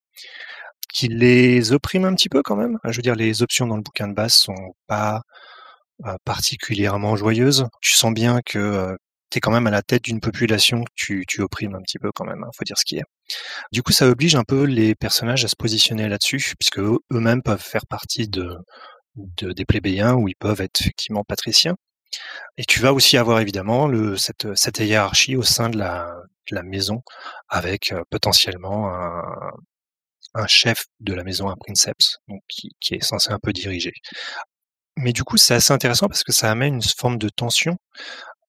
qui 0.92 1.08
les 1.08 1.72
opprime 1.72 2.04
un 2.04 2.14
petit 2.14 2.28
peu 2.28 2.42
quand 2.42 2.56
même. 2.56 2.78
Je 2.84 2.96
veux 2.96 3.02
dire, 3.02 3.16
les 3.16 3.42
options 3.42 3.66
dans 3.66 3.76
le 3.76 3.82
bouquin 3.82 4.06
de 4.08 4.14
base 4.14 4.34
sont 4.34 4.74
pas 4.86 5.22
particulièrement 6.24 7.16
joyeuses. 7.16 7.66
Tu 7.80 7.92
sens 7.92 8.12
bien 8.12 8.40
que 8.44 8.58
euh, 8.58 8.96
tu 9.30 9.38
es 9.38 9.40
quand 9.40 9.50
même 9.50 9.66
à 9.66 9.70
la 9.70 9.82
tête 9.82 10.04
d'une 10.04 10.20
population 10.20 10.82
que 10.84 10.92
tu, 10.94 11.24
tu 11.28 11.42
opprimes 11.42 11.74
un 11.74 11.82
petit 11.82 11.98
peu 11.98 12.10
quand 12.14 12.24
même, 12.24 12.42
hein, 12.44 12.50
faut 12.56 12.64
dire 12.64 12.78
ce 12.78 12.84
qui 12.84 12.96
est. 12.96 13.04
Du 13.72 13.82
coup, 13.82 13.92
ça 13.92 14.06
oblige 14.06 14.36
un 14.36 14.44
peu 14.44 14.64
les 14.64 14.94
personnages 14.94 15.44
à 15.44 15.48
se 15.48 15.56
positionner 15.56 16.08
là-dessus, 16.08 16.54
puisque 16.58 16.78
eux-mêmes 16.78 17.42
peuvent 17.42 17.62
faire 17.62 17.86
partie 17.86 18.28
de, 18.28 18.56
de, 19.16 19.52
des 19.52 19.64
plébéiens 19.64 20.14
où 20.14 20.28
ils 20.28 20.36
peuvent 20.36 20.60
être 20.60 20.80
effectivement 20.80 21.24
patriciens. 21.24 21.76
Et 22.56 22.64
tu 22.64 22.80
vas 22.80 22.92
aussi 22.94 23.16
avoir 23.18 23.40
évidemment 23.40 23.86
le, 23.86 24.16
cette, 24.16 24.48
cette 24.56 24.78
hiérarchie 24.78 25.36
au 25.36 25.42
sein 25.42 25.68
de 25.68 25.78
la, 25.78 26.14
de 26.50 26.54
la 26.54 26.62
maison 26.62 27.02
avec 27.48 27.92
euh, 27.92 28.02
potentiellement 28.10 28.92
un, 28.94 29.22
un, 30.34 30.46
chef 30.46 30.86
de 31.00 31.12
la 31.14 31.24
maison, 31.24 31.48
un 31.48 31.56
princeps, 31.56 32.18
donc 32.28 32.40
qui, 32.48 32.70
qui, 32.80 32.94
est 32.94 33.02
censé 33.04 33.30
un 33.30 33.38
peu 33.38 33.52
diriger. 33.52 33.92
Mais 34.98 35.12
du 35.12 35.22
coup, 35.24 35.36
c'est 35.36 35.54
assez 35.54 35.72
intéressant 35.72 36.08
parce 36.08 36.24
que 36.24 36.32
ça 36.32 36.50
amène 36.50 36.74
une 36.74 36.82
forme 36.82 37.18
de 37.18 37.28
tension 37.28 37.76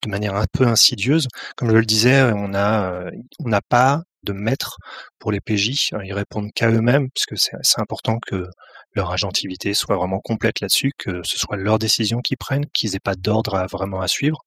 de 0.04 0.10
manière 0.10 0.36
un 0.36 0.46
peu 0.52 0.66
insidieuse. 0.66 1.28
Comme 1.56 1.70
je 1.70 1.76
le 1.76 1.86
disais, 1.86 2.24
on 2.34 2.54
a, 2.54 2.92
euh, 2.92 3.12
on 3.40 3.50
n'a 3.50 3.62
pas 3.62 4.02
de 4.24 4.34
maître 4.34 4.78
pour 5.20 5.32
les 5.32 5.42
PJ. 5.42 5.92
Ils 6.04 6.14
répondent 6.14 6.52
qu'à 6.54 6.70
eux-mêmes, 6.72 7.10
puisque 7.12 7.38
c'est 7.38 7.80
important 7.80 8.20
que 8.20 8.48
leur 8.94 9.12
agentivité 9.12 9.76
soit 9.76 9.96
vraiment 9.96 10.20
complète 10.20 10.62
là-dessus, 10.62 10.92
que 10.98 11.22
ce 11.24 11.38
soit 11.38 11.58
leur 11.58 11.78
décision 11.78 12.20
qu'ils 12.22 12.38
prennent, 12.38 12.66
qu'ils 12.74 12.96
aient 12.96 13.00
pas 13.00 13.16
d'ordre 13.16 13.56
à, 13.56 13.68
vraiment 13.68 14.02
à 14.02 14.08
suivre. 14.08 14.40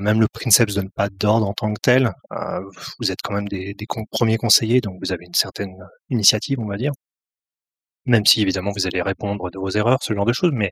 Même 0.00 0.20
le 0.20 0.26
princeps 0.28 0.74
donne 0.74 0.90
pas 0.90 1.08
d'ordre 1.08 1.48
en 1.48 1.54
tant 1.54 1.72
que 1.72 1.80
tel. 1.80 2.12
Euh, 2.32 2.60
vous 2.98 3.12
êtes 3.12 3.20
quand 3.22 3.34
même 3.34 3.48
des, 3.48 3.74
des 3.74 3.86
premiers 4.10 4.38
conseillers, 4.38 4.80
donc 4.80 4.98
vous 5.00 5.12
avez 5.12 5.24
une 5.24 5.34
certaine 5.34 5.76
initiative, 6.10 6.58
on 6.60 6.66
va 6.66 6.76
dire. 6.76 6.92
Même 8.06 8.24
si 8.26 8.40
évidemment 8.42 8.72
vous 8.74 8.86
allez 8.86 9.02
répondre 9.02 9.50
de 9.50 9.58
vos 9.58 9.70
erreurs, 9.70 9.98
ce 10.02 10.14
genre 10.14 10.24
de 10.24 10.32
choses, 10.32 10.52
mais 10.52 10.70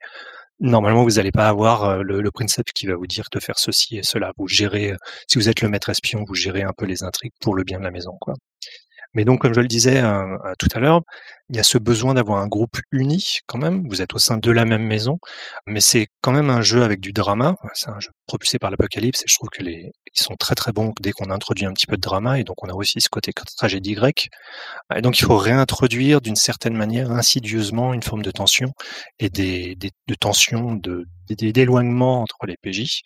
normalement 0.60 1.04
vous 1.04 1.12
n'allez 1.12 1.32
pas 1.32 1.48
avoir 1.48 1.84
euh, 1.84 2.02
le, 2.02 2.20
le 2.20 2.30
princeps 2.30 2.72
qui 2.72 2.86
va 2.86 2.96
vous 2.96 3.06
dire 3.06 3.26
de 3.32 3.40
faire 3.40 3.58
ceci 3.58 3.98
et 3.98 4.02
cela. 4.02 4.32
Vous 4.38 4.48
gérez, 4.48 4.94
si 5.28 5.38
vous 5.38 5.48
êtes 5.48 5.60
le 5.62 5.68
maître 5.68 5.88
espion, 5.90 6.24
vous 6.26 6.34
gérez 6.34 6.62
un 6.62 6.72
peu 6.76 6.86
les 6.86 7.02
intrigues 7.02 7.32
pour 7.40 7.54
le 7.54 7.64
bien 7.64 7.78
de 7.78 7.84
la 7.84 7.90
maison, 7.90 8.16
quoi. 8.20 8.34
Mais 9.16 9.24
donc, 9.24 9.40
comme 9.40 9.54
je 9.54 9.60
le 9.60 9.66
disais 9.66 10.02
euh, 10.02 10.36
tout 10.58 10.68
à 10.74 10.78
l'heure, 10.78 11.00
il 11.48 11.56
y 11.56 11.58
a 11.58 11.62
ce 11.62 11.78
besoin 11.78 12.12
d'avoir 12.12 12.38
un 12.42 12.48
groupe 12.48 12.76
uni 12.92 13.38
quand 13.46 13.56
même. 13.56 13.88
Vous 13.88 14.02
êtes 14.02 14.12
au 14.14 14.18
sein 14.18 14.36
de 14.36 14.50
la 14.50 14.66
même 14.66 14.82
maison, 14.82 15.18
mais 15.66 15.80
c'est 15.80 16.08
quand 16.20 16.32
même 16.32 16.50
un 16.50 16.60
jeu 16.60 16.82
avec 16.82 17.00
du 17.00 17.14
drama. 17.14 17.56
C'est 17.72 17.88
un 17.88 17.98
jeu 17.98 18.10
propulsé 18.26 18.58
par 18.58 18.70
l'Apocalypse 18.70 19.22
et 19.22 19.24
je 19.26 19.34
trouve 19.36 19.48
que 19.48 19.62
les 19.62 19.90
ils 20.14 20.22
sont 20.22 20.36
très 20.36 20.54
très 20.54 20.72
bons 20.72 20.92
dès 21.00 21.12
qu'on 21.12 21.30
introduit 21.30 21.64
un 21.66 21.72
petit 21.72 21.86
peu 21.86 21.96
de 21.96 22.00
drama 22.02 22.38
et 22.38 22.44
donc 22.44 22.62
on 22.62 22.68
a 22.68 22.74
aussi 22.74 23.00
ce 23.00 23.08
côté 23.08 23.32
tragédie 23.56 23.94
grecque. 23.94 24.28
Et 24.94 25.00
donc 25.00 25.18
il 25.18 25.24
faut 25.24 25.38
réintroduire 25.38 26.20
d'une 26.20 26.36
certaine 26.36 26.76
manière 26.76 27.10
insidieusement 27.10 27.94
une 27.94 28.02
forme 28.02 28.22
de 28.22 28.30
tension 28.30 28.72
et 29.18 29.30
des, 29.30 29.76
des 29.76 29.92
de 30.08 30.14
tension 30.14 30.74
de 30.74 31.06
d'éloignement 31.28 32.22
entre 32.22 32.46
les 32.46 32.56
PJ 32.56 33.02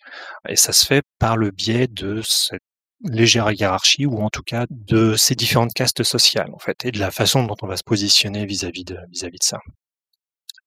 et 0.47 0.55
ça 0.55 0.73
se 0.73 0.85
fait 0.85 1.03
par 1.19 1.37
le 1.37 1.51
biais 1.51 1.87
de 1.87 2.21
cette 2.23 2.61
légère 3.03 3.51
hiérarchie 3.51 4.05
ou 4.05 4.19
en 4.21 4.29
tout 4.29 4.43
cas 4.43 4.65
de 4.69 5.15
ces 5.15 5.35
différentes 5.35 5.73
castes 5.73 6.03
sociales 6.03 6.51
en 6.53 6.59
fait 6.59 6.85
et 6.85 6.91
de 6.91 6.99
la 6.99 7.11
façon 7.11 7.43
dont 7.43 7.55
on 7.61 7.67
va 7.67 7.77
se 7.77 7.83
positionner 7.83 8.45
vis-à-vis 8.45 8.83
de 8.83 8.97
vis-à-vis 9.11 9.39
de 9.39 9.43
ça. 9.43 9.59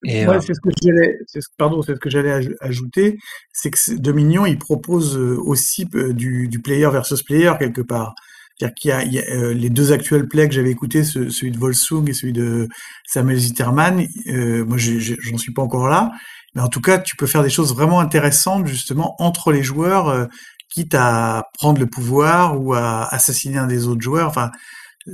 Et 0.06 0.27
ouais, 0.27 0.36
euh, 0.36 0.40
c'est 0.40 0.55
ce 0.55 0.61
que 0.61 0.70
j'allais, 0.82 1.19
pardon, 1.56 1.81
c'est 1.82 1.94
ce 1.94 2.01
que 2.01 2.11
j'allais 2.11 2.48
ajouter, 2.61 3.16
c'est 3.52 3.70
que 3.70 3.94
Dominion 3.94 4.44
il 4.44 4.59
propose 4.59 5.16
euh, 5.16 5.39
aussi 5.39 5.89
euh, 5.94 6.12
du, 6.12 6.48
du 6.48 6.61
player 6.61 6.89
versus 6.90 7.23
player 7.23 7.52
quelque 7.59 7.81
part. 7.81 8.15
C'est-à-dire 8.59 8.74
qu'il 8.74 8.90
y 8.90 8.93
a, 8.93 9.02
il 9.02 9.12
y 9.12 9.19
a 9.19 9.52
les 9.52 9.70
deux 9.70 9.90
actuels 9.90 10.28
plays 10.28 10.47
que 10.47 10.55
j'avais 10.55 10.70
écoutés, 10.70 11.02
celui 11.02 11.51
de 11.51 11.59
Volsung 11.59 12.09
et 12.09 12.12
celui 12.12 12.32
de 12.32 12.69
Samuel 13.05 13.39
Zitterman. 13.39 14.06
Euh, 14.28 14.65
moi, 14.65 14.77
j'en 14.78 15.39
suis 15.39 15.52
pas 15.52 15.62
encore 15.62 15.89
là, 15.89 16.12
mais 16.55 16.62
en 16.62 16.69
tout 16.69 16.81
cas, 16.81 16.98
tu 16.98 17.16
peux 17.16 17.27
faire 17.27 17.43
des 17.43 17.51
choses 17.51 17.74
vraiment 17.74 17.98
intéressantes 17.98 18.69
justement 18.69 19.16
entre 19.19 19.51
les 19.51 19.65
joueurs 19.65 20.28
quitte 20.74 20.94
à 20.94 21.44
prendre 21.55 21.78
le 21.78 21.86
pouvoir 21.86 22.60
ou 22.60 22.74
à 22.74 23.06
assassiner 23.14 23.59
un 23.59 23.68
des 23.68 23.86
autres 23.86 24.01
joueurs. 24.01 24.28
Enfin, 24.28 24.51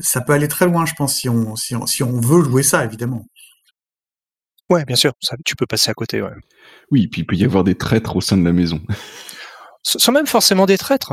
ça 0.00 0.22
peut 0.22 0.32
aller 0.32 0.48
très 0.48 0.64
loin, 0.64 0.86
je 0.86 0.94
pense, 0.94 1.16
si 1.16 1.28
on, 1.28 1.54
si 1.54 1.76
on, 1.76 1.86
si 1.86 2.02
on 2.02 2.18
veut 2.18 2.42
jouer 2.42 2.62
ça, 2.62 2.84
évidemment. 2.84 3.26
Ouais, 4.70 4.84
bien 4.86 4.96
sûr, 4.96 5.12
ça, 5.20 5.36
tu 5.44 5.56
peux 5.56 5.66
passer 5.66 5.90
à 5.90 5.94
côté. 5.94 6.22
Ouais. 6.22 6.30
Oui, 6.90 7.08
puis 7.08 7.22
il 7.22 7.24
peut 7.26 7.36
y 7.36 7.44
avoir 7.44 7.64
des 7.64 7.74
traîtres 7.74 8.16
au 8.16 8.20
sein 8.22 8.38
de 8.38 8.44
la 8.44 8.52
maison. 8.52 8.80
Sans 9.82 10.12
même 10.12 10.26
forcément 10.26 10.64
des 10.64 10.78
traîtres. 10.78 11.12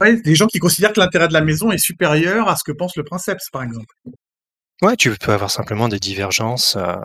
Ouais, 0.00 0.20
des 0.20 0.34
gens 0.34 0.46
qui 0.46 0.58
considèrent 0.58 0.92
que 0.92 1.00
l'intérêt 1.00 1.28
de 1.28 1.32
la 1.32 1.40
maison 1.40 1.70
est 1.70 1.78
supérieur 1.78 2.48
à 2.48 2.56
ce 2.56 2.64
que 2.64 2.72
pense 2.72 2.94
le 2.96 3.04
princeps, 3.04 3.50
par 3.50 3.62
exemple. 3.62 3.94
Ouais, 4.82 4.96
tu 4.96 5.10
peux 5.16 5.32
avoir 5.32 5.50
simplement 5.50 5.88
des 5.88 5.98
divergences. 5.98 6.76
Euh, 6.76 6.96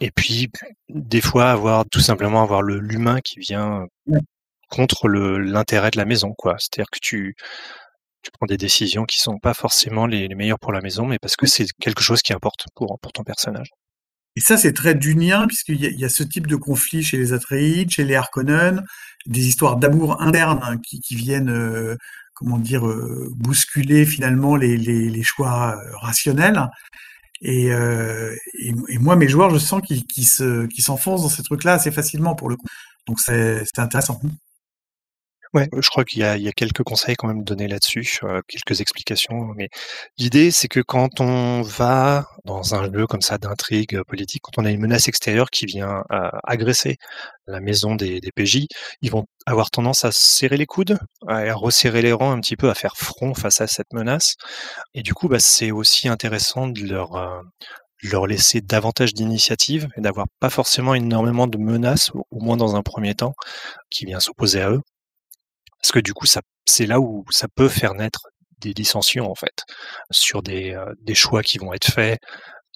et 0.00 0.10
puis, 0.10 0.50
des 0.88 1.20
fois, 1.20 1.50
avoir 1.50 1.84
tout 1.90 2.00
simplement 2.00 2.42
avoir 2.42 2.62
l'humain 2.62 3.20
qui 3.20 3.38
vient 3.40 3.86
contre 4.68 5.08
l'intérêt 5.08 5.90
de 5.90 5.98
la 5.98 6.04
maison, 6.04 6.34
quoi. 6.36 6.56
C'est-à-dire 6.58 6.90
que 6.90 6.98
tu, 7.00 7.34
tu 8.22 8.30
prends 8.32 8.46
des 8.46 8.56
décisions 8.56 9.04
qui 9.04 9.18
sont 9.18 9.38
pas 9.38 9.54
forcément 9.54 10.06
les, 10.06 10.28
meilleures 10.34 10.58
pour 10.58 10.72
la 10.72 10.80
maison, 10.80 11.06
mais 11.06 11.18
parce 11.18 11.36
que 11.36 11.46
c'est 11.46 11.66
quelque 11.80 12.02
chose 12.02 12.22
qui 12.22 12.32
importe 12.32 12.66
pour, 12.74 12.98
pour 13.00 13.12
ton 13.12 13.22
personnage. 13.22 13.68
Et 14.36 14.40
ça, 14.40 14.56
c'est 14.58 14.72
très 14.72 14.94
dunien, 14.94 15.46
puisqu'il 15.46 15.82
y, 15.82 16.00
y, 16.00 16.04
a 16.04 16.08
ce 16.10 16.22
type 16.22 16.46
de 16.46 16.56
conflit 16.56 17.02
chez 17.02 17.16
les 17.16 17.32
Atreides, 17.32 17.90
chez 17.90 18.04
les 18.04 18.16
Harkonnen, 18.16 18.84
des 19.26 19.46
histoires 19.46 19.76
d'amour 19.76 20.20
interne 20.20 20.60
hein, 20.62 20.76
qui, 20.78 21.00
qui, 21.00 21.16
viennent, 21.16 21.50
euh, 21.50 21.96
comment 22.34 22.58
dire, 22.58 22.86
euh, 22.86 23.32
bousculer 23.34 24.04
finalement 24.04 24.56
les, 24.56 24.76
les, 24.76 25.08
les 25.08 25.22
choix 25.22 25.76
euh, 25.76 25.96
rationnels. 26.02 26.68
Et, 27.42 27.66
et, 27.66 28.74
et, 28.88 28.98
moi, 28.98 29.14
mes 29.14 29.28
joueurs, 29.28 29.50
je 29.50 29.58
sens 29.58 29.82
qu'ils 29.82 30.26
se, 30.26 30.66
s'enfoncent 30.78 31.22
dans 31.22 31.28
ces 31.28 31.42
trucs-là 31.42 31.74
assez 31.74 31.92
facilement 31.92 32.34
pour 32.34 32.48
le 32.48 32.56
coup. 32.56 32.66
Donc 33.06 33.20
c'est 33.20 33.62
intéressant. 33.76 34.20
Ouais, 35.54 35.68
je 35.72 35.88
crois 35.88 36.04
qu'il 36.04 36.20
y 36.20 36.24
a, 36.24 36.52
quelques 36.52 36.82
conseils 36.82 37.14
quand 37.16 37.28
même 37.28 37.44
donnés 37.44 37.68
là-dessus, 37.68 38.18
euh, 38.24 38.40
quelques 38.48 38.80
explications. 38.80 39.52
Mais 39.56 39.68
l'idée, 40.18 40.50
c'est 40.50 40.68
que 40.68 40.80
quand 40.80 41.20
on 41.20 41.62
va 41.62 42.26
dans 42.44 42.74
un 42.74 42.92
jeu 42.92 43.06
comme 43.06 43.22
ça 43.22 43.38
d'intrigue 43.38 44.02
politique, 44.02 44.42
quand 44.42 44.60
on 44.60 44.64
a 44.64 44.70
une 44.70 44.80
menace 44.80 45.08
extérieure 45.08 45.50
qui 45.50 45.66
vient 45.66 46.02
euh, 46.12 46.30
agresser 46.44 46.96
la 47.46 47.60
maison 47.60 47.94
des, 47.94 48.20
PJ, 48.34 48.66
ils 49.02 49.10
vont 49.10 49.26
avoir 49.46 49.70
tendance 49.70 50.04
à 50.04 50.10
serrer 50.12 50.56
les 50.56 50.66
coudes, 50.66 50.98
à 51.28 51.54
resserrer 51.54 52.02
les 52.02 52.12
rangs 52.12 52.32
un 52.32 52.40
petit 52.40 52.56
peu, 52.56 52.68
à 52.70 52.74
faire 52.74 52.96
front 52.96 53.34
face 53.34 53.60
à 53.60 53.66
cette 53.66 53.92
menace. 53.92 54.34
Et 54.94 55.02
du 55.02 55.14
coup, 55.14 55.28
bah, 55.28 55.38
c'est 55.40 55.70
aussi 55.70 56.08
intéressant 56.08 56.66
de 56.66 56.80
leur 56.86 57.14
euh, 57.16 57.40
leur 58.02 58.26
laisser 58.26 58.60
davantage 58.60 59.14
d'initiative 59.14 59.88
et 59.96 60.00
d'avoir 60.00 60.26
pas 60.40 60.50
forcément 60.50 60.94
énormément 60.94 61.46
de 61.46 61.58
menaces, 61.58 62.10
au 62.30 62.40
moins 62.40 62.56
dans 62.56 62.76
un 62.76 62.82
premier 62.82 63.14
temps, 63.14 63.34
qui 63.90 64.04
vient 64.06 64.20
s'opposer 64.20 64.60
à 64.60 64.70
eux. 64.70 64.80
Parce 65.80 65.92
que 65.92 66.00
du 66.00 66.12
coup, 66.14 66.26
c'est 66.66 66.86
là 66.86 67.00
où 67.00 67.24
ça 67.30 67.48
peut 67.54 67.68
faire 67.68 67.94
naître 67.94 68.26
des 68.60 68.74
dissensions 68.74 69.30
en 69.30 69.34
fait 69.34 69.64
sur 70.10 70.42
des, 70.42 70.72
euh, 70.72 71.14
choix 71.14 71.42
qui 71.42 71.58
vont 71.58 71.72
être 71.72 71.92
faits, 71.92 72.20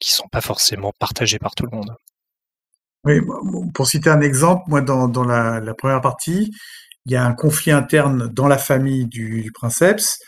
qui 0.00 0.12
sont 0.12 0.28
pas 0.30 0.40
forcément 0.40 0.92
partagés 0.98 1.38
par 1.38 1.54
tout 1.54 1.64
le 1.70 1.76
monde. 1.76 1.94
Oui, 3.04 3.20
pour 3.74 3.86
citer 3.86 4.10
un 4.10 4.20
exemple, 4.20 4.64
moi 4.68 4.82
dans, 4.82 5.24
la, 5.24 5.74
première 5.74 6.02
partie, 6.02 6.52
il 7.06 7.12
y 7.12 7.16
a 7.16 7.24
un 7.24 7.32
conflit 7.32 7.72
interne 7.72 8.28
dans 8.28 8.46
la 8.46 8.58
famille 8.58 9.06
du, 9.06 9.42
du 9.42 9.52
princeps. 9.52 10.18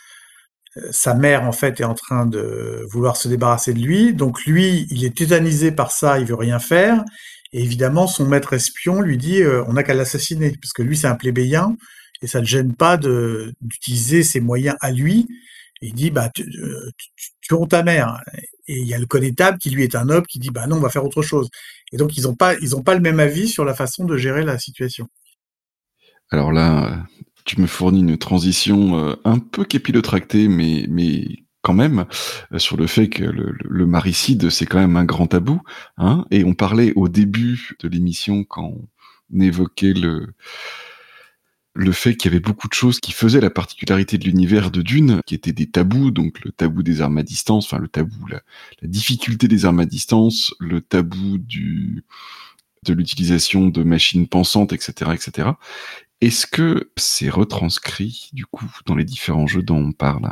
Euh, 0.79 0.89
sa 0.91 1.15
mère 1.15 1.45
en 1.45 1.53
fait 1.53 1.81
est 1.81 1.85
en 1.85 1.95
train 1.95 2.25
de 2.25 2.87
vouloir 2.91 3.17
se 3.17 3.29
débarrasser 3.29 3.75
de 3.75 3.81
lui, 3.81 4.15
donc 4.15 4.43
lui 4.47 4.87
il 4.91 5.05
est 5.05 5.17
tétanisé 5.17 5.71
par 5.71 5.93
ça, 5.93 6.19
il 6.19 6.27
veut 6.27 6.35
rien 6.35 6.59
faire. 6.59 7.05
Et 7.53 7.63
évidemment, 7.63 8.07
son 8.07 8.27
maître 8.27 8.55
espion 8.55 9.03
lui 9.03 9.19
dit 9.19 9.43
euh, 9.43 9.63
on 9.69 9.75
n'a 9.75 9.83
qu'à 9.83 9.93
l'assassiner, 9.93 10.57
parce 10.61 10.73
que 10.73 10.83
lui 10.83 10.97
c'est 10.97 11.07
un 11.07 11.15
plébéien, 11.15 11.77
et 12.23 12.27
ça 12.27 12.41
ne 12.41 12.47
gêne 12.47 12.75
pas 12.75 12.97
d'utiliser 12.97 14.23
ses 14.23 14.41
moyens 14.41 14.77
à 14.81 14.91
lui. 14.91 15.27
il 15.81 15.93
dit, 15.93 16.11
bah, 16.11 16.31
tu, 16.35 16.49
tu, 17.41 17.55
ta 17.69 17.83
mère. 17.83 18.21
Et 18.69 18.79
il 18.79 18.87
y 18.87 18.95
a 18.95 18.99
le 18.99 19.07
connétable 19.07 19.59
qui 19.59 19.71
lui 19.71 19.83
est 19.83 19.97
un 19.97 20.05
noble 20.05 20.27
qui 20.27 20.39
dit, 20.39 20.51
bah 20.51 20.67
non, 20.67 20.77
on 20.77 20.81
va 20.81 20.89
faire 20.89 21.05
autre 21.05 21.23
chose. 21.23 21.51
Et 21.93 21.97
donc 21.97 22.17
ils 22.17 22.23
n'ont 22.23 22.37
pas, 22.37 22.55
pas 22.85 22.95
le 22.95 23.01
même 23.01 23.21
avis 23.21 23.49
sur 23.49 23.65
la 23.65 23.75
façon 23.75 24.05
de 24.05 24.17
gérer 24.17 24.45
la 24.45 24.59
situation. 24.59 25.09
Alors 26.31 26.53
là, 26.53 27.05
tu 27.45 27.61
me 27.61 27.67
fournis 27.67 28.01
une 28.01 28.17
transition 28.17 28.97
euh, 28.97 29.17
un 29.25 29.39
peu 29.39 29.65
capillotractée, 29.65 30.49
mais 30.49 30.87
mais 30.89 31.27
quand 31.61 31.75
même 31.75 32.07
euh, 32.53 32.59
sur 32.59 32.77
le 32.77 32.87
fait 32.87 33.09
que 33.09 33.25
le, 33.25 33.55
le 33.63 33.87
maricide 33.87 34.49
c'est 34.49 34.67
quand 34.67 34.79
même 34.79 34.97
un 34.97 35.05
grand 35.05 35.27
tabou, 35.27 35.61
hein. 35.99 36.25
Et 36.31 36.45
on 36.45 36.55
parlait 36.55 36.93
au 36.97 37.09
début 37.09 37.77
de 37.81 37.89
l'émission 37.89 38.45
quand 38.45 38.73
on 39.35 39.41
évoquait 39.41 39.93
le 39.93 40.29
le 41.75 41.93
fait 41.93 42.17
qu'il 42.17 42.31
y 42.31 42.35
avait 42.35 42.41
beaucoup 42.41 42.69
de 42.69 42.75
choses 42.75 43.01
qui 43.01 43.13
faisaient 43.13 43.41
la 43.41 43.51
particularité 43.51 44.19
de 44.19 44.25
l'univers 44.25 44.71
de 44.71 44.83
Dune, 44.83 45.21
qui 45.27 45.35
étaient 45.35 45.53
des 45.53 45.71
tabous, 45.71 46.11
donc 46.11 46.45
le 46.45 46.53
tabou 46.53 46.83
des 46.83 47.01
armes 47.01 47.19
à 47.19 47.23
distance, 47.23 47.65
enfin 47.65 47.79
le 47.79 47.89
tabou, 47.89 48.27
la, 48.27 48.43
difficulté 48.83 49.49
des 49.49 49.65
armes 49.65 49.81
à 49.81 49.87
distance, 49.87 50.55
le 50.59 50.81
tabou 50.83 51.39
de 51.39 52.93
l'utilisation 52.93 53.69
de 53.69 53.83
machines 53.83 54.29
pensantes, 54.29 54.73
etc., 54.73 55.13
etc. 55.15 55.51
Est-ce 56.21 56.47
que 56.47 56.91
c'est 56.97 57.31
retranscrit 57.31 58.31
du 58.33 58.45
coup 58.45 58.71
dans 58.87 58.95
les 58.95 59.05
différents 59.05 59.47
jeux 59.47 59.63
dont 59.63 59.79
on 59.79 59.93
parle, 59.93 60.31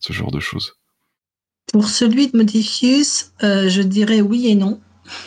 ce 0.00 0.12
genre 0.12 0.32
de 0.32 0.40
choses? 0.40 0.74
Pour 1.72 1.88
celui 1.88 2.28
de 2.28 2.36
Modifius, 2.36 3.30
euh, 3.44 3.68
je 3.68 3.80
dirais 3.80 4.20
oui 4.20 4.48
et 4.48 4.56
non, 4.56 4.80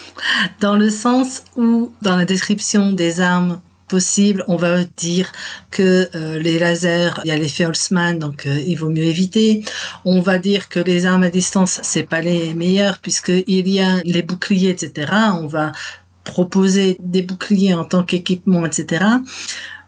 dans 0.59 0.75
le 0.75 0.89
sens 0.89 1.45
où 1.55 1.93
dans 2.01 2.17
la 2.17 2.25
description 2.25 2.91
des 2.91 3.21
armes 3.21 3.61
possible. 3.87 4.43
On 4.47 4.55
va 4.55 4.83
dire 4.83 5.31
que 5.71 6.09
euh, 6.15 6.39
les 6.39 6.59
lasers, 6.59 7.11
il 7.23 7.29
y 7.29 7.31
a 7.31 7.37
l'effet 7.37 7.65
Holtzman, 7.65 8.19
donc 8.19 8.45
euh, 8.45 8.59
il 8.65 8.75
vaut 8.75 8.89
mieux 8.89 9.03
éviter. 9.03 9.63
On 10.05 10.21
va 10.21 10.39
dire 10.39 10.69
que 10.69 10.79
les 10.79 11.05
armes 11.05 11.23
à 11.23 11.29
distance, 11.29 11.79
c'est 11.83 12.03
pas 12.03 12.21
les 12.21 12.53
meilleures 12.53 12.99
puisqu'il 12.99 13.67
y 13.67 13.79
a 13.79 14.01
les 14.03 14.21
boucliers, 14.21 14.69
etc. 14.69 15.11
On 15.41 15.47
va 15.47 15.71
proposer 16.23 16.97
des 16.99 17.21
boucliers 17.21 17.73
en 17.73 17.85
tant 17.85 18.03
qu'équipement, 18.03 18.65
etc. 18.65 19.05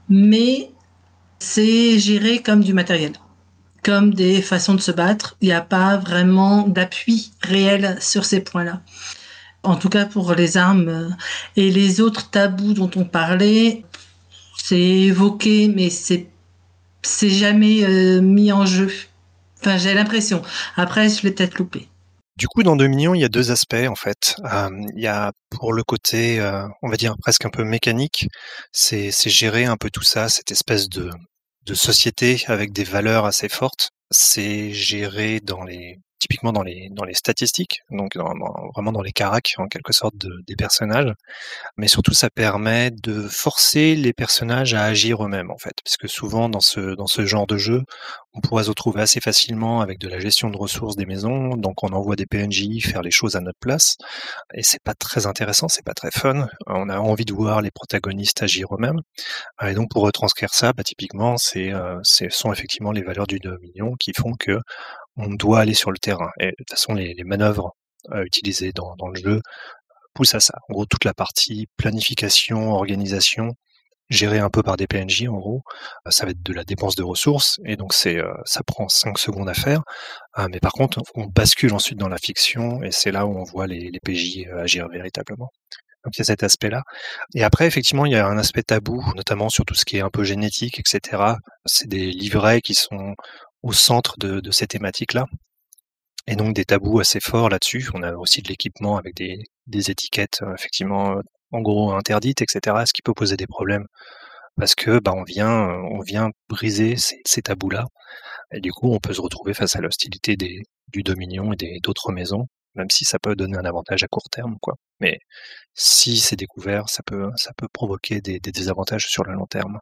Mais 0.09 0.71
c'est 1.39 1.99
géré 1.99 2.41
comme 2.41 2.63
du 2.63 2.73
matériel 2.73 3.13
comme 3.83 4.15
des 4.15 4.41
façons 4.41 4.73
de 4.73 4.81
se 4.81 4.91
battre. 4.91 5.37
Il 5.41 5.49
n'y 5.49 5.53
a 5.53 5.61
pas 5.61 5.97
vraiment 5.97 6.67
d'appui 6.67 7.31
réel 7.41 7.97
sur 8.01 8.25
ces 8.25 8.39
points-là 8.39 8.81
en 9.65 9.75
tout 9.75 9.89
cas 9.89 10.05
pour 10.05 10.33
les 10.33 10.57
armes 10.57 10.89
euh, 10.89 11.09
et 11.55 11.71
les 11.71 12.01
autres 12.01 12.29
tabous 12.29 12.73
dont 12.73 12.91
on 12.95 13.05
parlait, 13.05 13.83
c'est 14.57 14.79
évoqué, 14.79 15.67
mais 15.67 15.89
c'est 15.89 16.29
jamais 17.29 17.83
euh, 17.83 18.21
mis 18.21 18.51
en 18.51 18.65
jeu. 18.65 18.91
Enfin, 19.59 19.77
j'ai 19.77 19.93
l'impression. 19.93 20.41
Après, 20.75 21.09
je 21.09 21.23
l'ai 21.23 21.31
peut-être 21.31 21.57
loupé. 21.57 21.87
Du 22.37 22.47
coup, 22.47 22.63
dans 22.63 22.75
Dominion, 22.75 23.15
il 23.15 23.21
y 23.21 23.25
a 23.25 23.29
deux 23.29 23.51
aspects 23.51 23.87
en 23.87 23.95
fait. 23.95 24.35
Euh, 24.43 24.69
il 24.95 25.01
y 25.01 25.07
a 25.07 25.31
pour 25.49 25.71
le 25.71 25.83
côté, 25.83 26.41
on 26.81 26.89
va 26.89 26.97
dire 26.97 27.15
presque 27.17 27.45
un 27.45 27.49
peu 27.49 27.63
mécanique, 27.63 28.27
c'est 28.73 29.11
gérer 29.29 29.65
un 29.65 29.77
peu 29.77 29.89
tout 29.89 30.03
ça, 30.03 30.27
cette 30.27 30.51
espèce 30.51 30.89
de, 30.89 31.09
de 31.65 31.73
société 31.73 32.43
avec 32.47 32.73
des 32.73 32.83
valeurs 32.83 33.25
assez 33.25 33.47
fortes. 33.47 33.89
C'est 34.11 34.71
géré 34.71 35.39
dans 35.39 35.63
les 35.63 35.97
typiquement 36.25 36.51
dans 36.51 36.63
les 36.63 36.89
dans 36.91 37.05
les 37.05 37.13
statistiques, 37.13 37.81
donc 37.91 38.15
vraiment 38.15 38.91
dans 38.91 39.01
les 39.01 39.11
caracs 39.11 39.53
en 39.57 39.67
quelque 39.67 39.93
sorte 39.93 40.17
de, 40.17 40.41
des 40.47 40.55
personnages, 40.55 41.13
mais 41.77 41.87
surtout 41.87 42.13
ça 42.13 42.29
permet 42.29 42.89
de 42.91 43.27
forcer 43.27 43.95
les 43.95 44.13
personnages 44.13 44.73
à 44.73 44.83
agir 44.83 45.23
eux-mêmes 45.23 45.51
en 45.51 45.57
fait, 45.57 45.75
parce 45.83 45.97
que 45.97 46.07
souvent 46.07 46.49
dans 46.49 46.61
ce 46.61 46.95
dans 46.95 47.07
ce 47.07 47.25
genre 47.25 47.47
de 47.47 47.57
jeu, 47.57 47.83
on 48.33 48.41
pourrait 48.41 48.63
se 48.63 48.69
retrouver 48.69 49.01
assez 49.01 49.21
facilement 49.21 49.81
avec 49.81 49.99
de 49.99 50.07
la 50.07 50.19
gestion 50.19 50.49
de 50.49 50.57
ressources 50.57 50.95
des 50.95 51.05
maisons, 51.05 51.55
donc 51.55 51.83
on 51.83 51.89
envoie 51.89 52.15
des 52.15 52.25
PNJ 52.25 52.65
faire 52.81 53.01
les 53.03 53.11
choses 53.11 53.35
à 53.35 53.41
notre 53.41 53.59
place, 53.59 53.97
et 54.53 54.63
c'est 54.63 54.81
pas 54.83 54.93
très 54.95 55.27
intéressant, 55.27 55.67
c'est 55.67 55.85
pas 55.85 55.93
très 55.93 56.11
fun. 56.11 56.47
On 56.67 56.89
a 56.89 56.97
envie 56.97 57.25
de 57.25 57.33
voir 57.33 57.61
les 57.61 57.71
protagonistes 57.71 58.41
agir 58.41 58.73
eux-mêmes, 58.73 59.01
et 59.61 59.73
donc 59.73 59.89
pour 59.91 60.03
retranscrire 60.03 60.53
ça, 60.53 60.73
bah, 60.73 60.83
typiquement, 60.83 61.37
c'est 61.37 61.71
euh, 61.71 61.99
sont 62.29 62.51
effectivement 62.51 62.91
les 62.91 63.03
valeurs 63.03 63.27
du 63.27 63.39
dominion 63.39 63.95
qui 63.99 64.11
font 64.17 64.33
que 64.33 64.59
on 65.17 65.29
doit 65.29 65.59
aller 65.59 65.73
sur 65.73 65.91
le 65.91 65.97
terrain. 65.97 66.29
Et 66.39 66.47
de 66.47 66.55
toute 66.57 66.69
façon, 66.69 66.93
les, 66.93 67.15
manœuvres 67.23 67.75
euh, 68.11 68.23
utilisées 68.23 68.71
dans, 68.73 68.95
dans, 68.97 69.07
le 69.07 69.19
jeu 69.19 69.41
poussent 70.13 70.35
à 70.35 70.39
ça. 70.39 70.55
En 70.69 70.73
gros, 70.73 70.85
toute 70.85 71.05
la 71.05 71.13
partie 71.13 71.67
planification, 71.77 72.73
organisation, 72.73 73.53
gérée 74.09 74.39
un 74.39 74.49
peu 74.49 74.61
par 74.63 74.77
des 74.77 74.87
PNJ, 74.87 75.27
en 75.29 75.37
gros, 75.37 75.63
euh, 76.07 76.11
ça 76.11 76.25
va 76.25 76.31
être 76.31 76.43
de 76.43 76.53
la 76.53 76.63
dépense 76.63 76.95
de 76.95 77.03
ressources, 77.03 77.59
et 77.65 77.75
donc 77.75 77.93
c'est 77.93 78.17
euh, 78.17 78.33
ça 78.45 78.61
prend 78.63 78.87
5 78.87 79.17
secondes 79.17 79.49
à 79.49 79.53
faire. 79.53 79.81
mais 80.51 80.59
par 80.59 80.73
contre, 80.73 81.01
on 81.15 81.25
bascule 81.25 81.73
ensuite 81.73 81.97
dans 81.97 82.09
la 82.09 82.17
fiction, 82.17 82.83
et 82.83 82.91
c'est 82.91 83.11
là 83.11 83.25
où 83.25 83.37
on 83.37 83.43
voit 83.43 83.67
les, 83.67 83.89
les 83.89 83.99
PJ 83.99 84.47
agir 84.57 84.87
véritablement. 84.89 85.49
Donc 86.05 86.15
il 86.15 86.19
y 86.19 86.21
a 86.21 86.25
cet 86.25 86.43
aspect-là. 86.43 86.83
Et 87.33 87.43
après, 87.43 87.65
effectivement, 87.65 88.05
il 88.05 88.11
y 88.11 88.15
a 88.15 88.27
un 88.27 88.37
aspect 88.37 88.61
tabou, 88.61 89.03
notamment 89.15 89.49
sur 89.49 89.65
tout 89.65 89.73
ce 89.73 89.85
qui 89.85 89.97
est 89.97 90.01
un 90.01 90.11
peu 90.11 90.23
génétique, 90.23 90.79
etc. 90.79 91.23
C'est 91.65 91.87
des 91.87 92.11
livrets 92.11 92.61
qui 92.61 92.75
sont 92.75 93.15
au 93.65 93.73
centre 93.73 94.15
de, 94.19 94.51
ces 94.51 94.67
thématiques-là. 94.67 95.25
Et 96.27 96.35
donc 96.35 96.55
des 96.55 96.65
tabous 96.65 96.99
assez 96.99 97.19
forts 97.19 97.49
là-dessus. 97.49 97.89
On 97.95 98.03
a 98.03 98.13
aussi 98.13 98.41
de 98.41 98.47
l'équipement 98.47 98.97
avec 98.97 99.15
des, 99.15 99.91
étiquettes 99.91 100.41
euh, 100.43 100.53
effectivement 100.55 101.15
en 101.51 101.61
gros 101.61 101.91
interdites, 101.93 102.41
etc. 102.41 102.83
Ce 102.85 102.93
qui 102.93 103.01
peut 103.01 103.13
poser 103.13 103.37
des 103.37 103.47
problèmes 103.47 103.87
parce 104.57 104.75
que 104.75 104.99
bah, 104.99 105.13
on 105.15 105.23
vient 105.23 105.69
on 105.91 106.01
vient 106.01 106.29
briser 106.49 106.95
ces, 106.97 107.41
tabous-là. 107.41 107.85
Et 108.53 108.61
du 108.61 108.71
coup, 108.71 108.93
on 108.93 108.99
peut 108.99 109.13
se 109.13 109.21
retrouver 109.21 109.53
face 109.53 109.75
à 109.75 109.81
l'hostilité 109.81 110.35
du 110.37 111.03
Dominion 111.03 111.51
et 111.53 111.79
d'autres 111.81 112.11
maisons, 112.11 112.47
même 112.75 112.89
si 112.91 113.05
ça 113.05 113.19
peut 113.19 113.35
donner 113.35 113.57
un 113.57 113.65
avantage 113.65 114.03
à 114.03 114.07
court 114.07 114.29
terme, 114.31 114.57
quoi. 114.61 114.75
Mais 114.99 115.19
si 115.73 116.17
c'est 116.19 116.35
découvert, 116.37 116.89
ça 116.89 117.03
peut 117.03 117.29
ça 117.35 117.51
peut 117.57 117.67
provoquer 117.73 118.21
des 118.21 118.39
désavantages 118.39 119.07
sur 119.07 119.23
le 119.23 119.33
long 119.33 119.47
terme. 119.47 119.79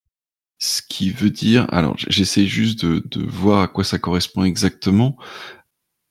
Ce 0.65 0.81
qui 0.81 1.09
veut 1.09 1.29
dire, 1.29 1.67
alors 1.73 1.93
j'essaie 1.97 2.45
juste 2.45 2.85
de, 2.85 3.03
de, 3.11 3.21
voir 3.21 3.59
à 3.63 3.67
quoi 3.67 3.83
ça 3.83 3.99
correspond 3.99 4.45
exactement. 4.45 5.17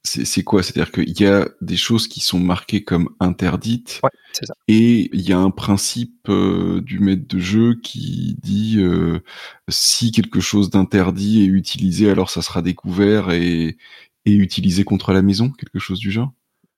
C'est 0.04 0.42
quoi? 0.42 0.62
C'est-à-dire 0.62 0.92
qu'il 0.92 1.18
y 1.18 1.24
a 1.24 1.48
des 1.62 1.76
choses 1.78 2.06
qui 2.06 2.20
sont 2.20 2.38
marquées 2.38 2.84
comme 2.84 3.08
interdites, 3.18 4.00
ouais, 4.02 4.10
ça. 4.32 4.52
et 4.68 5.08
il 5.14 5.22
y 5.22 5.32
a 5.32 5.38
un 5.38 5.50
principe 5.50 6.28
euh, 6.28 6.82
du 6.82 6.98
maître 6.98 7.26
de 7.26 7.38
jeu 7.38 7.76
qui 7.82 8.36
dit 8.42 8.74
euh, 8.76 9.20
si 9.70 10.12
quelque 10.12 10.40
chose 10.40 10.68
d'interdit 10.68 11.44
est 11.44 11.46
utilisé, 11.46 12.10
alors 12.10 12.28
ça 12.28 12.42
sera 12.42 12.60
découvert 12.60 13.30
et, 13.30 13.78
et 14.26 14.34
utilisé 14.34 14.84
contre 14.84 15.14
la 15.14 15.22
maison, 15.22 15.48
quelque 15.48 15.78
chose 15.78 15.98
du 15.98 16.10
genre 16.10 16.34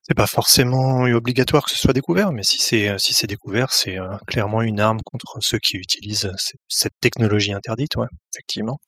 c'est 0.07 0.15
pas 0.15 0.27
forcément 0.27 1.03
obligatoire 1.05 1.65
que 1.65 1.71
ce 1.71 1.79
soit 1.79 1.95
découvert, 1.95 2.31
mais 2.33 2.43
si 2.43 2.59
c'est 2.59 2.91
euh, 2.91 2.99
si 2.99 3.15
c'est 3.15 3.27
découvert, 3.27 3.73
c'est 3.73 3.99
euh, 3.99 4.17
clairement 4.27 4.61
une 4.61 4.79
arme 4.79 5.01
contre 5.03 5.39
ceux 5.41 5.59
qui 5.59 5.79
utilisent 5.79 6.31
cette 6.69 6.93
technologie 7.01 7.55
interdite, 7.55 7.97
ouais, 7.97 8.07
effectivement. 8.35 8.79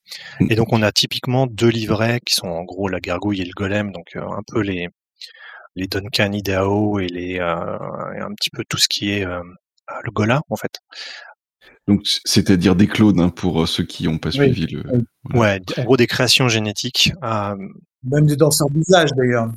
Et 0.49 0.55
donc 0.55 0.71
on 0.73 0.83
a 0.83 0.91
typiquement 0.91 1.47
deux 1.47 1.69
livrets 1.69 2.19
qui 2.23 2.35
sont 2.35 2.47
en 2.47 2.63
gros 2.63 2.87
la 2.87 2.99
gargouille 2.99 3.41
et 3.41 3.45
le 3.45 3.53
golem, 3.55 3.91
donc 3.91 4.15
euh, 4.15 4.21
un 4.21 4.43
peu 4.45 4.61
les 4.61 4.89
les 5.75 5.87
Duncan 5.87 6.31
Idaho 6.31 6.99
et 6.99 7.07
les 7.07 7.39
un 7.39 8.33
petit 8.35 8.49
peu 8.51 8.63
tout 8.67 8.77
ce 8.77 8.87
qui 8.87 9.11
est 9.11 9.25
le 9.25 10.11
Gola 10.11 10.41
en 10.49 10.55
fait. 10.55 10.79
Donc, 11.87 12.01
c'est-à-dire 12.25 12.75
des 12.75 12.87
clones 12.87 13.19
hein, 13.19 13.29
pour 13.29 13.67
ceux 13.67 13.83
qui 13.83 14.05
n'ont 14.05 14.17
pas 14.17 14.31
suivi 14.31 14.65
le. 14.65 14.83
Ouais, 15.33 15.61
en 15.77 15.83
gros 15.83 15.95
des 15.95 16.07
créations 16.07 16.49
génétiques. 16.49 17.11
Même 17.21 18.25
des 18.25 18.35
danseurs 18.35 18.71
d'usage 18.71 19.11
d'ailleurs. 19.15 19.51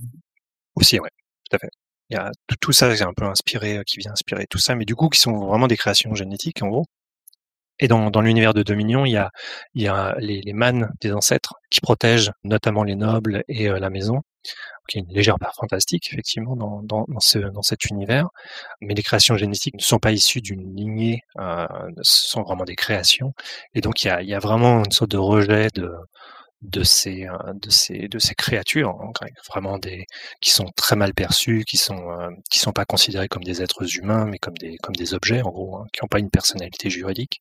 Aussi, 0.75 1.01
ouais 1.01 1.09
tout 1.51 1.57
à 1.57 1.59
fait. 1.59 1.71
Il 2.11 2.15
y 2.15 2.17
a 2.19 2.31
tout, 2.61 2.73
ça 2.73 2.95
qui 2.95 3.03
est 3.03 3.07
un 3.07 3.13
peu 3.15 3.25
inspiré, 3.25 3.79
euh, 3.79 3.83
qui 3.85 3.99
vient 3.99 4.13
inspirer 4.13 4.47
tout 4.49 4.59
ça, 4.59 4.75
mais 4.75 4.85
du 4.85 4.97
coup 4.97 5.09
qui 5.09 5.21
sont 5.21 5.37
vraiment 5.47 5.69
des 5.69 5.77
créations 5.77 6.15
génétiques 6.15 6.63
en 6.63 6.69
gros. 6.69 6.85
Et 7.83 7.89
dans, 7.89 8.11
l'univers 8.21 8.53
de 8.53 8.63
Dominion, 8.63 9.07
il 9.07 9.13
y 9.75 9.89
a, 9.89 10.15
les, 10.19 10.53
mânes 10.53 10.93
des 11.01 11.13
ancêtres 11.13 11.55
qui 11.71 11.81
protègent 11.81 12.31
notamment 12.45 12.85
les 12.85 12.95
nobles 12.95 13.43
et 13.49 13.71
euh, 13.71 13.79
la 13.79 13.89
maison, 13.89 14.21
qui 14.87 14.99
est 14.99 15.01
une 15.01 15.15
légère 15.15 15.39
part 15.39 15.55
fantastique 15.55 16.11
effectivement 16.13 16.57
dans 16.57 17.61
cet 17.63 17.87
univers. 17.87 18.29
Mais 18.83 18.95
les 18.95 19.03
créations 19.03 19.37
génétiques 19.39 19.77
ne 19.77 19.83
sont 19.83 19.99
pas 19.99 20.13
issues 20.13 20.43
d'une 20.43 20.77
lignée, 20.77 21.23
euh, 21.39 21.67
ce 22.03 22.29
sont 22.29 22.43
vraiment 22.43 22.65
des 22.65 22.77
créations. 22.77 23.33
Et 23.75 23.81
donc 23.81 24.03
il 24.05 24.09
y 24.09 24.11
a, 24.11 24.23
il 24.23 24.29
y 24.29 24.35
a 24.35 24.41
vraiment 24.41 24.85
une 24.85 24.93
sorte 24.93 25.11
de 25.13 25.19
rejet 25.19 25.69
de, 25.75 25.91
de 26.63 26.83
ces 26.83 27.27
euh, 27.27 27.55
de 27.55 27.71
ces 27.71 28.09
de 28.09 28.19
ces 28.19 28.35
créatures 28.35 28.91
hein, 29.01 29.13
vraiment 29.49 29.79
des 29.79 30.07
qui 30.41 30.51
sont 30.51 30.67
très 30.77 30.95
mal 30.95 31.15
perçues 31.15 31.65
qui 31.65 31.79
sont 31.79 32.11
euh, 32.11 32.29
qui 32.51 32.59
sont 32.59 32.73
pas 32.73 32.85
considérées 32.85 33.29
comme 33.29 33.45
des 33.45 33.63
êtres 33.63 33.97
humains 33.97 34.27
mais 34.27 34.39
comme 34.39 34.57
des 34.59 34.77
comme 34.79 34.95
des 34.95 35.15
objets 35.15 35.43
en 35.43 35.51
gros 35.51 35.79
hein, 35.79 35.87
qui 35.93 36.01
n'ont 36.03 36.09
pas 36.09 36.19
une 36.19 36.31
personnalité 36.31 36.91
juridique. 36.91 37.41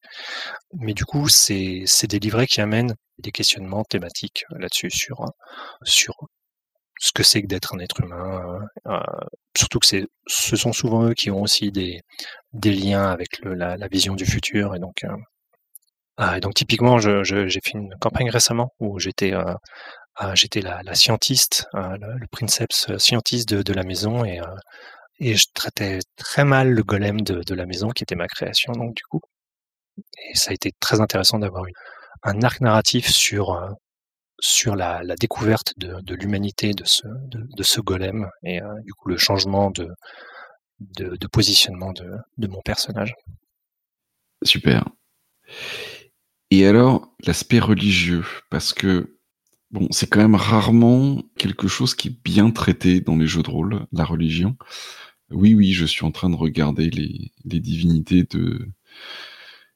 Mais 0.74 0.94
du 0.94 1.06
coup 1.06 1.28
c'est 1.28 1.84
c'est 1.86 2.08
des 2.08 2.20
livrets 2.20 2.48
qui 2.48 2.62
amènent 2.62 2.96
des 3.18 3.32
questionnements 3.32 3.84
thématiques 3.84 4.46
là-dessus 4.52 4.92
sur 4.92 5.26
sur 5.84 6.16
ce 7.00 7.12
que 7.14 7.24
c'est 7.24 7.42
que 7.42 7.48
d'être 7.48 7.76
un 7.76 7.80
être 7.80 8.02
humain 8.02 8.60
euh, 8.88 9.00
surtout 9.58 9.80
que 9.80 9.88
c'est 9.88 10.06
ce 10.28 10.56
sont 10.56 10.74
souvent 10.74 11.06
eux 11.06 11.14
qui 11.14 11.30
ont 11.32 11.42
aussi 11.42 11.72
des 11.72 12.02
des 12.54 12.74
liens 12.74 13.10
avec 13.12 13.40
le, 13.40 13.54
la, 13.54 13.78
la, 13.78 13.88
vision 13.88 14.16
du 14.16 14.26
futur 14.26 14.76
et 14.76 14.80
donc 14.80 15.06
ah, 16.22 16.42
donc 16.42 16.54
typiquement, 16.54 17.00
j'ai 17.00 17.50
fait 17.64 17.72
une 17.76 17.96
campagne 18.02 18.30
récemment 18.30 18.74
où 18.80 19.00
j'étais 19.00 19.34
euh, 19.34 19.54
euh, 20.22 20.36
j'étais 20.36 20.60
la, 20.60 20.94
scientiste, 20.94 21.66
euh, 21.76 21.96
le, 21.98 22.28
princeps 22.30 22.98
scientiste 22.98 23.54
de, 23.54 23.74
la 23.74 23.84
maison 23.84 24.26
et, 24.26 24.42
je 25.22 25.46
traitais 25.54 26.00
très 26.18 26.44
mal 26.44 26.72
le 26.72 26.84
golem 26.84 27.22
de, 27.22 27.54
la 27.56 27.66
maison 27.66 27.90
qui 27.92 28.04
était 28.04 28.16
ma 28.16 28.28
création 28.28 28.74
donc 28.74 28.96
du 28.96 29.04
coup. 29.04 29.22
Et 30.30 30.36
ça 30.36 30.52
a 30.52 30.54
été 30.54 30.74
très 30.82 31.00
intéressant 31.00 31.40
d'avoir 31.40 31.64
un 32.24 32.42
arc 32.44 32.60
narratif 32.60 33.08
sur 33.10 33.56
la, 34.76 35.02
découverte 35.22 35.74
de, 35.78 36.16
l'humanité 36.16 36.74
de 36.74 36.84
ce 37.64 37.80
golem 37.80 38.30
et 38.44 38.60
du 38.84 38.94
coup 38.94 39.08
le 39.08 39.18
changement 39.18 39.72
de 39.72 41.28
positionnement 41.32 41.94
de 41.94 42.48
mon 42.48 42.60
personnage. 42.62 43.14
Super. 44.44 44.84
Et 46.52 46.66
alors, 46.66 47.14
l'aspect 47.26 47.60
religieux, 47.60 48.26
parce 48.50 48.74
que 48.74 49.16
bon, 49.72 49.88
c'est 49.92 50.08
quand 50.08 50.20
même 50.20 50.36
rarement 50.36 51.22
quelque 51.38 51.68
chose 51.68 51.94
qui 51.94 52.10
est 52.10 52.24
bien 52.24 52.52
traité 52.52 53.02
dans 53.02 53.16
les 53.16 53.28
jeux 53.28 53.44
de 53.44 53.50
rôle, 53.50 53.86
la 53.92 54.06
religion. 54.06 54.58
Oui, 55.32 55.54
oui, 55.54 55.74
je 55.74 55.86
suis 55.86 56.06
en 56.06 56.12
train 56.12 56.30
de 56.30 56.36
regarder 56.36 56.90
les, 56.90 57.32
les 57.46 57.60
divinités 57.60 58.24
de 58.24 58.68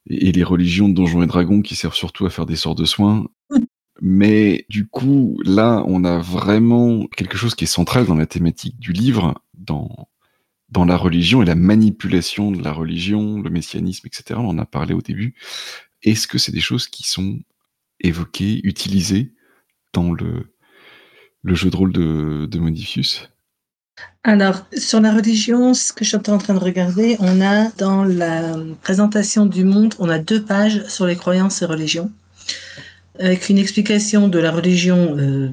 et 0.07 0.31
les 0.31 0.43
religions 0.43 0.89
de 0.89 0.93
Donjons 0.93 1.23
et 1.23 1.27
Dragons 1.27 1.61
qui 1.61 1.75
servent 1.75 1.95
surtout 1.95 2.25
à 2.25 2.29
faire 2.29 2.45
des 2.45 2.55
sorts 2.55 2.75
de 2.75 2.85
soins. 2.85 3.27
Mais 4.01 4.65
du 4.69 4.87
coup, 4.87 5.39
là, 5.45 5.83
on 5.87 6.03
a 6.03 6.17
vraiment 6.17 7.05
quelque 7.07 7.37
chose 7.37 7.55
qui 7.55 7.63
est 7.63 7.67
central 7.67 8.05
dans 8.05 8.15
la 8.15 8.25
thématique 8.25 8.79
du 8.79 8.91
livre, 8.91 9.41
dans, 9.53 10.09
dans 10.69 10.83
la 10.83 10.97
religion 10.97 11.41
et 11.41 11.45
la 11.45 11.55
manipulation 11.55 12.51
de 12.51 12.61
la 12.61 12.73
religion, 12.73 13.39
le 13.39 13.49
messianisme, 13.49 14.07
etc. 14.07 14.39
On 14.39 14.49
en 14.49 14.57
a 14.57 14.65
parlé 14.65 14.93
au 14.93 15.01
début. 15.01 15.35
Est-ce 16.03 16.27
que 16.27 16.37
c'est 16.37 16.51
des 16.51 16.61
choses 16.61 16.87
qui 16.87 17.03
sont 17.03 17.39
évoquées, 17.99 18.59
utilisées 18.63 19.33
dans 19.93 20.11
le, 20.11 20.45
jeu 21.45 21.69
de 21.69 21.75
rôle 21.75 21.93
de, 21.93 22.45
de 22.45 22.59
Modifius? 22.59 23.29
Alors, 24.23 24.65
sur 24.75 25.01
la 25.01 25.13
religion, 25.13 25.73
ce 25.73 25.93
que 25.93 26.03
je 26.03 26.09
suis 26.09 26.29
en 26.29 26.37
train 26.37 26.53
de 26.53 26.59
regarder, 26.59 27.17
on 27.19 27.41
a 27.41 27.69
dans 27.71 28.03
la 28.03 28.55
présentation 28.81 29.45
du 29.45 29.63
monde, 29.63 29.93
on 29.99 30.09
a 30.09 30.17
deux 30.17 30.43
pages 30.43 30.85
sur 30.87 31.05
les 31.05 31.15
croyances 31.15 31.61
et 31.61 31.65
religions, 31.65 32.11
avec 33.19 33.49
une 33.49 33.57
explication 33.57 34.29
de 34.29 34.39
la 34.39 34.51
religion 34.51 35.17
euh, 35.17 35.49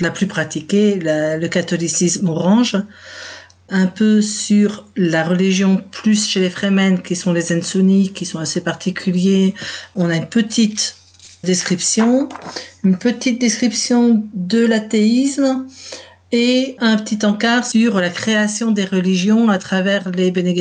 la 0.00 0.10
plus 0.10 0.26
pratiquée, 0.26 0.98
le 1.00 1.46
catholicisme 1.46 2.28
orange, 2.28 2.76
un 3.68 3.86
peu 3.86 4.22
sur 4.22 4.86
la 4.96 5.24
religion 5.24 5.82
plus 5.90 6.26
chez 6.26 6.40
les 6.40 6.50
Fremen, 6.50 7.02
qui 7.02 7.16
sont 7.16 7.32
les 7.32 7.42
Zensunni, 7.42 8.12
qui 8.12 8.24
sont 8.24 8.38
assez 8.38 8.60
particuliers. 8.60 9.54
On 9.94 10.08
a 10.08 10.16
une 10.16 10.28
petite 10.28 10.96
description, 11.42 12.28
une 12.84 12.96
petite 12.96 13.40
description 13.40 14.24
de 14.34 14.64
l'athéisme 14.64 15.66
et 16.32 16.76
un 16.80 16.96
petit 16.96 17.24
encart 17.24 17.66
sur 17.66 18.00
la 18.00 18.10
création 18.10 18.70
des 18.70 18.84
religions 18.84 19.48
à 19.48 19.58
travers 19.58 20.10
les 20.10 20.30
Bene 20.30 20.54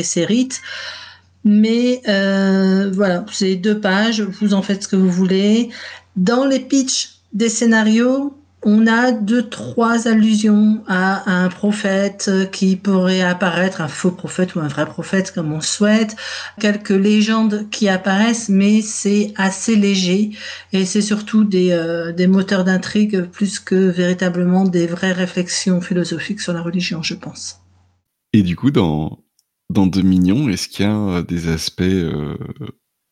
Mais 1.44 2.02
euh, 2.08 2.92
voilà, 2.94 3.26
c'est 3.32 3.56
deux 3.56 3.80
pages, 3.80 4.22
vous 4.22 4.54
en 4.54 4.62
faites 4.62 4.84
ce 4.84 4.88
que 4.88 4.96
vous 4.96 5.12
voulez. 5.12 5.70
Dans 6.16 6.46
les 6.46 6.60
pitchs 6.60 7.20
des 7.34 7.50
scénarios, 7.50 8.34
on 8.66 8.88
a 8.88 9.12
deux, 9.12 9.48
trois 9.48 10.08
allusions 10.08 10.84
à, 10.88 11.32
un 11.32 11.50
prophète 11.50 12.32
qui 12.52 12.76
pourrait 12.76 13.22
apparaître, 13.22 13.80
un 13.80 13.88
faux 13.88 14.10
prophète 14.10 14.56
ou 14.56 14.60
un 14.60 14.68
vrai 14.68 14.88
prophète 14.88 15.32
comme 15.32 15.54
on 15.54 15.62
souhaite, 15.62 16.16
quelques 16.60 16.90
légendes 16.90 17.70
qui 17.70 17.88
apparaissent, 17.88 18.50
mais 18.50 18.82
c'est 18.82 19.34
assez 19.38 19.76
léger 19.76 20.32
et 20.74 20.86
c'est 20.86 21.02
surtout 21.02 21.44
des, 21.44 21.72
euh, 21.72 22.12
des 22.12 22.26
moteurs 22.26 22.64
d'intrigue 22.64 23.26
plus 23.26 23.60
que 23.60 23.76
véritablement 23.76 24.64
des 24.64 24.88
vraies 24.88 25.14
réflexions 25.14 25.80
philosophiques 25.80 26.42
sur 26.42 26.54
la 26.54 26.64
religion, 26.64 27.04
je 27.04 27.14
pense. 27.14 27.62
Et 28.34 28.42
du 28.42 28.56
coup, 28.56 28.72
dans, 28.72 29.20
dans 29.70 29.86
Dominion, 29.86 30.50
est-ce 30.50 30.68
qu'il 30.68 30.86
y 30.86 30.90
a 30.90 31.22
des 31.22 31.50
aspects 31.50 31.82
euh, 31.82 32.36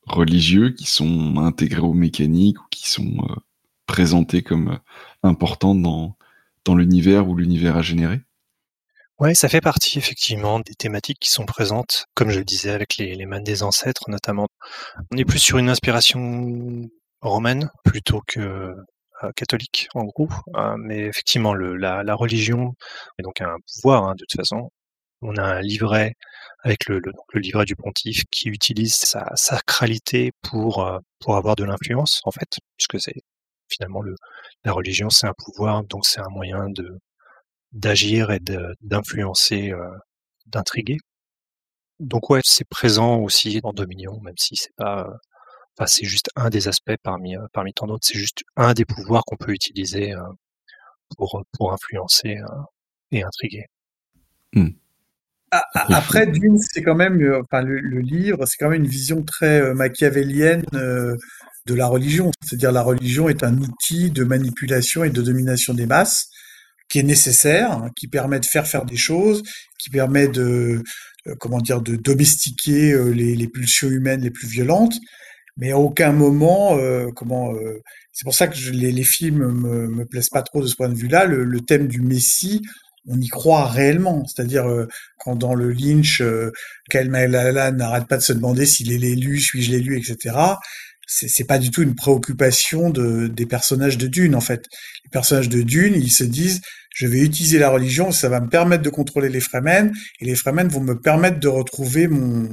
religieux 0.08 0.72
qui 0.72 0.86
sont 0.86 1.38
intégrés 1.38 1.82
aux 1.82 1.94
mécaniques 1.94 2.60
ou 2.60 2.66
qui 2.72 2.90
sont 2.90 3.14
euh, 3.30 3.36
présentés 3.94 4.42
comme 4.42 4.80
important 5.22 5.76
dans, 5.76 6.18
dans 6.66 6.74
l'univers 6.74 7.30
où 7.30 7.36
l'univers 7.36 7.78
a 7.78 7.84
généré 7.84 8.22
Ouais, 9.20 9.36
ça 9.36 9.50
fait 9.50 9.62
partie 9.62 10.00
effectivement 10.00 10.60
des 10.60 10.74
thématiques 10.74 11.20
qui 11.20 11.30
sont 11.30 11.46
présentes, 11.46 12.08
comme 12.16 12.32
je 12.32 12.40
le 12.40 12.44
disais 12.44 12.72
avec 12.72 12.98
les, 12.98 13.14
les 13.14 13.28
mains 13.28 13.40
des 13.40 13.62
ancêtres 13.62 14.10
notamment. 14.10 14.48
On 15.12 15.18
est 15.18 15.26
plus 15.26 15.38
sur 15.38 15.60
une 15.60 15.70
inspiration 15.70 16.90
romaine 17.22 17.70
plutôt 17.84 18.22
que 18.26 18.40
euh, 18.40 19.32
catholique 19.36 19.90
en 19.94 20.06
gros, 20.06 20.28
euh, 20.56 20.76
mais 20.80 21.02
effectivement 21.02 21.54
la, 21.54 22.16
religion 22.16 22.74
est 23.20 23.22
donc 23.22 23.42
un 23.42 23.58
pouvoir 23.76 24.06
hein, 24.06 24.16
de 24.16 24.26
toute 24.28 24.40
façon. 24.40 24.72
On 25.22 25.38
a 25.38 25.44
un 25.44 25.62
livret 25.62 26.16
avec 26.64 26.88
le, 26.88 27.00
le, 27.00 27.40
livret 27.40 27.66
du 27.66 27.76
pontife 27.76 28.24
qui 28.32 28.50
utilise 28.50 28.96
sa 28.96 29.30
sacralité 29.36 30.32
pour 30.42 30.84
euh, 30.84 30.98
pour 31.20 31.38
avoir 31.38 31.56
de 31.56 31.64
l'influence 31.64 32.22
en 32.24 32.32
fait, 32.32 32.58
puisque 32.78 33.00
c'est 33.00 33.22
finalement 33.70 34.02
le, 34.02 34.16
la 34.66 34.72
religion 34.74 35.10
c'est 35.10 35.28
un 35.28 35.34
pouvoir, 35.38 35.84
donc 35.86 36.06
c'est 36.06 36.22
un 36.22 36.30
moyen 36.30 36.70
de 36.70 37.00
d'agir 37.74 38.32
et 38.32 38.40
d'influencer, 38.82 39.72
euh, 39.72 39.90
d'intriguer. 40.46 40.98
Donc 42.00 42.30
ouais, 42.30 42.42
c'est 42.44 42.68
présent 42.68 43.18
aussi 43.18 43.62
dans 43.62 43.74
Dominion, 43.74 44.20
même 44.22 44.38
si 44.38 44.56
c'est 44.56 44.76
pas, 44.76 45.08
enfin 45.78 45.88
c'est 45.88 46.06
juste 46.06 46.30
un 46.36 46.50
des 46.50 46.68
aspects 46.68 46.96
parmi 47.04 47.36
euh, 47.38 47.46
parmi 47.54 47.74
tant 47.74 47.88
d'autres. 47.88 48.06
C'est 48.06 48.18
juste 48.20 48.44
un 48.56 48.74
des 48.74 48.86
pouvoirs 48.86 49.24
qu'on 49.26 49.38
peut 49.38 49.54
utiliser 49.54 50.14
euh, 50.14 50.22
pour 51.18 51.44
pour 51.58 51.74
influencer 51.74 52.38
et 53.12 53.24
intriguer. 53.24 53.66
Mmh. 54.54 54.70
Après, 55.76 56.26
Dune, 56.26 56.58
c'est 56.60 56.82
quand 56.82 56.96
même, 56.96 57.42
enfin, 57.44 57.62
le, 57.62 57.80
le 57.80 58.00
livre, 58.00 58.44
c'est 58.48 58.58
quand 58.58 58.70
même 58.70 58.82
une 58.84 58.90
vision 58.90 59.24
très 59.24 59.74
machiavélienne 59.76 60.66
de 61.66 61.74
la 61.74 61.88
religion. 61.88 62.32
C'est-à-dire 62.46 62.72
la 62.72 62.82
religion 62.82 63.30
est 63.30 63.44
un 63.44 63.58
outil 63.58 64.12
de 64.12 64.24
manipulation 64.24 65.04
et 65.04 65.10
de 65.10 65.22
domination 65.22 65.74
des 65.74 65.86
masses 65.86 66.30
qui 66.90 67.00
est 67.00 67.04
nécessaire, 67.04 67.72
hein, 67.72 67.90
qui 67.96 68.08
permet 68.08 68.40
de 68.40 68.46
faire 68.46 68.68
faire 68.68 68.86
des 68.86 68.98
choses, 68.98 69.44
qui 69.80 69.90
permet 69.90 70.28
de 70.28 70.84
euh, 71.28 71.36
comment 71.40 71.60
dire 71.60 71.82
de 71.82 71.96
domestiquer 71.96 72.92
euh, 72.92 73.10
les, 73.10 73.48
pulsions 73.48 73.90
humaines 73.90 74.22
les 74.22 74.32
plus 74.32 74.48
violentes. 74.48 74.96
Mais 75.56 75.72
à 75.72 75.78
aucun 75.78 76.12
moment, 76.12 76.78
euh, 76.78 77.10
comment 77.16 77.54
c'est 78.12 78.24
pour 78.24 78.34
ça 78.34 78.48
que 78.48 78.58
les, 78.72 79.04
films 79.04 79.52
me, 79.52 79.88
me 79.88 80.06
plaisent 80.06 80.30
pas 80.30 80.42
trop 80.42 80.62
de 80.62 80.68
ce 80.68 80.76
point 80.76 80.90
de 80.90 80.96
vue-là. 80.96 81.26
Le, 81.26 81.44
le, 81.44 81.62
thème 81.62 81.88
du 81.88 82.02
Messie, 82.02 82.62
on 83.08 83.20
y 83.20 83.28
croit 83.28 83.68
réellement. 83.68 84.26
C'est-à-dire 84.26 84.66
quand 85.18 85.36
dans 85.36 85.54
le 85.54 85.72
Lynch, 85.72 86.22
euh, 86.22 86.52
Kyle 86.90 87.10
n'arrête 87.10 88.08
pas 88.08 88.18
de 88.18 88.22
se 88.22 88.34
demander 88.34 88.66
s'il 88.66 88.92
est 88.92 88.98
l'élu, 88.98 89.40
suis-je 89.40 89.72
l'élu, 89.72 89.98
etc 89.98 90.36
c'est 91.06 91.46
pas 91.46 91.60
du 91.60 91.70
tout 91.70 91.82
une 91.82 91.96
préoccupation 91.96 92.90
de, 92.90 93.28
des 93.28 93.46
personnages 93.46 93.98
de 93.98 94.08
Dune 94.08 94.36
en 94.36 94.42
fait. 94.42 94.66
Les 95.04 95.10
personnages 95.10 95.50
de 95.50 95.62
Dune, 95.62 95.96
ils 95.96 96.12
se 96.12 96.24
disent 96.24 96.62
je 96.94 97.08
vais 97.08 97.20
utiliser 97.20 97.58
la 97.58 97.70
religion, 97.70 98.12
ça 98.12 98.30
va 98.30 98.40
me 98.40 98.50
permettre 98.50 98.84
de 98.84 98.90
contrôler 98.90 99.30
les 99.30 99.40
Fremen 99.40 99.92
et 100.20 100.26
les 100.26 100.36
Fremen 100.36 100.68
vont 100.68 100.80
me 100.82 101.00
permettre 101.00 101.40
de 101.40 101.48
retrouver 101.48 102.08
mon, 102.08 102.50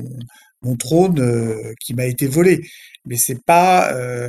trône 0.79 1.21
euh, 1.21 1.75
qui 1.81 1.95
m'a 1.95 2.07
été 2.07 2.27
volé. 2.27 2.67
Mais 3.05 3.17
c'est 3.17 3.43
pas 3.45 3.91
il 3.93 3.97
euh, 3.97 4.29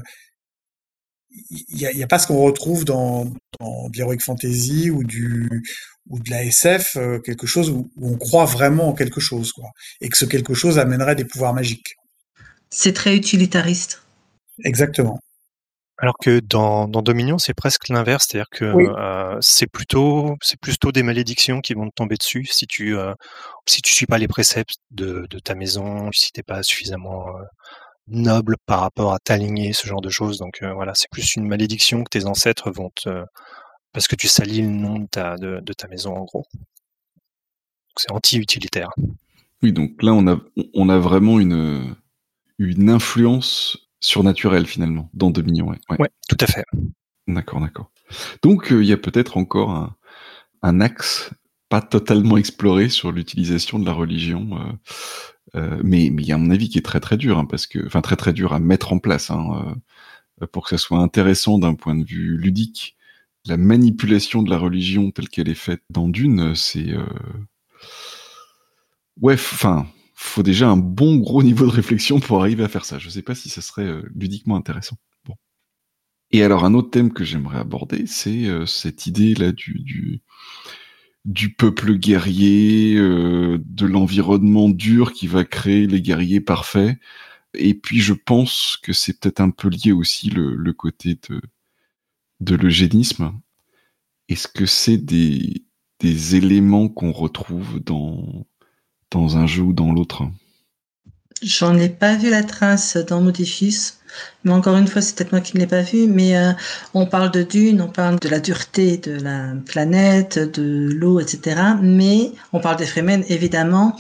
n'y 1.74 1.86
a, 1.86 2.06
a, 2.06 2.08
pas 2.08 2.20
ce 2.20 2.28
qu'on 2.28 2.42
retrouve 2.42 2.86
dans, 2.86 3.34
dans 3.60 3.90
fantasy 4.20 4.90
ou 4.90 5.04
de 5.04 6.30
la 6.30 6.44
SF, 6.44 6.98
euh, 6.98 7.20
quelque 7.20 7.48
chose 7.48 7.70
où, 7.70 7.90
on 8.02 8.18
croit 8.18 8.46
vraiment 8.46 8.90
en 8.90 8.94
quelque 8.94 9.22
chose, 9.22 9.54
et 10.02 10.10
que 10.10 10.18
ce 10.18 10.26
quelque 10.26 10.54
chose 10.54 10.80
amènerait 10.80 11.16
des 11.16 11.26
pouvoirs 11.26 11.54
magiques. 11.54 11.96
C'est 12.70 12.94
très 12.94 13.16
utilitariste. 13.16 14.02
Exactement. 14.64 15.20
Alors 16.02 16.16
que 16.20 16.40
dans, 16.40 16.88
dans 16.88 17.04
Dominion, 17.04 17.38
c'est 17.38 17.54
presque 17.54 17.88
l'inverse, 17.90 18.26
c'est-à-dire 18.28 18.50
que 18.50 18.66
euh, 18.66 19.38
c'est 19.40 19.68
plutôt 19.68 20.36
c'est 20.42 20.60
plutôt 20.60 20.92
des 20.92 21.04
malédictions 21.04 21.62
qui 21.62 21.76
vont 21.76 21.88
te 21.90 21.94
tomber 21.96 22.16
dessus 22.16 22.46
si 22.46 22.66
tu 22.66 22.98
euh, 22.98 23.14
si 23.68 23.84
tu 23.84 23.94
suis 23.94 24.08
pas 24.08 24.18
les 24.18 24.28
préceptes 24.28 24.78
de, 24.90 25.28
de 25.30 25.38
ta 25.38 25.54
maison, 25.54 26.12
si 26.12 26.32
t'es 26.32 26.42
pas 26.42 26.64
suffisamment 26.64 27.28
euh, 27.28 27.44
noble 28.08 28.56
par 28.66 28.80
rapport 28.80 29.14
à 29.14 29.20
t'aligner, 29.20 29.74
ce 29.74 29.88
genre 29.88 30.02
de 30.02 30.10
choses. 30.10 30.40
Donc 30.40 30.64
euh, 30.64 30.74
voilà, 30.74 30.94
c'est 30.96 31.10
plus 31.12 31.36
une 31.36 31.48
malédiction 31.48 32.04
que 32.04 32.10
tes 32.10 32.26
ancêtres 32.26 32.72
vont 32.72 32.90
te 32.96 33.24
parce 33.94 34.08
que 34.08 34.16
tu 34.16 34.28
salis 34.28 34.62
le 34.62 34.70
nom 34.70 34.98
de 34.98 35.08
ta 35.08 35.38
de, 35.38 35.60
de 35.62 35.74
ta 35.74 35.88
maison 35.88 36.16
en 36.16 36.24
gros. 36.24 36.46
C'est 37.96 38.12
anti-utilitaire. 38.12 38.90
Oui, 39.62 39.72
donc 39.72 40.02
là 40.02 40.14
on 40.14 40.28
a 40.28 40.40
on 40.74 40.90
a 40.90 40.98
vraiment 40.98 41.40
une 41.40 41.96
une 42.58 42.90
influence 42.90 43.78
surnaturelle 44.02 44.66
finalement 44.66 45.10
dans 45.14 45.30
Dominion. 45.30 45.68
Ouais, 45.68 45.78
ouais. 45.98 46.10
tout 46.28 46.38
à 46.42 46.48
fait. 46.48 46.66
D'accord, 47.28 47.62
d'accord. 47.62 47.92
Donc 48.42 48.72
euh, 48.72 48.84
il 48.84 48.90
y 48.90 48.94
a 48.94 48.98
peut-être 48.98 49.38
encore 49.38 49.70
un, 49.70 49.96
un, 50.64 50.82
axe 50.82 51.32
pas 51.70 51.82
totalement 51.82 52.36
exploré 52.36 52.90
sur 52.90 53.12
l'utilisation 53.12 53.80
de 53.80 53.86
la 53.86 53.94
religion, 53.94 54.50
euh, 54.60 55.60
euh, 55.60 55.82
mais 55.84 56.08
il 56.08 56.26
y 56.26 56.34
a 56.34 56.38
mon 56.38 56.50
avis 56.50 56.68
qui 56.68 56.78
est 56.78 56.86
très 56.86 57.00
très 57.00 57.16
dur, 57.16 57.38
hein, 57.38 57.46
parce 57.46 57.68
que 57.68 57.86
enfin 57.86 58.02
très 58.02 58.18
très 58.18 58.34
dur 58.34 58.52
à 58.54 58.60
mettre 58.60 58.92
en 58.92 59.00
place 59.00 59.32
hein, 59.32 59.76
pour 60.52 60.64
que 60.64 60.72
ça 60.72 60.78
soit 60.78 61.00
intéressant 61.00 61.60
d'un 61.60 61.76
point 61.76 61.96
de 61.96 62.04
vue 62.04 62.38
ludique. 62.38 62.98
La 63.46 63.58
manipulation 63.58 64.44
de 64.44 64.50
la 64.50 64.58
religion 64.58 65.10
telle 65.12 65.30
qu'elle 65.30 65.50
est 65.50 65.56
faite 65.56 65.82
dans 65.90 66.10
Dune, 66.10 66.54
c'est 66.56 66.94
ouais, 69.22 69.34
enfin 69.34 69.88
faut 70.22 70.44
déjà 70.44 70.70
un 70.70 70.78
bon 70.78 71.18
gros 71.18 71.44
niveau 71.44 71.66
de 71.66 71.72
réflexion 71.72 72.20
pour 72.20 72.42
arriver 72.42 72.64
à 72.64 72.68
faire 72.68 72.86
ça. 72.86 73.00
Je 73.00 73.10
sais 73.10 73.22
pas 73.22 73.36
si 73.36 73.50
ça 73.50 73.62
serait 73.62 73.86
euh, 73.86 74.04
ludiquement 74.16 74.56
intéressant. 74.56 74.98
Bon. 75.26 75.36
Et 76.32 76.44
alors 76.44 76.64
un 76.64 76.74
autre 76.74 76.92
thème 76.92 77.12
que 77.12 77.24
j'aimerais 77.24 77.58
aborder, 77.60 78.06
c'est 78.08 78.46
euh, 78.46 78.66
cette 78.66 79.08
idée 79.08 79.34
là 79.34 79.52
du, 79.52 79.80
du, 79.80 80.22
du 81.26 81.54
peuple 81.54 81.96
guerrier, 81.96 82.96
euh, 82.98 83.58
de 83.66 83.86
l'environnement 83.86 84.70
dur 84.70 85.12
qui 85.12 85.28
va 85.28 85.44
créer 85.44 85.88
les 85.88 86.02
guerriers 86.02 86.42
parfaits. 86.42 86.98
Et 87.54 87.74
puis 87.74 88.00
je 88.00 88.14
pense 88.14 88.78
que 88.82 88.94
c'est 88.94 89.20
peut-être 89.20 89.42
un 89.42 89.50
peu 89.50 89.70
lié 89.70 89.92
aussi 89.92 90.30
le, 90.30 90.56
le 90.56 90.74
côté 90.74 91.20
de, 91.30 91.42
de 92.42 92.56
l'eugénisme. 92.56 93.34
Est-ce 94.30 94.48
que 94.48 94.66
c'est 94.66 94.98
des, 94.98 95.66
des 96.00 96.36
éléments 96.36 96.90
qu'on 96.90 97.12
retrouve 97.12 97.80
dans 97.80 98.48
dans 99.12 99.38
un 99.38 99.46
jeu 99.46 99.62
ou 99.62 99.74
dans 99.74 99.92
l'autre 99.92 100.24
J'en 101.42 101.78
ai 101.78 101.90
pas 101.90 102.16
vu 102.16 102.30
la 102.30 102.44
trace 102.44 102.98
dans 102.98 103.20
Modifus, 103.20 103.96
mais 104.44 104.52
encore 104.52 104.78
une 104.78 104.88
fois, 104.88 105.02
c'est 105.02 105.16
peut-être 105.16 105.32
moi 105.32 105.42
qui 105.42 105.56
ne 105.56 105.62
l'ai 105.62 105.68
pas 105.68 105.82
vu, 105.82 106.08
mais 106.08 106.38
euh, 106.38 106.52
on 106.94 107.08
parle 107.08 107.32
de 107.32 107.42
Dune, 107.42 107.82
on 107.82 107.88
parle 107.88 108.20
de 108.20 108.30
la 108.30 108.40
dureté 108.40 108.98
de 108.98 109.14
la 109.14 109.54
planète, 109.66 110.38
de 110.38 110.90
l'eau, 110.92 111.20
etc. 111.20 111.60
Mais 111.82 112.32
on 112.54 112.60
parle 112.60 112.78
des 112.78 112.86
Fremen, 112.86 113.24
évidemment, 113.28 113.96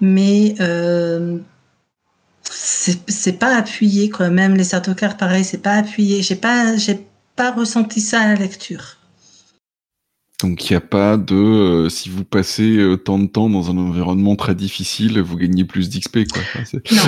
mais 0.00 0.54
euh, 0.60 1.38
c'est 2.48 3.38
pas 3.38 3.56
appuyé, 3.56 4.10
quoi. 4.10 4.28
Même 4.30 4.56
les 4.56 4.64
Sardaukar, 4.64 5.16
pareil, 5.16 5.44
c'est 5.44 5.58
pas 5.58 5.74
appuyé. 5.74 6.22
J'ai 6.22 6.36
pas, 6.36 6.76
j'ai 6.76 7.04
pas 7.36 7.50
ressenti 7.52 8.00
ça 8.00 8.20
à 8.20 8.28
la 8.28 8.34
lecture. 8.36 8.93
Donc 10.44 10.68
il 10.68 10.74
n'y 10.74 10.76
a 10.76 10.82
pas 10.82 11.16
de 11.16 11.34
euh, 11.34 11.88
si 11.88 12.10
vous 12.10 12.22
passez 12.22 12.76
euh, 12.76 12.98
tant 12.98 13.18
de 13.18 13.26
temps 13.26 13.48
dans 13.48 13.70
un 13.70 13.78
environnement 13.78 14.36
très 14.36 14.54
difficile, 14.54 15.18
vous 15.20 15.38
gagnez 15.38 15.64
plus 15.64 15.88
d'XP 15.88 16.28
quoi. 16.30 16.42
Enfin, 16.42 16.78
non, 16.92 17.02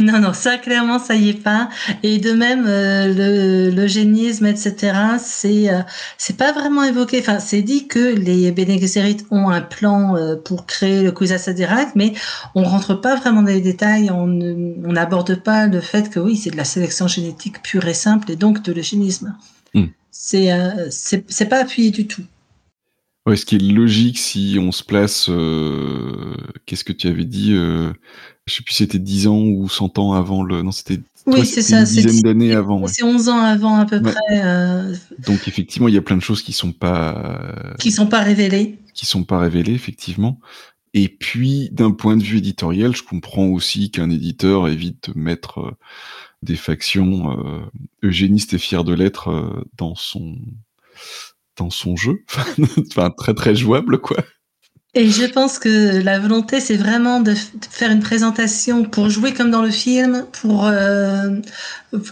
non, 0.12 0.20
non, 0.20 0.32
ça 0.34 0.58
clairement 0.58 0.98
ça 0.98 1.14
y 1.14 1.30
est 1.30 1.42
pas. 1.42 1.70
Et 2.02 2.18
de 2.18 2.32
même 2.32 2.66
euh, 2.66 3.70
le, 3.70 3.86
génisme, 3.86 4.44
etc. 4.44 4.92
C'est 5.18 5.70
c'est 6.18 6.36
pas 6.36 6.52
vraiment 6.52 6.84
évoqué. 6.84 7.20
Enfin, 7.20 7.38
c'est 7.38 7.62
dit 7.62 7.86
que 7.86 8.14
les 8.14 8.52
Bene 8.52 8.78
ont 9.30 9.48
un 9.48 9.62
plan 9.62 10.14
pour 10.44 10.66
créer 10.66 11.02
le 11.02 11.12
Kwisatz 11.12 11.48
Haderach, 11.48 11.94
mais 11.94 12.12
on 12.54 12.62
rentre 12.62 12.94
pas 12.94 13.16
vraiment 13.16 13.40
dans 13.40 13.48
les 13.48 13.62
détails. 13.62 14.10
On 14.10 14.26
n'aborde 14.92 15.42
pas 15.42 15.66
le 15.66 15.80
fait 15.80 16.10
que 16.10 16.20
oui, 16.20 16.36
c'est 16.36 16.50
de 16.50 16.58
la 16.58 16.64
sélection 16.64 17.08
génétique 17.08 17.62
pure 17.62 17.86
et 17.88 17.94
simple 17.94 18.30
et 18.30 18.36
donc 18.36 18.62
de 18.62 18.70
l'eugénisme. 18.72 19.34
Hmm. 19.72 19.86
C'est 20.10 20.50
c'est 20.90 21.46
pas 21.46 21.62
appuyé 21.62 21.90
du 21.90 22.06
tout. 22.06 22.22
Ouais, 23.26 23.36
ce 23.36 23.46
qui 23.46 23.56
est 23.56 23.58
logique 23.58 24.18
si 24.18 24.58
on 24.60 24.72
se 24.72 24.82
place, 24.82 25.28
euh, 25.28 26.34
qu'est-ce 26.66 26.84
que 26.84 26.92
tu 26.92 27.06
avais 27.06 27.24
dit 27.24 27.52
euh, 27.52 27.92
Je 28.46 28.54
sais 28.54 28.62
plus 28.62 28.74
si 28.74 28.78
c'était 28.82 28.98
10 28.98 29.28
ans 29.28 29.38
ou 29.38 29.68
100 29.68 29.98
ans 29.98 30.12
avant 30.12 30.42
le... 30.42 30.62
Non, 30.62 30.72
c'était 30.72 31.00
Oui, 31.26 31.46
c'est 31.46 31.62
ça. 31.62 31.80
Une 31.80 31.84
dizaine 31.84 32.20
d'années 32.20 32.52
avant. 32.52 32.86
C'est 32.88 33.04
11 33.04 33.28
ans 33.28 33.38
avant 33.38 33.76
à 33.76 33.86
peu 33.86 34.02
près. 34.02 34.14
Euh, 34.32 34.94
Donc 35.26 35.46
effectivement, 35.46 35.86
il 35.86 35.94
y 35.94 35.98
a 35.98 36.02
plein 36.02 36.16
de 36.16 36.22
choses 36.22 36.42
qui 36.42 36.52
sont 36.52 36.72
pas 36.72 37.54
qui 37.78 37.92
sont 37.92 38.08
pas 38.08 38.22
révélées. 38.22 38.78
Qui 38.92 39.06
sont 39.06 39.22
pas 39.22 39.38
révélées 39.38 39.74
effectivement. 39.74 40.40
Et 40.94 41.08
puis 41.08 41.70
d'un 41.72 41.92
point 41.92 42.16
de 42.16 42.22
vue 42.22 42.38
éditorial, 42.38 42.94
je 42.94 43.02
comprends 43.02 43.46
aussi 43.46 43.90
qu'un 43.90 44.10
éditeur 44.10 44.68
évite 44.68 45.10
de 45.10 45.18
mettre 45.18 45.60
euh, 45.60 45.76
des 46.42 46.56
factions 46.56 47.38
euh, 47.38 47.60
eugénistes 48.02 48.54
et 48.54 48.58
fiers 48.58 48.84
de 48.84 48.92
l'être 48.92 49.28
euh, 49.28 49.64
dans 49.78 49.94
son 49.94 50.36
dans 51.56 51.70
son 51.70 51.96
jeu, 51.96 52.24
enfin 52.90 53.10
très 53.10 53.34
très 53.34 53.54
jouable 53.54 54.00
quoi. 54.00 54.18
Et 54.94 55.08
je 55.08 55.24
pense 55.24 55.58
que 55.58 56.02
la 56.02 56.18
volonté, 56.18 56.60
c'est 56.60 56.76
vraiment 56.76 57.20
de 57.20 57.34
faire 57.70 57.90
une 57.90 58.00
présentation 58.00 58.84
pour 58.84 59.08
jouer 59.08 59.32
comme 59.32 59.50
dans 59.50 59.62
le 59.62 59.70
film, 59.70 60.26
pour 60.32 60.66
euh, 60.66 61.30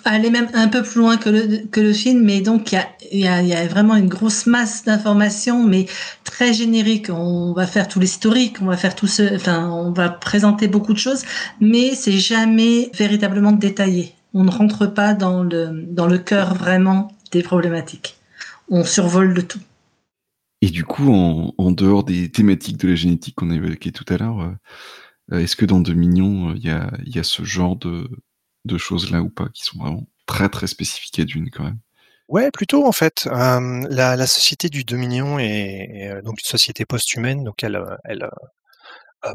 aller 0.06 0.30
même 0.30 0.48
un 0.54 0.66
peu 0.68 0.82
plus 0.82 0.98
loin 0.98 1.18
que 1.18 1.28
le, 1.28 1.66
que 1.70 1.82
le 1.82 1.92
film. 1.92 2.24
Mais 2.24 2.40
donc, 2.40 2.72
il 2.72 2.76
y 3.20 3.26
a, 3.26 3.42
y, 3.42 3.48
y 3.48 3.54
a, 3.54 3.66
vraiment 3.66 3.96
une 3.96 4.08
grosse 4.08 4.46
masse 4.46 4.84
d'informations, 4.84 5.62
mais 5.62 5.84
très 6.24 6.54
générique. 6.54 7.10
On 7.10 7.52
va 7.52 7.66
faire 7.66 7.86
tout 7.86 8.00
l'historique, 8.00 8.62
on 8.62 8.66
va 8.66 8.78
faire 8.78 8.94
tout 8.94 9.06
ce, 9.06 9.34
enfin, 9.34 9.68
on 9.68 9.92
va 9.92 10.08
présenter 10.08 10.66
beaucoup 10.66 10.94
de 10.94 10.98
choses, 10.98 11.24
mais 11.60 11.94
c'est 11.94 12.18
jamais 12.18 12.90
véritablement 12.94 13.52
détaillé. 13.52 14.14
On 14.32 14.44
ne 14.44 14.50
rentre 14.50 14.86
pas 14.86 15.12
dans 15.12 15.42
le, 15.42 15.84
dans 15.86 16.06
le 16.06 16.16
cœur 16.16 16.54
vraiment 16.54 17.12
des 17.30 17.42
problématiques. 17.42 18.19
On 18.70 18.84
survole 18.84 19.32
le 19.32 19.46
tout. 19.46 19.60
Et 20.62 20.70
du 20.70 20.84
coup, 20.84 21.12
en, 21.12 21.54
en, 21.58 21.72
dehors 21.72 22.04
des 22.04 22.30
thématiques 22.30 22.76
de 22.78 22.88
la 22.88 22.94
génétique 22.94 23.34
qu'on 23.34 23.50
a 23.50 23.54
évoquées 23.54 23.92
tout 23.92 24.04
à 24.08 24.16
l'heure, 24.16 24.40
euh, 25.32 25.38
est-ce 25.38 25.56
que 25.56 25.64
dans 25.64 25.80
Dominion, 25.80 26.54
il 26.54 26.64
y 26.64 26.70
a, 26.70 26.90
y 27.04 27.18
a 27.18 27.24
ce 27.24 27.44
genre 27.44 27.76
de, 27.76 28.08
de 28.64 28.78
choses-là 28.78 29.22
ou 29.22 29.30
pas, 29.30 29.48
qui 29.48 29.64
sont 29.64 29.78
vraiment 29.78 30.06
très 30.26 30.48
très 30.48 30.66
spécifiques 30.66 31.18
à 31.18 31.24
Dune 31.24 31.50
quand 31.50 31.64
même? 31.64 31.78
Ouais, 32.28 32.50
plutôt 32.52 32.86
en 32.86 32.92
fait. 32.92 33.26
Euh, 33.26 33.86
la, 33.90 34.16
la, 34.16 34.26
société 34.26 34.68
du 34.68 34.84
Dominion 34.84 35.38
est, 35.38 35.88
est, 35.92 36.22
donc 36.22 36.40
une 36.40 36.48
société 36.48 36.84
post-humaine, 36.84 37.42
donc 37.42 37.64
elle, 37.64 37.82
elle, 38.04 38.28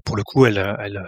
pour 0.06 0.16
le 0.16 0.24
coup, 0.24 0.46
elle, 0.46 0.76
elle, 0.80 1.06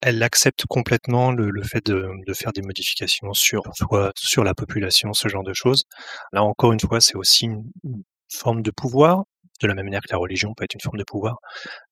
elle 0.00 0.22
accepte 0.22 0.66
complètement 0.66 1.32
le, 1.32 1.50
le 1.50 1.62
fait 1.62 1.84
de, 1.86 2.08
de, 2.26 2.34
faire 2.34 2.52
des 2.52 2.62
modifications 2.62 3.32
sur 3.32 3.62
soit 3.74 4.12
sur 4.16 4.44
la 4.44 4.54
population, 4.54 5.12
ce 5.12 5.28
genre 5.28 5.44
de 5.44 5.54
choses. 5.54 5.84
Là 6.32 6.42
encore 6.42 6.72
une 6.72 6.80
fois, 6.80 7.00
c'est 7.00 7.16
aussi 7.16 7.46
une, 7.46 7.64
forme 8.32 8.62
de 8.62 8.70
pouvoir, 8.70 9.24
de 9.62 9.68
la 9.68 9.74
même 9.74 9.86
manière 9.86 10.02
que 10.02 10.10
la 10.10 10.18
religion 10.18 10.52
peut 10.54 10.64
être 10.64 10.74
une 10.74 10.80
forme 10.80 10.98
de 10.98 11.04
pouvoir, 11.04 11.38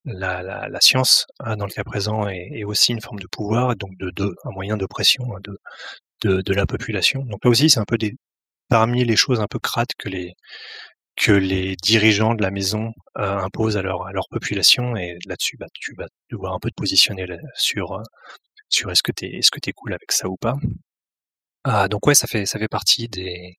la, 0.04 0.42
la, 0.42 0.68
la 0.68 0.80
science, 0.80 1.26
hein, 1.40 1.56
dans 1.56 1.66
le 1.66 1.70
cas 1.70 1.84
présent, 1.84 2.28
est, 2.28 2.48
est, 2.52 2.64
aussi 2.64 2.92
une 2.92 3.00
forme 3.00 3.20
de 3.20 3.26
pouvoir, 3.30 3.76
donc 3.76 3.92
de, 3.98 4.34
un 4.44 4.50
moyen 4.50 4.76
d'oppression 4.76 5.36
hein, 5.36 5.40
de, 5.44 5.58
de, 6.22 6.42
de, 6.42 6.54
la 6.54 6.66
population. 6.66 7.22
Donc 7.24 7.44
là 7.44 7.50
aussi, 7.50 7.70
c'est 7.70 7.80
un 7.80 7.84
peu 7.84 7.98
des 7.98 8.16
parmi 8.68 9.04
les 9.04 9.16
choses 9.16 9.40
un 9.40 9.46
peu 9.46 9.58
crates 9.58 9.94
que 9.98 10.08
les 10.08 10.34
que 11.16 11.32
les 11.32 11.76
dirigeants 11.76 12.34
de 12.34 12.42
la 12.42 12.50
maison 12.50 12.92
euh, 13.18 13.38
imposent 13.38 13.76
à 13.76 13.82
leur 13.82 14.28
population 14.30 14.96
et 14.96 15.18
là-dessus, 15.26 15.56
bah, 15.56 15.66
tu 15.74 15.94
vas 15.96 16.06
devoir 16.30 16.54
un 16.54 16.58
peu 16.58 16.70
te 16.70 16.74
positionner 16.74 17.26
sur 17.54 17.92
euh, 17.92 18.02
sur 18.68 18.90
est-ce 18.90 19.02
que 19.02 19.12
t'es 19.12 19.28
est-ce 19.28 19.50
que 19.50 19.60
t'es 19.60 19.72
cool 19.72 19.92
avec 19.92 20.10
ça 20.12 20.28
ou 20.28 20.36
pas. 20.36 20.56
Ah, 21.64 21.88
donc 21.88 22.06
ouais, 22.06 22.14
ça 22.14 22.26
fait 22.26 22.46
ça 22.46 22.58
fait 22.58 22.68
partie 22.68 23.08
des 23.08 23.58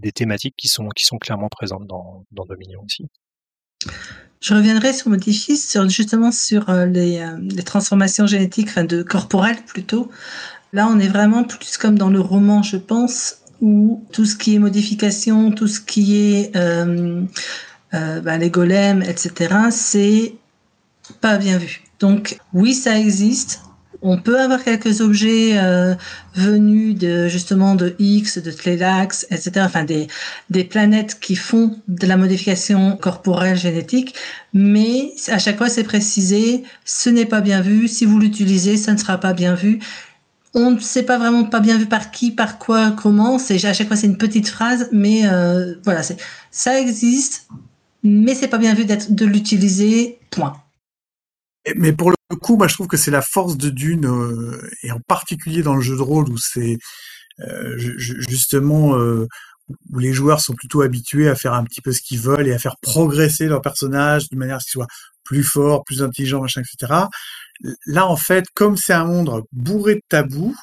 des 0.00 0.12
thématiques 0.12 0.54
qui 0.56 0.68
sont 0.68 0.88
qui 0.90 1.04
sont 1.04 1.18
clairement 1.18 1.48
présentes 1.48 1.86
dans 1.86 2.24
Dominion 2.46 2.82
aussi. 2.84 3.06
Je 4.40 4.54
reviendrai 4.54 4.92
sur 4.92 5.08
Modifis, 5.08 5.56
sur, 5.56 5.88
justement 5.88 6.30
sur 6.30 6.68
euh, 6.68 6.86
les, 6.86 7.24
les, 7.40 7.62
transformations 7.62 8.26
génétiques, 8.26 8.68
enfin 8.68 8.84
de 8.84 9.02
corporelles 9.02 9.62
plutôt. 9.64 10.10
Là, 10.72 10.88
on 10.90 10.98
est 10.98 11.08
vraiment 11.08 11.44
plus 11.44 11.78
comme 11.78 11.96
dans 11.96 12.10
le 12.10 12.20
roman, 12.20 12.62
je 12.62 12.76
pense, 12.76 13.38
où 13.60 14.04
tout 14.12 14.24
ce 14.24 14.36
qui 14.36 14.54
est 14.54 14.58
modification, 14.58 15.50
tout 15.50 15.68
ce 15.68 15.80
qui 15.80 16.16
est 16.16 16.56
euh, 16.56 17.22
euh, 17.94 18.20
bah, 18.20 18.38
les 18.38 18.50
golems, 18.50 19.02
etc., 19.02 19.54
c'est 19.70 20.34
pas 21.20 21.38
bien 21.38 21.58
vu. 21.58 21.82
Donc 21.98 22.38
oui, 22.52 22.74
ça 22.74 22.98
existe, 22.98 23.60
on 24.02 24.18
peut 24.18 24.40
avoir 24.40 24.62
quelques 24.62 25.00
objets 25.00 25.58
euh, 25.58 25.94
venus 26.34 26.96
de 26.96 27.28
justement 27.28 27.74
de 27.74 27.94
X, 27.98 28.38
de 28.38 28.50
Tlélax, 28.50 29.26
etc. 29.30 29.52
Enfin 29.60 29.84
des 29.84 30.06
des 30.50 30.64
planètes 30.64 31.18
qui 31.20 31.36
font 31.36 31.76
de 31.88 32.06
la 32.06 32.16
modification 32.16 32.96
corporelle 32.96 33.56
génétique, 33.56 34.14
mais 34.52 35.12
à 35.28 35.38
chaque 35.38 35.58
fois 35.58 35.68
c'est 35.68 35.84
précisé, 35.84 36.62
ce 36.84 37.10
n'est 37.10 37.26
pas 37.26 37.40
bien 37.40 37.60
vu. 37.60 37.88
Si 37.88 38.04
vous 38.04 38.18
l'utilisez, 38.18 38.76
ça 38.76 38.92
ne 38.92 38.98
sera 38.98 39.18
pas 39.18 39.32
bien 39.32 39.54
vu. 39.54 39.80
On 40.58 40.70
ne 40.70 40.80
sait 40.80 41.02
pas 41.02 41.18
vraiment 41.18 41.44
pas 41.44 41.60
bien 41.60 41.76
vu 41.76 41.84
par 41.84 42.10
qui, 42.10 42.30
par 42.30 42.58
quoi, 42.58 42.90
comment. 42.90 43.38
C'est 43.38 43.62
à 43.66 43.74
chaque 43.74 43.88
fois 43.88 43.96
c'est 43.96 44.06
une 44.06 44.16
petite 44.16 44.48
phrase, 44.48 44.88
mais 44.90 45.28
euh, 45.28 45.74
voilà, 45.84 46.02
c'est 46.02 46.16
ça 46.50 46.80
existe, 46.80 47.46
mais 48.02 48.34
c'est 48.34 48.48
pas 48.48 48.56
bien 48.56 48.72
vu 48.72 48.86
d'être 48.86 49.14
de 49.14 49.26
l'utiliser. 49.26 50.18
Point. 50.30 50.54
Mais 51.76 51.92
pour 51.92 52.10
le 52.10 52.36
coup, 52.36 52.56
moi, 52.56 52.68
je 52.68 52.74
trouve 52.74 52.86
que 52.86 52.96
c'est 52.96 53.10
la 53.10 53.20
force 53.20 53.58
de 53.58 53.68
Dune, 53.68 54.06
euh, 54.06 54.70
et 54.82 54.90
en 54.92 55.00
particulier 55.06 55.62
dans 55.62 55.74
le 55.74 55.82
jeu 55.82 55.94
de 55.94 56.00
rôle 56.00 56.30
où 56.30 56.38
c'est 56.38 56.78
euh, 57.40 57.76
justement 57.76 58.96
où 59.92 59.98
les 59.98 60.14
joueurs 60.14 60.40
sont 60.40 60.54
plutôt 60.54 60.80
habitués 60.80 61.28
à 61.28 61.34
faire 61.34 61.52
un 61.52 61.64
petit 61.64 61.82
peu 61.82 61.92
ce 61.92 62.00
qu'ils 62.00 62.20
veulent 62.20 62.48
et 62.48 62.54
à 62.54 62.58
faire 62.58 62.76
progresser 62.80 63.46
leur 63.46 63.60
personnage 63.60 64.28
d'une 64.30 64.38
manière 64.38 64.58
qui 64.58 64.70
soit 64.70 64.86
plus 65.22 65.42
fort, 65.42 65.84
plus 65.84 66.02
intelligent, 66.02 66.40
machin, 66.40 66.62
etc. 66.62 67.08
Là, 67.86 68.06
en 68.06 68.16
fait, 68.16 68.44
comme 68.54 68.76
c'est 68.76 68.92
un 68.92 69.04
monde 69.04 69.42
bourré 69.52 69.96
de 69.96 70.02
tabous, 70.08 70.54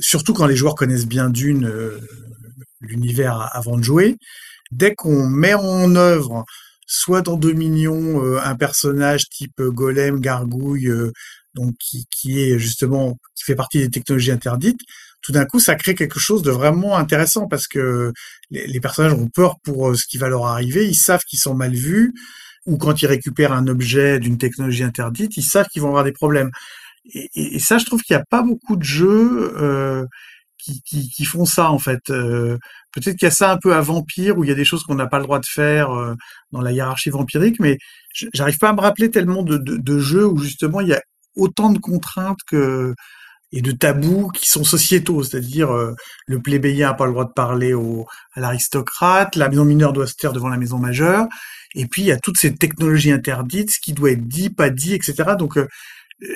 surtout 0.00 0.34
quand 0.34 0.46
les 0.46 0.56
joueurs 0.56 0.74
connaissent 0.74 1.06
bien 1.06 1.30
Dune, 1.30 1.70
l'univers 2.80 3.48
avant 3.52 3.76
de 3.76 3.82
jouer, 3.82 4.16
dès 4.70 4.94
qu'on 4.94 5.28
met 5.28 5.54
en 5.54 5.94
œuvre 5.96 6.44
soit 6.86 7.22
dans 7.22 7.36
Dominion 7.36 8.24
euh, 8.24 8.40
un 8.42 8.54
personnage 8.54 9.28
type 9.28 9.60
euh, 9.60 9.70
golem, 9.70 10.20
gargouille, 10.20 10.88
euh, 10.88 11.12
donc 11.54 11.74
qui, 11.78 12.06
qui 12.10 12.40
est 12.40 12.58
justement 12.58 13.16
qui 13.34 13.44
fait 13.44 13.56
partie 13.56 13.78
des 13.78 13.90
technologies 13.90 14.30
interdites, 14.30 14.80
tout 15.20 15.32
d'un 15.32 15.46
coup 15.46 15.58
ça 15.58 15.74
crée 15.74 15.94
quelque 15.94 16.20
chose 16.20 16.42
de 16.42 16.50
vraiment 16.50 16.96
intéressant 16.96 17.48
parce 17.48 17.66
que 17.66 18.12
les, 18.50 18.66
les 18.66 18.80
personnages 18.80 19.14
ont 19.14 19.28
peur 19.28 19.56
pour 19.64 19.96
ce 19.96 20.04
qui 20.06 20.18
va 20.18 20.28
leur 20.28 20.46
arriver, 20.46 20.86
ils 20.86 20.94
savent 20.94 21.22
qu'ils 21.28 21.40
sont 21.40 21.54
mal 21.54 21.74
vus, 21.74 22.14
ou 22.66 22.76
quand 22.78 23.00
ils 23.02 23.06
récupèrent 23.06 23.52
un 23.52 23.66
objet 23.68 24.18
d'une 24.18 24.38
technologie 24.38 24.82
interdite, 24.82 25.36
ils 25.36 25.42
savent 25.42 25.68
qu'ils 25.68 25.82
vont 25.82 25.88
avoir 25.88 26.04
des 26.04 26.12
problèmes. 26.12 26.50
Et, 27.14 27.58
ça, 27.60 27.78
je 27.78 27.84
trouve 27.84 28.02
qu'il 28.02 28.16
n'y 28.16 28.20
a 28.20 28.24
pas 28.28 28.42
beaucoup 28.42 28.76
de 28.76 28.82
jeux 28.82 29.54
euh, 29.60 30.04
qui, 30.58 31.24
font 31.24 31.44
ça 31.44 31.70
en 31.70 31.78
fait. 31.78 32.10
Euh, 32.10 32.58
Peut-être 32.96 33.18
qu'il 33.18 33.26
y 33.26 33.28
a 33.28 33.30
ça 33.30 33.52
un 33.52 33.58
peu 33.58 33.74
à 33.74 33.82
Vampire 33.82 34.38
où 34.38 34.44
il 34.44 34.48
y 34.48 34.52
a 34.52 34.56
des 34.56 34.64
choses 34.64 34.82
qu'on 34.82 34.94
n'a 34.94 35.06
pas 35.06 35.18
le 35.18 35.24
droit 35.24 35.38
de 35.38 35.44
faire 35.46 35.90
euh, 35.90 36.14
dans 36.50 36.62
la 36.62 36.72
hiérarchie 36.72 37.10
vampirique, 37.10 37.60
mais 37.60 37.76
j'arrive 38.32 38.56
pas 38.56 38.70
à 38.70 38.72
me 38.72 38.80
rappeler 38.80 39.10
tellement 39.10 39.42
de, 39.42 39.98
jeux 39.98 40.26
où 40.26 40.38
justement 40.38 40.80
il 40.80 40.88
y 40.88 40.94
a 40.94 41.02
autant 41.34 41.70
de 41.70 41.78
contraintes 41.78 42.38
que 42.46 42.94
et 43.52 43.62
de 43.62 43.72
tabous 43.72 44.28
qui 44.30 44.48
sont 44.48 44.64
sociétaux, 44.64 45.22
c'est-à-dire 45.22 45.72
euh, 45.72 45.94
le 46.26 46.40
plébéien 46.40 46.88
n'a 46.88 46.94
pas 46.94 47.06
le 47.06 47.12
droit 47.12 47.24
de 47.24 47.32
parler 47.32 47.72
à 47.72 48.40
l'aristocrate, 48.40 49.36
la 49.36 49.48
maison 49.48 49.64
mineure 49.64 49.92
doit 49.92 50.06
se 50.06 50.14
taire 50.14 50.32
devant 50.32 50.48
la 50.48 50.56
maison 50.56 50.78
majeure, 50.78 51.26
et 51.74 51.86
puis 51.86 52.02
il 52.02 52.06
y 52.06 52.12
a 52.12 52.18
toutes 52.18 52.38
ces 52.38 52.54
technologies 52.54 53.12
interdites, 53.12 53.70
ce 53.70 53.80
qui 53.80 53.92
doit 53.92 54.10
être 54.10 54.26
dit, 54.26 54.50
pas 54.50 54.70
dit, 54.70 54.94
etc. 54.94 55.34
Donc 55.38 55.56
euh, 55.58 55.68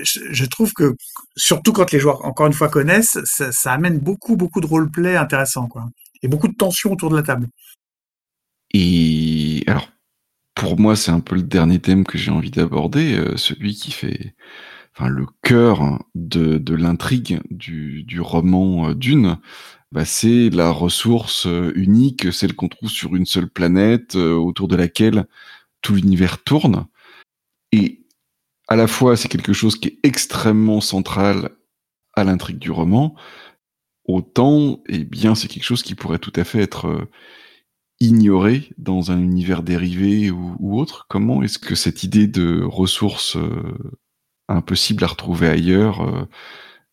je, 0.02 0.44
trouve 0.44 0.72
que, 0.72 0.94
surtout 1.36 1.72
quand 1.72 1.90
les 1.92 2.00
joueurs, 2.00 2.24
encore 2.24 2.46
une 2.46 2.52
fois, 2.52 2.68
connaissent, 2.68 3.18
ça, 3.24 3.50
ça 3.52 3.72
amène 3.72 3.98
beaucoup, 3.98 4.36
beaucoup 4.36 4.60
de 4.60 4.66
roleplay 4.66 5.16
intéressant, 5.16 5.68
quoi. 5.68 5.86
Et 6.22 6.28
beaucoup 6.28 6.48
de 6.48 6.54
tension 6.54 6.92
autour 6.92 7.10
de 7.10 7.16
la 7.16 7.22
table. 7.22 7.48
Et 8.74 9.64
alors, 9.66 9.88
pour 10.54 10.78
moi, 10.78 10.96
c'est 10.96 11.10
un 11.10 11.20
peu 11.20 11.34
le 11.34 11.42
dernier 11.42 11.78
thème 11.78 12.04
que 12.04 12.18
j'ai 12.18 12.30
envie 12.30 12.50
d'aborder, 12.50 13.16
euh, 13.16 13.36
celui 13.36 13.74
qui 13.74 13.90
fait, 13.90 14.34
le 15.08 15.26
cœur 15.42 16.04
de, 16.14 16.74
l'intrigue 16.74 17.40
du, 17.50 18.20
roman 18.20 18.90
euh, 18.90 18.94
Dune. 18.94 19.38
Bah, 19.92 20.04
c'est 20.04 20.50
la 20.50 20.70
ressource 20.70 21.46
euh, 21.46 21.72
unique, 21.74 22.32
celle 22.32 22.54
qu'on 22.54 22.68
trouve 22.68 22.90
sur 22.90 23.16
une 23.16 23.26
seule 23.26 23.48
planète, 23.48 24.14
euh, 24.14 24.34
autour 24.34 24.68
de 24.68 24.76
laquelle 24.76 25.26
tout 25.82 25.94
l'univers 25.94 26.42
tourne. 26.44 26.86
Et 27.72 28.06
à 28.68 28.76
la 28.76 28.86
fois 28.86 29.16
c'est 29.16 29.28
quelque 29.28 29.52
chose 29.52 29.76
qui 29.76 29.88
est 29.88 29.98
extrêmement 30.04 30.80
central 30.80 31.50
à 32.14 32.24
l'intrigue 32.24 32.58
du 32.58 32.70
roman, 32.70 33.16
autant, 34.04 34.82
eh 34.88 35.04
bien, 35.04 35.34
c'est 35.34 35.48
quelque 35.48 35.64
chose 35.64 35.82
qui 35.82 35.94
pourrait 35.94 36.18
tout 36.18 36.32
à 36.36 36.44
fait 36.44 36.60
être 36.60 37.08
ignoré 38.00 38.70
dans 38.78 39.10
un 39.10 39.20
univers 39.20 39.62
dérivé 39.62 40.30
ou, 40.30 40.78
autre. 40.78 41.06
Comment 41.08 41.42
est-ce 41.42 41.58
que 41.58 41.74
cette 41.74 42.02
idée 42.02 42.26
de 42.26 42.62
ressources 42.62 43.36
euh, 43.36 44.00
impossibles 44.50 45.04
à 45.04 45.08
retrouver 45.08 45.48
ailleurs 45.48 46.02
euh, 46.02 46.28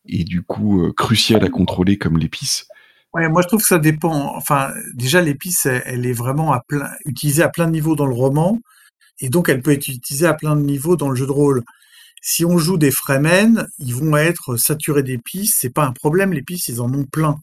est 0.08 0.24
du 0.24 0.42
coup 0.42 0.84
euh, 0.84 0.92
cruciale 0.92 1.44
à 1.44 1.48
contrôler 1.48 1.98
comme 1.98 2.18
l'épice 2.18 2.66
moi 3.14 3.42
je 3.42 3.48
trouve 3.48 3.60
que 3.60 3.66
ça 3.66 3.78
dépend. 3.78 4.36
Enfin, 4.36 4.72
déjà 4.94 5.20
l'épice, 5.20 5.66
elle, 5.66 6.06
est 6.06 6.12
vraiment 6.12 6.52
à 6.52 6.60
plein, 6.60 6.88
utilisée 7.04 7.42
à 7.42 7.48
plein 7.48 7.66
de 7.66 7.72
niveaux 7.72 7.96
dans 7.96 8.06
le 8.06 8.14
roman 8.14 8.60
et 9.20 9.28
donc 9.28 9.48
elle 9.48 9.60
peut 9.60 9.72
être 9.72 9.88
utilisée 9.88 10.26
à 10.26 10.34
plein 10.34 10.54
de 10.54 10.60
niveaux 10.60 10.96
dans 10.96 11.08
le 11.08 11.16
jeu 11.16 11.26
de 11.26 11.32
rôle. 11.32 11.64
Si 12.22 12.44
on 12.44 12.58
joue 12.58 12.78
des 12.78 12.92
Fremen, 12.92 13.66
ils 13.78 13.94
vont 13.94 14.16
être 14.16 14.56
saturés 14.56 15.02
d'épices. 15.02 15.56
C'est 15.58 15.72
pas 15.72 15.84
un 15.84 15.92
problème, 15.92 16.32
l'épice, 16.32 16.68
ils 16.68 16.80
en 16.80 16.92
ont 16.94 17.04
plein. 17.04 17.36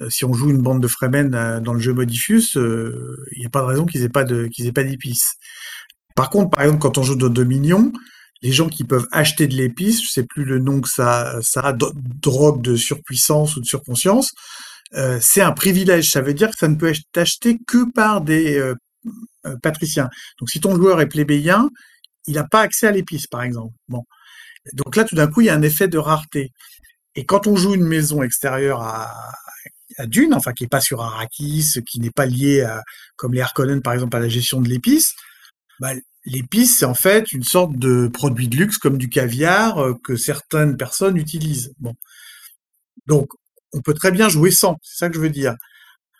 Euh, 0.00 0.10
si 0.10 0.24
on 0.24 0.32
joue 0.32 0.50
une 0.50 0.62
bande 0.62 0.80
de 0.80 0.86
Fremen 0.86 1.60
dans 1.60 1.74
le 1.74 1.80
jeu 1.80 1.92
Modifius, 1.92 2.54
il 2.54 3.38
n'y 3.38 3.46
a 3.46 3.50
pas 3.50 3.62
de 3.62 3.66
raison 3.66 3.84
qu'ils 3.84 4.02
aient 4.02 4.08
pas 4.08 4.24
qu'ils 4.24 4.66
aient 4.66 4.72
pas 4.72 4.84
d'épices. 4.84 5.34
Par 6.14 6.30
contre, 6.30 6.50
par 6.50 6.62
exemple, 6.62 6.82
quand 6.82 6.98
on 6.98 7.02
joue 7.02 7.16
dans 7.16 7.28
Dominion, 7.28 7.92
les 8.42 8.52
gens 8.52 8.68
qui 8.68 8.84
peuvent 8.84 9.06
acheter 9.10 9.46
de 9.46 9.56
l'épice, 9.56 10.02
je 10.02 10.08
sais 10.08 10.24
plus 10.24 10.44
le 10.44 10.58
nom 10.58 10.80
que 10.80 10.88
ça, 10.88 11.38
ça 11.42 11.60
a, 11.60 11.72
drogue 11.72 12.62
de 12.62 12.76
surpuissance 12.76 13.56
ou 13.56 13.60
de 13.60 13.66
surconscience, 13.66 14.32
euh, 14.94 15.18
c'est 15.20 15.42
un 15.42 15.52
privilège. 15.52 16.10
Ça 16.10 16.20
veut 16.20 16.34
dire 16.34 16.50
que 16.50 16.58
ça 16.58 16.68
ne 16.68 16.76
peut 16.76 16.88
être 16.88 17.02
acheté 17.16 17.58
que 17.66 17.90
par 17.90 18.20
des 18.20 18.56
euh, 18.56 18.74
euh, 19.46 19.56
patriciens. 19.62 20.08
Donc 20.38 20.50
si 20.50 20.60
ton 20.60 20.74
joueur 20.76 21.00
est 21.00 21.08
plébéien, 21.08 21.68
il 22.26 22.34
n'a 22.34 22.44
pas 22.44 22.60
accès 22.60 22.86
à 22.86 22.92
l'épice, 22.92 23.26
par 23.26 23.42
exemple. 23.42 23.74
Bon. 23.88 24.02
Donc 24.74 24.96
là, 24.96 25.04
tout 25.04 25.14
d'un 25.14 25.26
coup, 25.28 25.40
il 25.40 25.46
y 25.46 25.50
a 25.50 25.54
un 25.54 25.62
effet 25.62 25.88
de 25.88 25.98
rareté. 25.98 26.50
Et 27.14 27.24
quand 27.24 27.46
on 27.46 27.56
joue 27.56 27.74
une 27.74 27.86
maison 27.86 28.22
extérieure 28.22 28.82
à, 28.82 29.12
Dune, 30.06 30.32
enfin 30.32 30.52
qui 30.52 30.62
n'est 30.62 30.68
pas 30.68 30.80
sur 30.80 31.02
Arrakis, 31.02 31.82
qui 31.84 31.98
n'est 31.98 32.12
pas 32.12 32.26
lié 32.26 32.60
à, 32.60 32.82
comme 33.16 33.34
les 33.34 33.40
Harkonnen 33.40 33.82
par 33.82 33.94
exemple, 33.94 34.16
à 34.16 34.20
la 34.20 34.28
gestion 34.28 34.60
de 34.60 34.68
l'épice, 34.68 35.14
bah, 35.80 35.92
l'épice 36.24 36.78
c'est 36.78 36.84
en 36.84 36.94
fait 36.94 37.32
une 37.32 37.44
sorte 37.44 37.76
de 37.76 38.08
produit 38.08 38.48
de 38.48 38.56
luxe 38.56 38.78
comme 38.78 38.98
du 38.98 39.08
caviar 39.08 39.94
que 40.04 40.16
certaines 40.16 40.76
personnes 40.76 41.16
utilisent. 41.16 41.72
Donc 43.06 43.28
on 43.72 43.80
peut 43.80 43.94
très 43.94 44.10
bien 44.10 44.28
jouer 44.28 44.50
sans, 44.50 44.76
c'est 44.82 44.98
ça 44.98 45.08
que 45.08 45.16
je 45.16 45.20
veux 45.20 45.30
dire. 45.30 45.54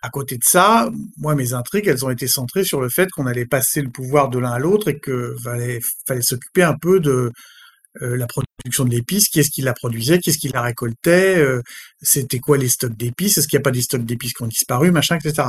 À 0.00 0.10
côté 0.10 0.36
de 0.36 0.44
ça, 0.44 0.88
moi, 1.16 1.34
mes 1.34 1.54
intrigues, 1.54 1.88
elles 1.88 2.04
ont 2.04 2.10
été 2.10 2.28
centrées 2.28 2.62
sur 2.62 2.80
le 2.80 2.88
fait 2.88 3.10
qu'on 3.10 3.26
allait 3.26 3.46
passer 3.46 3.82
le 3.82 3.90
pouvoir 3.90 4.28
de 4.28 4.38
l'un 4.38 4.52
à 4.52 4.58
l'autre 4.58 4.88
et 4.88 4.98
que 5.00 5.34
fallait, 5.42 5.80
s'occuper 6.20 6.62
un 6.62 6.76
peu 6.80 7.00
de 7.00 7.32
euh, 8.02 8.16
la 8.16 8.28
production 8.28 8.84
de 8.84 8.90
l'épice, 8.90 9.28
qui 9.28 9.40
est-ce 9.40 9.50
qui 9.50 9.62
la 9.62 9.72
produisait, 9.72 10.20
qui 10.20 10.30
est-ce 10.30 10.38
qui 10.38 10.48
la 10.48 10.62
récoltait, 10.62 11.38
euh, 11.38 11.62
c'était 12.00 12.38
quoi 12.38 12.58
les 12.58 12.68
stocks 12.68 12.96
d'épices, 12.96 13.38
est-ce 13.38 13.48
qu'il 13.48 13.56
n'y 13.56 13.62
a 13.62 13.64
pas 13.64 13.72
des 13.72 13.82
stocks 13.82 14.04
d'épices 14.04 14.34
qui 14.34 14.42
ont 14.44 14.46
disparu, 14.46 14.92
machin, 14.92 15.16
etc. 15.16 15.48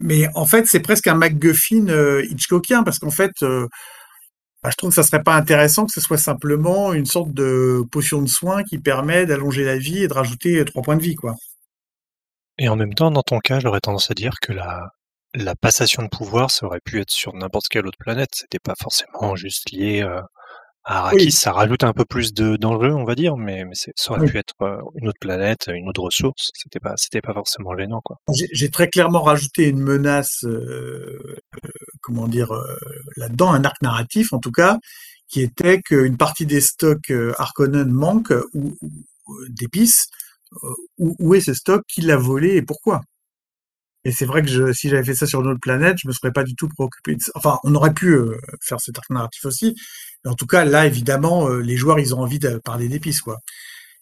Mais 0.00 0.28
en 0.34 0.46
fait, 0.46 0.66
c'est 0.66 0.80
presque 0.80 1.06
un 1.06 1.14
MacGuffin 1.14 1.88
euh, 1.88 2.24
Hitchcockien, 2.30 2.82
parce 2.82 2.98
qu'en 2.98 3.10
fait, 3.10 3.32
bah, 3.40 4.70
je 4.70 4.76
trouve 4.76 4.90
que 4.90 4.94
ça 4.94 5.02
serait 5.02 5.22
pas 5.22 5.34
intéressant 5.34 5.86
que 5.86 5.92
ce 5.92 6.00
soit 6.00 6.18
simplement 6.18 6.92
une 6.92 7.06
sorte 7.06 7.32
de 7.32 7.82
potion 7.90 8.22
de 8.22 8.28
soin 8.28 8.62
qui 8.62 8.78
permet 8.78 9.26
d'allonger 9.26 9.64
la 9.64 9.76
vie 9.76 10.04
et 10.04 10.08
de 10.08 10.14
rajouter 10.14 10.64
trois 10.64 10.82
points 10.82 10.96
de 10.96 11.02
vie, 11.02 11.16
quoi. 11.16 11.34
Et 12.58 12.68
en 12.68 12.76
même 12.76 12.94
temps, 12.94 13.10
dans 13.10 13.22
ton 13.22 13.40
cas, 13.40 13.60
j'aurais 13.60 13.80
tendance 13.80 14.10
à 14.10 14.14
dire 14.14 14.34
que 14.40 14.52
la, 14.52 14.90
la 15.34 15.54
passation 15.56 16.02
de 16.02 16.08
pouvoir, 16.08 16.50
ça 16.50 16.66
aurait 16.66 16.80
pu 16.84 17.00
être 17.00 17.10
sur 17.10 17.34
n'importe 17.34 17.68
quelle 17.68 17.86
autre 17.86 17.98
planète. 17.98 18.30
C'était 18.34 18.58
pas 18.58 18.74
forcément 18.80 19.34
juste 19.34 19.70
lié 19.72 20.02
euh, 20.02 20.20
Arrakis, 20.84 21.32
ça 21.32 21.52
rajoute 21.52 21.84
un 21.84 21.92
peu 21.92 22.04
plus 22.04 22.34
de 22.34 22.56
d'enjeux, 22.56 22.92
on 22.92 23.04
va 23.04 23.14
dire, 23.14 23.36
mais, 23.36 23.64
mais 23.64 23.74
ça 23.74 24.12
aurait 24.12 24.26
pu 24.26 24.36
être 24.36 24.54
euh, 24.62 24.78
une 24.96 25.08
autre 25.08 25.18
planète, 25.20 25.68
une 25.72 25.88
autre 25.88 26.02
ressource. 26.02 26.50
C'était 26.54 26.80
pas, 26.80 26.94
c'était 26.96 27.20
pas 27.20 27.32
forcément 27.32 27.76
gênant, 27.76 28.00
quoi. 28.04 28.16
J'ai 28.32 28.68
très 28.68 28.88
clairement 28.88 29.22
rajouté 29.22 29.68
une 29.68 29.80
menace, 29.80 30.44
euh, 30.44 31.20
euh 31.64 31.68
comment 32.00 32.26
dire, 32.26 32.52
euh, 32.52 32.76
là-dedans, 33.16 33.52
un 33.52 33.64
arc 33.64 33.80
narratif, 33.82 34.32
en 34.32 34.38
tout 34.38 34.50
cas, 34.50 34.78
qui 35.28 35.40
était 35.40 35.80
qu'une 35.80 36.16
partie 36.16 36.46
des 36.46 36.60
stocks 36.60 37.12
Harkonnen 37.38 37.90
manque 37.90 38.32
ou, 38.52 38.76
d'épices. 39.48 40.08
Où, 40.98 41.16
où, 41.18 41.34
est 41.34 41.40
ce 41.40 41.54
stock 41.54 41.82
Qui 41.88 42.02
l'a 42.02 42.18
volé 42.18 42.56
et 42.56 42.62
pourquoi? 42.62 43.00
Et 44.04 44.12
c'est 44.12 44.26
vrai 44.26 44.42
que 44.42 44.72
si 44.72 44.88
j'avais 44.88 45.04
fait 45.04 45.14
ça 45.14 45.26
sur 45.26 45.42
notre 45.42 45.60
planète, 45.60 45.96
je 46.02 46.08
me 46.08 46.12
serais 46.12 46.32
pas 46.32 46.44
du 46.44 46.54
tout 46.54 46.68
préoccupé 46.68 47.14
de 47.16 47.20
ça. 47.20 47.32
Enfin, 47.34 47.58
on 47.64 47.74
aurait 47.74 47.94
pu 47.94 48.16
faire 48.60 48.80
cet 48.80 48.98
arc 48.98 49.10
narratif 49.10 49.44
aussi, 49.44 49.76
en 50.26 50.34
tout 50.34 50.46
cas, 50.46 50.64
là, 50.64 50.86
évidemment, 50.86 51.48
euh, 51.48 51.60
les 51.60 51.76
joueurs, 51.76 51.98
ils 51.98 52.14
ont 52.14 52.20
envie 52.20 52.38
de 52.38 52.58
parler 52.58 52.88
d'épices, 52.88 53.20
quoi. 53.20 53.38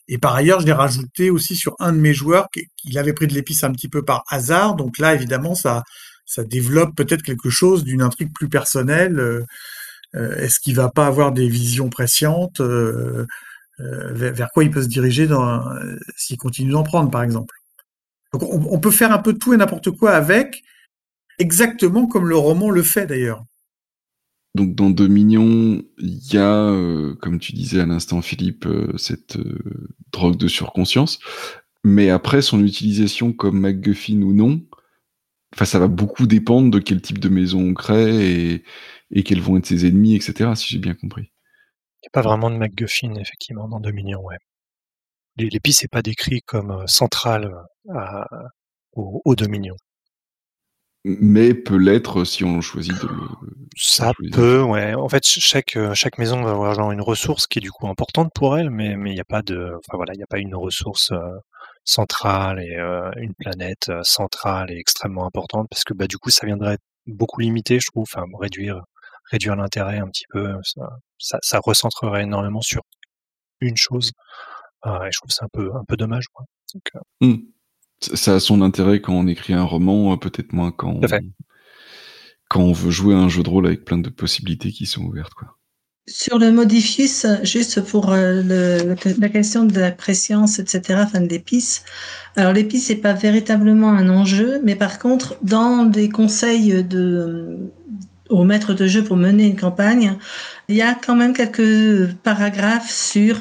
Et 0.09 0.19
par 0.19 0.35
ailleurs, 0.35 0.61
je 0.61 0.67
l'ai 0.67 0.73
rajouté 0.73 1.31
aussi 1.31 1.57
sur 1.57 1.77
un 1.79 1.93
de 1.93 1.99
mes 1.99 2.15
joueurs, 2.15 2.49
qu'il 2.51 2.99
avait 2.99 3.13
pris 3.15 3.27
de 3.27 3.35
l'épice 3.35 3.65
un 3.65 3.73
petit 3.73 3.89
peu 3.89 4.03
par 4.05 4.25
hasard. 4.29 4.77
Donc 4.77 4.99
là, 4.99 5.15
évidemment, 5.15 5.55
ça, 5.55 5.85
ça 6.27 6.45
développe 6.45 6.97
peut-être 6.97 7.23
quelque 7.23 7.51
chose 7.51 7.85
d'une 7.85 8.03
intrigue 8.03 8.33
plus 8.35 8.49
personnelle. 8.49 9.19
Euh, 9.21 9.45
euh, 10.17 10.37
est-ce 10.37 10.61
qu'il 10.61 10.75
va 10.75 10.91
pas 10.91 11.07
avoir 11.07 11.33
des 11.33 11.49
visions 11.49 11.91
prescientes 11.91 12.61
vers, 13.79 14.49
quoi 14.53 14.65
il 14.65 14.71
peut 14.71 14.83
se 14.83 14.89
diriger 14.89 15.29
s'il 16.17 16.37
continue 16.39 16.73
d'en 16.73 16.83
prendre, 16.83 17.11
par 17.11 17.23
exemple? 17.23 17.60
Donc 18.33 18.43
on, 18.43 18.67
on 18.71 18.81
peut 18.81 18.91
faire 18.91 19.13
un 19.13 19.19
peu 19.19 19.35
tout 19.35 19.53
et 19.53 19.57
n'importe 19.57 19.91
quoi 19.91 20.13
avec, 20.13 20.63
exactement 21.39 22.07
comme 22.07 22.29
le 22.29 22.37
roman 22.37 22.71
le 22.71 22.83
fait 22.83 23.07
d'ailleurs. 23.07 23.45
Donc 24.55 24.75
dans 24.75 24.91
Dominion, 24.91 25.83
il 25.99 26.33
y 26.33 26.37
a, 26.37 26.71
euh, 26.71 27.15
comme 27.17 27.39
tu 27.39 27.53
disais 27.53 27.81
à 27.81 27.87
l'instant 27.87 28.21
Philippe, 28.21 28.67
euh, 28.67 28.97
cette 28.97 29.37
euh, 29.37 29.89
drogue 30.13 30.37
de 30.37 30.49
surconscience. 30.49 31.21
Mais 31.85 32.11
après, 32.11 32.43
son 32.43 32.63
utilisation 32.65 33.33
comme 33.33 33.61
MacGuffin 33.61 34.21
ou 34.23 34.35
non, 34.35 34.61
enfin 35.55 35.65
ça 35.65 35.79
va 35.79 35.89
beaucoup 35.89 36.27
dépendre 36.27 36.71
de 36.71 36.79
quel 36.79 37.01
type 37.01 37.19
de 37.19 37.29
maison 37.29 37.61
on 37.61 37.75
crée 37.75 38.53
et, 38.55 38.65
et 39.13 39.23
quels 39.23 39.41
vont 39.41 39.57
être 39.57 39.67
ses 39.67 39.87
ennemis, 39.87 40.15
etc. 40.17 40.51
Si 40.57 40.67
j'ai 40.69 40.79
bien 40.79 40.95
compris. 40.95 41.31
Il 42.03 42.07
n'y 42.07 42.09
a 42.09 42.13
pas 42.13 42.23
vraiment 42.23 42.51
de 42.51 42.57
MacGuffin, 42.57 43.15
effectivement, 43.15 43.69
dans 43.69 43.81
Dominion, 43.81 44.21
ouais. 44.23 44.37
L'épice 45.37 45.83
n'est 45.83 45.89
pas 45.89 46.03
décrit 46.03 46.43
comme 46.43 46.87
central 46.87 47.51
au, 48.93 49.23
au 49.25 49.35
Dominion 49.35 49.77
mais 51.05 51.55
peut 51.55 51.77
l'être 51.77 52.25
si 52.25 52.45
on 52.45 52.61
choisit 52.61 53.01
de 53.01 53.09
le. 53.09 53.29
Ça 53.77 54.13
peut, 54.33 54.63
ouais. 54.63 54.95
En 54.95 55.09
fait, 55.09 55.25
chaque 55.25 55.77
euh, 55.77 55.95
chaque 55.95 56.19
maison 56.19 56.43
va 56.43 56.51
avoir 56.51 56.75
genre 56.75 56.93
une 56.93 57.01
ressource 57.01 57.47
qui 57.47 57.59
est 57.59 57.63
du 57.63 57.71
coup 57.71 57.89
importante 57.89 58.31
pour 58.35 58.59
elle, 58.59 58.71
mais 58.71 58.97
mais 58.97 59.11
il 59.13 59.15
n'y 59.15 59.21
a 59.21 59.25
pas 59.25 59.43
de, 59.43 59.73
enfin 59.79 59.97
voilà, 59.97 60.13
il 60.13 60.19
n'y 60.19 60.23
a 60.23 60.27
pas 60.27 60.39
une 60.39 60.55
ressource 60.55 61.11
euh, 61.13 61.39
centrale 61.85 62.61
et 62.63 62.77
euh, 62.77 63.11
une 63.17 63.35
planète 63.35 63.91
centrale 64.03 64.71
et 64.71 64.77
extrêmement 64.79 65.27
importante 65.27 65.69
parce 65.71 65.85
que 65.85 65.95
bah 65.95 66.07
du 66.07 66.19
coup 66.19 66.31
ça 66.31 66.47
viendrait 66.47 66.77
beaucoup 67.07 67.41
limiter, 67.41 67.81
je 67.81 67.87
trouve, 67.87 68.03
enfin 68.03 68.25
réduire 68.39 68.83
réduire 69.31 69.57
l'intérêt 69.57 69.99
un 69.99 70.09
petit 70.09 70.27
peu, 70.31 70.53
ça, 70.63 70.83
ça, 71.19 71.39
ça 71.43 71.61
recentrerait 71.65 72.25
énormément 72.25 72.61
sur 72.63 72.83
une 73.61 73.77
chose. 73.77 74.13
Et 74.85 75.11
je 75.11 75.19
trouve 75.19 75.31
c'est 75.31 75.45
un 75.45 75.49
peu 75.53 75.71
un 75.75 75.85
peu 75.85 75.97
dommage, 75.97 76.29
quoi. 76.29 76.45
Donc, 76.75 77.03
mmh 77.21 77.37
ça 78.01 78.37
a 78.37 78.41
son 78.41 78.63
intérêt 78.63 79.01
quand 79.01 79.13
on 79.13 79.27
écrit 79.27 79.53
un 79.53 79.65
roman, 79.65 80.13
euh, 80.13 80.17
peut-être 80.17 80.53
moins 80.53 80.73
quand 80.73 80.95
on, 80.95 81.01
quand 82.49 82.61
on 82.61 82.73
veut 82.73 82.91
jouer 82.91 83.15
à 83.15 83.19
un 83.19 83.29
jeu 83.29 83.43
de 83.43 83.49
rôle 83.49 83.67
avec 83.67 83.85
plein 83.85 83.99
de 83.99 84.09
possibilités 84.09 84.73
qui 84.73 84.87
sont 84.87 85.03
ouvertes. 85.03 85.35
Quoi. 85.35 85.57
Sur 86.09 86.39
le 86.39 86.51
modifius, 86.51 87.27
juste 87.43 87.83
pour 87.83 88.13
euh, 88.13 88.43
le, 88.43 88.97
la 89.19 89.29
question 89.29 89.65
de 89.65 89.79
la 89.79 89.93
préscience, 89.93 90.59
etc., 90.59 91.01
enfin 91.05 91.21
de 91.21 91.29
l'épice. 91.29 91.85
Alors 92.37 92.53
l'épice 92.53 92.89
n'est 92.91 92.97
pas 92.97 93.13
véritablement 93.13 93.91
un 93.91 94.09
enjeu, 94.09 94.61
mais 94.65 94.75
par 94.77 94.99
contre, 94.99 95.37
dans 95.43 95.85
des 95.85 96.09
conseils 96.09 96.83
de, 96.83 97.71
au 98.29 98.45
maître 98.45 98.75
de 98.75 98.87
jeu 98.87 99.05
pour 99.05 99.17
mener 99.17 99.47
une 99.47 99.61
campagne, 99.61 100.17
il 100.69 100.77
y 100.77 100.83
a 100.83 100.95
quand 100.95 101.15
même 101.15 101.35
quelques 101.35 102.13
paragraphes 102.23 102.91
sur 102.91 103.41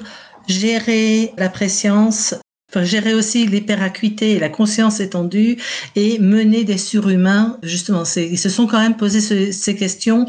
gérer 0.50 1.32
la 1.38 1.50
préscience 1.50 2.36
Enfin, 2.72 2.84
gérer 2.84 3.16
aussi 3.16 3.48
l'hyperacuité 3.48 4.34
et 4.34 4.40
la 4.40 4.50
conscience 4.50 5.00
étendue 5.00 5.58
et 5.96 6.20
mener 6.20 6.64
des 6.66 6.78
surhumains. 6.78 7.58
Justement, 7.64 8.04
ils 8.16 8.38
se 8.38 8.50
sont 8.50 8.68
quand 8.68 8.80
même 8.80 8.96
posé 8.96 9.52
ces 9.52 9.76
questions. 9.76 10.28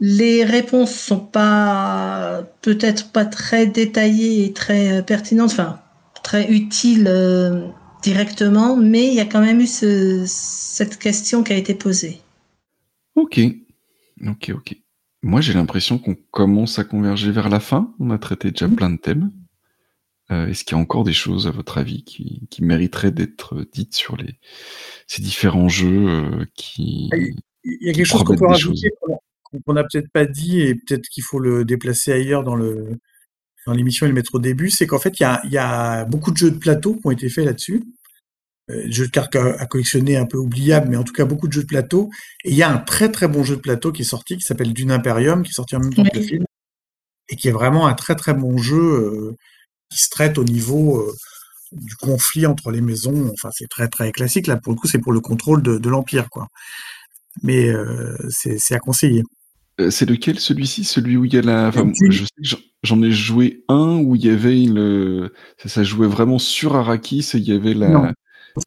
Les 0.00 0.42
réponses 0.42 0.92
sont 0.92 1.20
pas 1.20 2.42
peut-être 2.62 3.12
pas 3.12 3.24
très 3.24 3.68
détaillées 3.68 4.44
et 4.44 4.52
très 4.52 4.98
euh, 4.98 5.02
pertinentes, 5.02 5.52
enfin 5.52 5.80
très 6.24 6.50
utiles 6.50 7.06
euh, 7.06 7.68
directement, 8.02 8.76
mais 8.76 9.06
il 9.06 9.14
y 9.14 9.20
a 9.20 9.24
quand 9.24 9.40
même 9.40 9.60
eu 9.60 9.66
ce, 9.66 10.24
cette 10.26 10.98
question 10.98 11.44
qui 11.44 11.52
a 11.52 11.56
été 11.56 11.74
posée. 11.74 12.20
Ok, 13.14 13.40
ok, 14.26 14.50
ok. 14.52 14.76
Moi, 15.26 15.40
j'ai 15.40 15.54
l'impression 15.54 15.98
qu'on 15.98 16.14
commence 16.30 16.78
à 16.78 16.84
converger 16.84 17.32
vers 17.32 17.48
la 17.48 17.58
fin. 17.58 17.92
On 17.98 18.10
a 18.10 18.18
traité 18.18 18.52
déjà 18.52 18.68
plein 18.68 18.90
de 18.90 18.96
thèmes. 18.96 19.32
Euh, 20.30 20.46
est-ce 20.46 20.62
qu'il 20.62 20.76
y 20.76 20.78
a 20.78 20.80
encore 20.80 21.02
des 21.02 21.12
choses, 21.12 21.48
à 21.48 21.50
votre 21.50 21.78
avis, 21.78 22.04
qui, 22.04 22.46
qui 22.48 22.62
mériteraient 22.62 23.10
d'être 23.10 23.66
dites 23.72 23.96
sur 23.96 24.16
les, 24.16 24.38
ces 25.08 25.22
différents 25.22 25.68
jeux 25.68 26.08
euh, 26.08 26.44
qui. 26.54 27.10
Il 27.64 27.88
y 27.88 27.90
a 27.90 27.92
quelque 27.92 28.06
chose 28.06 28.22
qu'on 28.22 28.36
peut 28.36 28.46
rajouter 28.46 28.90
qu'on 29.64 29.72
n'a 29.72 29.82
peut-être 29.82 30.10
pas 30.12 30.26
dit 30.26 30.60
et 30.60 30.76
peut-être 30.76 31.08
qu'il 31.08 31.24
faut 31.24 31.40
le 31.40 31.64
déplacer 31.64 32.12
ailleurs 32.12 32.44
dans 32.44 32.54
le 32.54 32.96
dans 33.66 33.72
l'émission 33.72 34.06
et 34.06 34.08
le 34.08 34.14
mettre 34.14 34.36
au 34.36 34.38
début, 34.38 34.70
c'est 34.70 34.86
qu'en 34.86 35.00
fait, 35.00 35.18
il 35.18 35.24
y 35.24 35.26
a, 35.26 35.40
y 35.46 35.58
a, 35.58 36.04
beaucoup 36.04 36.30
de 36.30 36.36
jeux 36.36 36.52
de 36.52 36.58
plateau 36.58 36.94
qui 36.94 37.00
ont 37.04 37.10
été 37.10 37.28
faits 37.28 37.46
là-dessus. 37.46 37.82
Euh, 38.70 38.82
jeux 38.90 39.06
de 39.06 39.12
cartes 39.12 39.36
à, 39.36 39.66
collectionner 39.66 40.16
un 40.16 40.26
peu 40.26 40.38
oubliables, 40.38 40.88
mais 40.88 40.96
en 40.96 41.04
tout 41.04 41.12
cas 41.12 41.24
beaucoup 41.24 41.46
de 41.46 41.52
jeux 41.52 41.62
de 41.62 41.66
plateau. 41.66 42.10
Et 42.44 42.50
il 42.50 42.56
y 42.56 42.62
a 42.62 42.70
un 42.70 42.78
très 42.78 43.10
très 43.10 43.28
bon 43.28 43.44
jeu 43.44 43.56
de 43.56 43.60
plateau 43.60 43.92
qui 43.92 44.02
est 44.02 44.06
sorti, 44.06 44.36
qui 44.36 44.42
s'appelle 44.42 44.72
Dune 44.72 44.90
Imperium, 44.90 45.42
qui 45.42 45.50
est 45.50 45.54
sorti 45.54 45.76
en 45.76 45.80
même 45.80 45.94
temps 45.94 46.04
que 46.04 46.16
le 46.16 46.22
film, 46.22 46.44
et 47.28 47.36
qui 47.36 47.48
est 47.48 47.52
vraiment 47.52 47.86
un 47.86 47.94
très 47.94 48.16
très 48.16 48.34
bon 48.34 48.58
jeu. 48.58 48.76
Euh, 48.76 49.36
qui 49.90 49.98
se 49.98 50.10
traite 50.10 50.38
au 50.38 50.44
niveau 50.44 50.98
euh, 51.00 51.12
du 51.72 51.94
conflit 51.96 52.46
entre 52.46 52.70
les 52.70 52.80
maisons. 52.80 53.30
Enfin, 53.32 53.50
c'est 53.52 53.68
très 53.68 53.88
très 53.88 54.12
classique. 54.12 54.46
Là, 54.46 54.56
pour 54.56 54.72
le 54.72 54.78
coup, 54.78 54.86
c'est 54.86 54.98
pour 54.98 55.12
le 55.12 55.20
contrôle 55.20 55.62
de, 55.62 55.88
l'empire, 55.88 56.28
quoi. 56.30 56.48
Mais 57.42 57.68
euh, 57.68 58.16
c'est 58.30 58.74
à 58.74 58.78
conseiller. 58.78 59.22
C'est 59.90 60.08
lequel 60.08 60.40
celui-ci? 60.40 60.84
Celui 60.84 61.16
où 61.16 61.24
il 61.24 61.34
y 61.34 61.38
a 61.38 61.42
la. 61.42 61.68
Enfin, 61.68 61.90
je 62.10 62.24
sais 62.24 62.56
que 62.56 62.62
j'en 62.82 63.02
ai 63.02 63.10
joué 63.10 63.62
un 63.68 63.98
où 63.98 64.16
il 64.16 64.24
y 64.24 64.30
avait 64.30 64.54
le. 64.54 65.34
Ça, 65.66 65.82
jouait 65.82 66.06
vraiment 66.06 66.38
sur 66.38 66.76
Arrakis 66.76 67.30
et 67.34 67.38
il 67.38 67.44
y 67.44 67.52
avait 67.52 67.74
la, 67.74 68.14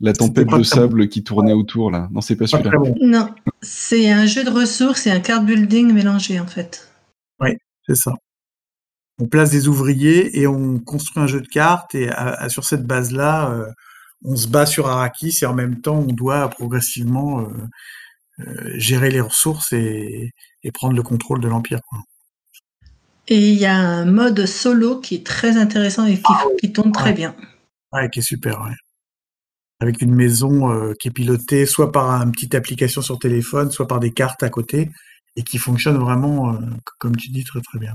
la 0.01 0.13
tempête 0.13 0.47
de 0.47 0.63
sable 0.63 1.09
qui 1.09 1.23
tournait 1.23 1.53
autour 1.53 1.91
là. 1.91 2.07
Non, 2.11 2.21
c'est 2.21 2.35
pas 2.35 2.47
celui-là. 2.47 2.71
Non, 3.01 3.29
c'est 3.61 4.09
un 4.11 4.25
jeu 4.25 4.43
de 4.43 4.49
ressources 4.49 5.07
et 5.07 5.11
un 5.11 5.19
card 5.19 5.43
building 5.43 5.93
mélangé 5.93 6.39
en 6.39 6.47
fait. 6.47 6.89
Oui, 7.39 7.51
c'est 7.87 7.95
ça. 7.95 8.13
On 9.19 9.27
place 9.27 9.51
des 9.51 9.67
ouvriers 9.67 10.39
et 10.39 10.47
on 10.47 10.79
construit 10.79 11.21
un 11.21 11.27
jeu 11.27 11.41
de 11.41 11.47
cartes 11.47 11.93
et 11.95 12.09
sur 12.47 12.63
cette 12.63 12.85
base-là, 12.85 13.51
euh, 13.51 13.65
on 14.23 14.35
se 14.35 14.47
bat 14.47 14.65
sur 14.65 14.87
Arrakis 14.87 15.39
et 15.41 15.45
en 15.45 15.53
même 15.53 15.81
temps 15.81 15.99
on 16.07 16.13
doit 16.13 16.47
progressivement 16.49 17.41
euh, 17.41 17.47
euh, 18.39 18.71
gérer 18.75 19.11
les 19.11 19.21
ressources 19.21 19.73
et, 19.73 20.31
prendre 20.73 20.95
le 20.95 21.03
contrôle 21.03 21.41
de 21.41 21.47
l'Empire. 21.47 21.79
Et 23.27 23.49
il 23.49 23.59
y 23.59 23.65
a 23.65 23.75
un 23.75 24.05
mode 24.05 24.45
solo 24.45 24.99
qui 24.99 25.15
est 25.15 25.25
très 25.25 25.57
intéressant 25.57 26.05
et 26.05 26.15
qui, 26.15 26.23
ah 26.25 26.43
tourne 26.73 26.91
très 26.91 27.13
bien. 27.13 27.35
Ouais, 27.91 28.09
qui 28.09 28.19
est 28.19 28.23
super, 28.23 28.61
ouais. 28.61 28.75
Avec 29.79 30.01
une 30.01 30.13
maison 30.13 30.71
euh, 30.71 30.93
qui 30.99 31.07
est 31.07 31.11
pilotée 31.11 31.65
soit 31.65 31.91
par 31.91 32.09
une 32.21 32.31
petite 32.31 32.55
application 32.55 33.01
sur 33.01 33.17
téléphone, 33.17 33.71
soit 33.71 33.87
par 33.87 33.99
des 33.99 34.11
cartes 34.11 34.43
à 34.43 34.49
côté, 34.49 34.89
et 35.35 35.43
qui 35.43 35.57
fonctionne 35.57 35.97
vraiment, 35.97 36.53
euh, 36.53 36.57
comme 36.97 37.15
tu 37.15 37.29
dis, 37.29 37.43
très 37.43 37.61
très 37.61 37.79
bien. 37.79 37.93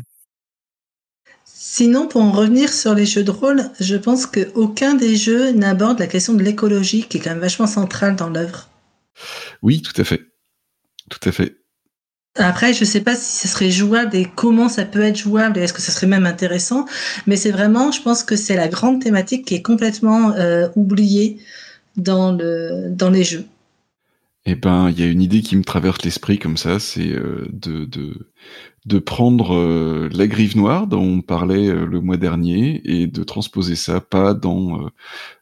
Sinon, 1.45 2.09
pour 2.09 2.23
en 2.23 2.33
revenir 2.33 2.73
sur 2.73 2.95
les 2.95 3.07
jeux 3.07 3.25
de 3.25 3.31
rôle, 3.31 3.71
je 3.81 3.97
pense 3.97 4.27
qu'aucun 4.27 4.95
des 4.95 5.17
jeux 5.17 5.53
n'aborde 5.53 5.99
la 5.99 6.07
question 6.07 6.35
de 6.35 6.43
l'écologie, 6.43 7.05
qui 7.09 7.19
est 7.19 7.21
quand 7.21 7.31
même 7.31 7.41
vachement 7.41 7.67
centrale 7.67 8.17
dans 8.17 8.31
l'œuvre. 8.31 8.71
Oui, 9.63 9.83
tout 9.83 9.99
à 10.01 10.05
fait. 10.05 10.23
Tout 11.11 11.29
à 11.29 11.33
fait. 11.33 11.57
Après, 12.37 12.75
je 12.75 12.81
ne 12.81 12.85
sais 12.85 13.01
pas 13.01 13.15
si 13.15 13.47
ce 13.47 13.49
serait 13.49 13.71
jouable 13.71 14.17
et 14.17 14.27
comment 14.35 14.69
ça 14.69 14.85
peut 14.85 15.03
être 15.03 15.17
jouable 15.17 15.59
et 15.59 15.63
est-ce 15.63 15.73
que 15.73 15.81
ça 15.81 15.93
serait 15.93 16.09
même 16.09 16.27
intéressant, 16.27 16.85
mais 17.27 17.37
c'est 17.37 17.53
vraiment, 17.53 17.93
je 17.93 18.03
pense 18.03 18.25
que 18.25 18.35
c'est 18.35 18.57
la 18.57 18.67
grande 18.67 19.01
thématique 19.01 19.47
qui 19.47 19.55
est 19.55 19.63
complètement 19.63 20.33
euh, 20.33 20.69
oubliée 20.75 21.39
dans, 21.97 22.33
le, 22.33 22.91
dans 22.91 23.11
les 23.11 23.25
jeux. 23.25 23.47
Eh 24.47 24.55
ben, 24.55 24.91
il 24.91 25.01
y 25.01 25.03
a 25.03 25.07
une 25.07 25.23
idée 25.23 25.41
qui 25.41 25.57
me 25.57 25.65
traverse 25.65 26.03
l'esprit 26.03 26.39
comme 26.39 26.59
ça, 26.59 26.79
c'est 26.79 27.09
euh, 27.13 27.49
de, 27.51 28.99
prendre 28.99 29.55
euh, 29.55 30.11
la 30.13 30.27
griffe 30.27 30.55
noire 30.55 30.87
dont 30.87 31.03
on 31.03 31.23
parlait 31.23 31.73
le 31.73 32.01
mois 32.01 32.19
dernier 32.19 32.83
et 32.85 33.07
de 33.07 33.23
transposer 33.23 33.75
ça 33.75 34.01
pas 34.03 34.35
dans 34.35 34.91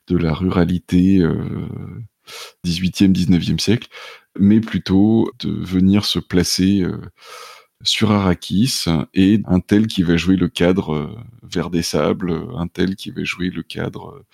de 0.06 0.16
la 0.16 0.32
ruralité 0.32 1.20
18e, 2.64 3.12
19e 3.12 3.58
siècle, 3.58 3.88
mais 4.38 4.60
plutôt 4.60 5.30
de 5.40 5.50
venir 5.50 6.04
se 6.04 6.18
placer 6.18 6.82
euh, 6.82 7.00
sur 7.82 8.12
Arrakis 8.12 8.84
et 9.14 9.40
un 9.46 9.60
tel 9.60 9.86
qui 9.86 10.02
va 10.02 10.16
jouer 10.16 10.36
le 10.36 10.48
cadre 10.48 10.94
euh, 10.94 11.16
vers 11.42 11.70
des 11.70 11.82
sables, 11.82 12.32
un 12.56 12.68
tel 12.68 12.96
qui 12.96 13.10
va 13.10 13.24
jouer 13.24 13.50
le 13.50 13.62
cadre 13.62 14.16
euh, 14.16 14.24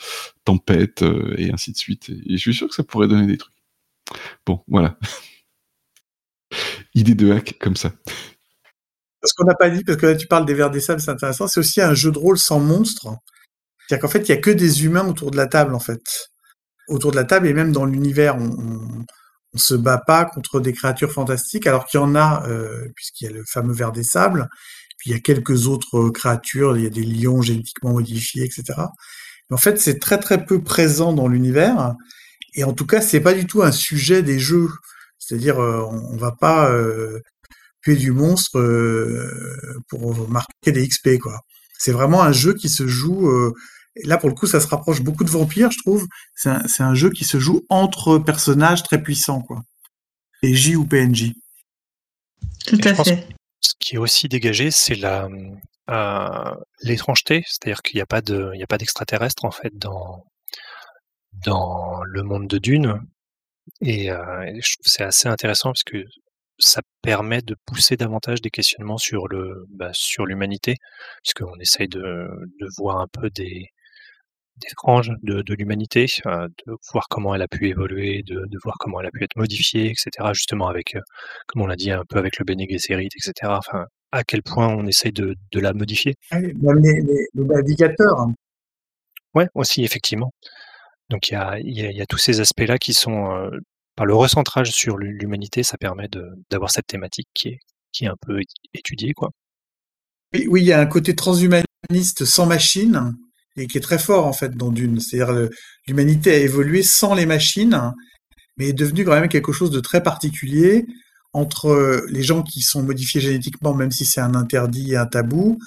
tempête 0.45 1.05
et 1.37 1.53
ainsi 1.53 1.73
de 1.73 1.79
suite. 1.79 2.11
Et, 2.11 2.37
je 2.37 2.37
suis 2.37 2.55
sûr 2.55 2.69
que 2.69 2.75
ça 2.75 2.85
pourrait 2.85 3.09
donner 3.09 3.27
des 3.27 3.39
trucs. 3.39 3.55
Bon, 4.47 4.63
voilà. 4.69 4.99
Idée 6.95 7.15
de 7.15 7.31
hack 7.33 7.57
comme 7.61 7.77
ça. 7.77 7.93
Ce 9.25 9.33
qu'on 9.37 9.45
n'a 9.45 9.55
pas 9.55 9.71
dit, 9.71 9.83
parce 9.85 9.99
que 9.99 10.07
là 10.07 10.15
tu 10.15 10.27
parles 10.27 10.47
des 10.47 10.55
vers 10.55 10.71
des 10.71 10.81
sables, 10.81 11.01
c'est 11.01 11.11
intéressant, 11.11 11.49
c'est 11.49 11.61
aussi 11.61 11.81
un 11.81 11.95
jeu 11.95 12.13
de 12.13 12.19
rôle 12.19 12.39
sans 12.39 12.61
monstres. 12.61 13.09
C'est-à-dire 13.89 14.03
qu'en 14.03 14.09
fait, 14.09 14.29
il 14.29 14.33
n'y 14.33 14.39
a 14.39 14.41
que 14.41 14.51
des 14.51 14.85
humains 14.85 15.07
autour 15.07 15.31
de 15.31 15.37
la 15.37 15.47
table, 15.47 15.75
en 15.75 15.81
fait. 15.81 16.31
Autour 16.89 17.11
de 17.11 17.17
la 17.17 17.25
table, 17.25 17.47
et 17.47 17.55
même 17.55 17.73
dans 17.73 17.87
l'univers, 17.87 18.37
on 18.37 19.05
se 19.59 19.75
bat 19.75 19.99
pas 19.99 20.25
contre 20.25 20.61
des 20.61 20.73
créatures 20.73 21.13
fantastiques, 21.13 21.67
alors 21.67 21.87
qu'il 21.87 22.01
y 22.01 22.03
en 22.03 22.15
a, 22.15 22.47
euh, 22.49 22.89
puisqu'il 22.95 23.25
y 23.25 23.29
a 23.29 23.33
le 23.33 23.45
fameux 23.47 23.73
ver 23.73 23.93
des 23.93 24.03
sables, 24.03 24.49
puis 24.99 25.11
il 25.11 25.13
y 25.13 25.17
a 25.17 25.21
quelques 25.21 25.67
autres 25.67 25.99
euh, 25.99 26.11
créatures, 26.11 26.77
il 26.77 26.85
y 26.85 26.87
a 26.87 26.91
des 26.91 27.05
lions 27.05 27.43
génétiquement 27.43 27.93
modifiés, 27.93 28.45
etc. 28.45 28.65
Mais 29.51 29.55
en 29.55 29.59
fait, 29.59 29.81
c'est 29.81 29.99
très 29.99 30.19
très 30.19 30.45
peu 30.45 30.63
présent 30.63 31.13
dans 31.13 31.29
l'univers, 31.29 31.95
et 32.55 32.65
en 32.65 32.73
tout 32.73 32.87
cas, 32.87 33.01
c'est 33.01 33.21
pas 33.21 33.35
du 33.35 33.47
tout 33.47 33.63
un 33.63 33.73
sujet 33.73 34.23
des 34.23 34.39
jeux. 34.39 34.71
C'est-à-dire, 35.19 35.61
euh, 35.61 35.83
on, 35.83 36.17
va 36.17 36.33
pas 36.33 36.73
tuer 37.83 37.97
du 37.97 38.13
monstre 38.13 38.61
pour 39.89 40.29
marquer 40.29 40.73
des 40.73 40.87
XP, 40.87 41.19
quoi. 41.19 41.41
C'est 41.79 41.93
vraiment 41.93 42.23
un 42.23 42.33
jeu 42.33 42.55
qui 42.55 42.69
se 42.69 42.87
joue 42.89 43.31
là, 44.05 44.19
pour 44.19 44.29
le 44.29 44.35
coup, 44.35 44.47
ça 44.47 44.61
se 44.61 44.67
rapproche 44.67 45.03
beaucoup 45.03 45.25
de 45.25 45.31
Vampire, 45.31 45.71
je 45.71 45.79
trouve. 45.79 46.07
C'est 46.35 46.83
un, 46.83 46.95
jeu 46.95 47.11
qui 47.11 47.25
se 47.25 47.39
joue 47.39 47.65
entre 47.69 48.19
personnages 48.19 48.83
très 48.83 49.03
puissants, 49.03 49.43
quoi. 49.43 49.63
Et 50.43 50.55
J 50.55 50.77
ou 50.77 50.85
PNJ. 50.85 51.33
Tout 52.67 52.81
à 52.85 52.95
fait. 52.95 53.27
Ce 53.61 53.73
qui 53.79 53.97
est 53.97 53.99
aussi 53.99 54.29
dégagé, 54.29 54.71
c'est 54.71 54.95
la 54.95 55.29
euh, 55.91 56.55
l'étrangeté, 56.83 57.43
c'est-à-dire 57.47 57.83
qu'il 57.83 57.97
n'y 57.97 58.03
a 58.03 58.07
pas 58.07 58.21
de, 58.21 58.51
il 58.55 58.63
a 58.63 58.67
pas 58.67 58.79
d'extraterrestre 58.79 59.45
en 59.45 59.51
fait 59.51 59.73
dans 59.75 60.25
dans 61.45 62.03
le 62.05 62.23
monde 62.23 62.47
de 62.47 62.59
Dune. 62.59 63.01
Et, 63.81 64.11
euh, 64.11 64.17
je 64.61 64.75
trouve 64.75 64.87
c'est 64.87 65.05
assez 65.05 65.29
intéressant 65.29 65.71
parce 65.71 65.85
que 65.85 66.05
ça 66.59 66.83
permet 67.03 67.43
de 67.43 67.57
pousser 67.67 67.97
davantage 67.97 68.43
des 68.43 68.51
questionnements 68.51 68.99
sur 68.99 69.29
le 69.29 69.67
bah, 69.71 69.91
sur 69.93 70.27
l'humanité, 70.27 70.77
puisqu'on 71.23 71.59
essaye 71.61 71.89
de, 71.89 72.01
de 72.01 72.69
voir 72.79 72.99
un 73.01 73.09
peu 73.09 73.31
des 73.31 73.71
des 74.61 74.69
franges 74.77 75.13
de, 75.23 75.43
de 75.43 75.55
l'humanité, 75.55 76.07
euh, 76.27 76.49
de 76.67 76.77
voir 76.93 77.07
comment 77.09 77.35
elle 77.35 77.43
a 77.43 77.49
pu 77.49 77.69
évoluer, 77.69 78.23
de, 78.23 78.45
de, 78.47 78.59
voir 78.63 78.77
comment 78.79 79.01
elle 79.01 79.07
a 79.07 79.11
pu 79.11 79.25
être 79.25 79.37
modifiée, 79.37 79.87
etc. 79.91 80.11
Justement 80.33 80.69
avec, 80.69 80.95
euh, 80.95 81.01
comme 81.47 81.63
on 81.63 81.67
l'a 81.67 81.77
dit, 81.77 81.91
un 81.91 82.05
peu 82.09 82.19
avec 82.19 82.39
le 82.39 82.45
Bene 82.45 82.65
Gesserit, 82.69 83.07
etc. 83.07 83.33
Enfin, 83.45 83.87
à 84.13 84.25
quel 84.25 84.43
point 84.43 84.69
on 84.69 84.87
essaye 84.87 85.13
de, 85.13 85.37
de 85.53 85.61
la 85.61 85.73
modifier. 85.73 86.15
Même 86.33 86.79
les, 86.83 87.01
les, 87.03 87.45
navigateurs. 87.45 88.21
Hein. 88.21 88.35
Ouais, 89.35 89.49
aussi, 89.55 89.85
effectivement. 89.85 90.33
Donc 91.11 91.29
il 91.29 91.35
y 91.35 91.37
a, 91.37 91.59
y, 91.61 91.87
a, 91.87 91.91
y 91.91 92.01
a, 92.03 92.07
tous 92.07 92.19
ces 92.19 92.41
aspects-là 92.41 92.79
qui 92.79 92.95
sont, 92.95 93.33
euh, 93.33 93.51
par 93.97 94.07
le 94.07 94.15
recentrage 94.15 94.71
sur 94.71 94.99
l'humanité, 94.99 95.63
ça 95.63 95.79
permet 95.79 96.09
d'avoir 96.51 96.71
cette 96.71 96.87
thématique 96.87 97.29
qui 97.35 97.49
est, 97.49 97.59
qui 97.93 98.05
est 98.05 98.09
un 98.09 98.17
peu 98.21 98.41
étudiée, 98.75 99.13
quoi. 99.15 99.31
Oui, 100.35 100.47
oui, 100.49 100.61
il 100.61 100.67
y 100.67 100.73
a 100.73 100.81
un 100.81 100.87
côté 100.87 101.17
transhumaniste 101.17 102.25
sans 102.25 102.47
machine, 102.47 103.17
et 103.59 103.67
qui 103.67 103.79
est 103.79 103.83
très 103.83 103.99
fort 103.99 104.27
en 104.27 104.33
fait 104.33 104.57
dans 104.57 104.71
Dune. 104.71 105.01
C'est-à-dire 105.01 105.49
l'humanité 105.87 106.33
a 106.33 106.39
évolué 106.39 106.83
sans 106.83 107.15
les 107.15 107.27
machines, 107.27 107.93
mais 108.57 108.69
est 108.69 108.73
devenue 108.73 109.05
quand 109.05 109.19
même 109.19 109.29
quelque 109.29 109.53
chose 109.53 109.71
de 109.71 109.81
très 109.81 110.03
particulier 110.03 110.87
entre 111.33 112.05
les 112.09 112.23
gens 112.23 112.43
qui 112.43 112.63
sont 112.63 112.83
modifiés 112.83 113.21
génétiquement, 113.21 113.75
même 113.75 113.91
si 113.91 114.05
c'est 114.05 114.21
un 114.21 114.35
interdit 114.35 114.93
et 114.93 114.97
un 114.97 115.07
tabou, 115.07 115.59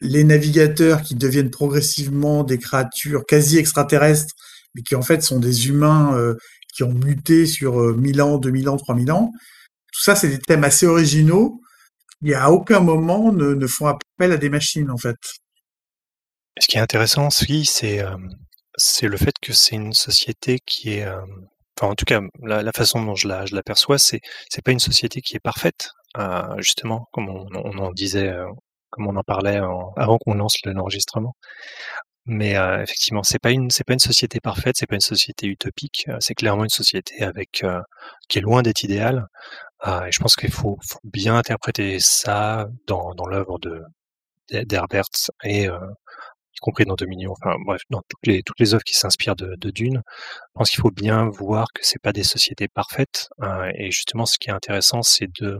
les 0.00 0.24
navigateurs 0.24 1.02
qui 1.02 1.14
deviennent 1.14 1.50
progressivement 1.50 2.44
des 2.44 2.58
créatures 2.58 3.24
quasi 3.26 3.58
extraterrestres, 3.58 4.34
mais 4.74 4.82
qui 4.82 4.94
en 4.94 5.02
fait 5.02 5.22
sont 5.22 5.38
des 5.38 5.68
humains 5.68 6.16
euh, 6.16 6.34
qui 6.74 6.82
ont 6.82 6.92
muté 6.92 7.46
sur 7.46 7.96
1000 7.96 8.20
euh, 8.20 8.24
ans, 8.24 8.38
2000 8.38 8.68
ans, 8.68 8.76
3000 8.76 9.10
ans. 9.12 9.30
Tout 9.92 10.02
ça, 10.02 10.14
c'est 10.14 10.28
des 10.28 10.38
thèmes 10.38 10.64
assez 10.64 10.86
originaux 10.86 11.60
qui 12.22 12.34
à 12.34 12.50
aucun 12.50 12.80
moment 12.80 13.32
ne 13.32 13.66
font 13.66 13.86
appel 13.86 14.32
à 14.32 14.36
des 14.36 14.48
machines 14.48 14.90
en 14.90 14.96
fait. 14.96 15.16
Ce 16.58 16.66
qui 16.68 16.78
est 16.78 16.80
intéressant 16.80 17.26
aussi, 17.26 17.64
c'est 17.66 18.02
c'est 18.76 19.08
le 19.08 19.16
fait 19.16 19.34
que 19.40 19.52
c'est 19.52 19.74
une 19.76 19.92
société 19.92 20.58
qui 20.64 20.94
est, 20.94 21.06
enfin 21.06 21.92
en 21.92 21.94
tout 21.94 22.04
cas 22.04 22.20
la, 22.42 22.72
façon 22.72 23.02
dont 23.02 23.14
je 23.14 23.28
la 23.28 23.46
je 23.46 23.54
l'aperçois, 23.54 23.98
c'est 23.98 24.20
pas 24.64 24.72
une 24.72 24.80
société 24.80 25.20
qui 25.22 25.36
est 25.36 25.40
parfaite, 25.40 25.90
justement 26.58 27.08
comme 27.12 27.28
on, 27.28 27.46
on, 27.54 27.78
en 27.78 27.92
disait, 27.92 28.32
comme 28.90 29.06
on 29.08 29.16
en 29.16 29.22
parlait 29.22 29.56
avant 29.96 30.18
qu'on 30.18 30.34
lance 30.34 30.56
l'enregistrement. 30.64 31.36
Mais 32.26 32.52
effectivement, 32.82 33.22
c'est 33.22 33.38
pas 33.38 33.50
une 33.52 33.70
c'est 33.70 33.84
pas 33.84 33.92
une 33.94 33.98
société 34.00 34.40
parfaite, 34.40 34.76
c'est 34.78 34.86
pas 34.86 34.96
une 34.96 35.00
société 35.00 35.46
utopique. 35.46 36.06
c'est 36.20 36.34
clairement 36.34 36.64
une 36.64 36.70
société 36.70 37.22
avec 37.22 37.64
qui 38.28 38.38
est 38.38 38.42
loin 38.42 38.62
d'être 38.62 38.82
idéale. 38.82 39.26
et 39.86 40.12
je 40.12 40.18
pense 40.20 40.36
qu'il 40.36 40.52
faut, 40.52 40.78
faut, 40.88 41.00
bien 41.04 41.36
interpréter 41.36 41.98
ça 42.00 42.68
dans, 42.86 43.14
dans 43.14 43.26
l'œuvre 43.26 43.58
de 43.58 43.82
d'Herbert 44.64 45.04
et 45.44 45.68
y 46.56 46.60
compris 46.60 46.84
dans 46.84 46.94
Dominion, 46.94 47.32
enfin 47.32 47.56
bref, 47.64 47.82
dans 47.90 48.02
toutes 48.08 48.26
les 48.26 48.42
toutes 48.42 48.60
les 48.60 48.74
œuvres 48.74 48.84
qui 48.84 48.94
s'inspirent 48.94 49.36
de, 49.36 49.70
Dune, 49.70 50.02
je 50.06 50.50
pense 50.54 50.70
qu'il 50.70 50.80
faut 50.80 50.90
bien 50.90 51.28
voir 51.28 51.68
que 51.74 51.80
c'est 51.84 52.00
pas 52.00 52.12
des 52.12 52.22
sociétés 52.24 52.68
parfaites. 52.68 53.28
Hein, 53.40 53.70
et 53.74 53.90
justement, 53.90 54.26
ce 54.26 54.38
qui 54.38 54.50
est 54.50 54.52
intéressant, 54.52 55.02
c'est 55.02 55.28
de 55.40 55.58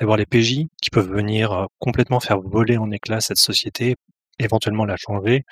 d'avoir 0.00 0.16
les 0.18 0.26
PJ 0.26 0.66
qui 0.82 0.90
peuvent 0.92 1.10
venir 1.10 1.52
euh, 1.52 1.66
complètement 1.78 2.20
faire 2.20 2.40
voler 2.40 2.76
en 2.78 2.90
éclats 2.90 3.20
cette 3.20 3.38
société, 3.38 3.96
éventuellement 4.38 4.84
la 4.84 4.96
changer 4.96 5.44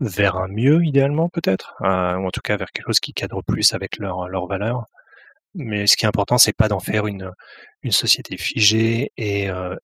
vers 0.00 0.36
un 0.36 0.48
mieux 0.48 0.84
idéalement 0.84 1.28
peut-être, 1.30 1.74
euh, 1.82 2.16
ou 2.16 2.26
en 2.26 2.30
tout 2.30 2.40
cas 2.42 2.56
vers 2.56 2.70
quelque 2.72 2.86
chose 2.86 3.00
qui 3.00 3.12
cadre 3.14 3.42
plus 3.42 3.74
avec 3.74 3.98
leurs 3.98 4.28
leurs 4.28 4.46
valeurs. 4.46 4.86
Mais 5.54 5.86
ce 5.86 5.96
qui 5.96 6.04
est 6.04 6.08
important, 6.08 6.38
c'est 6.38 6.52
pas 6.56 6.68
d'en 6.68 6.80
faire 6.80 7.06
une 7.06 7.32
une 7.82 7.92
société 7.92 8.36
figée 8.38 9.10
et, 9.16 9.50
euh, 9.50 9.76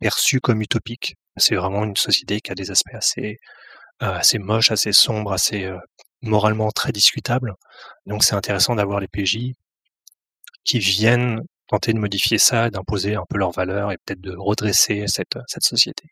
perçue 0.00 0.40
comme 0.40 0.60
utopique. 0.62 1.16
C'est 1.36 1.54
vraiment 1.56 1.84
une 1.84 1.96
société 1.96 2.40
qui 2.40 2.52
a 2.52 2.54
des 2.54 2.70
aspects 2.70 2.94
assez 2.94 3.22
euh, 3.30 3.61
assez 4.10 4.38
moche, 4.38 4.70
assez 4.70 4.92
sombre, 4.92 5.32
assez 5.32 5.64
euh, 5.64 5.78
moralement 6.22 6.70
très 6.70 6.92
discutable. 6.92 7.54
Donc 8.06 8.24
c'est 8.24 8.34
intéressant 8.34 8.74
d'avoir 8.74 9.00
les 9.00 9.08
PJ 9.08 9.52
qui 10.64 10.78
viennent 10.78 11.42
tenter 11.68 11.92
de 11.92 11.98
modifier 11.98 12.38
ça, 12.38 12.70
d'imposer 12.70 13.14
un 13.14 13.24
peu 13.28 13.38
leurs 13.38 13.52
valeurs 13.52 13.92
et 13.92 13.96
peut-être 13.98 14.20
de 14.20 14.34
redresser 14.36 15.06
cette, 15.06 15.38
cette 15.46 15.64
société. 15.64 16.08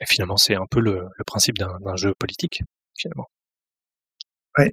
Et 0.00 0.06
finalement, 0.06 0.36
c'est 0.36 0.56
un 0.56 0.66
peu 0.68 0.80
le, 0.80 1.08
le 1.16 1.24
principe 1.24 1.58
d'un 1.58 1.96
jeu 1.96 2.12
politique, 2.14 2.62
finalement. 2.96 3.28
Oui, 4.58 4.66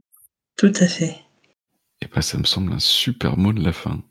tout 0.58 0.74
à 0.76 0.88
fait. 0.88 1.18
Et 2.02 2.08
ben, 2.08 2.22
ça 2.22 2.38
me 2.38 2.46
semble 2.46 2.74
un 2.74 2.80
super 2.80 3.38
mot 3.38 3.54
de 3.54 3.64
la 3.64 3.74
fin. 3.74 4.02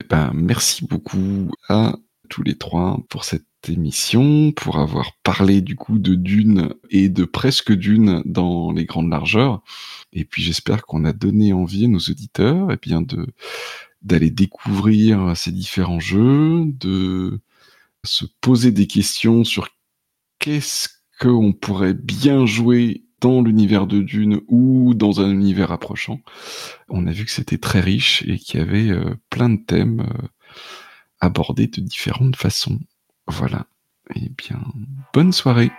Et 0.00 0.04
ben, 0.04 0.32
merci 0.34 0.84
beaucoup 0.84 1.52
à 1.68 1.94
tous 2.28 2.42
les 2.42 2.56
trois 2.56 2.98
pour 3.08 3.24
cette 3.24 3.47
émission, 3.66 4.52
pour 4.52 4.78
avoir 4.78 5.12
parlé 5.22 5.60
du 5.60 5.76
coup 5.76 5.98
de 5.98 6.14
Dune 6.14 6.74
et 6.90 7.08
de 7.08 7.24
presque 7.24 7.72
Dune 7.72 8.22
dans 8.24 8.72
les 8.72 8.84
grandes 8.84 9.10
largeurs. 9.10 9.62
Et 10.12 10.24
puis 10.24 10.42
j'espère 10.42 10.86
qu'on 10.86 11.04
a 11.04 11.12
donné 11.12 11.52
envie 11.52 11.86
à 11.86 11.88
nos 11.88 11.98
auditeurs 11.98 12.68
eh 12.72 12.76
bien 12.76 13.02
de 13.02 13.26
d'aller 14.00 14.30
découvrir 14.30 15.36
ces 15.36 15.50
différents 15.50 15.98
jeux, 15.98 16.64
de 16.66 17.40
se 18.04 18.26
poser 18.40 18.70
des 18.70 18.86
questions 18.86 19.42
sur 19.42 19.68
qu'est-ce 20.38 20.88
qu'on 21.20 21.52
pourrait 21.52 21.94
bien 21.94 22.46
jouer 22.46 23.04
dans 23.20 23.42
l'univers 23.42 23.86
de 23.86 24.00
Dune 24.00 24.40
ou 24.46 24.94
dans 24.94 25.20
un 25.20 25.30
univers 25.30 25.72
approchant. 25.72 26.20
On 26.88 27.06
a 27.06 27.12
vu 27.12 27.24
que 27.24 27.30
c'était 27.30 27.58
très 27.58 27.80
riche 27.80 28.22
et 28.26 28.38
qu'il 28.38 28.60
y 28.60 28.62
avait 28.62 28.90
euh, 28.90 29.14
plein 29.30 29.48
de 29.48 29.60
thèmes 29.60 30.00
euh, 30.00 30.26
abordés 31.20 31.66
de 31.66 31.80
différentes 31.80 32.36
façons. 32.36 32.78
Voilà. 33.28 33.64
Eh 34.14 34.30
bien, 34.30 34.58
bonne 35.12 35.32
soirée. 35.32 35.70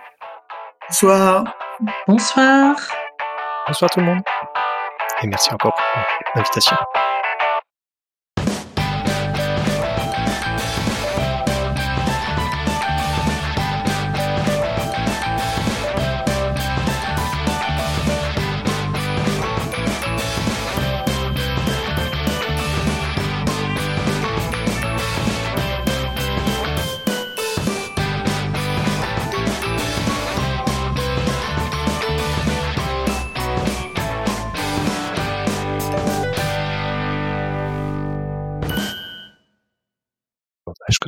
Bonsoir. 0.88 1.44
Bonsoir. 2.06 2.76
Bonsoir 3.66 3.90
tout 3.90 4.00
le 4.00 4.06
monde. 4.06 4.22
Et 5.22 5.26
merci 5.26 5.52
encore 5.52 5.74
pour 5.74 5.84
l'invitation. 6.34 6.76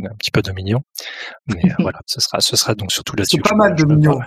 Un 0.07 0.15
petit 0.17 0.31
peu 0.31 0.43
Dominion, 0.43 0.83
mais 1.47 1.63
euh, 1.65 1.75
voilà, 1.79 2.01
ce 2.07 2.21
sera, 2.21 2.41
ce 2.41 2.57
sera 2.57 2.75
donc 2.75 2.93
surtout 2.93 3.17
là-dessus. 3.17 3.37
C'est 3.37 3.51
pas 3.51 3.57
mal 3.57 3.75
Dominion. 3.75 4.21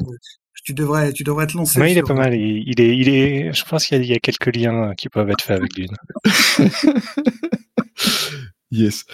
Tu 0.64 0.74
devrais, 0.74 1.14
tu 1.14 1.24
devrais 1.24 1.46
te 1.46 1.56
lancer. 1.56 1.80
Oui, 1.80 1.92
il 1.92 1.98
est 2.00 2.02
pas 2.02 2.16
mal. 2.16 2.34
Il, 2.34 2.82
est, 2.82 2.98
il 2.98 3.08
est. 3.08 3.54
Je 3.54 3.64
pense 3.66 3.86
qu'il 3.86 4.04
y, 4.04 4.14
a 4.14 4.20
quelques 4.20 4.56
liens 4.56 4.96
qui 4.98 5.10
peuvent 5.10 5.30
être 5.30 5.44
faits 5.44 5.60
avec 5.60 5.72
Dune. 5.74 5.96
yes. 8.72 9.06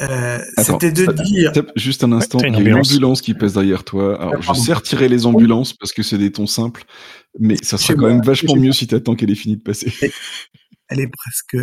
Euh, 0.00 0.38
C'était 0.58 0.92
de 0.92 1.06
dire. 1.24 1.52
Juste 1.74 2.04
un 2.04 2.12
instant, 2.12 2.38
il 2.40 2.52
y 2.52 2.56
a 2.56 2.60
une 2.60 2.74
ambulance 2.74 3.20
qui 3.20 3.34
passe 3.34 3.54
derrière 3.54 3.84
toi. 3.84 4.20
Alors, 4.20 4.42
je 4.42 4.52
sais 4.52 4.72
retirer 4.72 5.08
les 5.08 5.26
ambulances 5.26 5.72
parce 5.72 5.92
que 5.92 6.02
c'est 6.02 6.18
des 6.18 6.30
tons 6.30 6.46
simples, 6.46 6.84
mais 7.38 7.56
ça 7.62 7.78
sera 7.78 7.94
quand 7.94 8.06
même 8.06 8.22
vachement 8.22 8.56
mieux 8.56 8.72
si 8.72 8.86
tu 8.86 8.94
attends 8.94 9.14
qu'elle 9.14 9.30
ait 9.30 9.34
fini 9.34 9.56
de 9.56 9.62
passer. 9.62 9.92
Elle 10.88 11.00
est 11.00 11.08
presque. 11.08 11.56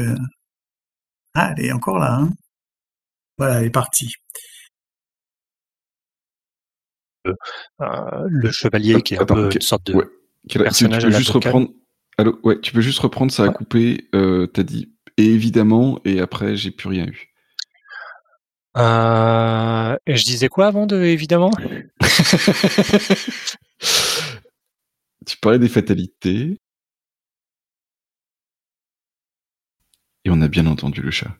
Ah, 1.34 1.54
elle 1.58 1.66
est 1.66 1.72
encore 1.72 2.00
là. 2.00 2.16
Hein 2.16 2.30
voilà, 3.38 3.60
elle 3.60 3.66
est 3.68 3.72
partie. 3.72 4.14
Euh, 7.26 7.34
le 8.28 8.52
chevalier 8.52 9.02
qui 9.02 9.16
est 9.16 9.22
un 9.22 9.26
peu 9.26 9.50
une 9.54 9.62
sorte 9.62 9.88
de 9.88 9.94
personnage 10.50 11.04
tu 11.04 11.10
peux 11.10 11.18
juste 11.18 11.30
reprendre. 11.30 11.70
Allô, 12.18 12.40
ouais, 12.44 12.60
tu 12.60 12.74
peux 12.74 12.82
juste 12.82 13.00
reprendre. 13.00 13.32
Ça 13.32 13.46
a 13.46 13.50
coupé. 13.50 14.10
Euh, 14.14 14.46
T'as 14.48 14.64
dit 14.64 14.94
et 15.18 15.26
évidemment 15.26 16.00
et 16.06 16.20
après 16.20 16.56
j'ai 16.56 16.72
plus 16.72 16.90
rien 16.90 17.06
eu. 17.06 17.30
Euh, 18.78 19.96
et 20.08 20.16
je 20.16 20.24
disais 20.24 20.50
quoi 20.50 20.68
avant 20.68 20.86
de 20.86 21.02
évidemment? 21.02 21.52
Tu 25.26 25.38
parlais 25.38 25.60
des 25.60 25.70
fatalités. 25.70 26.60
Et 30.26 30.30
on 30.30 30.42
a 30.42 30.48
bien 30.48 30.66
entendu 30.66 31.02
le 31.02 31.12
chat. 31.12 31.36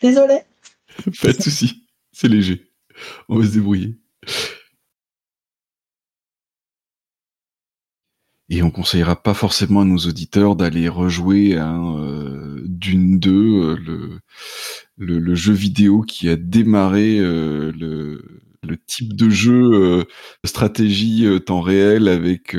Désolé. 0.00 0.40
Pas 1.22 1.32
de 1.32 1.42
souci, 1.42 1.86
c'est 2.12 2.28
léger. 2.28 2.72
On 3.28 3.38
va 3.38 3.46
se 3.46 3.52
débrouiller. 3.52 3.98
Et 8.48 8.62
on 8.62 8.70
conseillera 8.70 9.20
pas 9.20 9.34
forcément 9.34 9.80
à 9.80 9.84
nos 9.84 9.98
auditeurs 9.98 10.54
d'aller 10.54 10.88
rejouer 10.88 11.56
euh, 11.56 12.60
Dune 12.64 13.18
2, 13.18 13.30
euh, 13.32 14.20
le, 14.96 15.18
le, 15.18 15.34
jeu 15.34 15.52
vidéo 15.52 16.02
qui 16.02 16.28
a 16.28 16.36
démarré 16.36 17.18
euh, 17.18 17.72
le, 17.72 18.40
le, 18.62 18.76
type 18.86 19.14
de 19.16 19.28
jeu 19.28 20.06
stratégie 20.44 21.26
temps 21.44 21.60
réel 21.60 22.06
avec 22.06 22.56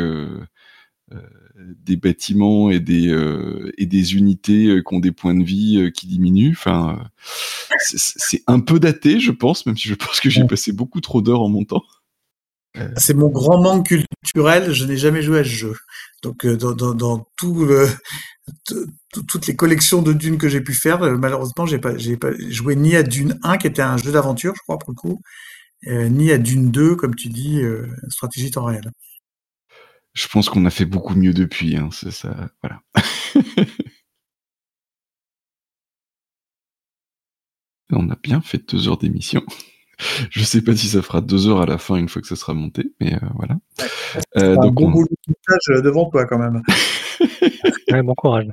des 1.55 1.95
bâtiments 1.95 2.69
et 2.69 2.79
des 2.79 3.07
euh, 3.07 3.71
et 3.77 3.85
des 3.85 4.15
unités 4.15 4.67
euh, 4.67 4.81
qui 4.81 4.93
ont 4.93 4.99
des 4.99 5.11
points 5.11 5.35
de 5.35 5.43
vie 5.43 5.77
euh, 5.77 5.89
qui 5.89 6.07
diminuent. 6.07 6.51
Enfin, 6.51 7.09
c'est 7.79 8.43
un 8.47 8.59
peu 8.59 8.79
daté, 8.79 9.19
je 9.19 9.31
pense, 9.31 9.65
même 9.65 9.77
si 9.77 9.87
je 9.87 9.95
pense 9.95 10.19
que 10.19 10.29
j'ai 10.29 10.45
passé 10.45 10.71
beaucoup 10.71 11.01
trop 11.01 11.21
d'heures 11.21 11.41
en 11.41 11.49
montant. 11.49 11.83
C'est 12.97 13.15
mon 13.15 13.29
grand 13.29 13.59
manque 13.59 13.87
culturel. 13.87 14.71
Je 14.71 14.85
n'ai 14.85 14.97
jamais 14.97 15.23
joué 15.23 15.39
à 15.39 15.43
ce 15.43 15.49
jeu. 15.49 15.75
Donc, 16.21 16.45
dans, 16.45 16.73
dans, 16.73 16.93
dans 16.93 17.27
tout 17.35 17.65
le, 17.65 17.87
toutes 19.27 19.47
les 19.47 19.55
collections 19.55 20.03
de 20.03 20.13
Dune 20.13 20.37
que 20.37 20.47
j'ai 20.47 20.61
pu 20.61 20.75
faire, 20.75 20.99
malheureusement, 21.17 21.65
j'ai 21.65 21.79
pas, 21.79 21.97
j'ai 21.97 22.17
pas 22.17 22.29
joué 22.49 22.75
ni 22.75 22.95
à 22.95 23.01
Dune 23.01 23.39
1, 23.41 23.57
qui 23.57 23.65
était 23.65 23.81
un 23.81 23.97
jeu 23.97 24.11
d'aventure, 24.11 24.53
je 24.55 24.61
crois, 24.61 24.77
pour 24.77 24.91
le 24.91 24.95
coup, 24.95 25.21
ni 25.87 26.31
à 26.31 26.37
Dune 26.37 26.69
2, 26.69 26.95
comme 26.95 27.15
tu 27.15 27.29
dis, 27.29 27.61
stratégie 28.09 28.51
temps 28.51 28.65
réel 28.65 28.91
je 30.17 30.27
pense 30.27 30.49
qu'on 30.49 30.65
a 30.65 30.71
fait 30.71 30.85
beaucoup 30.85 31.13
mieux 31.15 31.33
depuis. 31.33 31.77
Hein, 31.77 31.89
c'est 31.91 32.11
ça, 32.11 32.35
voilà. 32.63 32.81
On 37.91 38.09
a 38.09 38.17
bien 38.21 38.41
fait 38.41 38.69
deux 38.69 38.89
heures 38.89 38.97
d'émission. 38.97 39.43
Je 40.29 40.43
sais 40.43 40.61
pas 40.61 40.75
si 40.75 40.87
ça 40.87 41.01
fera 41.01 41.21
deux 41.21 41.47
heures 41.47 41.61
à 41.61 41.65
la 41.65 41.77
fin 41.77 41.95
une 41.95 42.09
fois 42.09 42.21
que 42.21 42.27
ça 42.27 42.35
sera 42.35 42.53
monté, 42.53 42.93
mais 42.99 43.15
euh, 43.15 43.27
voilà. 43.35 43.55
Euh, 44.37 44.57
un 44.59 44.67
bon 44.67 44.91
boulot 44.91 45.07
de 45.07 45.33
montage 45.33 45.83
devant 45.83 46.09
toi 46.09 46.25
quand 46.25 46.37
même. 46.37 46.61
bon 48.03 48.13
courage. 48.15 48.47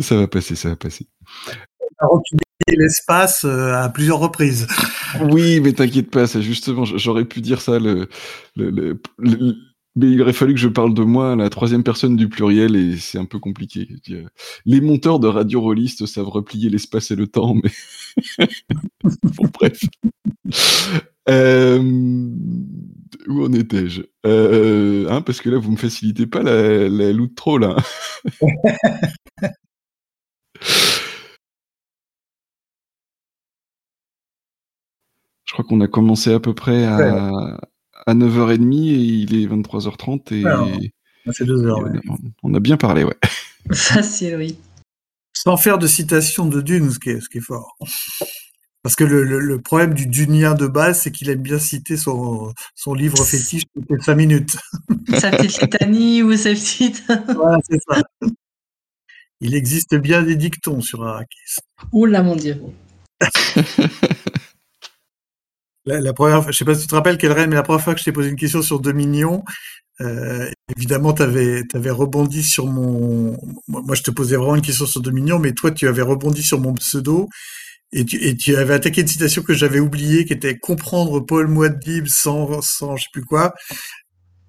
Ça 0.00 0.16
va 0.16 0.26
passer, 0.26 0.56
ça 0.56 0.70
va 0.70 0.76
passer. 0.76 1.06
l'espace 2.66 3.44
euh, 3.44 3.74
à 3.74 3.90
plusieurs 3.90 4.18
reprises. 4.18 4.66
Oui, 5.20 5.60
mais 5.60 5.72
t'inquiète 5.72 6.10
pas, 6.10 6.26
ça 6.26 6.40
justement, 6.40 6.84
j'aurais 6.84 7.24
pu 7.24 7.40
dire 7.40 7.60
ça 7.60 7.78
le, 7.78 8.08
le 8.56 8.98
mais 9.96 10.10
il 10.10 10.22
aurait 10.22 10.32
fallu 10.32 10.54
que 10.54 10.60
je 10.60 10.68
parle 10.68 10.94
de 10.94 11.02
moi 11.02 11.36
la 11.36 11.50
troisième 11.50 11.82
personne 11.82 12.16
du 12.16 12.28
pluriel 12.28 12.76
et 12.76 12.96
c'est 12.96 13.18
un 13.18 13.24
peu 13.24 13.38
compliqué. 13.38 13.88
Les 14.64 14.80
monteurs 14.80 15.20
de 15.20 15.28
radio 15.28 15.60
rollistes 15.60 16.06
savent 16.06 16.28
replier 16.28 16.70
l'espace 16.70 17.10
et 17.10 17.16
le 17.16 17.26
temps, 17.26 17.54
mais 17.54 17.70
bon, 19.22 19.48
bref. 19.52 19.80
Euh... 21.28 21.82
Où 23.28 23.44
en 23.44 23.52
étais-je? 23.52 24.02
Euh, 24.26 25.08
hein, 25.10 25.22
Parce 25.22 25.40
que 25.40 25.50
là, 25.50 25.58
vous 25.58 25.70
me 25.70 25.76
facilitez 25.76 26.26
pas 26.26 26.42
la, 26.42 26.88
la 26.88 27.12
loot 27.12 27.34
trop 27.34 27.58
là. 27.58 27.76
Je 35.44 35.54
crois 35.54 35.66
qu'on 35.66 35.82
a 35.82 35.86
commencé 35.86 36.32
à 36.32 36.40
peu 36.40 36.54
près 36.54 36.84
à, 36.84 37.60
à 38.06 38.14
9h30 38.14 38.88
et 38.88 38.94
il 38.94 39.34
est 39.34 39.46
23h30 39.46 40.34
et. 40.34 40.92
c'est 41.32 41.44
2 41.44 41.64
heures. 41.64 41.78
On, 42.42 42.54
a, 42.54 42.60
bien 42.60 42.76
parlé, 42.76 43.04
ouais. 43.04 43.16
Facile, 43.72 44.36
oui. 44.36 44.58
Sans 45.32 45.56
faire 45.56 45.78
de 45.78 45.86
citation 45.86 46.46
de 46.46 46.60
Dune, 46.60 46.90
ce 46.90 46.98
qui 46.98 47.10
est, 47.10 47.20
ce 47.20 47.28
qui 47.28 47.38
est 47.38 47.42
fort. 47.42 47.76
Parce 48.82 48.96
que 48.96 49.04
le, 49.04 49.22
le, 49.22 49.60
problème 49.60 49.94
du 49.94 50.06
Dunien 50.06 50.54
de 50.54 50.66
base, 50.66 51.02
c'est 51.02 51.12
qu'il 51.12 51.30
aime 51.30 51.40
bien 51.40 51.60
citer 51.60 51.96
son, 51.96 52.52
son 52.74 52.94
livre 52.94 53.24
fétiche 53.24 53.62
toutes 53.72 53.88
les 53.88 54.00
5 54.00 54.14
minutes. 54.16 54.56
Sa 55.18 55.30
petite 55.30 55.60
litanie 55.60 56.22
ou 56.22 56.36
sa 56.36 56.50
petite. 56.50 57.04
voilà, 57.34 57.58
c'est 57.68 57.78
ça. 57.88 58.02
Il 59.40 59.54
existe 59.54 59.94
bien 59.94 60.22
des 60.22 60.36
dictons 60.36 60.80
sur 60.80 61.04
Arrakis. 61.04 61.58
Oula, 61.92 62.22
mon 62.22 62.36
Dieu. 62.36 62.60
La, 65.84 66.12
première 66.12 66.42
fois, 66.42 66.52
je 66.52 66.56
sais 66.56 66.64
pas 66.64 66.74
si 66.74 66.82
tu 66.82 66.86
te 66.86 66.94
rappelles, 66.94 67.18
quelle 67.18 67.32
reine, 67.32 67.50
mais 67.50 67.56
la 67.56 67.62
première 67.62 67.82
fois 67.82 67.94
que 67.94 68.00
je 68.00 68.04
t'ai 68.04 68.12
posé 68.12 68.28
une 68.28 68.36
question 68.36 68.62
sur 68.62 68.80
Dominion, 68.80 69.44
Euh, 70.00 70.50
évidemment, 70.76 71.12
tu 71.12 71.22
avais, 71.22 71.62
rebondi 71.90 72.42
sur 72.42 72.66
mon. 72.66 73.36
Moi, 73.68 73.94
je 73.94 74.02
te 74.02 74.10
posais 74.10 74.36
vraiment 74.36 74.56
une 74.56 74.62
question 74.62 74.86
sur 74.86 75.00
Dominion, 75.00 75.38
mais 75.38 75.52
toi, 75.52 75.70
tu 75.70 75.86
avais 75.86 76.02
rebondi 76.02 76.42
sur 76.42 76.58
mon 76.60 76.74
pseudo 76.74 77.28
et 77.92 78.04
tu, 78.04 78.16
et 78.24 78.36
tu 78.36 78.56
avais 78.56 78.74
attaqué 78.74 79.02
une 79.02 79.06
citation 79.06 79.42
que 79.42 79.54
j'avais 79.54 79.80
oubliée, 79.80 80.24
qui 80.24 80.32
était 80.32 80.58
comprendre 80.58 81.20
Paul 81.20 81.46
Moadib 81.46 82.06
sans, 82.08 82.62
sans 82.62 82.96
je 82.96 83.04
sais 83.04 83.10
plus 83.12 83.24
quoi. 83.24 83.54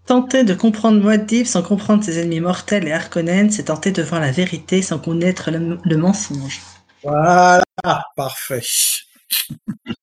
Tenter 0.06 0.44
de 0.44 0.54
comprendre 0.54 1.02
Moadib 1.02 1.46
sans 1.46 1.62
comprendre 1.62 2.04
ses 2.04 2.20
ennemis 2.20 2.42
mortels 2.42 2.88
et 2.88 2.92
Harkonnen, 2.92 3.52
c'est 3.52 3.64
tenter 3.64 3.92
de 3.92 4.02
voir 4.02 4.22
la 4.22 4.32
vérité 4.32 4.82
sans 4.82 5.00
connaître 5.00 5.52
le, 5.52 5.98
mensonge. 5.98 6.60
Voilà, 7.04 7.64
parfait. 8.16 8.64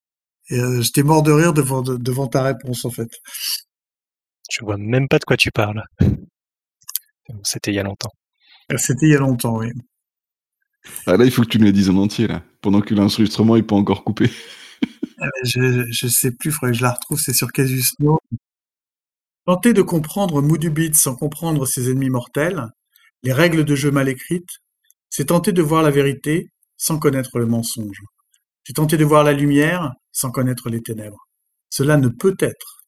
Euh, 0.51 0.81
j'étais 0.81 1.03
mort 1.03 1.23
de 1.23 1.31
rire 1.31 1.53
devant, 1.53 1.81
devant 1.81 2.27
ta 2.27 2.43
réponse, 2.43 2.85
en 2.85 2.91
fait. 2.91 3.09
Je 4.51 4.63
vois 4.63 4.77
même 4.77 5.07
pas 5.07 5.19
de 5.19 5.23
quoi 5.23 5.37
tu 5.37 5.51
parles. 5.51 5.83
C'était 7.43 7.71
il 7.71 7.75
y 7.75 7.79
a 7.79 7.83
longtemps. 7.83 8.11
Euh, 8.71 8.77
c'était 8.77 9.07
il 9.07 9.13
y 9.13 9.15
a 9.15 9.19
longtemps, 9.19 9.57
oui. 9.57 9.71
Ah 11.05 11.15
là, 11.15 11.25
il 11.25 11.31
faut 11.31 11.43
que 11.43 11.47
tu 11.47 11.59
nous 11.59 11.65
le 11.65 11.71
dises 11.71 11.89
en 11.89 11.97
entier, 11.97 12.27
là, 12.27 12.43
pendant 12.61 12.81
que 12.81 12.93
l'enregistrement 12.93 13.55
n'est 13.55 13.63
pas 13.63 13.75
encore 13.75 14.03
coupé. 14.03 14.29
Euh, 15.21 15.27
je, 15.43 15.85
je 15.91 16.07
sais 16.07 16.31
plus, 16.31 16.49
il 16.49 16.51
faudrait 16.51 16.71
que 16.71 16.77
je 16.77 16.83
la 16.83 16.93
retrouve, 16.93 17.19
c'est 17.19 17.33
sur 17.33 17.51
Casus 17.51 17.93
Tenter 19.45 19.73
de 19.73 19.81
comprendre 19.81 20.41
Moodubit 20.41 20.93
sans 20.95 21.15
comprendre 21.15 21.65
ses 21.67 21.91
ennemis 21.91 22.09
mortels, 22.09 22.67
les 23.23 23.33
règles 23.33 23.63
de 23.63 23.75
jeu 23.75 23.91
mal 23.91 24.09
écrites, 24.09 24.59
c'est 25.09 25.25
tenter 25.25 25.51
de 25.51 25.61
voir 25.61 25.83
la 25.83 25.91
vérité 25.91 26.49
sans 26.77 26.97
connaître 26.97 27.37
le 27.37 27.45
mensonge. 27.45 28.01
C'est 28.63 28.73
tenter 28.73 28.97
de 28.97 29.05
voir 29.05 29.23
la 29.23 29.33
lumière 29.33 29.91
sans 30.11 30.31
connaître 30.31 30.69
les 30.69 30.81
ténèbres. 30.81 31.27
Cela 31.69 31.97
ne 31.97 32.09
peut 32.09 32.35
être 32.39 32.80